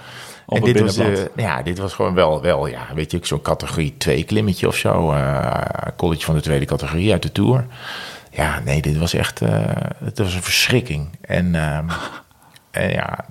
Op 0.46 0.56
en 0.56 0.64
dit 0.72 0.80
was, 0.80 0.96
binnenblad. 0.96 1.28
ja, 1.36 1.62
dit 1.62 1.78
was 1.78 1.92
gewoon 1.92 2.14
wel, 2.14 2.42
wel 2.42 2.66
ja, 2.66 2.86
weet 2.94 3.10
je, 3.10 3.18
zo'n 3.22 3.42
categorie 3.42 3.94
2 3.98 4.24
klimmetje 4.24 4.66
of 4.66 4.76
zo. 4.76 5.12
eh 5.12 5.60
college 5.96 6.24
van 6.24 6.34
de 6.34 6.40
tweede 6.40 6.64
categorie 6.64 7.12
uit 7.12 7.22
de 7.22 7.32
Tour. 7.32 7.66
Ja, 8.30 8.60
nee, 8.64 8.82
dit 8.82 8.96
was 8.98 9.14
echt, 9.14 9.40
eh, 9.42 9.60
het 10.04 10.18
was 10.18 10.34
een 10.34 10.42
verschrikking. 10.42 11.08
En, 11.20 11.54
ehm, 11.54 11.88
en 12.70 12.90
ja, 12.90 13.24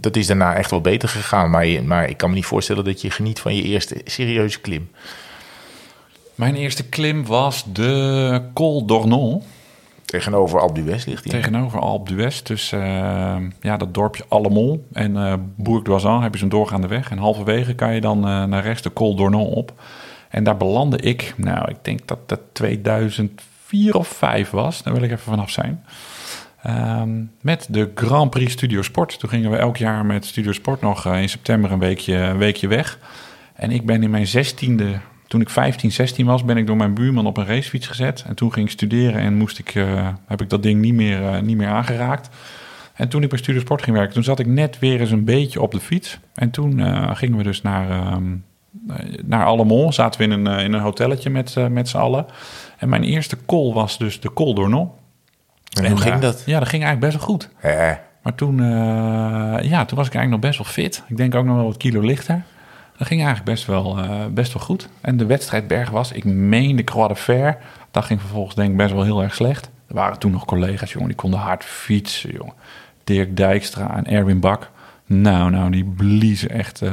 dat 0.00 0.16
is 0.16 0.26
daarna 0.26 0.54
echt 0.54 0.70
wel 0.70 0.80
beter 0.80 1.08
gegaan. 1.08 1.50
Maar, 1.50 1.66
je- 1.66 1.82
maar 1.82 2.08
ik 2.08 2.16
kan 2.16 2.28
me 2.28 2.34
niet 2.34 2.44
voorstellen 2.46 2.84
dat 2.84 3.00
je 3.00 3.10
geniet 3.10 3.40
van 3.40 3.54
je 3.56 3.62
eerste 3.62 4.00
serieuze 4.04 4.60
klim. 4.60 4.90
Mijn 6.34 6.54
eerste 6.54 6.88
klim 6.88 7.26
was 7.26 7.64
de 7.72 8.42
Col 8.54 8.84
d'Ornon. 8.86 9.42
Tegenover 10.10 10.60
Alpe 10.60 10.82
d'Huez 10.82 11.04
ligt 11.04 11.24
hij. 11.24 11.40
Tegenover 11.40 11.80
Alpe 11.80 12.14
d'Huez. 12.14 12.40
Tussen 12.40 12.82
eh, 12.82 13.36
ja, 13.60 13.76
dat 13.76 13.94
dorpje 13.94 14.24
Allemont 14.28 14.80
en 14.92 15.16
eh 15.16 15.34
Bourg 15.56 16.02
heb 16.22 16.32
je 16.32 16.38
zo'n 16.38 16.48
doorgaande 16.48 16.86
weg. 16.86 17.10
En 17.10 17.18
halverwege 17.18 17.74
kan 17.74 17.94
je 17.94 18.00
dan 18.00 18.28
eh, 18.28 18.44
naar 18.44 18.62
rechts 18.62 18.82
de 18.82 18.92
Col 18.92 19.14
d'Ornon 19.14 19.46
op. 19.46 19.72
En 20.28 20.44
daar 20.44 20.56
belandde 20.56 20.98
ik, 20.98 21.34
nou, 21.36 21.70
ik 21.70 21.76
denk 21.82 22.08
dat 22.08 22.28
dat 22.28 22.40
2004 22.52 23.94
of 23.94 24.08
5 24.08 24.50
was. 24.50 24.82
Daar 24.82 24.94
wil 24.94 25.02
ik 25.02 25.10
even 25.10 25.24
vanaf 25.24 25.50
zijn. 25.50 25.84
Ehm, 26.62 27.24
met 27.40 27.66
de 27.70 27.90
Grand 27.94 28.30
Prix 28.30 28.52
Studio 28.52 28.82
Sport. 28.82 29.18
Toen 29.18 29.28
gingen 29.28 29.50
we 29.50 29.56
elk 29.56 29.76
jaar 29.76 30.06
met 30.06 30.24
Studio 30.24 30.52
Sport 30.52 30.80
nog 30.80 31.06
in 31.06 31.28
september 31.28 31.72
een 31.72 31.78
weekje, 31.78 32.16
een 32.16 32.38
weekje 32.38 32.68
weg. 32.68 32.98
En 33.54 33.70
ik 33.70 33.86
ben 33.86 34.02
in 34.02 34.10
mijn 34.10 34.26
zestiende, 34.26 35.00
toen 35.30 35.40
ik 35.40 35.50
15, 35.50 35.92
16 35.92 36.26
was, 36.26 36.44
ben 36.44 36.56
ik 36.56 36.66
door 36.66 36.76
mijn 36.76 36.94
buurman 36.94 37.26
op 37.26 37.36
een 37.36 37.46
racefiets 37.46 37.86
gezet. 37.86 38.24
En 38.26 38.34
toen 38.34 38.52
ging 38.52 38.66
ik 38.66 38.72
studeren 38.72 39.20
en 39.20 39.34
moest 39.34 39.58
ik, 39.58 39.74
eh, 39.74 40.08
heb 40.26 40.40
ik 40.40 40.48
dat 40.48 40.62
ding 40.62 40.80
niet 40.80 40.94
meer, 40.94 41.26
eh, 41.26 41.40
niet 41.40 41.56
meer 41.56 41.68
aangeraakt. 41.68 42.28
En 42.94 43.08
toen 43.08 43.22
ik 43.22 43.28
bij 43.28 43.38
Studio 43.38 43.60
Sport 43.60 43.82
ging 43.82 43.96
werken, 43.96 44.14
toen 44.14 44.22
zat 44.22 44.38
ik 44.38 44.46
net 44.46 44.78
weer 44.78 45.00
eens 45.00 45.10
een 45.10 45.24
beetje 45.24 45.60
op 45.60 45.70
de 45.70 45.80
fiets. 45.80 46.18
En 46.34 46.50
toen 46.50 46.80
eh, 46.80 47.10
gingen 47.16 47.36
we 47.36 47.42
dus 47.42 47.62
naar, 47.62 47.90
ehm 47.90 48.36
naar 49.24 49.44
Allemont. 49.44 49.94
Zaten 49.94 50.20
we 50.20 50.26
in 50.26 50.46
een, 50.46 50.58
in 50.58 50.72
een 50.72 50.80
hotelletje 50.80 51.30
met, 51.30 51.54
met 51.70 51.88
z'n 51.88 51.96
allen. 51.96 52.26
En 52.78 52.88
mijn 52.88 53.02
eerste 53.04 53.36
call 53.46 53.72
was 53.72 53.98
dus 53.98 54.20
de 54.20 54.32
Col 54.32 54.54
d'Ornon. 54.54 54.90
En 55.82 55.90
hoe 55.90 56.00
ging 56.00 56.18
dat? 56.18 56.42
Ja, 56.46 56.58
dat 56.58 56.68
ging 56.68 56.82
eigenlijk 56.84 57.12
best 57.12 57.26
wel 57.26 57.36
goed. 57.36 57.48
Eh, 57.60 57.96
Maar 58.22 58.34
toen, 58.34 58.56
ja, 59.62 59.84
toen 59.84 59.96
was 59.98 60.06
ik 60.06 60.14
eigenlijk 60.14 60.30
nog 60.30 60.40
best 60.40 60.58
wel 60.58 60.66
fit. 60.66 61.02
Ik 61.08 61.16
denk 61.16 61.34
ook 61.34 61.44
nog 61.44 61.56
wel 61.56 61.64
wat 61.64 61.76
kilo 61.76 62.00
lichter. 62.00 62.44
Dat 63.00 63.08
ging 63.08 63.24
eigenlijk 63.24 63.50
best 63.50 63.66
wel, 63.66 63.98
eh, 63.98 64.26
best 64.30 64.52
wel 64.52 64.62
goed. 64.62 64.88
En 65.00 65.16
de 65.16 65.26
wedstrijdberg 65.26 65.90
was, 65.90 66.12
ik 66.12 66.24
meen 66.24 66.76
de 66.76 66.84
Croix 66.84 67.08
de 67.08 67.16
Fer. 67.16 67.58
Dat 67.90 68.04
ging 68.04 68.20
vervolgens 68.20 68.54
denk 68.54 68.70
ik 68.70 68.76
best 68.76 68.92
wel 68.92 69.02
heel 69.02 69.22
erg 69.22 69.34
slecht. 69.34 69.70
Er 69.86 69.94
waren 69.94 70.18
toen 70.18 70.30
nog 70.30 70.44
collega's, 70.44 70.92
jongen, 70.92 71.08
die 71.08 71.16
konden 71.16 71.40
hard 71.40 71.64
fietsen, 71.64 72.32
jongen. 72.32 72.54
Dirk 73.04 73.36
Dijkstra 73.36 73.96
en 73.96 74.06
Erwin 74.06 74.40
Bak. 74.40 74.70
Nou, 75.06 75.50
nou, 75.50 75.70
die 75.70 75.84
bliezen 75.84 76.50
echt 76.50 76.82
eh, 76.82 76.92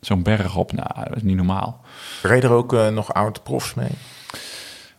zo'n 0.00 0.22
berg 0.22 0.56
op. 0.56 0.72
Nou, 0.72 0.90
dat 1.04 1.16
is 1.16 1.22
niet 1.22 1.36
normaal. 1.36 1.80
reed 2.22 2.44
er 2.44 2.50
ook 2.50 2.72
eh, 2.72 2.88
nog 2.88 3.14
oud 3.14 3.42
profs 3.42 3.74
mee? 3.74 3.92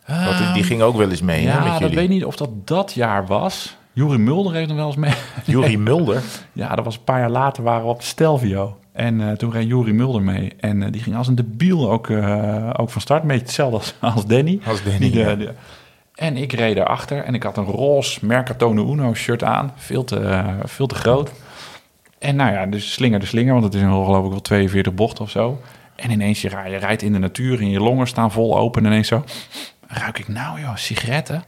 Want 0.08 0.38
die, 0.38 0.52
die 0.54 0.64
ging 0.64 0.82
ook 0.82 0.98
wel 0.98 1.10
eens 1.10 1.22
mee 1.22 1.46
hè, 1.46 1.54
ja, 1.54 1.60
met 1.60 1.72
dat 1.72 1.80
jullie. 1.80 1.96
weet 1.96 2.10
niet 2.10 2.26
of 2.26 2.36
dat 2.36 2.68
dat 2.68 2.94
jaar 2.94 3.26
was. 3.26 3.78
Juri 3.94 4.18
Mulder 4.18 4.54
heeft 4.54 4.68
hem 4.68 4.78
wel 4.78 4.88
eens 4.88 4.96
mee. 4.96 5.14
Jurie 5.46 5.78
Mulder. 5.90 6.22
Ja, 6.54 6.76
dat 6.76 6.86
was 6.86 6.96
een 6.96 7.04
paar 7.04 7.20
jaar 7.20 7.30
later 7.30 7.64
waren 7.64 7.84
we 7.84 7.90
op 7.90 8.00
de 8.00 8.06
Stelvio. 8.06 8.78
En 8.94 9.22
eh, 9.30 9.32
toen 9.36 9.52
reed 9.52 9.68
Juri 9.68 9.94
Mulder 9.94 10.22
mee. 10.22 10.54
En 10.60 10.84
eh, 10.84 10.92
die 10.92 11.02
ging 11.02 11.16
als 11.16 11.28
een 11.28 11.36
debiel 11.36 11.92
ook, 11.92 12.10
eh, 12.10 12.70
ook 12.78 12.90
van 12.90 13.02
start. 13.02 13.22
Een 13.22 13.28
beetje 13.28 13.44
hetzelfde 13.44 13.78
als, 13.78 13.96
als 14.16 14.26
Danny. 14.26 14.60
Als 14.66 14.84
Danny, 14.84 15.00
Die 15.00 15.16
ja. 15.18 15.36
de- 15.36 15.54
en 16.16 16.38
ik 16.38 16.54
reed 16.54 16.78
erachter 16.78 17.24
en 17.24 17.34
ik 17.34 17.44
had 17.44 17.58
een 17.58 17.64
roze 17.66 18.26
Mercatone 18.26 18.82
Uno 18.82 19.14
shirt 19.14 19.44
aan. 19.44 19.72
Veel 19.76 20.04
te, 20.04 20.44
veel 20.64 20.88
te 20.88 20.96
groot. 20.96 21.32
En 22.20 22.36
nou 22.36 22.52
ja, 22.54 22.66
dus 22.66 22.94
slinger 22.94 23.20
de 23.20 23.26
slinger, 23.26 23.52
want 23.54 23.66
het 23.66 23.74
is 23.74 23.82
een 23.82 23.90
geloof 24.06 24.26
ik 24.26 24.32
wel 24.32 24.42
42 24.42 24.94
bochten 24.94 25.24
of 25.24 25.30
zo. 25.30 25.62
En 25.96 26.12
ineens, 26.12 26.42
je, 26.42 26.50
je 26.50 26.78
rijdt 26.78 27.02
in 27.02 27.14
de 27.14 27.20
natuur 27.20 27.60
en 27.60 27.70
je 27.70 27.80
longen 27.80 28.08
staan 28.08 28.32
vol 28.32 28.58
open. 28.58 28.82
En 28.86 28.92
ineens 28.92 29.08
zo, 29.08 29.24
ruik 29.88 30.20
ik 30.20 30.28
nou 30.28 30.60
joh, 30.60 30.76
sigaretten? 30.76 31.44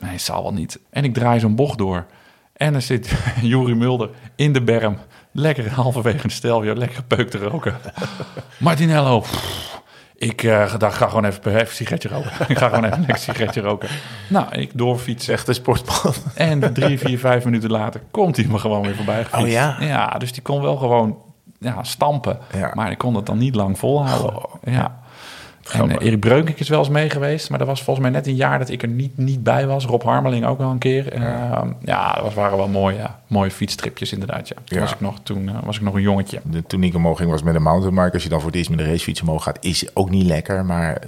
Nee, 0.00 0.10
het 0.10 0.20
zal 0.22 0.42
wel 0.42 0.52
niet. 0.52 0.78
En 0.90 1.04
ik 1.04 1.14
draai 1.14 1.40
zo'n 1.40 1.54
bocht 1.54 1.78
door. 1.78 2.06
En 2.52 2.74
er 2.74 2.82
zit 2.82 3.12
Juri 3.42 3.74
Mulder 3.74 4.10
in 4.36 4.52
de 4.52 4.62
berm. 4.62 4.96
Lekker 5.38 5.72
halverwege 5.72 6.24
een 6.24 6.30
stelvio, 6.30 6.74
lekker 6.74 7.02
peuk 7.02 7.30
te 7.30 7.38
roken. 7.38 7.76
Martinello, 8.58 9.20
pff, 9.20 9.80
ik 10.16 10.42
dacht, 10.78 10.96
ga 10.96 11.08
gewoon 11.08 11.24
even, 11.24 11.46
even 11.46 11.60
een 11.60 11.66
sigaretje 11.66 12.08
roken. 12.08 12.30
ik 12.48 12.58
ga 12.58 12.68
gewoon 12.68 12.84
even 12.84 13.04
een 13.08 13.18
sigaretje 13.18 13.60
roken. 13.60 13.88
Nou, 14.28 14.46
ik 14.50 14.70
doorfietsen. 14.74 15.34
Echt 15.34 15.48
een 15.48 15.54
sportman. 15.54 16.14
En 16.34 16.72
drie, 16.72 16.98
vier, 16.98 17.18
vijf 17.18 17.44
minuten 17.44 17.70
later 17.70 18.00
komt 18.10 18.36
hij 18.36 18.46
me 18.46 18.58
gewoon 18.58 18.82
weer 18.82 18.94
voorbij 18.94 19.24
gefietst. 19.24 19.44
Oh 19.44 19.50
ja? 19.50 19.76
Ja, 19.80 20.08
dus 20.08 20.32
die 20.32 20.42
kon 20.42 20.62
wel 20.62 20.76
gewoon 20.76 21.18
ja, 21.58 21.82
stampen. 21.82 22.38
Ja. 22.52 22.70
Maar 22.74 22.90
ik 22.90 22.98
kon 22.98 23.14
het 23.14 23.26
dan 23.26 23.38
niet 23.38 23.54
lang 23.54 23.78
volhouden. 23.78 24.36
Oh, 24.36 24.54
ja. 24.62 25.00
En 25.72 25.90
eh, 25.90 26.06
Erik 26.06 26.20
Breukink 26.20 26.58
is 26.58 26.68
wel 26.68 26.78
eens 26.78 26.88
mee 26.88 27.10
geweest. 27.10 27.50
Maar 27.50 27.58
dat 27.58 27.66
was 27.68 27.82
volgens 27.82 28.06
mij 28.06 28.14
net 28.14 28.26
een 28.26 28.34
jaar 28.34 28.58
dat 28.58 28.68
ik 28.68 28.82
er 28.82 28.88
niet, 28.88 29.16
niet 29.18 29.42
bij 29.42 29.66
was. 29.66 29.84
Rob 29.84 30.02
Harmeling 30.02 30.46
ook 30.46 30.58
wel 30.58 30.70
een 30.70 30.78
keer. 30.78 31.20
Ja, 31.20 31.64
ja 31.84 32.14
dat 32.14 32.22
was- 32.22 32.34
waren 32.34 32.56
wel 32.56 32.68
mooie, 32.68 33.06
mooie 33.26 33.50
fietstripjes 33.50 34.12
inderdaad. 34.12 34.48
Ja. 34.48 34.54
Toen, 34.64 34.76
Ja. 34.78 34.80
Was, 34.80 34.92
ik 34.92 35.00
nog, 35.00 35.14
toen 35.22 35.48
eh, 35.48 35.54
was 35.64 35.76
ik 35.76 35.82
nog 35.82 35.94
een 35.94 36.00
jongetje. 36.02 36.40
De- 36.44 36.62
Toen 36.66 36.82
ik 36.82 36.94
omhoog 36.94 37.18
ging 37.18 37.30
was 37.30 37.42
met 37.42 37.54
een 37.54 37.62
mountainbike. 37.62 38.12
Als 38.12 38.22
je 38.22 38.28
dan 38.28 38.38
voor 38.38 38.48
het 38.48 38.56
eerst 38.58 38.70
met 38.70 38.78
een 38.78 38.86
racefiets 38.86 39.20
omhoog 39.20 39.42
gaat, 39.42 39.58
is 39.60 39.96
ook 39.96 40.10
niet 40.10 40.26
lekker. 40.26 40.64
Maar 40.64 40.98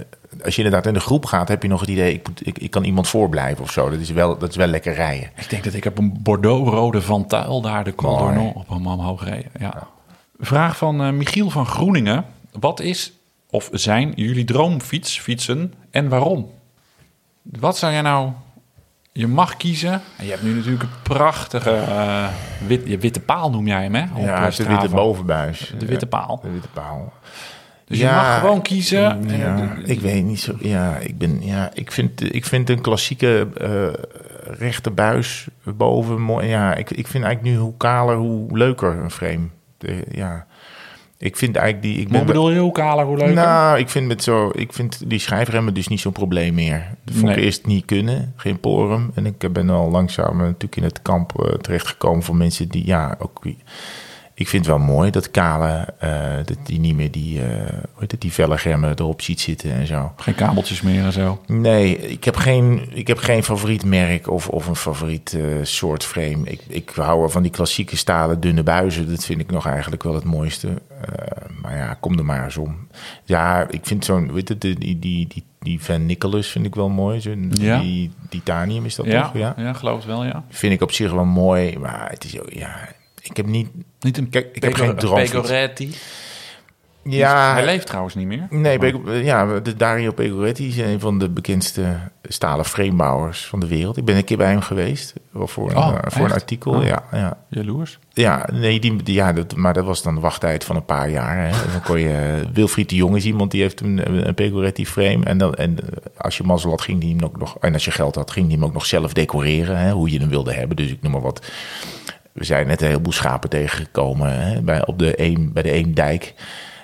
als 0.43 0.55
je 0.55 0.63
inderdaad 0.63 0.87
in 0.87 0.93
de 0.93 0.99
groep 0.99 1.25
gaat, 1.25 1.47
heb 1.47 1.61
je 1.63 1.67
nog 1.69 1.79
het 1.79 1.89
idee, 1.89 2.13
ik, 2.13 2.27
moet, 2.27 2.47
ik, 2.47 2.57
ik 2.59 2.71
kan 2.71 2.83
iemand 2.83 3.07
voorblijven 3.07 3.63
of 3.63 3.71
zo. 3.71 3.89
Dat 3.89 3.99
is 3.99 4.09
wel, 4.11 4.37
dat 4.37 4.49
is 4.49 4.55
wel 4.55 4.67
lekker 4.67 4.93
rijden. 4.93 5.29
Ik 5.35 5.49
denk 5.49 5.63
dat 5.63 5.73
ik 5.73 5.83
heb 5.83 5.97
een 5.97 6.17
Bordeaux-rode 6.23 7.01
Van 7.01 7.25
Tuil 7.27 7.61
daar 7.61 7.83
de 7.83 7.95
Col 7.95 8.17
d'Ornon 8.17 8.53
op 8.53 8.69
hem 8.69 8.87
omhoog 8.87 9.19
gereden. 9.23 9.51
Ja. 9.59 9.87
Vraag 10.39 10.77
van 10.77 11.01
eh, 11.01 11.09
Michiel 11.11 11.49
van 11.49 11.65
Groeningen. 11.65 12.25
Wat 12.59 12.79
is 12.79 13.13
of 13.51 13.69
zijn 13.71 14.11
jullie 14.15 14.43
droomfiets, 14.45 15.19
fietsen 15.19 15.73
en 15.91 16.09
waarom? 16.09 16.49
Wat 17.41 17.77
zou 17.77 17.91
jij 17.93 18.01
nou... 18.01 18.31
Je 19.13 19.27
mag 19.27 19.57
kiezen. 19.57 20.01
En 20.17 20.25
je 20.25 20.31
hebt 20.31 20.43
nu 20.43 20.53
natuurlijk 20.53 20.83
een 20.83 20.89
prachtige 21.03 21.71
eh, 21.71 22.27
wit, 22.67 22.99
witte 22.99 23.19
paal, 23.19 23.49
noem 23.49 23.67
jij 23.67 23.81
hem, 23.83 23.95
hè? 23.95 24.03
Op, 24.15 24.21
ja, 24.23 24.47
eh, 24.47 24.55
de 24.55 24.67
witte 24.67 24.89
bovenbuis. 24.89 25.73
De 25.77 25.85
witte 25.85 26.07
Ja, 26.09 26.17
paal. 26.17 26.39
De 26.43 26.51
witte 26.51 26.67
paal. 26.67 27.13
Dus 27.85 27.99
je 27.99 28.05
mag 28.05 28.39
gewoon 28.39 28.61
kiezen. 28.61 28.99
Ja, 29.27 29.57
Eh, 29.57 29.89
ik 29.89 29.99
weet 29.99 30.23
niet 30.23 30.39
zo. 30.39 30.55
Ja, 30.59 30.95
ik 30.97 31.17
ben. 31.17 31.45
Ja, 31.45 31.69
ik 31.73 31.91
vind. 31.91 32.33
Ik 32.33 32.45
vind 32.45 32.69
een 32.69 32.81
klassieke 32.81 33.47
eh, 33.57 34.03
rechte 34.57 34.91
buis 34.91 35.47
boven 35.63 36.21
mooi. 36.21 36.47
Ja, 36.47 36.75
ik, 36.75 36.89
ik 36.91 37.07
vind 37.07 37.23
eigenlijk 37.23 37.55
nu 37.55 37.61
hoe 37.61 37.77
kaler, 37.77 38.15
hoe 38.15 38.57
leuker 38.57 38.97
een 38.97 39.11
frame. 39.11 39.47
De, 39.77 40.03
ja, 40.11 40.45
ik 41.21 41.37
vind 41.37 41.55
eigenlijk 41.55 41.93
die. 41.93 42.05
Ik 42.05 42.11
Hoe 42.15 42.23
bedoel 42.23 42.51
je, 42.51 42.59
hoe 42.59 42.71
kaler, 42.71 43.05
hoe 43.05 43.17
leuker? 43.17 43.35
Nou, 43.35 43.79
ik 43.79 43.89
vind 43.89 44.07
met 44.07 44.23
zo. 44.23 44.51
Ik 44.53 44.73
vind 44.73 45.09
die 45.09 45.19
schijfremmen 45.19 45.73
dus 45.73 45.87
niet 45.87 45.99
zo'n 45.99 46.11
probleem 46.11 46.53
meer. 46.53 46.87
Dat 47.03 47.15
vond 47.15 47.29
ik 47.29 47.37
eerst 47.37 47.65
niet 47.65 47.85
kunnen. 47.85 48.33
Geen 48.35 48.59
porum. 48.59 49.11
En 49.15 49.25
ik 49.25 49.53
ben 49.53 49.69
al 49.69 49.89
langzaam 49.89 50.37
natuurlijk 50.37 50.75
in 50.75 50.83
het 50.83 51.01
kamp 51.01 51.39
eh, 51.39 51.53
terechtgekomen 51.53 52.23
van 52.23 52.37
mensen 52.37 52.67
die. 52.69 52.85
Ja, 52.85 53.15
ook. 53.19 53.43
Ik 54.41 54.47
vind 54.47 54.65
het 54.65 54.75
wel 54.75 54.85
mooi 54.85 55.11
dat 55.11 55.31
kale, 55.31 55.93
eh, 55.99 56.11
dat 56.45 56.57
die 56.63 56.79
niet 56.79 56.95
meer 56.95 57.11
die, 57.11 57.41
eh 57.41 57.47
hoe 57.93 58.03
het, 58.07 58.15
die 58.21 58.33
velgremmen 58.33 58.93
erop 58.99 59.21
ziet 59.21 59.39
zitten 59.41 59.71
en 59.71 59.87
zo. 59.87 60.11
Geen 60.15 60.35
kabeltjes 60.35 60.81
meer 60.81 61.03
en 61.03 61.11
zo. 61.11 61.41
Nee, 61.47 61.97
ik 61.97 62.23
heb 62.23 62.35
geen, 62.35 62.89
ik 62.93 63.07
heb 63.07 63.17
geen 63.17 63.43
favoriet 63.43 63.85
merk 63.85 64.29
of, 64.29 64.47
of 64.47 64.67
een 64.67 64.75
favoriet 64.75 65.33
eh, 65.33 65.43
soort 65.61 66.03
frame. 66.03 66.39
Ik, 66.43 66.61
ik 66.67 66.91
hou 66.95 67.31
van 67.31 67.41
die 67.41 67.51
klassieke 67.51 67.97
stalen 67.97 68.39
dunne 68.39 68.63
buizen. 68.63 69.09
Dat 69.09 69.25
vind 69.25 69.39
ik 69.39 69.51
nog 69.51 69.67
eigenlijk 69.67 70.03
wel 70.03 70.13
het 70.13 70.23
mooiste. 70.23 70.67
Maar 71.61 71.77
ja, 71.77 71.97
kom 71.99 72.17
er 72.17 72.25
maar 72.25 72.43
eens 72.43 72.57
om. 72.57 72.87
Ja, 73.23 73.67
ik 73.69 73.85
vind 73.85 74.05
zo'n, 74.05 74.33
weet 74.33 74.47
je, 74.47 74.57
die, 74.57 74.77
die, 74.77 74.99
die, 74.99 75.43
die, 75.59 75.81
Van 75.81 76.05
Nicholas 76.05 76.47
vind 76.47 76.65
ik 76.65 76.75
wel 76.75 76.89
mooi. 76.89 77.21
Zo'n, 77.21 77.51
Ja. 77.53 77.79
Die 77.79 78.11
titanium 78.29 78.85
is 78.85 78.95
dat 78.95 79.05
Ja, 79.05 79.23
toch? 79.23 79.37
Ja. 79.37 79.53
ja, 79.57 79.73
geloof 79.73 79.97
het 79.97 80.05
wel, 80.05 80.25
ja. 80.25 80.43
Vind 80.49 80.73
ik 80.73 80.81
op 80.81 80.91
zich 80.91 81.11
wel 81.11 81.25
mooi, 81.25 81.79
maar 81.79 82.09
het 82.09 82.23
is 82.23 82.39
ook, 82.39 82.53
ja... 82.53 82.99
Ik 83.31 83.37
heb 83.37 83.45
niet... 83.45 83.69
Niet 83.99 84.17
een 84.17 84.29
Kijk, 84.29 84.49
ik 84.53 84.63
heb 84.63 84.73
geen 84.73 84.95
droomfiets. 84.95 85.31
Pegoretti. 85.31 85.95
Ja, 87.03 87.53
Hij 87.53 87.65
leeft 87.65 87.87
trouwens 87.87 88.15
niet 88.15 88.27
meer. 88.27 88.47
Nee, 88.49 88.79
Maar- 88.79 89.15
ja, 89.23 89.59
de 89.59 89.75
Dario 89.75 90.11
Pegoretti 90.11 90.67
is 90.67 90.77
een 90.77 90.99
van 90.99 91.19
de 91.19 91.29
bekendste 91.29 91.99
stalen 92.23 92.65
framebouwers 92.65 93.45
van 93.47 93.59
de 93.59 93.67
wereld. 93.67 93.97
Ik 93.97 94.05
ben 94.05 94.15
een 94.15 94.23
keer 94.23 94.37
bij 94.37 94.49
hem 94.49 94.61
geweest 94.61 95.13
voor 95.33 95.69
een, 95.69 95.77
Oh, 95.77 95.87
eh, 95.87 95.95
voor 96.11 96.25
een 96.25 96.31
artikel. 96.31 96.71
Oh. 96.73 96.83
Ja, 96.85 97.03
ja. 97.11 97.37
Jaloers. 97.49 97.99
ja, 98.13 98.47
nee, 98.51 98.79
die, 98.79 99.03
die- 99.03 99.15
ja 99.15 99.33
dat, 99.33 99.55
maar 99.55 99.73
dat 99.73 99.85
was 99.85 100.01
dan 100.03 100.15
de 100.15 100.21
wachttijd 100.21 100.63
van 100.63 100.75
een 100.75 100.85
paar 100.85 101.09
jaar. 101.09 101.37
Hè. 101.45 101.49
Dan 101.71 101.81
kon 101.83 101.99
je, 101.99 102.43
Wilfried 102.53 102.89
de 102.89 102.95
Jong 102.95 103.15
is 103.15 103.25
iemand 103.25 103.51
die 103.51 103.61
heeft 103.61 103.81
een, 103.81 104.27
een 104.27 104.33
Pegoretti 104.33 104.85
frame. 104.85 105.23
En, 105.25 105.37
dan, 105.37 105.53
en 105.53 105.77
eh, 105.79 105.85
als 106.17 106.37
je 106.37 106.43
mazzel 106.43 106.69
had, 106.69 106.81
ging 106.81 106.99
die 107.01 107.15
hem 107.15 107.23
ook 107.25 107.37
nog, 107.37 107.57
en 107.59 107.73
als 107.73 107.85
je 107.85 107.91
geld 107.91 108.15
had, 108.15 108.31
ging 108.31 108.47
die 108.47 108.55
hem 108.55 108.65
ook 108.65 108.73
nog 108.73 108.85
zelf 108.85 109.13
decoreren. 109.13 109.77
Hè, 109.77 109.91
hoe 109.91 110.11
je 110.11 110.19
hem 110.19 110.29
wilde 110.29 110.53
hebben. 110.53 110.75
Dus 110.77 110.91
ik 110.91 111.01
noem 111.01 111.11
maar 111.11 111.21
wat. 111.21 111.45
We 112.41 112.47
zijn 112.47 112.67
net 112.67 112.81
een 112.81 112.87
heleboel 112.87 113.11
schapen 113.13 113.49
tegengekomen 113.49 114.41
hè, 114.41 114.61
bij, 114.61 114.85
op 114.85 114.99
de 114.99 115.13
een, 115.21 115.53
bij 115.53 115.63
de 115.63 115.71
Eemdijk. 115.71 116.33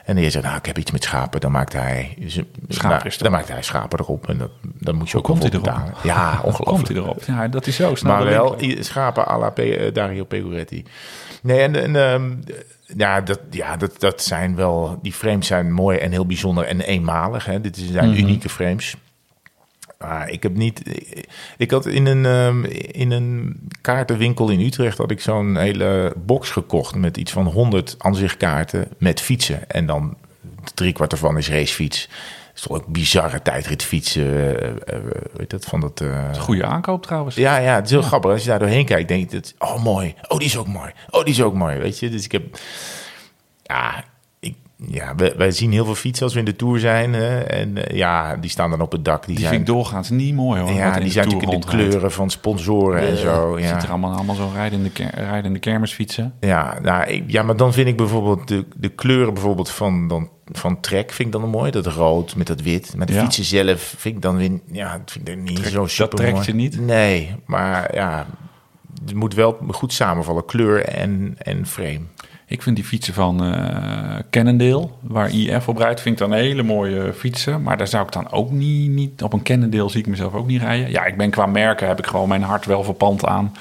En 0.05 0.15
die 0.15 0.29
zei, 0.29 0.43
nou, 0.43 0.57
ik 0.57 0.65
heb 0.65 0.77
iets 0.77 0.91
met 0.91 1.03
schapen. 1.03 1.39
Dan 1.39 1.51
maakte 1.51 1.77
hij, 1.77 2.17
Schapen 2.67 2.97
nou, 3.03 3.17
dan 3.17 3.31
maakte 3.31 3.51
hij 3.51 3.61
schapen 3.63 3.99
erop. 3.99 4.29
En 4.29 4.37
dat, 4.37 4.49
dan 4.61 4.95
moet 4.95 5.09
je 5.09 5.17
ook 5.17 5.23
komt 5.23 5.41
hij 5.43 5.51
erop? 5.51 5.63
betalen. 5.63 5.93
Ja, 6.03 6.31
Hoe 6.43 6.51
komt 6.51 6.59
ongelooflijk. 6.59 6.87
hij 6.87 6.97
erop? 6.97 7.23
Ja, 7.25 7.47
dat 7.47 7.67
is 7.67 7.75
zo 7.75 7.95
snel. 7.95 8.11
Maar 8.13 8.25
wel 8.25 8.57
schapen 8.79 9.27
à 9.27 9.37
la 9.37 9.53
eh, 9.53 9.93
Dario 9.93 10.23
Pegoretti. 10.23 10.83
Nee, 11.41 11.59
en, 11.59 11.83
en 11.83 11.95
ehm, 11.95 12.31
ja, 12.97 13.21
dat, 13.21 13.39
ja 13.49 13.77
dat, 13.77 13.99
dat 13.99 14.21
zijn 14.23 14.55
wel... 14.55 14.99
Die 15.01 15.13
frames 15.13 15.47
zijn 15.47 15.71
mooi 15.73 15.97
en 15.97 16.11
heel 16.11 16.25
bijzonder 16.25 16.63
en 16.65 16.81
eenmalig. 16.81 17.45
Hè. 17.45 17.61
Dit 17.61 17.77
zijn 17.91 18.09
Mhm. 18.09 18.17
unieke 18.19 18.49
frames. 18.49 18.95
Maar 19.97 20.29
ik 20.29 20.43
heb 20.43 20.55
niet... 20.55 20.81
ik- 21.57 21.71
had 21.71 21.85
in 21.85 22.05
een, 22.05 22.25
ehm, 22.25 22.63
in 22.91 23.11
een 23.11 23.59
kaartenwinkel 23.81 24.49
in 24.49 24.59
Utrecht... 24.59 24.97
had 24.97 25.11
ik 25.11 25.21
zo'n 25.21 25.57
hele 25.57 26.13
box 26.17 26.49
gekocht... 26.49 26.95
met 26.95 27.17
iets 27.17 27.31
van 27.31 27.45
100 27.45 27.95
aanzichtkaarten 27.97 28.87
met 28.97 29.21
fietsen. 29.21 29.69
En 29.69 29.85
dan 29.85 30.17
drie 30.73 30.93
kwart 30.93 31.11
ervan 31.11 31.37
is 31.37 31.49
racefiets. 31.49 32.07
Dat 32.07 32.55
is 32.55 32.61
toch 32.61 32.77
ook 32.77 32.87
bizarre 32.87 33.41
tijdritfietsen. 33.41 34.23
eh, 34.85 34.95
eh, 34.95 35.01
weet 35.33 35.49
dat, 35.49 35.65
van 35.65 35.79
dat... 35.79 36.01
eh, 36.01 36.33
Goede 36.33 36.65
aankoop 36.65 37.03
trouwens. 37.03 37.35
ja, 37.35 37.57
ja, 37.57 37.75
het 37.75 37.85
is 37.85 37.91
heel 37.91 38.01
grappig. 38.01 38.31
Als 38.31 38.41
je 38.43 38.49
daar 38.49 38.59
doorheen 38.59 38.85
kijkt, 38.85 39.07
denk 39.07 39.31
je, 39.31 39.35
dat, 39.39 39.53
oh 39.57 39.83
mooi. 39.83 40.15
Oh, 40.27 40.37
die 40.37 40.47
is 40.47 40.57
ook 40.57 40.67
mooi. 40.67 40.91
Oh, 41.09 41.23
die 41.23 41.33
is 41.33 41.41
ook 41.41 41.53
mooi, 41.53 41.77
weet 41.77 41.99
je. 41.99 42.09
Dus 42.09 42.25
ik 42.25 42.31
heb, 42.31 42.43
ja, 43.63 44.03
ja 44.85 45.15
wij, 45.15 45.33
wij 45.37 45.51
zien 45.51 45.71
heel 45.71 45.85
veel 45.85 45.95
fietsen 45.95 46.23
als 46.25 46.33
we 46.33 46.39
in 46.39 46.45
de 46.45 46.55
Tour 46.55 46.79
zijn. 46.79 47.13
Hè, 47.13 47.39
en 47.39 47.87
eh, 47.87 47.97
ja, 47.97 48.35
die 48.35 48.49
staan 48.49 48.69
dan 48.69 48.81
op 48.81 48.91
het 48.91 49.05
dak. 49.05 49.25
Die, 49.25 49.35
Die 49.35 49.37
zijn, 49.45 49.49
vind 49.55 49.67
ik 49.67 49.73
doorgaans 49.75 50.09
niet 50.09 50.33
mooi 50.33 50.61
hoor. 50.61 50.71
ja, 50.71 50.91
die 50.95 51.03
de 51.03 51.09
zijn 51.09 51.25
natuurlijk 51.25 51.53
in 51.53 51.59
de 51.59 51.67
kleuren 51.67 52.11
van 52.11 52.29
sponsoren 52.29 53.01
en 53.07 53.17
zo. 53.17 53.57
Je 53.59 53.63
ziet 53.67 53.75
er 53.75 53.81
Ja. 53.83 53.87
allemaal, 53.89 54.13
allemaal 54.13 54.35
zo 54.35 54.49
rijdende, 54.53 54.89
rijdende 55.13 55.59
kermisfietsen. 55.59 56.33
Ja, 56.39 56.77
nou, 56.81 57.03
ik, 57.07 57.23
ja, 57.27 57.43
maar 57.43 57.55
dan 57.57 57.73
vind 57.73 57.87
ik 57.87 57.97
bijvoorbeeld 57.97 58.47
de, 58.47 58.65
de 58.75 58.89
kleuren 58.89 59.33
bijvoorbeeld 59.33 59.69
van, 59.69 60.07
dan, 60.07 60.29
van 60.51 60.79
Trek 60.79 61.11
vind 61.11 61.35
ik 61.35 61.41
dan 61.41 61.49
mooi. 61.49 61.71
Dat 61.71 61.85
rood 61.85 62.35
met 62.35 62.47
dat 62.47 62.61
wit. 62.61 62.93
Maar 62.97 63.05
de 63.05 63.13
Ja. 63.13 63.21
fietsen 63.21 63.43
zelf 63.43 63.93
vind 63.97 64.15
ik 64.15 64.21
dan 64.21 64.37
weer, 64.37 64.59
ja, 64.71 64.97
dat 64.97 65.11
vind 65.11 65.27
ik 65.27 65.37
niet 65.37 65.55
Trek- 65.55 65.71
zo 65.71 65.81
dat 65.81 65.89
super 65.89 66.17
trekt 66.17 66.45
je 66.45 66.53
niet? 66.53 66.79
Nee, 66.79 67.35
maar 67.45 67.95
ja, 67.95 68.25
het 69.05 69.13
moet 69.15 69.33
wel 69.33 69.57
goed 69.71 69.93
samenvallen. 69.93 70.45
Kleur 70.45 70.83
en, 70.85 71.35
en 71.37 71.65
frame. 71.67 71.99
Ik 72.49 72.61
vind 72.61 72.75
die 72.75 72.85
fietsen 72.85 73.13
van 73.13 73.43
eh 73.43 73.97
Cannondale, 74.29 74.89
waar 75.01 75.33
IF 75.33 75.67
op 75.67 75.77
rijdt, 75.77 76.01
vind 76.01 76.19
ik 76.21 76.27
dan 76.27 76.37
hele 76.37 76.63
mooie 76.63 77.13
fietsen. 77.13 77.61
Maar 77.61 77.77
daar 77.77 77.87
zou 77.87 78.05
ik 78.05 78.11
dan 78.11 78.31
ook 78.31 78.51
niet, 78.51 78.89
niet 78.89 79.23
op 79.23 79.33
een 79.33 79.43
Cannondale 79.43 79.89
zie 79.89 79.99
ik 79.99 80.07
mezelf 80.07 80.33
ook 80.33 80.47
niet 80.47 80.61
rijden. 80.61 80.91
Ja, 80.91 81.05
ik 81.05 81.17
ben 81.17 81.29
qua 81.29 81.45
merken, 81.45 81.87
heb 81.87 81.99
ik 81.99 82.05
gewoon 82.05 82.27
mijn 82.27 82.41
hart 82.41 82.65
wel 82.65 82.83
verpand 82.83 83.25
aan, 83.25 83.55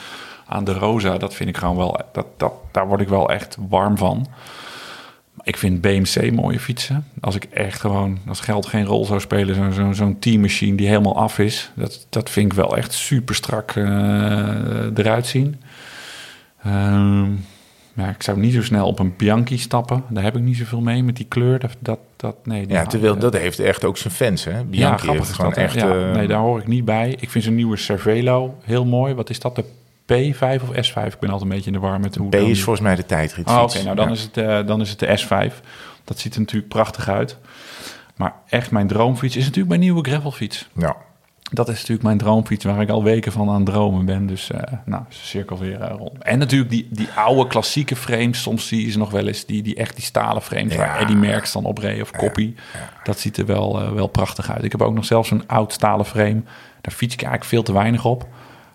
aan 0.46 0.64
de 0.64 0.72
Rosa. 0.72 1.18
Dat 1.18 1.34
vind 1.34 1.48
ik 1.48 1.56
gewoon 1.56 1.76
wel, 1.76 2.00
dat, 2.12 2.26
dat, 2.36 2.52
daar 2.70 2.86
word 2.86 3.00
ik 3.00 3.08
wel 3.08 3.30
echt 3.30 3.56
warm 3.68 3.96
van. 3.98 4.26
Ik 5.42 5.56
vind 5.56 5.80
BMC 5.80 6.32
mooie 6.32 6.60
fietsen. 6.60 7.06
Als 7.20 7.34
ik 7.34 7.44
echt 7.44 7.80
gewoon, 7.80 8.18
als 8.28 8.40
geld 8.40 8.66
geen 8.66 8.84
rol 8.84 9.04
zou 9.04 9.20
spelen, 9.20 9.54
zo'n 9.54 9.72
zo, 9.72 9.92
zo'n 9.92 10.18
teammachine 10.18 10.76
die 10.76 10.88
helemaal 10.88 11.16
af 11.16 11.38
is. 11.38 11.70
Dat, 11.74 12.06
dat 12.10 12.30
vind 12.30 12.52
ik 12.52 12.58
wel 12.58 12.76
echt 12.76 12.92
super 12.92 13.34
strak 13.34 13.70
eh, 13.70 13.84
eruit 14.94 15.26
zien. 15.26 15.60
Ehm, 16.62 17.28
ja, 17.96 18.08
ik 18.08 18.22
zou 18.22 18.38
niet 18.38 18.54
zo 18.54 18.62
snel 18.62 18.86
op 18.86 18.98
een 18.98 19.14
Bianchi 19.16 19.58
stappen. 19.58 20.04
Daar 20.08 20.24
heb 20.24 20.36
ik 20.36 20.42
niet 20.42 20.56
zoveel 20.56 20.80
mee 20.80 21.02
met 21.02 21.16
die 21.16 21.26
kleur. 21.28 21.58
Dat, 21.58 21.76
dat, 21.78 21.98
dat, 22.16 22.36
nee, 22.46 22.68
Ja, 22.68 22.86
terwijl 22.86 23.18
dat 23.18 23.36
heeft 23.36 23.58
echt 23.58 23.84
ook 23.84 23.96
zijn 23.96 24.14
fans, 24.14 24.44
hè? 24.44 24.56
ja, 24.56 24.62
Bianchi 24.64 25.10
heeft 25.10 25.22
is 25.22 25.30
gewoon 25.30 25.50
dat, 25.50 25.58
echt... 25.58 25.74
Ja, 25.74 26.08
eh, 26.08 26.12
nee, 26.12 26.26
daar 26.26 26.38
hoor 26.38 26.60
ik 26.60 26.66
niet 26.66 26.84
bij. 26.84 27.16
Ik 27.20 27.30
vind 27.30 27.44
zijn 27.44 27.56
nieuwe 27.56 27.76
Cervelo 27.76 28.54
heel 28.62 28.84
mooi. 28.84 29.14
Wat 29.14 29.30
is 29.30 29.40
dat? 29.40 29.56
De 29.56 29.64
P5 30.12 30.62
of 30.62 30.88
S5? 30.90 31.04
Ik 31.04 31.18
ben 31.20 31.30
altijd 31.30 31.40
een 31.42 31.48
beetje 31.48 31.66
in 31.66 31.72
de 31.72 31.78
war 31.78 32.00
met 32.00 32.16
hoe... 32.16 32.30
Dan- 32.30 32.40
is 32.40 32.62
volgens 32.62 32.84
mij 32.86 32.96
de 32.96 33.06
tijdrit. 33.06 33.48
Oh, 33.48 33.62
Oké, 33.62 33.82
nou 33.82 33.96
dan, 33.96 34.10
is 34.10 34.22
het, 34.22 34.36
eh, 34.36 34.66
dan 34.66 34.80
is 34.80 34.90
het 34.90 34.98
de 34.98 35.18
S5. 35.50 35.54
Dat 36.04 36.18
ziet 36.18 36.34
er 36.34 36.40
natuurlijk 36.40 36.68
prachtig 36.72 37.08
uit. 37.08 37.36
Maar 38.16 38.34
echt 38.48 38.70
mijn 38.70 38.86
droomfiets 38.86 39.36
is 39.36 39.42
natuurlijk 39.42 39.68
mijn 39.68 39.80
nieuwe 39.80 40.08
gravelfiets. 40.08 40.68
Ja. 40.76 40.96
Dat 41.52 41.68
is 41.68 41.74
natuurlijk 41.74 42.02
mijn 42.02 42.18
droomfiets 42.18 42.64
waar 42.64 42.80
ik 42.80 42.88
al 42.88 43.02
weken 43.02 43.32
van 43.32 43.48
aan 43.48 43.54
het 43.54 43.66
dromen 43.66 44.04
ben. 44.04 44.26
Dus 44.26 44.50
eh, 44.50 44.72
nou, 44.84 45.02
cirkel 45.08 45.58
weer 45.58 45.80
eh, 45.80 45.96
rond. 45.96 46.22
En 46.22 46.38
natuurlijk 46.38 46.70
die, 46.70 46.88
die 46.90 47.08
oude 47.14 47.46
klassieke 47.46 47.96
frames. 47.96 48.42
Soms 48.42 48.68
zie 48.68 48.84
je 48.84 48.90
ze 48.90 48.98
nog 48.98 49.10
wel 49.10 49.26
eens. 49.26 49.46
Die, 49.46 49.62
die 49.62 49.74
echt 49.74 49.94
die 49.94 50.04
stalen 50.04 50.42
frames 50.42 50.72
Ja. 50.72 50.78
waar 50.78 51.00
Eddie 51.00 51.16
Merckx 51.16 51.52
dan 51.52 51.64
op 51.64 51.78
reed 51.78 52.02
of 52.02 52.10
Koppie. 52.10 52.54
Dat 53.04 53.18
ziet 53.18 53.36
er 53.36 53.46
wel, 53.46 53.80
eh, 53.80 53.92
wel 53.92 54.06
prachtig 54.06 54.50
uit. 54.50 54.64
Ik 54.64 54.72
heb 54.72 54.82
ook 54.82 54.94
nog 54.94 55.04
zelfs 55.04 55.30
een 55.30 55.46
oud 55.46 55.72
stalen 55.72 56.06
frame. 56.06 56.42
Daar 56.80 56.94
fiets 56.94 57.14
ik 57.14 57.20
eigenlijk 57.20 57.50
veel 57.50 57.62
te 57.62 57.72
weinig 57.72 58.04
op. 58.04 58.26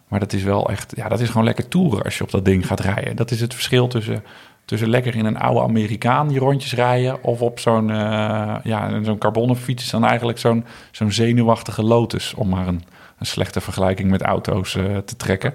Maar 0.08 0.20
dat 0.20 0.34
is 0.34 0.44
wel 0.44 0.70
echt... 0.70 0.94
Ja, 0.96 1.08
dat 1.10 1.20
is 1.20 1.28
gewoon 1.28 1.44
lekker 1.44 1.68
toeren 1.68 2.04
als 2.04 2.18
je 2.18 2.24
op 2.24 2.32
dat 2.32 2.46
ding 2.46 2.68
gaat 2.68 2.80
rijden. 2.80 3.16
Dat 3.16 3.32
is 3.32 3.42
het 3.42 3.54
verschil 3.54 3.88
tussen... 3.88 4.24
Tussen 4.66 4.90
lekker 4.90 5.16
in 5.16 5.26
een 5.26 5.40
oude 5.40 5.62
Amerikaan 5.62 6.28
die 6.28 6.40
rondjes 6.40 6.74
rijden... 6.74 7.24
of 7.24 7.42
op 7.42 7.60
zo'n 7.60 7.90
eh, 7.90 8.56
ja, 8.64 9.04
zo'n 9.04 9.18
carbonnen 9.18 9.56
fiets... 9.56 9.84
is 9.84 9.90
dan 9.90 10.06
eigenlijk 10.06 10.38
zo'n 10.38 10.66
zo'n 10.92 11.12
zenuwachtige 11.12 11.84
Lotus... 11.84 12.34
om 12.34 12.50
maar 12.50 12.68
een, 12.68 12.84
een 13.18 13.26
slechte 13.26 13.62
vergelijking 13.62 14.10
met 14.10 14.22
auto's 14.22 14.76
eh, 14.76 14.98
te 14.98 15.16
trekken. 15.16 15.54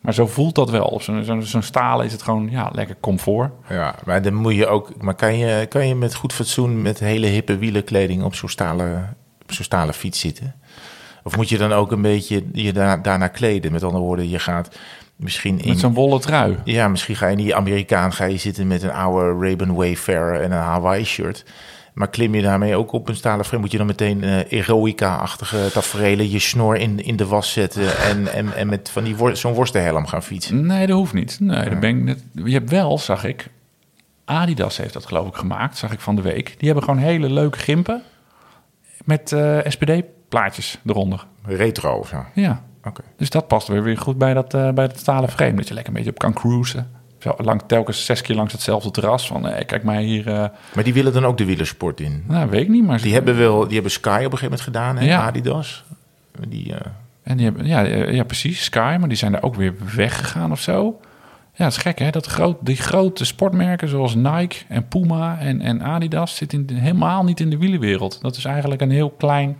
Maar 0.00 0.14
zo 0.14 0.26
voelt 0.26 0.54
dat 0.54 0.70
wel. 0.70 0.84
Op 0.84 1.02
zo'n 1.02 1.24
zo'n 1.24 1.42
zo'n 1.42 1.62
stalen 1.62 2.06
is 2.06 2.12
het 2.12 2.22
gewoon 2.22 2.50
ja, 2.50 2.70
lekker 2.72 2.96
comfort. 3.00 3.52
Ja, 3.68 3.94
maar 4.04 4.22
dan 4.22 4.34
moet 4.34 4.54
je 4.54 4.66
ook. 4.66 5.02
Maar 5.02 5.14
kan 5.14 5.38
je, 5.38 5.66
kan 5.66 5.88
je 5.88 5.94
met 5.94 6.14
goed 6.14 6.32
fatsoen 6.32 6.82
met 6.82 6.98
hele 6.98 7.26
hippe 7.26 7.58
wielenkleding 7.58 8.22
op 8.22 8.34
zo'n 8.34 8.48
stalen, 8.48 9.16
op 9.42 9.52
stalen 9.52 9.94
fiets 9.94 10.20
zitten? 10.20 10.54
Of 11.22 11.36
moet 11.36 11.48
je 11.48 11.58
dan 11.58 11.72
ook 11.72 11.92
een 11.92 12.02
beetje 12.02 12.44
je 12.52 12.72
daar, 12.72 13.02
daarna 13.02 13.28
kleden? 13.28 13.72
Met 13.72 13.82
andere 13.82 14.04
woorden, 14.04 14.28
je 14.28 14.38
gaat 14.38 14.78
misschien 15.16 15.60
in. 15.60 15.68
Met 15.68 15.78
zo'n 15.78 15.94
wollen 15.94 16.20
trui. 16.20 16.56
Ja, 16.64 16.88
misschien 16.88 17.16
ga 17.16 17.26
je 17.26 17.32
in 17.32 17.38
die 17.42 17.54
Amerikaan 17.54 18.12
ga 18.12 18.24
je 18.24 18.36
zitten 18.36 18.66
met 18.66 18.82
een 18.82 18.92
oude 18.92 19.44
Ray-Ban 19.44 19.74
Wayfarer 19.74 20.40
en 20.40 20.52
een 20.52 20.58
Hawaii 20.58 21.04
shirt. 21.04 21.44
Maar 21.94 22.08
klim 22.08 22.34
je 22.34 22.42
daarmee 22.42 22.76
ook 22.76 22.92
op 22.92 23.08
een 23.08 23.16
stalen 23.16 23.44
frame, 23.44 23.62
moet 23.62 23.70
je 23.72 23.78
dan 23.78 23.86
meteen 23.86 24.24
eh 24.24 24.52
eroica-achtige 24.52 25.70
tafereelen 25.72 26.30
je 26.30 26.38
snor 26.38 26.76
in, 26.76 27.04
in 27.04 27.16
de 27.16 27.26
was 27.26 27.52
zetten 27.52 27.98
en, 27.98 28.32
en, 28.32 28.54
en 28.56 28.68
met 28.68 28.90
van 28.90 29.04
die 29.04 29.16
wor- 29.16 29.36
zo'n 29.36 29.52
worstenhelm 29.52 30.06
gaan 30.06 30.22
fietsen. 30.22 30.66
Nee, 30.66 30.86
dat 30.86 30.96
hoeft 30.96 31.12
niet. 31.12 31.40
Nee, 31.40 31.68
dat 31.70 31.80
ben 31.80 31.90
ik 31.90 32.02
net... 32.02 32.24
Je 32.32 32.52
hebt 32.52 32.70
wel, 32.70 32.98
zag 32.98 33.24
ik... 33.24 33.48
Adidas 34.24 34.76
heeft 34.76 34.92
dat 34.92 35.06
geloof 35.06 35.28
ik 35.28 35.34
gemaakt, 35.34 35.76
zag 35.78 35.92
ik 35.92 36.00
van 36.00 36.16
de 36.16 36.22
week. 36.22 36.54
Die 36.58 36.66
hebben 36.68 36.84
gewoon 36.84 37.00
hele 37.00 37.30
leuke 37.30 37.58
gimpen 37.58 38.02
met 39.04 39.32
eh, 39.32 39.58
SPD-plaatjes 39.68 40.78
eronder. 40.86 41.26
Retro 41.44 41.98
of 41.98 42.08
zo. 42.08 42.24
Ja, 42.34 42.62
Dus 43.16 43.30
dat 43.30 43.48
past 43.48 43.68
weer, 43.68 43.82
weer 43.82 43.98
goed 43.98 44.18
bij 44.18 44.34
dat, 44.34 44.54
eh, 44.54 44.70
bij 44.70 44.86
dat 44.86 44.98
stalen 44.98 45.28
frame. 45.28 45.54
Dat 45.54 45.68
je 45.68 45.74
lekker 45.74 45.92
een 45.92 45.98
beetje 45.98 46.12
op 46.12 46.18
kan 46.18 46.32
cruisen. 46.32 46.90
Zo 47.18 47.34
lang, 47.38 47.62
telkens 47.66 48.04
zes 48.04 48.20
keer 48.20 48.36
langs 48.36 48.52
hetzelfde 48.52 48.90
terras. 48.90 49.26
Van, 49.26 49.48
eh, 49.48 49.66
kijk 49.66 49.82
mij 49.84 50.02
hier... 50.02 50.26
eh, 50.28 50.44
Maar 50.74 50.84
die 50.84 50.92
willen 50.94 51.12
dan 51.12 51.24
ook 51.24 51.38
de 51.38 51.44
wielersport 51.44 52.00
in. 52.00 52.24
nou, 52.26 52.50
weet 52.50 52.60
ik 52.62 52.68
niet, 52.68 52.84
maar... 52.86 52.98
ze- 52.98 53.04
Die 53.04 53.14
hebben 53.14 53.36
wel, 53.36 53.64
die 53.64 53.74
hebben 53.74 53.90
Sky 53.92 54.08
op 54.08 54.14
een 54.32 54.38
gegeven 54.38 54.44
moment 54.44 54.60
gedaan, 54.60 54.96
hè? 54.96 55.04
Ja. 55.04 55.26
Adidas. 55.26 55.84
Die, 56.48 56.74
En 57.22 57.36
die 57.36 57.44
hebben, 57.46 57.66
ja, 57.66 57.80
ja, 58.10 58.24
precies, 58.24 58.64
Sky, 58.64 58.96
maar 59.00 59.08
die 59.08 59.18
zijn 59.18 59.34
er 59.34 59.42
ook 59.42 59.54
weer 59.54 59.74
weggegaan 59.94 60.50
of 60.52 60.60
zo. 60.60 61.00
Ja, 61.56 61.64
het 61.64 61.72
is 61.76 61.78
gek 61.82 61.98
hè, 61.98 62.10
dat 62.10 62.26
groot, 62.26 62.56
die 62.60 62.76
grote 62.76 63.24
sportmerken 63.24 63.88
zoals 63.88 64.14
Nike 64.14 64.56
en 64.68 64.88
Puma 64.88 65.38
en, 65.38 65.60
en 65.60 65.82
Adidas 65.82 66.36
zitten 66.36 66.70
helemaal 66.70 67.24
niet 67.24 67.40
in 67.40 67.50
de 67.50 67.58
wielerwereld. 67.58 68.18
Dat 68.22 68.36
is 68.36 68.44
eigenlijk 68.44 68.80
een 68.80 68.90
heel 68.90 69.10
klein, 69.10 69.56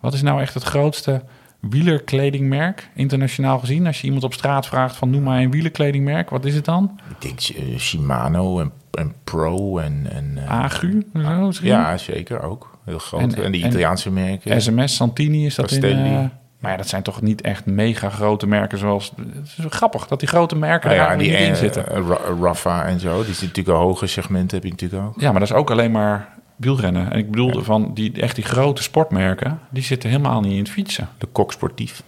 wat 0.00 0.14
is 0.14 0.22
nou 0.22 0.40
echt 0.40 0.54
het 0.54 0.62
grootste 0.62 1.22
wielerkledingmerk, 1.60 2.88
internationaal 2.94 3.58
gezien? 3.58 3.86
Als 3.86 3.98
je 4.00 4.04
iemand 4.06 4.24
op 4.24 4.34
straat 4.34 4.66
vraagt 4.66 4.96
van 4.96 5.10
noem 5.10 5.22
maar 5.22 5.40
een 5.40 5.50
wielerkledingmerk, 5.50 6.30
wat 6.30 6.44
is 6.44 6.54
het 6.54 6.64
dan? 6.64 7.00
ik 7.10 7.20
denk 7.20 7.40
eh, 7.68 7.78
Shimano 7.78 8.60
en, 8.60 8.72
en 8.90 9.14
Pro 9.24 9.78
en... 9.78 10.06
en 10.12 10.32
eh, 10.36 10.50
Agu? 10.50 11.06
of 11.14 11.22
zo 11.22 11.46
misschien? 11.46 11.68
ja, 11.68 11.96
zeker 11.96 12.42
ook. 12.42 12.78
Heel 12.84 12.98
groot. 12.98 13.20
En, 13.20 13.44
En- 13.44 13.52
die 13.52 13.62
en- 13.62 13.68
Italiaanse 13.68 14.10
merken. 14.10 14.62
SMS, 14.62 14.94
Santini 14.96 15.46
is 15.46 15.54
dat 15.54 15.70
in... 15.72 15.80
Castelli. 15.80 16.14
eh, 16.14 16.24
maar 16.58 16.70
ja, 16.70 16.76
dat 16.76 16.88
zijn 16.88 17.02
toch 17.02 17.22
niet 17.22 17.40
echt 17.40 17.66
mega 17.66 18.08
grote 18.10 18.46
merken 18.46 18.78
zoals... 18.78 19.12
Het 19.16 19.54
is 19.58 19.64
grappig 19.68 20.06
dat 20.06 20.20
die 20.20 20.28
grote 20.28 20.56
merken 20.56 20.88
Nou 20.90 21.00
er 21.02 21.10
ja, 21.10 21.16
die 21.16 21.30
niet 21.30 21.38
in 21.40 21.56
zitten. 21.56 21.84
Ra- 21.84 22.18
Rafa 22.42 22.84
en 22.84 23.00
zo. 23.00 23.24
Die 23.24 23.34
zit 23.34 23.46
natuurlijk 23.48 23.76
een 23.78 23.84
hoger 23.84 24.08
segment, 24.08 24.50
heb 24.50 24.62
je 24.64 24.70
natuurlijk 24.70 25.02
ook. 25.02 25.20
Ja, 25.20 25.30
maar 25.30 25.40
dat 25.40 25.50
is 25.50 25.54
ook 25.56 25.70
alleen 25.70 25.90
maar 25.90 26.28
wielrennen. 26.60 27.12
En 27.12 27.18
ik 27.18 27.30
bedoelde 27.30 27.64
van 27.64 27.90
die, 27.94 28.20
echt 28.20 28.34
die 28.34 28.44
grote 28.44 28.82
sportmerken, 28.82 29.58
die 29.70 29.82
zitten 29.82 30.08
helemaal 30.10 30.40
niet 30.40 30.52
in 30.52 30.58
het 30.58 30.70
fietsen. 30.70 31.08
De 31.18 31.26
Kok 31.26 31.52
Sportief 31.52 32.02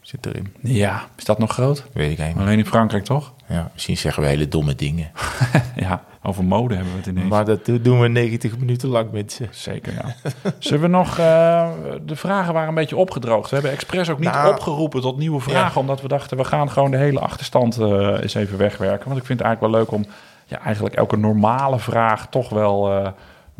zit 0.00 0.26
erin. 0.26 0.52
Ja, 0.60 1.02
is 1.16 1.24
dat 1.24 1.38
nog 1.38 1.52
groot? 1.52 1.84
Weet 1.92 2.10
ik 2.10 2.18
eigenlijk. 2.18 2.46
Alleen 2.48 2.58
in 2.58 2.66
Frankrijk 2.66 3.04
toch? 3.04 3.32
Ja, 3.48 3.70
misschien 3.72 3.96
zeggen 3.96 4.22
we 4.22 4.28
hele 4.28 4.48
domme 4.48 4.74
dingen. 4.74 5.10
Ja, 5.76 6.04
over 6.22 6.44
mode 6.44 6.74
hebben 6.74 6.92
we 6.92 6.98
het 6.98 7.06
ineens. 7.08 7.28
Maar 7.28 7.44
dat 7.44 7.64
doen 7.82 8.00
we 8.00 8.08
90 8.08 8.58
minuten 8.58 8.88
lang, 8.88 9.10
mensen. 9.10 9.48
Zeker, 9.50 9.92
ja. 9.92 10.30
Zullen 10.58 10.80
we 10.80 10.86
nog... 10.86 11.18
eh, 11.18 11.68
de 12.06 12.16
vragen 12.16 12.52
waren 12.52 12.68
een 12.68 12.74
beetje 12.74 12.96
opgedroogd. 12.96 13.48
We 13.48 13.54
hebben 13.54 13.72
expres 13.72 14.10
ook 14.10 14.18
niet 14.18 14.32
Nou, 14.32 14.52
opgeroepen 14.52 15.00
tot 15.00 15.18
nieuwe 15.18 15.40
vragen... 15.40 15.80
omdat 15.80 16.02
we 16.02 16.08
dachten, 16.08 16.36
we 16.36 16.44
gaan 16.44 16.70
gewoon 16.70 16.90
de 16.90 16.96
hele 16.96 17.20
achterstand 17.20 17.78
eh, 17.78 18.18
eens 18.20 18.34
even 18.34 18.58
wegwerken. 18.58 19.08
Want 19.08 19.20
ik 19.20 19.26
vind 19.26 19.38
het 19.38 19.48
eigenlijk 19.48 19.60
wel 19.60 19.82
leuk 19.82 19.92
om 19.92 20.12
ja, 20.46 20.60
eigenlijk 20.60 20.94
elke 20.94 21.16
normale 21.16 21.78
vraag... 21.78 22.28
toch 22.28 22.48
wel, 22.48 22.92
eh, 22.92 23.10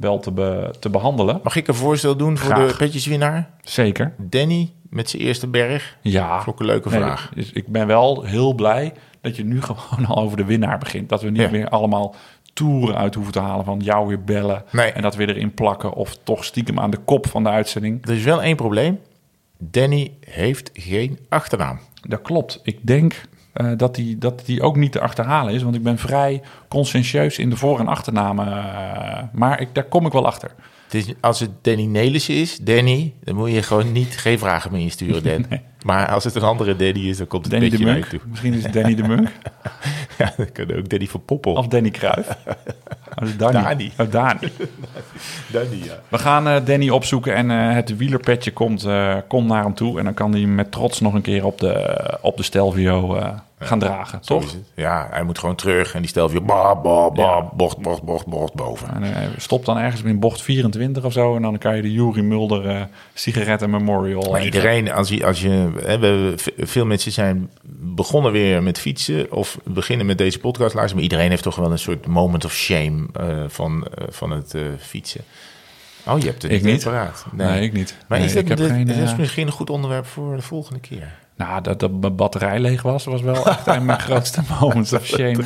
wel 0.00 0.18
te, 0.18 0.30
be- 0.32 0.74
te 0.78 0.90
behandelen. 0.90 1.40
Mag 1.42 1.56
ik 1.56 1.68
een 1.68 1.74
voorstel 1.74 2.16
doen 2.16 2.38
voor 2.38 2.54
Graag. 2.54 2.70
de 2.70 2.76
petjeswinnaar? 2.76 3.50
Zeker. 3.62 4.14
Danny 4.18 4.70
met 4.90 5.10
zijn 5.10 5.22
eerste 5.22 5.46
berg. 5.46 5.96
Ja. 6.00 6.42
Ik 6.46 6.60
een 6.60 6.66
leuke 6.66 6.88
Nee, 6.88 6.98
vraag. 6.98 7.30
dus 7.34 7.52
ik 7.52 7.66
ben 7.66 7.86
wel 7.86 8.22
heel 8.22 8.54
blij 8.54 8.92
dat 9.20 9.36
je 9.36 9.44
nu 9.44 9.62
gewoon 9.70 10.06
al 10.06 10.16
over 10.22 10.36
de 10.36 10.44
winnaar 10.44 10.78
begint. 10.78 11.08
Dat 11.08 11.22
we 11.22 11.30
niet 11.30 11.40
Ja. 11.40 11.50
meer 11.50 11.68
allemaal 11.68 12.14
toeren 12.52 12.96
uit 12.96 13.14
hoeven 13.14 13.32
te 13.32 13.40
halen 13.40 13.64
van 13.64 13.78
jou 13.80 14.08
weer 14.08 14.24
bellen. 14.24 14.64
Nee. 14.72 14.92
En 14.92 15.02
dat 15.02 15.14
weer 15.16 15.28
erin 15.28 15.54
plakken 15.54 15.92
of 15.92 16.16
toch 16.22 16.44
stiekem 16.44 16.80
aan 16.80 16.90
de 16.90 16.96
kop 17.04 17.26
van 17.28 17.42
de 17.42 17.48
uitzending. 17.48 18.06
Er 18.06 18.14
is 18.14 18.22
wel 18.24 18.42
één 18.42 18.56
probleem. 18.56 18.98
Danny 19.58 20.12
heeft 20.20 20.70
geen 20.74 21.18
achternaam. 21.28 21.78
Dat 22.08 22.22
klopt. 22.22 22.60
Ik 22.62 22.78
denk 22.82 23.20
eh, 23.52 23.66
dat, 23.76 23.94
die, 23.94 24.18
dat 24.18 24.42
die 24.46 24.62
ook 24.62 24.76
niet 24.76 24.92
te 24.92 25.00
achterhalen 25.00 25.54
is. 25.54 25.62
Want 25.62 25.74
ik 25.74 25.82
ben 25.82 25.98
vrij 25.98 26.42
conscientieus 26.68 27.38
in 27.38 27.50
de 27.50 27.56
voor- 27.56 27.78
en 27.78 27.88
achternamen. 27.88 28.46
eh, 28.46 29.22
maar 29.32 29.60
ik, 29.60 29.68
daar 29.74 29.84
kom 29.84 30.06
ik 30.06 30.12
wel 30.12 30.26
achter. 30.26 30.50
Het 30.84 30.94
is, 31.06 31.14
als 31.20 31.40
het 31.40 31.50
Danny 31.62 31.84
Nelissen 31.84 32.34
is, 32.34 32.56
Danny, 32.58 33.14
dan 33.24 33.34
moet 33.34 33.50
je 33.50 33.62
gewoon 33.62 33.92
niet 33.92 34.18
geen 34.18 34.38
vragen 34.38 34.72
meer 34.72 34.80
insturen, 34.80 35.22
Dan. 35.22 35.44
Maar 35.84 36.08
als 36.08 36.24
het 36.24 36.34
een 36.34 36.42
andere 36.42 36.76
Danny 36.76 37.08
is, 37.08 37.16
dan 37.16 37.26
komt 37.26 37.42
het 37.44 37.52
Danny 37.52 37.66
een 37.66 37.72
de 37.72 37.78
beetje 37.78 37.92
Munk. 37.94 38.10
je 38.10 38.18
toe. 38.18 38.28
Misschien 38.30 38.54
is 38.54 38.62
het 38.62 38.72
Danny 38.72 38.94
de 38.94 39.02
Munk. 39.02 39.28
Ja, 40.20 40.32
dan 40.36 40.52
kan 40.52 40.76
ook 40.76 40.88
Danny 40.88 41.06
van 41.06 41.24
Poppel. 41.24 41.52
of 41.52 41.66
Danny 41.66 41.90
Kruijff. 41.90 42.36
Oh, 43.22 43.28
dat 43.38 43.52
Danny. 43.52 43.62
Dani. 43.62 43.92
Oh, 43.98 44.10
Dani. 44.10 44.52
Danny, 45.52 45.84
ja. 45.84 46.00
We 46.08 46.18
gaan 46.18 46.48
eh, 46.48 46.64
Danny 46.64 46.88
opzoeken 46.90 47.34
en 47.34 47.50
eh, 47.50 47.74
het 47.74 47.96
wielerpetje 47.96 48.52
komt, 48.52 48.84
eh, 48.84 49.16
komt 49.28 49.48
naar 49.48 49.62
hem 49.62 49.74
toe. 49.74 49.98
En 49.98 50.04
dan 50.04 50.14
kan 50.14 50.32
hij 50.32 50.40
met 50.40 50.72
trots 50.72 51.00
nog 51.00 51.14
een 51.14 51.22
keer 51.22 51.44
op 51.44 51.58
de, 51.58 51.96
op 52.20 52.36
de 52.36 52.42
Stelvio 52.42 53.18
gaan 53.62 53.78
dragen, 53.78 54.20
toch? 54.20 54.54
Ja, 54.74 55.08
hij 55.10 55.22
moet 55.22 55.38
gewoon 55.38 55.54
terug 55.54 55.94
en 55.94 56.00
die 56.00 56.08
stelt 56.10 56.30
weer 56.32 56.42
ba, 56.44 56.76
ba, 56.76 57.10
ba, 57.10 57.42
bocht, 57.54 57.78
bocht, 57.78 58.02
bocht, 58.02 58.26
bocht 58.26 58.54
boven. 58.54 58.94
En 58.94 59.02
eh, 59.14 59.28
stop 59.36 59.64
dan 59.64 59.78
ergens 59.78 60.02
in 60.02 60.18
bocht 60.20 60.42
24 60.42 61.04
of 61.04 61.12
zo. 61.12 61.36
En 61.36 61.42
dan 61.42 61.58
kan 61.58 61.76
je 61.76 61.82
de 61.82 61.92
Jury 61.92 62.20
Mulder 62.20 62.68
eh 62.68 62.82
sigaretten 63.14 63.70
memorial. 63.70 64.22
Maar 64.30 64.40
eten. 64.40 64.44
iedereen, 64.44 64.92
als 64.92 65.08
je, 65.08 65.26
als 65.26 65.40
je 65.40 65.70
hè, 65.82 65.98
we, 65.98 66.34
veel 66.58 66.86
mensen 66.86 67.12
zijn 67.12 67.50
begonnen 67.72 68.32
weer 68.32 68.62
met 68.62 68.78
fietsen 68.78 69.32
of 69.32 69.58
beginnen 69.64 70.06
met 70.06 70.18
deze 70.18 70.38
podcast 70.38 70.74
luisteren, 70.74 70.94
maar 70.94 71.02
iedereen 71.10 71.30
heeft 71.30 71.42
toch 71.42 71.56
wel 71.56 71.70
een 71.70 71.78
soort 71.78 72.06
moment 72.06 72.44
of 72.44 72.52
shame 72.52 73.06
eh, 73.12 73.44
van, 73.48 73.86
eh, 73.94 74.04
van 74.10 74.30
het 74.30 74.54
eh, 74.54 74.62
fietsen. 74.78 75.20
Oh, 76.06 76.18
je 76.18 76.26
hebt 76.26 76.42
het 76.42 76.52
Ik 76.52 76.62
niet 76.62 76.84
paraat. 76.84 77.24
Nee, 77.32 77.62
ik 77.62 77.72
niet. 77.72 77.96
Maar 78.08 78.18
Nee, 78.18 78.26
is 78.26 78.32
dat, 78.34 78.42
ik 78.42 78.48
heb 78.48 78.58
dit- 78.58 78.70
geen, 78.70 78.86
dit 78.86 78.96
is 78.96 79.10
eh, 79.10 79.18
misschien 79.18 79.46
een 79.46 79.52
goed 79.52 79.70
onderwerp 79.70 80.06
voor 80.06 80.36
de 80.36 80.42
volgende 80.42 80.80
keer? 80.80 81.12
Nou, 81.46 81.60
dat 81.60 81.80
de 81.80 81.88
batterij 81.88 82.58
leeg 82.60 82.82
was, 82.82 83.04
was 83.04 83.20
wel 83.20 83.46
echt 83.46 83.66
een 83.66 83.84
mijn 83.84 84.00
grootste 84.08 84.40
moments 84.60 84.92
of 84.92 85.06
shame. 85.06 85.42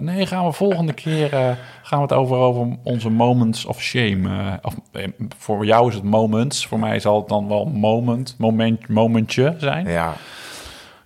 Nee, 0.00 0.26
gaan 0.26 0.46
we 0.46 0.52
volgende 0.52 0.92
keer 0.92 1.32
eh, 1.32 1.50
gaan 1.82 1.98
we 1.98 2.04
het 2.04 2.12
over, 2.12 2.36
over 2.36 2.66
onze 2.82 3.10
moments 3.10 3.64
of 3.64 3.80
shame. 3.80 4.28
eh, 4.28 4.52
of, 4.62 4.74
eh, 4.92 5.08
voor 5.38 5.66
jou 5.66 5.88
is 5.88 5.94
het 5.94 6.04
moments, 6.04 6.66
voor 6.66 6.78
mij 6.78 6.98
zal 7.00 7.18
het 7.18 7.28
dan 7.28 7.48
wel 7.48 7.64
moment, 7.64 8.34
moment 8.38 8.88
momentje 8.88 9.54
zijn. 9.58 9.86
Ja. 9.88 10.14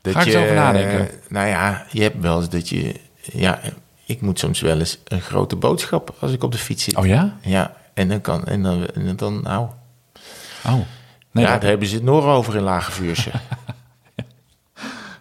Dat 0.03 0.12
Ga 0.14 0.20
ik 0.20 0.26
eens 0.26 0.37
over 0.37 0.55
nadenken. 0.55 1.09
Nou 1.29 1.47
ja, 1.49 1.85
je 1.91 2.03
hebt 2.03 2.20
wel 2.20 2.37
eens 2.37 2.49
dat 2.49 2.68
je... 2.68 3.01
Ja, 3.22 3.61
ik 4.07 4.20
moet 4.20 4.39
soms 4.39 4.61
wel 4.61 4.79
eens 4.79 4.99
een 5.05 5.20
grote 5.20 5.57
boodschap 5.57 6.14
als 6.20 6.33
ik 6.33 6.43
op 6.43 6.53
de 6.53 6.59
fiets 6.59 6.85
zit. 6.85 6.97
Oh 6.97 7.07
ja? 7.07 7.37
Ja, 7.41 7.72
en 7.95 8.09
dan 8.09 8.20
kan... 8.20 8.45
En 8.45 8.62
dan, 8.62 8.87
en 8.87 9.16
dan 9.16 9.43
nou... 9.43 9.66
Oh. 10.66 10.72
Nee, 11.33 11.45
ja, 11.45 11.51
dat- 11.53 11.61
daar 11.61 11.70
hebben 11.70 11.89
ze 11.89 11.95
het 11.95 12.05
nog 12.05 12.24
over 12.24 12.57
in 12.57 12.62
Lage 12.62 12.93
Vuursche. 12.93 13.31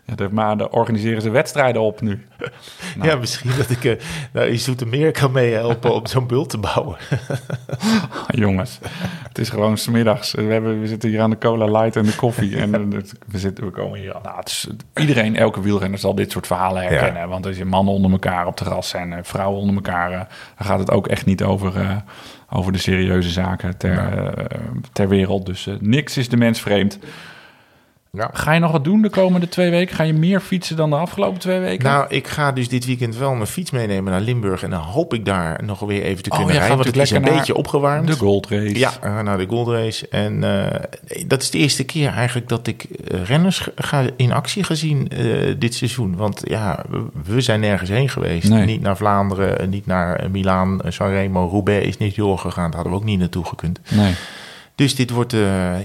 Ja, 0.08 0.16
de, 0.16 0.30
maar 0.32 0.58
dan 0.58 0.72
organiseren 0.72 1.22
ze 1.22 1.30
wedstrijden 1.30 1.82
op 1.82 2.01
nu. 2.01 2.26
Ja, 3.01 3.16
misschien 3.16 3.51
dat 3.58 3.70
ik 3.70 3.84
uh, 3.84 3.93
nou, 4.32 4.47
in 4.47 4.60
Zoetermeer 4.60 5.12
kan 5.12 5.32
meehelpen 5.32 5.93
om 5.93 6.05
zo'n 6.05 6.28
bult 6.28 6.49
te 6.49 6.58
bouwen. 6.58 6.97
Jongens, 8.43 8.80
het 9.28 9.38
is 9.38 9.49
gewoon 9.49 9.78
smiddags. 9.78 10.34
We, 10.34 10.41
hebben, 10.41 10.82
we 10.82 10.88
zitten 10.88 11.10
hier 11.10 11.22
aan 11.22 11.30
de 11.30 11.38
cola 11.38 11.66
light 11.66 11.95
en 11.95 12.05
de 12.05 12.16
koffie. 12.16 12.58
en 12.58 12.93
uh, 12.93 12.99
we, 13.28 13.39
zitten, 13.39 13.66
we 13.66 13.72
komen 13.72 13.99
hier... 13.99 14.16
Nou, 14.24 14.38
het 14.38 14.47
is, 14.47 14.68
iedereen, 14.95 15.36
elke 15.36 15.62
wielrenner 15.62 15.99
zal 15.99 16.16
dit 16.16 16.32
soort 16.32 16.47
verhalen 16.47 16.82
herkennen. 16.82 17.22
Ja. 17.22 17.28
Want 17.28 17.45
als 17.45 17.58
je 17.58 17.66
mannen 17.66 17.93
onder 17.93 18.12
elkaar 18.12 18.47
op 18.47 18.55
terras 18.55 18.89
zijn, 18.89 19.12
uh, 19.12 19.18
vrouwen 19.22 19.60
onder 19.60 19.76
elkaar... 19.76 20.10
dan 20.58 20.68
gaat 20.68 20.80
het 20.80 20.91
ook 20.91 21.08
echt 21.08 21.26
niet 21.26 21.43
over, 21.43 22.03
over 22.49 22.72
de 22.72 22.80
serieuze 22.80 23.30
zaken 23.30 23.78
ter, 23.78 24.34
ter 24.93 25.08
wereld. 25.08 25.45
Dus 25.45 25.70
niks 25.80 26.18
is 26.18 26.30
de 26.30 26.38
mens 26.38 26.62
vreemd. 26.62 26.99
Ja. 28.12 28.30
Ga 28.34 28.51
je 28.51 28.60
nog 28.60 28.72
wat 28.72 28.84
doen 28.84 29.01
de 29.01 29.10
komende 29.10 29.49
twee 29.49 29.70
weken? 29.70 29.95
Ga 29.95 30.03
je 30.03 30.14
meer 30.14 30.39
fietsen 30.39 30.76
dan 30.76 30.89
de 30.89 30.95
afgelopen 30.95 31.39
twee 31.39 31.60
weken? 31.60 31.86
Nou, 31.86 32.05
ik 32.10 32.28
ga 32.28 32.51
dus 32.51 32.70
dit 32.70 32.86
weekend 32.86 33.18
wel 33.18 33.34
mijn 33.34 33.47
fiets 33.47 33.72
meenemen 33.72 34.12
naar 34.12 34.22
Limburg. 34.22 34.64
En 34.64 34.70
dan 34.70 34.80
hoop 34.80 35.14
ik 35.14 35.26
daar 35.26 35.64
nog 35.64 35.80
weer 35.80 36.03
even 36.03 36.24
te 36.24 36.30
kunnen 36.30 36.47
oh, 36.47 36.53
rijden. 36.53 36.76
Want 36.76 36.88
het 36.88 36.97
is 36.97 37.12
een 37.12 37.22
beetje 37.22 37.55
opgewarmd. 37.55 38.08
De 38.08 38.14
Gold 38.14 38.49
Race. 38.49 38.78
Ja, 38.80 38.91
uh, 39.03 39.20
naar 39.20 39.38
de 39.38 39.45
Gold 39.47 39.68
Race. 39.68 40.08
En 40.10 40.43
uh, 40.43 40.66
dat 41.28 41.41
is 41.41 41.49
de 41.49 41.58
eerste 41.58 41.84
keer 41.84 42.10
eigenlijk 42.10 42.49
dat 42.49 42.68
ik 42.68 42.86
uh, 42.89 43.24
renners 43.24 43.68
ga, 43.76 44.03
in 44.16 44.32
actie 44.32 44.64
gezien 44.64 45.12
dit 45.58 45.74
seizoen. 45.74 46.16
Want 46.16 46.41
ja, 46.43 46.86
we 47.26 47.41
zijn 47.41 47.60
nergens 47.60 47.89
heen 47.89 48.10
geweest. 48.10 48.49
Nee. 48.49 48.66
Niet 48.66 48.82
naar 48.82 48.97
Vlaanderen, 48.97 49.70
niet 49.70 49.86
naar 49.86 50.32
Milaan, 50.32 50.80
Sanremo, 50.88 51.47
Roubaix 51.47 51.88
is 51.88 51.97
niet 51.97 52.16
doorgegaan. 52.16 52.72
Daar 52.72 52.74
hadden 52.74 52.91
we 52.91 52.99
ook 52.99 53.05
niet 53.05 53.20
naartoe 53.20 53.45
gekund. 53.45 53.80
Nee. 53.89 54.14
Dus 54.76 54.95
dit 54.95 55.10
wordt, 55.10 55.36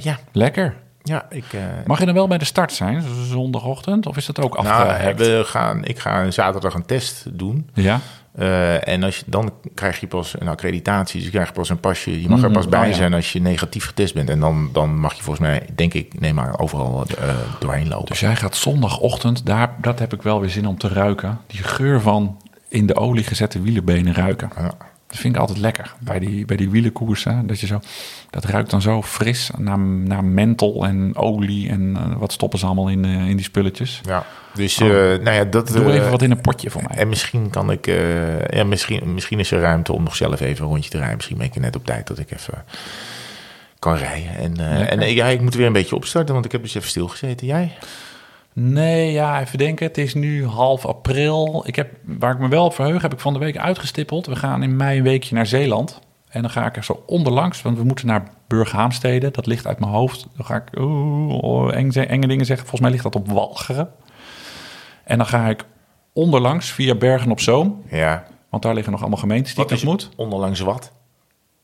ja... 0.00 0.18
Lekker. 0.32 0.74
Ja, 1.02 1.26
ik, 1.30 1.52
uh, 1.52 1.60
Mag 1.86 1.98
je 1.98 2.04
dan 2.04 2.14
wel 2.14 2.28
bij 2.28 2.38
de 2.38 2.44
start 2.44 2.72
zijn, 2.72 3.02
zondagochtend? 3.28 4.06
Of 4.06 4.16
is 4.16 4.26
dat 4.26 4.40
ook 4.40 4.54
afgehakt? 4.54 5.18
Nou, 5.18 5.30
we 5.30 5.44
gaan, 5.44 5.84
ik 5.84 5.98
ga 5.98 6.30
zaterdag 6.30 6.74
een 6.74 6.86
test 6.86 7.26
doen. 7.38 7.70
Ja. 7.74 8.00
Uh, 8.38 8.88
en 8.88 9.02
als 9.02 9.18
je, 9.18 9.24
dan 9.26 9.52
krijg 9.74 10.00
je 10.00 10.06
pas 10.06 10.34
een 10.38 10.48
accreditatie. 10.48 11.16
Dus 11.16 11.24
je 11.24 11.30
krijgt 11.30 11.52
pas 11.52 11.68
een 11.68 11.80
pasje. 11.80 12.22
Je 12.22 12.28
mag 12.28 12.38
mm, 12.38 12.44
er 12.44 12.50
pas 12.50 12.68
bij 12.68 12.80
oh, 12.80 12.88
ja. 12.88 12.94
zijn 12.94 13.14
als 13.14 13.32
je 13.32 13.40
negatief 13.40 13.86
getest 13.86 14.14
bent. 14.14 14.30
En 14.30 14.40
dan, 14.40 14.70
dan 14.72 14.98
mag 14.98 15.14
je 15.14 15.22
volgens 15.22 15.46
mij, 15.46 15.66
denk 15.74 15.94
ik, 15.94 16.20
neem 16.20 16.34
maar 16.34 16.58
overal 16.58 17.06
uh, 17.18 17.34
doorheen 17.58 17.88
lopen. 17.88 18.06
Dus 18.06 18.20
jij 18.20 18.36
gaat 18.36 18.56
zondagochtend, 18.56 19.46
daar, 19.46 19.74
dat 19.80 19.98
heb 19.98 20.12
ik 20.12 20.22
wel 20.22 20.40
weer 20.40 20.50
zin 20.50 20.66
om 20.66 20.78
te 20.78 20.88
ruiken. 20.88 21.40
Die 21.46 21.62
geur 21.62 22.00
van 22.00 22.36
in 22.68 22.86
de 22.86 22.96
olie 22.96 23.24
gezette 23.24 23.62
wielerbenen 23.62 24.14
ruiken. 24.14 24.50
Ja. 24.56 24.74
Dat 25.12 25.20
vind 25.20 25.34
ik 25.34 25.40
altijd 25.40 25.58
lekker. 25.58 25.94
Bij 25.98 26.18
die, 26.18 26.44
bij 26.44 26.56
die 26.56 26.70
wielenkoersen. 26.70 27.46
Dat, 27.46 27.60
je 27.60 27.66
zo, 27.66 27.80
dat 28.30 28.44
ruikt 28.44 28.70
dan 28.70 28.82
zo 28.82 29.02
fris 29.02 29.50
naar, 29.58 29.78
naar 29.78 30.24
menthol 30.24 30.86
en 30.86 31.16
olie. 31.16 31.68
En 31.68 31.80
uh, 31.80 32.16
wat 32.16 32.32
stoppen 32.32 32.58
ze 32.58 32.66
allemaal 32.66 32.88
in, 32.88 33.04
uh, 33.04 33.28
in 33.28 33.36
die 33.36 33.44
spulletjes. 33.44 34.00
Ja, 34.04 34.26
dus 34.54 34.80
oh. 34.80 34.88
uh, 34.88 34.94
nou 34.94 35.30
ja, 35.30 35.44
dat... 35.44 35.68
Doe 35.68 35.92
even 35.92 36.10
wat 36.10 36.22
in 36.22 36.30
een 36.30 36.40
potje 36.40 36.70
voor 36.70 36.82
mij. 36.88 36.96
En 36.96 37.08
misschien 37.08 37.50
kan 37.50 37.70
ik... 37.70 37.86
ja, 38.50 38.64
misschien, 38.64 39.14
misschien 39.14 39.38
is 39.38 39.50
er 39.50 39.60
ruimte 39.60 39.92
om 39.92 40.02
nog 40.02 40.16
zelf 40.16 40.40
even 40.40 40.64
een 40.64 40.70
rondje 40.70 40.90
te 40.90 40.98
rijden. 40.98 41.16
Misschien 41.16 41.38
ben 41.38 41.46
ik 41.46 41.54
er 41.54 41.60
net 41.60 41.76
op 41.76 41.84
tijd 41.84 42.06
dat 42.06 42.18
ik 42.18 42.30
even 42.30 42.64
kan 43.78 43.96
rijden. 43.96 44.36
En, 44.36 44.56
en 45.00 45.14
ja, 45.14 45.26
ik 45.26 45.40
moet 45.40 45.54
weer 45.54 45.66
een 45.66 45.72
beetje 45.72 45.96
opstarten, 45.96 46.34
want 46.34 46.46
ik 46.46 46.52
heb 46.52 46.62
dus 46.62 46.74
even 46.74 46.88
stilgezeten. 46.88 47.46
Jij? 47.46 47.72
Nee, 48.52 49.12
ja, 49.12 49.40
even 49.40 49.58
denken. 49.58 49.86
Het 49.86 49.98
is 49.98 50.14
nu 50.14 50.46
half 50.46 50.86
april. 50.86 51.62
Ik 51.66 51.76
heb, 51.76 51.90
waar 52.02 52.32
ik 52.32 52.38
me 52.38 52.48
wel 52.48 52.64
op 52.64 52.74
verheug, 52.74 53.02
heb 53.02 53.12
ik 53.12 53.20
van 53.20 53.32
de 53.32 53.38
week 53.38 53.58
uitgestippeld. 53.58 54.26
We 54.26 54.36
gaan 54.36 54.62
in 54.62 54.76
mei 54.76 54.98
een 54.98 55.04
weekje 55.04 55.34
naar 55.34 55.46
Zeeland. 55.46 56.00
En 56.28 56.40
dan 56.40 56.50
ga 56.50 56.66
ik 56.66 56.76
er 56.76 56.84
zo 56.84 57.02
onderlangs, 57.06 57.62
want 57.62 57.78
we 57.78 57.84
moeten 57.84 58.06
naar 58.06 58.28
Burghaamstede. 58.46 59.30
Dat 59.30 59.46
ligt 59.46 59.66
uit 59.66 59.78
mijn 59.78 59.92
hoofd. 59.92 60.26
Dan 60.36 60.46
ga 60.46 60.54
ik 60.56 60.78
oh, 60.78 61.74
enge, 61.74 62.06
enge 62.06 62.26
dingen 62.26 62.46
zeggen. 62.46 62.66
Volgens 62.66 62.80
mij 62.80 62.90
ligt 62.90 63.02
dat 63.02 63.14
op 63.14 63.28
Walcheren. 63.28 63.88
En 65.04 65.16
dan 65.16 65.26
ga 65.26 65.48
ik 65.48 65.64
onderlangs 66.12 66.70
via 66.70 66.94
Bergen 66.94 67.30
op 67.30 67.40
Zoom. 67.40 67.82
Ja. 67.90 68.24
Want 68.50 68.62
daar 68.62 68.74
liggen 68.74 68.92
nog 68.92 69.00
allemaal 69.00 69.18
gemeentes 69.18 69.54
die 69.54 69.66
ik 69.66 69.82
moet. 69.82 70.10
Onderlangs 70.16 70.60
wat? 70.60 70.92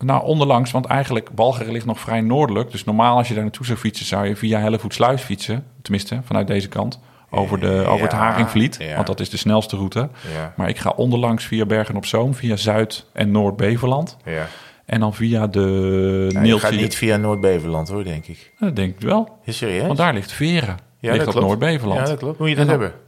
Nou, 0.04 0.24
onderlangs, 0.24 0.70
want 0.70 0.86
eigenlijk 0.86 1.28
Walcheren 1.34 1.72
ligt 1.72 1.86
nog 1.86 2.00
vrij 2.00 2.20
noordelijk. 2.20 2.70
Dus 2.70 2.84
normaal 2.84 3.16
als 3.16 3.28
je 3.28 3.34
daar 3.34 3.42
naartoe 3.42 3.66
zou 3.66 3.78
fietsen, 3.78 4.06
zou 4.06 4.26
je 4.26 4.36
via 4.36 4.58
Hellevoetsluis 4.58 5.22
fietsen. 5.22 5.64
Tenminste, 5.82 6.20
vanuit 6.24 6.46
deze 6.46 6.68
kant. 6.68 7.00
Over, 7.30 7.60
de, 7.60 7.84
over 7.86 8.02
het 8.02 8.12
Haringvliet, 8.12 8.76
ja. 8.80 8.94
want 8.94 9.06
dat 9.06 9.20
is 9.20 9.30
de 9.30 9.36
snelste 9.36 9.76
route. 9.76 10.08
Ja. 10.34 10.52
Maar 10.56 10.68
ik 10.68 10.78
ga 10.78 10.92
onderlangs 10.96 11.44
via 11.44 11.66
Bergen 11.66 11.96
op 11.96 12.06
Zoom, 12.06 12.34
via 12.34 12.56
Zuid- 12.56 13.06
en 13.12 13.30
Noord-Beverland. 13.30 14.16
Ja. 14.24 14.46
En 14.84 15.00
dan 15.00 15.14
via 15.14 15.46
de 15.46 16.28
ja, 16.32 16.42
Je 16.42 16.58
gaat 16.58 16.72
niet 16.72 16.94
via 16.94 17.16
Noord-Beverland 17.16 17.88
hoor, 17.88 18.04
denk 18.04 18.26
ik. 18.26 18.52
Dat 18.58 18.76
denk 18.76 18.94
ik 18.94 19.00
wel. 19.00 19.38
Is 19.44 19.56
serieus? 19.56 19.86
Want 19.86 19.98
daar 19.98 20.14
ligt 20.14 20.32
Veren. 20.32 20.78
Ja, 20.98 21.12
ligt 21.12 21.24
dat 21.24 21.34
Noord-Beverland. 21.34 22.00
Ja, 22.00 22.06
dat 22.06 22.18
klopt. 22.18 22.38
Moet 22.38 22.48
je 22.48 22.54
dat 22.54 22.66
dan, 22.66 22.80
hebben? 22.80 23.00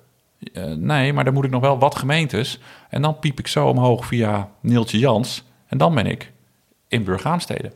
Uh, 0.52 0.76
nee, 0.76 1.12
maar 1.12 1.24
dan 1.24 1.34
moet 1.34 1.44
ik 1.44 1.50
nog 1.50 1.60
wel 1.60 1.78
wat 1.78 1.94
gemeentes. 1.94 2.60
En 2.88 3.02
dan 3.02 3.18
piep 3.18 3.38
ik 3.38 3.46
zo 3.46 3.66
omhoog 3.66 4.06
via 4.06 4.48
Neeltje 4.60 4.98
Jans. 4.98 5.44
En 5.66 5.78
dan 5.78 5.94
ben 5.94 6.06
ik 6.06 6.32
in 6.90 7.04
Burgaansteden. 7.04 7.72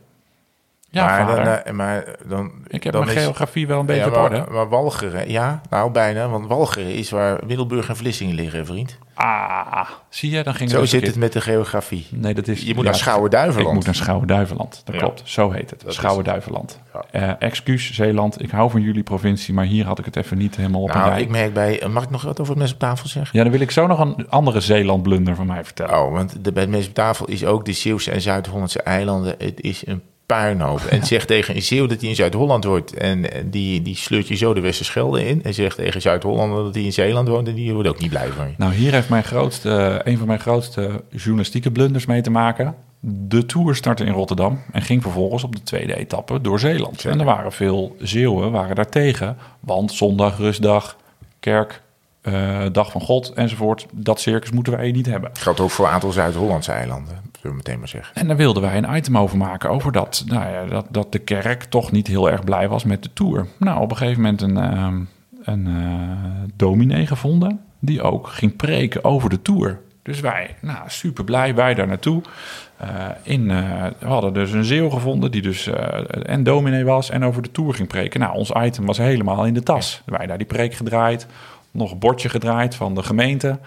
Ja, 0.95 1.05
maar, 1.05 1.27
vader. 1.27 1.43
dan, 1.43 1.53
eh, 1.53 1.73
maar 1.73 2.05
dan, 2.25 2.51
ik 2.67 2.83
heb 2.83 2.93
dan 2.93 3.05
mijn 3.05 3.17
geografie 3.17 3.67
wel 3.67 3.79
een 3.79 3.85
beetje 3.85 4.01
ja, 4.01 4.07
op 4.07 4.15
orde. 4.15 4.37
Maar, 4.37 4.51
maar 4.51 4.69
Walcheren, 4.69 5.29
ja, 5.29 5.61
nou 5.69 5.91
bijna. 5.91 6.27
Want 6.27 6.47
Walcheren 6.47 6.93
is 6.93 7.09
waar 7.09 7.39
Middelburg 7.45 7.89
en 7.89 7.95
Vlissingen 7.95 8.35
liggen, 8.35 8.65
vriend. 8.65 8.97
Ah, 9.13 9.89
zie 10.09 10.31
je, 10.31 10.43
dan 10.43 10.53
ging 10.53 10.69
Zo 10.69 10.79
het 10.79 10.89
zit 10.89 11.07
het 11.07 11.15
met 11.15 11.33
de 11.33 11.41
geografie. 11.41 12.07
Nee, 12.11 12.33
dat 12.33 12.47
is... 12.47 12.61
Je 12.61 12.73
moet 12.73 12.83
ja, 12.83 12.89
naar 12.89 12.99
Schouwen-Duiveland. 12.99 13.67
Ik 13.67 13.73
moet 13.73 13.85
naar 13.85 13.95
Schouwen-Duiveland, 13.95 14.81
dat 14.85 14.95
ja. 14.95 15.01
klopt. 15.01 15.21
Zo 15.25 15.51
heet 15.51 15.69
het, 15.69 15.83
Schouwen-Duiveland. 15.87 16.79
Uh, 17.11 17.31
excuus, 17.39 17.93
Zeeland, 17.93 18.41
ik 18.41 18.49
hou 18.49 18.69
van 18.69 18.81
jullie 18.81 19.03
provincie, 19.03 19.53
maar 19.53 19.65
hier 19.65 19.85
had 19.85 19.99
ik 19.99 20.05
het 20.05 20.15
even 20.15 20.37
niet 20.37 20.55
helemaal 20.55 20.81
op 20.81 20.93
nou, 20.93 21.05
een 21.05 21.09
rij. 21.09 21.21
ik 21.21 21.29
merk 21.29 21.53
bij... 21.53 21.83
Mag 21.89 22.03
ik 22.03 22.09
nog 22.09 22.21
wat 22.21 22.39
over 22.39 22.53
het 22.53 22.61
mes 22.61 22.73
op 22.73 22.79
tafel 22.79 23.07
zeggen? 23.07 23.37
Ja, 23.37 23.43
dan 23.43 23.51
wil 23.51 23.61
ik 23.61 23.71
zo 23.71 23.87
nog 23.87 23.99
een 23.99 24.29
andere 24.29 24.59
Zeeland-blunder 24.59 25.35
van 25.35 25.47
mij 25.47 25.63
vertellen. 25.63 26.01
Oh, 26.01 26.11
want 26.11 26.43
de, 26.43 26.51
bij 26.51 26.63
het 26.63 26.71
mes 26.71 26.87
op 26.87 26.93
tafel 26.93 27.27
is 27.27 27.45
ook 27.45 27.65
de 27.65 27.73
Zeeuwse 27.73 28.11
en 28.11 28.21
Zuid-Hollandse 28.21 28.81
eilanden. 28.81 29.35
Het 29.37 29.61
is 29.61 29.87
een 29.87 30.01
puinhoop. 30.25 30.79
En 30.79 31.05
zegt 31.05 31.27
tegen 31.27 31.55
een 31.55 31.61
Zeeuw 31.61 31.87
dat 31.87 31.99
hij 31.99 32.09
in 32.09 32.15
Zuid-Holland 32.15 32.63
wordt. 32.63 32.93
En 32.93 33.25
die, 33.45 33.81
die 33.81 33.95
sleurt 33.95 34.27
je 34.27 34.35
zo 34.35 34.53
de 34.53 34.59
Westerschelde 34.59 35.27
in. 35.27 35.43
En 35.43 35.53
zegt 35.53 35.75
tegen 35.75 36.01
Zuid-Holland 36.01 36.53
dat 36.55 36.73
hij 36.73 36.83
in 36.83 36.93
Zeeland 36.93 37.27
woont. 37.27 37.47
En 37.47 37.53
die 37.53 37.73
wordt 37.73 37.89
ook 37.89 37.99
niet 37.99 38.09
blij 38.09 38.27
van 38.27 38.47
je. 38.47 38.53
Nou, 38.57 38.73
hier 38.73 38.91
heeft 38.91 39.09
mijn 39.09 39.23
grootste, 39.23 40.01
een 40.03 40.17
van 40.17 40.27
mijn 40.27 40.39
grootste 40.39 41.03
journalistieke 41.09 41.71
blunders 41.71 42.05
mee 42.05 42.21
te 42.21 42.31
maken. 42.31 42.75
De 42.99 43.45
Tour 43.45 43.75
startte 43.75 44.03
in 44.03 44.13
Rotterdam 44.13 44.61
en 44.71 44.81
ging 44.81 45.01
vervolgens 45.01 45.43
op 45.43 45.55
de 45.55 45.63
tweede 45.63 45.95
etappe 45.95 46.41
door 46.41 46.59
Zeeland. 46.59 46.95
Zeker. 46.95 47.11
En 47.11 47.19
er 47.19 47.25
waren 47.25 47.51
veel 47.51 47.95
Zeeuwen 47.99 48.51
waren 48.51 48.75
daar 48.75 48.89
tegen. 48.89 49.37
Want 49.59 49.91
zondag, 49.91 50.37
rustdag, 50.37 50.97
kerk, 51.39 51.81
uh, 52.27 52.65
dag 52.71 52.91
van 52.91 53.01
God 53.01 53.33
enzovoort. 53.33 53.85
Dat 53.91 54.19
circus 54.19 54.51
moeten 54.51 54.77
wij 54.77 54.91
niet 54.91 55.05
hebben. 55.05 55.29
Geldt 55.33 55.59
ook 55.59 55.69
voor 55.69 55.85
een 55.85 55.91
aantal 55.91 56.11
Zuid-Hollandse 56.11 56.71
eilanden, 56.71 57.13
zullen 57.13 57.41
we 57.41 57.55
meteen 57.55 57.79
maar 57.79 57.87
zeggen. 57.87 58.15
En 58.15 58.27
daar 58.27 58.37
wilden 58.37 58.61
wij 58.61 58.77
een 58.77 58.95
item 58.95 59.17
over 59.17 59.37
maken 59.37 59.69
over 59.69 59.91
dat, 59.91 60.23
nou 60.27 60.49
ja, 60.49 60.65
dat, 60.65 60.85
dat 60.89 61.11
de 61.11 61.19
kerk 61.19 61.63
toch 61.63 61.91
niet 61.91 62.07
heel 62.07 62.31
erg 62.31 62.43
blij 62.43 62.67
was 62.67 62.83
met 62.83 63.03
de 63.03 63.13
tour. 63.13 63.47
Nou, 63.57 63.81
op 63.81 63.91
een 63.91 63.97
gegeven 63.97 64.21
moment 64.21 64.41
een, 64.41 64.57
uh, 64.57 64.93
een 65.43 65.67
uh, 65.67 66.49
dominee 66.55 67.07
gevonden 67.07 67.59
die 67.79 68.01
ook 68.01 68.27
ging 68.27 68.55
preken 68.55 69.03
over 69.03 69.29
de 69.29 69.41
tour. 69.41 69.79
Dus 70.05 70.19
wij, 70.19 70.55
nou, 70.61 70.79
super 70.87 71.23
blij, 71.23 71.55
wij 71.55 71.73
daar 71.73 71.87
naartoe. 71.87 72.21
Uh, 72.81 72.89
in, 73.23 73.49
uh, 73.49 73.85
we 73.99 74.07
hadden 74.07 74.33
dus 74.33 74.51
een 74.51 74.63
zeeuw 74.63 74.89
gevonden 74.89 75.31
die 75.31 75.41
dus 75.41 75.67
uh, 75.67 75.75
en 76.23 76.43
dominee 76.43 76.85
was 76.85 77.09
en 77.09 77.23
over 77.23 77.41
de 77.41 77.51
tour 77.51 77.73
ging 77.73 77.87
preken. 77.87 78.19
Nou, 78.19 78.35
ons 78.35 78.51
item 78.51 78.85
was 78.85 78.97
helemaal 78.97 79.45
in 79.45 79.53
de 79.53 79.63
tas. 79.63 80.01
Wij 80.05 80.27
daar 80.27 80.37
die 80.37 80.47
preek 80.47 80.73
gedraaid, 80.73 81.27
nog 81.75 81.91
een 81.91 81.99
bordje 81.99 82.29
gedraaid 82.29 82.75
van 82.75 82.95
de 82.95 83.03
gemeente. 83.03 83.59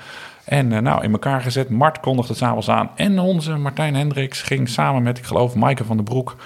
En 0.45 0.71
uh, 0.73 0.79
nou, 0.79 1.03
in 1.03 1.13
elkaar 1.13 1.41
gezet. 1.41 1.69
Mart 1.69 2.01
kondigde 2.01 2.29
het 2.29 2.39
s'avonds 2.43 2.69
aan. 2.69 2.91
En 2.95 3.19
onze 3.19 3.57
Martijn 3.57 3.95
Hendricks 3.95 4.43
ging 4.43 4.69
samen 4.69 5.03
met, 5.03 5.19
ik 5.19 5.25
geloof, 5.25 5.55
Maaike 5.55 5.85
van 5.85 5.97
den 5.97 6.05
Broek... 6.05 6.37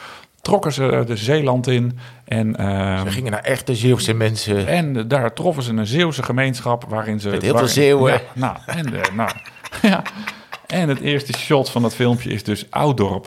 trokken 0.41 0.73
ze 0.73 1.03
de 1.07 1.17
Zeeland 1.17 1.67
in. 1.67 1.99
En, 2.25 2.61
uh, 2.61 3.01
ze 3.01 3.11
gingen 3.11 3.31
naar 3.31 3.43
echte 3.43 3.75
Zeeuwse 3.75 4.15
mensen. 4.15 4.67
En 4.67 4.97
uh, 4.97 5.03
daar 5.07 5.33
troffen 5.33 5.63
ze 5.63 5.73
een 5.73 5.87
Zeeuwse 5.87 6.23
gemeenschap 6.23 6.85
waarin 6.89 7.21
ze... 7.21 7.29
Met 7.31 7.43
heel 7.43 7.59
veel 7.59 7.69
Zeeuwen. 7.69 8.13
Ja, 8.13 8.21
nou, 8.35 8.57
en, 8.67 8.93
nou, 9.15 9.31
ja. 9.83 10.03
en 10.67 10.89
het 10.89 11.01
eerste 11.01 11.33
shot 11.33 11.71
van 11.71 11.83
dat 11.83 11.95
filmpje 11.95 12.31
is 12.31 12.45
dus 12.45 12.71
Ouddorp. 12.71 13.27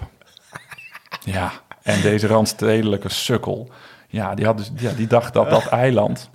Ja, 1.24 1.52
en 1.82 2.02
deze 2.02 2.28
randstedelijke 2.28 3.10
sukkel... 3.10 3.70
Ja, 4.08 4.36
die, 4.36 4.46
had 4.46 4.58
dus, 4.58 4.72
ja, 4.76 4.92
die 4.92 5.08
dacht 5.08 5.34
dat 5.34 5.50
dat 5.50 5.66
eiland 5.66 6.30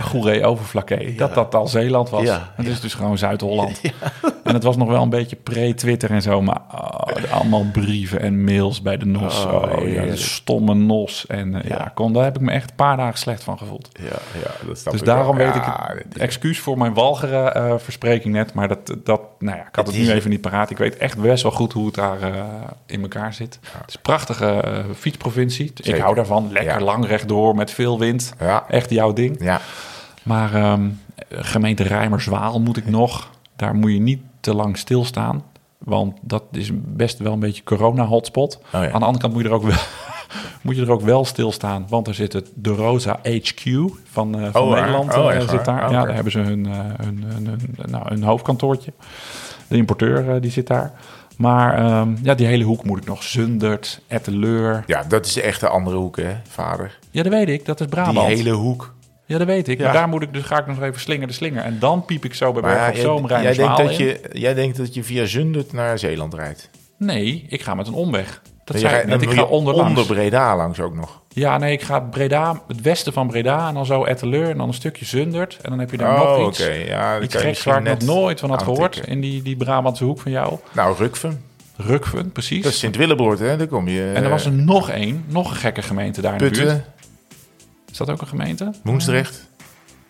Goeree 0.00 0.44
Overflakke, 0.44 1.10
ja. 1.10 1.16
dat 1.16 1.34
dat 1.34 1.54
al 1.54 1.66
Zeeland 1.66 2.10
was. 2.10 2.22
Ja, 2.22 2.52
het 2.56 2.66
is 2.66 2.80
dus 2.80 2.94
gewoon 2.94 3.18
Zuid-Holland. 3.18 3.80
En 4.44 4.54
het 4.54 4.62
was 4.62 4.76
nog 4.76 4.88
wel 4.88 5.02
een 5.02 5.08
beetje 5.08 5.36
pre-Twitter 5.36 6.10
en 6.10 6.22
zo, 6.22 6.42
maar 6.42 6.60
oh, 6.74 7.32
allemaal 7.32 7.64
brieven 7.72 8.20
en 8.20 8.44
mails 8.44 8.82
bij 8.82 8.96
de 8.96 9.06
NOS. 9.06 9.44
Oh, 9.44 9.52
oh 9.54 9.88
ja, 9.88 10.02
de 10.02 10.16
stomme 10.16 10.74
NOS. 10.74 11.26
En 11.26 11.54
uh, 11.54 11.62
ja, 11.62 11.92
kon, 11.94 12.12
daar 12.12 12.24
heb 12.24 12.36
ik 12.36 12.40
me 12.40 12.50
echt 12.50 12.70
een 12.70 12.76
paar 12.76 12.96
dagen 12.96 13.18
slecht 13.18 13.42
van 13.42 13.58
gevoeld. 13.58 13.88
Ja, 13.92 14.04
ja 14.42 14.74
dat 14.84 14.92
dus 14.92 15.02
daarom 15.02 15.36
wel. 15.36 15.46
weet 15.46 15.54
ik 15.54 15.62
het. 15.64 16.18
Excuus 16.18 16.58
voor 16.58 16.78
mijn 16.78 16.94
walgere 16.94 17.54
uh, 17.56 17.74
verspreking 17.78 18.34
net, 18.34 18.54
maar 18.54 18.68
dat, 18.68 18.94
dat, 19.04 19.20
nou 19.38 19.56
ja, 19.56 19.66
ik 19.66 19.76
had 19.76 19.86
het, 19.86 19.96
het 19.96 20.06
nu 20.06 20.12
even 20.12 20.30
niet 20.30 20.40
paraat. 20.40 20.70
Ik 20.70 20.78
weet 20.78 20.96
echt 20.96 21.18
best 21.18 21.42
wel 21.42 21.52
goed 21.52 21.72
hoe 21.72 21.86
het 21.86 21.94
daar 21.94 22.20
uh, 22.20 22.44
in 22.86 23.02
elkaar 23.02 23.34
zit. 23.34 23.58
Het 23.62 23.88
is 23.88 23.94
een 23.94 24.00
prachtige 24.00 24.84
fietsprovincie. 24.94 25.70
Zeker. 25.74 25.94
Ik 25.94 26.00
hou 26.00 26.14
daarvan. 26.14 26.52
Lekker 26.52 26.82
lang 26.82 27.06
rechtdoor 27.06 27.54
met 27.54 27.70
veel 27.70 27.98
wind. 27.98 28.34
Echt 28.68 28.90
jouw 28.90 29.12
ding. 29.12 29.36
Ja. 29.52 29.60
Maar 30.22 30.72
um, 30.72 31.00
gemeente 31.30 31.82
Rijmerswaal 31.82 32.60
moet 32.60 32.76
ik 32.76 32.86
nog. 32.90 33.30
Daar 33.56 33.74
moet 33.74 33.92
je 33.92 34.00
niet 34.00 34.20
te 34.40 34.54
lang 34.54 34.78
stilstaan. 34.78 35.42
Want 35.78 36.18
dat 36.20 36.42
is 36.52 36.70
best 36.74 37.18
wel 37.18 37.32
een 37.32 37.40
beetje 37.40 37.62
corona-hotspot. 37.62 38.58
Oh 38.64 38.70
ja. 38.70 38.78
Aan 38.90 39.00
de 39.00 39.06
andere 39.06 39.18
kant 39.18 39.32
moet 39.32 39.42
je 39.42 39.48
er 39.48 39.54
ook 39.54 39.62
wel, 39.62 39.78
moet 40.62 40.76
je 40.76 40.82
er 40.82 40.90
ook 40.90 41.00
wel 41.00 41.24
stilstaan. 41.24 41.86
Want 41.88 42.06
er 42.08 42.14
zit 42.14 42.32
het 42.32 42.50
De 42.54 42.70
Rosa 42.70 43.18
HQ 43.22 43.62
van, 44.10 44.38
eh, 44.40 44.48
van 44.52 44.62
Oh? 44.62 44.74
Nederland. 44.74 45.16
Oh, 45.16 45.32
echt 45.32 45.50
zit 45.50 45.64
daar. 45.64 45.84
Oh, 45.86 45.90
Ja, 45.90 46.04
daar 46.04 46.14
hebben 46.14 46.32
ze 46.32 46.38
hun, 46.38 46.66
eh, 46.66 46.78
hun, 46.96 47.24
hun, 47.26 47.46
hun- 47.46 47.74
nou, 47.90 48.04
hun 48.08 48.22
hoofdkantoortje. 48.22 48.92
De 49.68 49.76
importeur 49.76 50.40
die 50.40 50.50
zit 50.50 50.66
daar. 50.66 50.92
Maar 51.36 51.74
ehm, 51.78 52.08
ja, 52.22 52.34
die 52.34 52.46
hele 52.46 52.64
hoek 52.64 52.84
moet 52.84 52.98
ik 52.98 53.04
nog. 53.06 53.22
Zundert, 53.22 54.00
Etteleur. 54.06 54.84
Ja, 54.86 55.02
dat 55.08 55.26
is 55.26 55.40
echt 55.40 55.60
de 55.60 55.68
andere 55.68 55.96
hoek, 55.96 56.16
hè, 56.16 56.32
vader. 56.48 56.98
Ja, 57.10 57.22
dat 57.22 57.32
weet 57.32 57.48
ik. 57.48 57.64
Dat 57.66 57.80
is 57.80 57.86
Die 57.86 57.94
Brabant. 57.94 58.26
hele 58.28 58.50
hoek. 58.50 58.94
Ja, 59.26 59.38
dat 59.38 59.46
weet 59.46 59.68
ik. 59.68 59.78
Ja. 59.78 59.84
Maar 59.84 59.92
daar 59.92 60.08
moet 60.08 60.22
ik 60.22 60.32
dus 60.32 60.42
ga 60.42 60.58
ik 60.58 60.66
nog 60.66 60.82
even 60.82 61.00
slinger 61.00 61.26
de 61.26 61.32
slinger. 61.32 61.62
En 61.62 61.78
dan 61.78 62.04
piep 62.04 62.24
ik 62.24 62.34
zo 62.34 62.52
bij 62.52 62.62
Berg 62.62 62.76
ja, 62.76 62.88
op 62.88 62.96
Zoom 62.96 63.28
jij, 63.28 63.42
jij, 63.42 63.54
denkt 63.54 63.76
dat 63.76 63.90
in. 63.90 64.04
je, 64.04 64.20
jij 64.32 64.54
denkt 64.54 64.76
dat 64.76 64.94
je 64.94 65.04
via 65.04 65.24
Zundert 65.24 65.72
naar 65.72 65.98
Zeeland 65.98 66.34
rijdt. 66.34 66.70
Nee, 66.96 67.46
ik 67.48 67.62
ga 67.62 67.74
met 67.74 67.86
een 67.86 67.94
omweg. 67.94 68.42
Dat 68.64 68.78
zei 68.78 69.00
ik 69.00 69.06
net. 69.06 69.22
Ik 69.22 69.30
ga 69.30 69.42
onderlangs. 69.42 69.88
onder 69.88 70.06
Breda 70.06 70.56
langs 70.56 70.80
ook 70.80 70.94
nog. 70.94 71.20
Ja, 71.28 71.58
nee, 71.58 71.72
ik 71.72 71.82
ga 71.82 72.00
Breda, 72.00 72.62
het 72.68 72.80
westen 72.80 73.12
van 73.12 73.26
Breda 73.26 73.68
en 73.68 73.74
dan 73.74 73.86
zo 73.86 74.04
Etteleur 74.04 74.50
en 74.50 74.56
dan 74.56 74.68
een 74.68 74.74
stukje 74.74 75.04
Zundert. 75.04 75.58
En 75.62 75.70
dan 75.70 75.78
heb 75.78 75.90
je 75.90 75.96
daar 75.96 76.22
Oh, 76.22 76.38
nog 76.38 76.48
iets. 76.48 76.68
Ja, 76.86 77.14
dan 77.14 77.22
Iets 77.22 77.34
geks 77.34 77.62
waar 77.62 77.86
ik 77.86 77.88
nog 77.88 78.16
nooit 78.16 78.40
van 78.40 78.50
had 78.50 78.62
gehoord 78.62 79.06
in 79.06 79.20
die, 79.20 79.42
die 79.42 79.56
Brabantse 79.56 80.04
hoek 80.04 80.20
van 80.20 80.30
jou. 80.32 80.58
Nou, 80.72 80.96
Rukven. 80.96 81.42
Rukven, 81.76 82.32
precies. 82.32 82.62
Dat 82.62 82.72
is 82.72 82.78
Sint-Willebroord, 82.78 83.38
hè? 83.38 83.56
Daar 83.56 83.66
kom 83.66 83.88
je. 83.88 84.12
en 84.14 84.24
er 84.24 84.30
was 84.30 84.44
er 84.44 84.52
nog 84.52 84.90
één, 84.90 85.24
nog 85.28 85.50
een 85.50 85.56
gekke 85.56 85.82
gemeente 85.82 86.20
daar 86.20 86.32
in 86.32 86.38
de 86.38 86.50
buurt. 86.50 86.80
Is 87.92 87.96
dat 87.98 88.10
ook 88.10 88.20
een 88.20 88.26
gemeente? 88.26 88.70
Woensdrecht, 88.82 89.50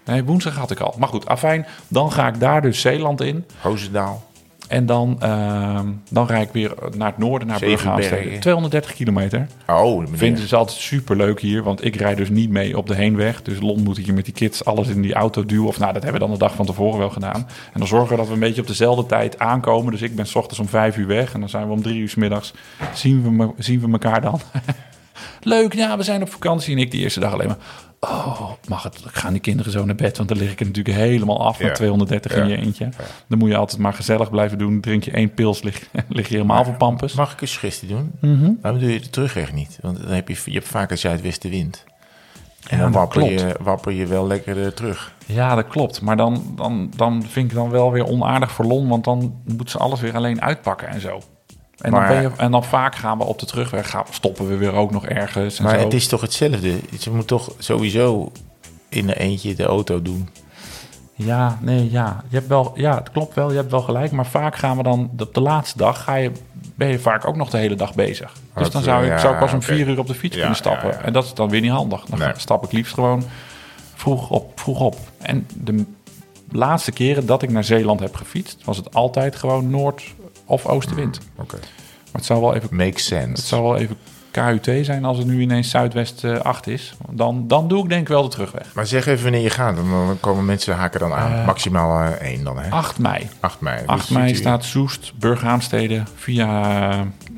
Nee, 0.04 0.24
woensdag 0.24 0.56
had 0.56 0.70
ik 0.70 0.80
al. 0.80 0.94
Maar 0.98 1.08
goed, 1.08 1.26
afijn, 1.26 1.66
dan 1.88 2.12
ga 2.12 2.28
ik 2.28 2.40
daar 2.40 2.62
dus 2.62 2.80
Zeeland 2.80 3.20
in. 3.20 3.44
Roosendaal. 3.62 4.30
En 4.68 4.86
dan, 4.86 5.16
ehm, 5.20 5.86
dan 6.10 6.26
rijd 6.26 6.46
ik 6.46 6.52
weer 6.52 6.74
naar 6.96 7.08
het 7.08 7.18
noorden, 7.18 7.48
naar 7.48 7.58
Zevenbergen. 7.58 7.94
Burgerhaamstede. 7.94 8.38
230 8.40 8.94
kilometer. 8.94 9.46
Oh, 9.66 9.98
meneer. 9.98 10.16
Vind 10.18 10.40
het 10.40 10.52
altijd 10.52 10.78
super 10.78 11.16
leuk 11.16 11.40
hier, 11.40 11.62
want 11.62 11.84
ik 11.84 11.96
rijd 11.96 12.16
dus 12.16 12.28
niet 12.28 12.50
mee 12.50 12.76
op 12.78 12.86
de 12.86 12.94
heenweg. 12.94 13.42
Dus 13.42 13.60
Lon 13.60 13.82
moet 13.82 13.96
hier 13.96 14.14
met 14.14 14.24
die 14.24 14.34
kids 14.34 14.64
alles 14.64 14.88
in 14.88 15.02
die 15.02 15.14
auto 15.14 15.44
duwen. 15.44 15.66
Of 15.68 15.78
nou, 15.78 15.92
dat 15.92 16.02
hebben 16.02 16.20
we 16.20 16.26
dan 16.26 16.36
de 16.36 16.44
dag 16.44 16.54
van 16.54 16.66
tevoren 16.66 16.98
wel 16.98 17.10
gedaan. 17.10 17.46
En 17.72 17.78
dan 17.78 17.86
zorgen 17.86 18.08
we 18.10 18.16
dat 18.16 18.26
we 18.26 18.32
een 18.32 18.38
beetje 18.40 18.60
op 18.60 18.66
dezelfde 18.66 19.06
tijd 19.06 19.38
aankomen. 19.38 19.92
Dus 19.92 20.02
ik 20.02 20.16
ben 20.16 20.26
s 20.26 20.34
ochtends 20.34 20.58
om 20.58 20.68
vijf 20.68 20.96
uur 20.96 21.06
weg 21.06 21.34
en 21.34 21.40
dan 21.40 21.48
zijn 21.48 21.66
we 21.66 21.72
om 21.72 21.82
drie 21.82 21.98
uur 22.00 22.08
s 22.08 22.14
middags. 22.14 22.52
Zien 22.94 23.22
we, 23.22 23.30
me- 23.30 23.52
zien 23.58 23.80
we 23.80 23.92
elkaar 23.92 24.20
dan? 24.20 24.40
leuk, 25.40 25.74
ja, 25.74 25.96
we 25.96 26.02
zijn 26.02 26.22
op 26.22 26.30
vakantie. 26.32 26.74
En 26.74 26.80
ik 26.80 26.90
die 26.90 27.00
eerste 27.00 27.20
dag 27.20 27.32
alleen 27.32 27.46
maar. 27.46 27.56
Oh, 28.00 28.50
mag 28.68 28.82
het? 28.82 29.00
Gaan 29.06 29.32
die 29.32 29.40
kinderen 29.40 29.72
zo 29.72 29.84
naar 29.84 29.94
bed? 29.94 30.16
Want 30.16 30.28
dan 30.28 30.38
lig 30.38 30.50
ik 30.52 30.60
er 30.60 30.66
natuurlijk 30.66 30.96
helemaal 30.96 31.44
af 31.46 31.58
Ja. 31.58 31.66
met 31.66 31.74
230 31.74 32.34
in 32.34 32.48
je 32.48 32.56
eentje. 32.56 32.88
Dan 33.28 33.38
moet 33.38 33.48
je 33.48 33.56
altijd 33.56 33.80
maar 33.80 33.92
gezellig 33.94 34.30
blijven 34.30 34.58
doen. 34.58 34.80
Drink 34.80 35.04
je 35.04 35.10
één 35.10 35.34
pils, 35.34 35.62
lig, 35.62 35.82
lig 36.08 36.28
je 36.28 36.34
helemaal 36.34 36.64
van 36.64 36.76
pampus. 36.76 37.14
Mag 37.14 37.32
ik 37.32 37.40
een 37.40 37.48
suggestie 37.48 37.88
doen? 37.88 38.12
Waarom 38.62 38.80
doe 38.80 38.92
je 38.92 39.00
de 39.00 39.10
terugweg 39.10 39.52
niet? 39.52 39.78
Want 39.80 40.02
dan 40.02 40.10
heb 40.10 40.28
je, 40.28 40.36
je 40.44 40.52
hebt 40.52 40.68
vaak 40.68 40.90
een 40.90 40.98
zuidwestenwind. 40.98 41.84
En 42.68 42.78
dan 42.78 42.92
wapper 42.92 43.32
je, 43.32 43.54
wapper 43.60 43.92
je 43.92 44.06
wel 44.06 44.26
lekker 44.26 44.58
er 44.58 44.74
terug. 44.74 45.12
Ja, 45.26 45.54
dat 45.54 45.68
klopt. 45.68 46.00
Maar 46.00 46.16
dan, 46.16 46.52
dan, 46.56 46.92
dan 46.96 47.22
vind 47.28 47.50
ik 47.50 47.56
dan 47.56 47.70
wel 47.70 47.92
weer 47.92 48.06
onaardig 48.06 48.52
voor 48.52 48.64
Lon, 48.64 48.88
want 48.88 49.04
dan 49.04 49.42
moet 49.56 49.70
ze 49.70 49.78
alles 49.78 50.00
weer 50.00 50.14
alleen 50.16 50.42
uitpakken 50.42 50.88
en 50.88 51.00
zo. 51.00 51.22
En, 51.82 51.90
Maar- 51.90 52.08
dan, 52.08 52.16
ben 52.22 52.30
je, 52.30 52.36
en 52.36 52.50
dan 52.50 52.64
vaak 52.64 52.94
gaan 52.96 53.18
we 53.18 53.24
op 53.24 53.38
de 53.38 53.46
terugweg, 53.46 53.90
gaan, 53.90 54.04
stoppen 54.10 54.48
we 54.48 54.56
weer 54.56 54.72
ook 54.72 54.90
nog 54.90 55.06
ergens. 55.06 55.58
En 55.58 55.64
Maar 55.64 55.78
zo. 55.78 55.84
het 55.84 55.94
is 55.94 56.06
toch 56.08 56.20
hetzelfde? 56.20 56.78
Ze 56.98 57.10
moet 57.10 57.26
toch 57.26 57.52
sowieso 57.58 58.32
in 58.88 59.08
een 59.08 59.14
eentje 59.16 59.54
de 59.54 59.64
auto 59.64 60.02
doen. 60.02 60.28
Ja, 61.14 61.58
nee, 61.60 61.90
ja. 61.90 62.24
Je 62.28 62.36
hebt 62.36 62.48
wel, 62.48 62.72
ja, 62.74 62.94
het 62.96 63.10
klopt 63.10 63.34
wel, 63.34 63.50
je 63.50 63.56
hebt 63.56 63.70
wel 63.70 63.80
gelijk. 63.82 64.10
Maar 64.12 64.26
vaak 64.26 64.56
gaan 64.56 64.76
we 64.76 64.82
dan, 64.82 65.10
op 65.18 65.34
de 65.34 65.40
laatste 65.40 65.78
dag 65.78 66.02
ga 66.04 66.14
je, 66.14 66.32
ben 66.74 66.88
je 66.88 66.98
vaak 66.98 67.26
ook 67.26 67.36
nog 67.36 67.50
de 67.50 67.58
hele 67.58 67.74
dag 67.74 67.94
bezig. 67.94 68.32
Dus 68.54 68.70
dan 68.70 68.82
zou 68.82 69.02
ik, 69.04 69.08
ja, 69.08 69.18
zou 69.18 69.32
ik 69.34 69.40
pas 69.40 69.52
om 69.52 69.62
vier 69.62 69.88
uur 69.88 69.98
op 69.98 70.06
de 70.06 70.14
fiets 70.14 70.34
Ja, 70.34 70.40
kunnen 70.40 70.58
stappen. 70.58 70.88
ja. 70.88 71.00
En 71.00 71.12
dat 71.12 71.24
is 71.24 71.34
dan 71.34 71.48
weer 71.48 71.60
niet 71.60 71.70
handig. 71.70 72.04
Dan 72.04 72.18
Nee. 72.18 72.32
stap 72.36 72.64
ik 72.64 72.72
liefst 72.72 72.94
gewoon 72.94 73.24
vroeg 73.94 74.30
op, 74.30 74.60
vroeg 74.60 74.80
op. 74.80 74.96
En 75.18 75.46
de 75.54 75.84
laatste 76.50 76.92
keren 76.92 77.26
dat 77.26 77.42
ik 77.42 77.50
naar 77.50 77.64
Zeeland 77.64 78.00
heb 78.00 78.14
gefietst, 78.14 78.64
was 78.64 78.76
het 78.76 78.94
altijd 78.94 79.36
gewoon 79.36 79.70
noord- 79.70 80.14
of 80.46 80.66
oostenwind. 80.66 81.18
Oké. 81.36 81.56
Maar 81.56 82.20
het 82.20 82.24
zou 82.24 82.40
wel 82.40 82.54
even, 82.54 82.68
Makes 82.76 83.08
het 83.10 83.20
sense. 83.20 83.46
zou 83.46 83.62
wel 83.62 83.76
even 83.76 83.96
KUT 84.30 84.84
zijn 84.84 85.04
als 85.04 85.18
het 85.18 85.26
nu 85.26 85.40
ineens 85.40 85.70
Zuidwest 85.70 86.24
eh, 86.24 86.38
8 86.38 86.66
is. 86.66 86.94
Dan, 87.10 87.48
dan 87.48 87.68
doe 87.68 87.82
ik 87.82 87.88
denk 87.88 88.00
ik 88.02 88.08
wel 88.08 88.22
de 88.22 88.28
terugweg. 88.28 88.74
Maar 88.74 88.86
zeg 88.86 89.06
even 89.06 89.22
wanneer 89.22 89.40
je 89.42 89.50
gaat. 89.50 89.76
Dan, 89.76 90.16
komen 90.20 90.44
mensen 90.44 90.74
haken 90.76 91.00
dan 91.00 91.12
aan. 91.12 91.32
Eh, 91.32 91.46
Maximaal 91.46 92.00
eh, 92.02 92.10
één 92.10 92.44
dan, 92.44 92.58
hè? 92.58 92.70
8 92.70 92.98
mei. 92.98 93.28
8 93.40 93.60
mei. 93.60 93.82
8 93.86 94.00
Dus 94.08 94.16
mei 94.16 94.32
u- 94.32 94.34
staat 94.34 94.64
Soest, 94.64 95.12
Burghaamstede 95.18 96.02
via 96.14 96.90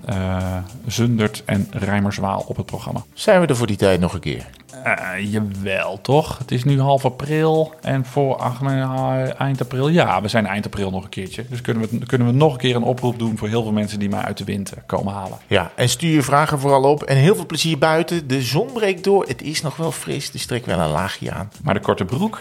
eh, 0.04 0.56
Zundert 0.86 1.42
en 1.44 1.66
Rijmerswaal 1.70 2.44
op 2.46 2.56
het 2.56 2.66
programma. 2.66 3.02
Zijn 3.14 3.40
we 3.40 3.46
er 3.46 3.56
voor 3.56 3.66
die 3.66 3.76
tijd 3.76 4.00
nog 4.00 4.14
een 4.14 4.20
keer? 4.20 4.46
Eh, 4.84 5.32
jawel, 5.32 6.00
toch? 6.00 6.38
Het 6.38 6.50
is 6.50 6.64
nu 6.64 6.80
half 6.80 7.04
april 7.04 7.74
en 7.80 8.04
voor 8.04 8.36
ach, 8.36 8.62
eh, 8.62 9.40
eind 9.40 9.60
april. 9.60 9.88
Ja, 9.88 10.22
we 10.22 10.28
zijn 10.28 10.46
eind 10.46 10.64
april 10.64 10.90
nog 10.90 11.04
een 11.04 11.08
keertje. 11.08 11.46
Dus 11.48 11.60
kunnen 11.60 11.88
we, 11.88 12.06
kunnen 12.06 12.26
we 12.26 12.32
nog 12.32 12.52
een 12.52 12.58
keer 12.58 12.76
een 12.76 12.82
oproep 12.82 13.18
doen 13.18 13.38
voor 13.38 13.48
heel 13.48 13.62
veel 13.62 13.72
mensen 13.72 13.98
die 13.98 14.08
mij 14.08 14.20
uit 14.20 14.38
de 14.38 14.44
wind 14.44 14.72
eh, 14.72 14.82
komen 14.86 15.12
halen. 15.12 15.38
Ja, 15.46 15.72
en 15.74 15.88
stuur 15.88 16.14
je 16.14 16.22
vragen 16.22 16.58
vooral 16.58 16.82
op. 16.82 17.02
En 17.02 17.16
heel 17.16 17.34
veel 17.34 17.46
plezier 17.46 17.78
buiten. 17.78 18.28
De 18.28 18.42
zon 18.42 18.72
breekt 18.72 19.04
door. 19.04 19.26
Het 19.26 19.42
is 19.42 19.62
nog 19.62 19.76
wel 19.76 19.92
fris, 19.92 20.30
dus 20.30 20.46
trek 20.46 20.66
wel 20.66 20.78
een 20.78 20.90
laagje 20.90 21.32
aan. 21.32 21.50
Maar 21.62 21.74
de 21.74 21.80
korte 21.80 22.04
broek 22.04 22.40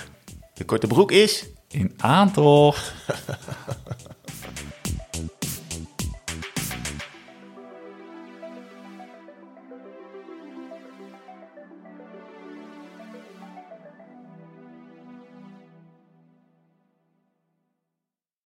De 0.54 0.64
korte 0.64 0.88
broek 0.88 1.12
is... 1.12 1.46
in 1.68 1.94
aantocht. 1.98 2.94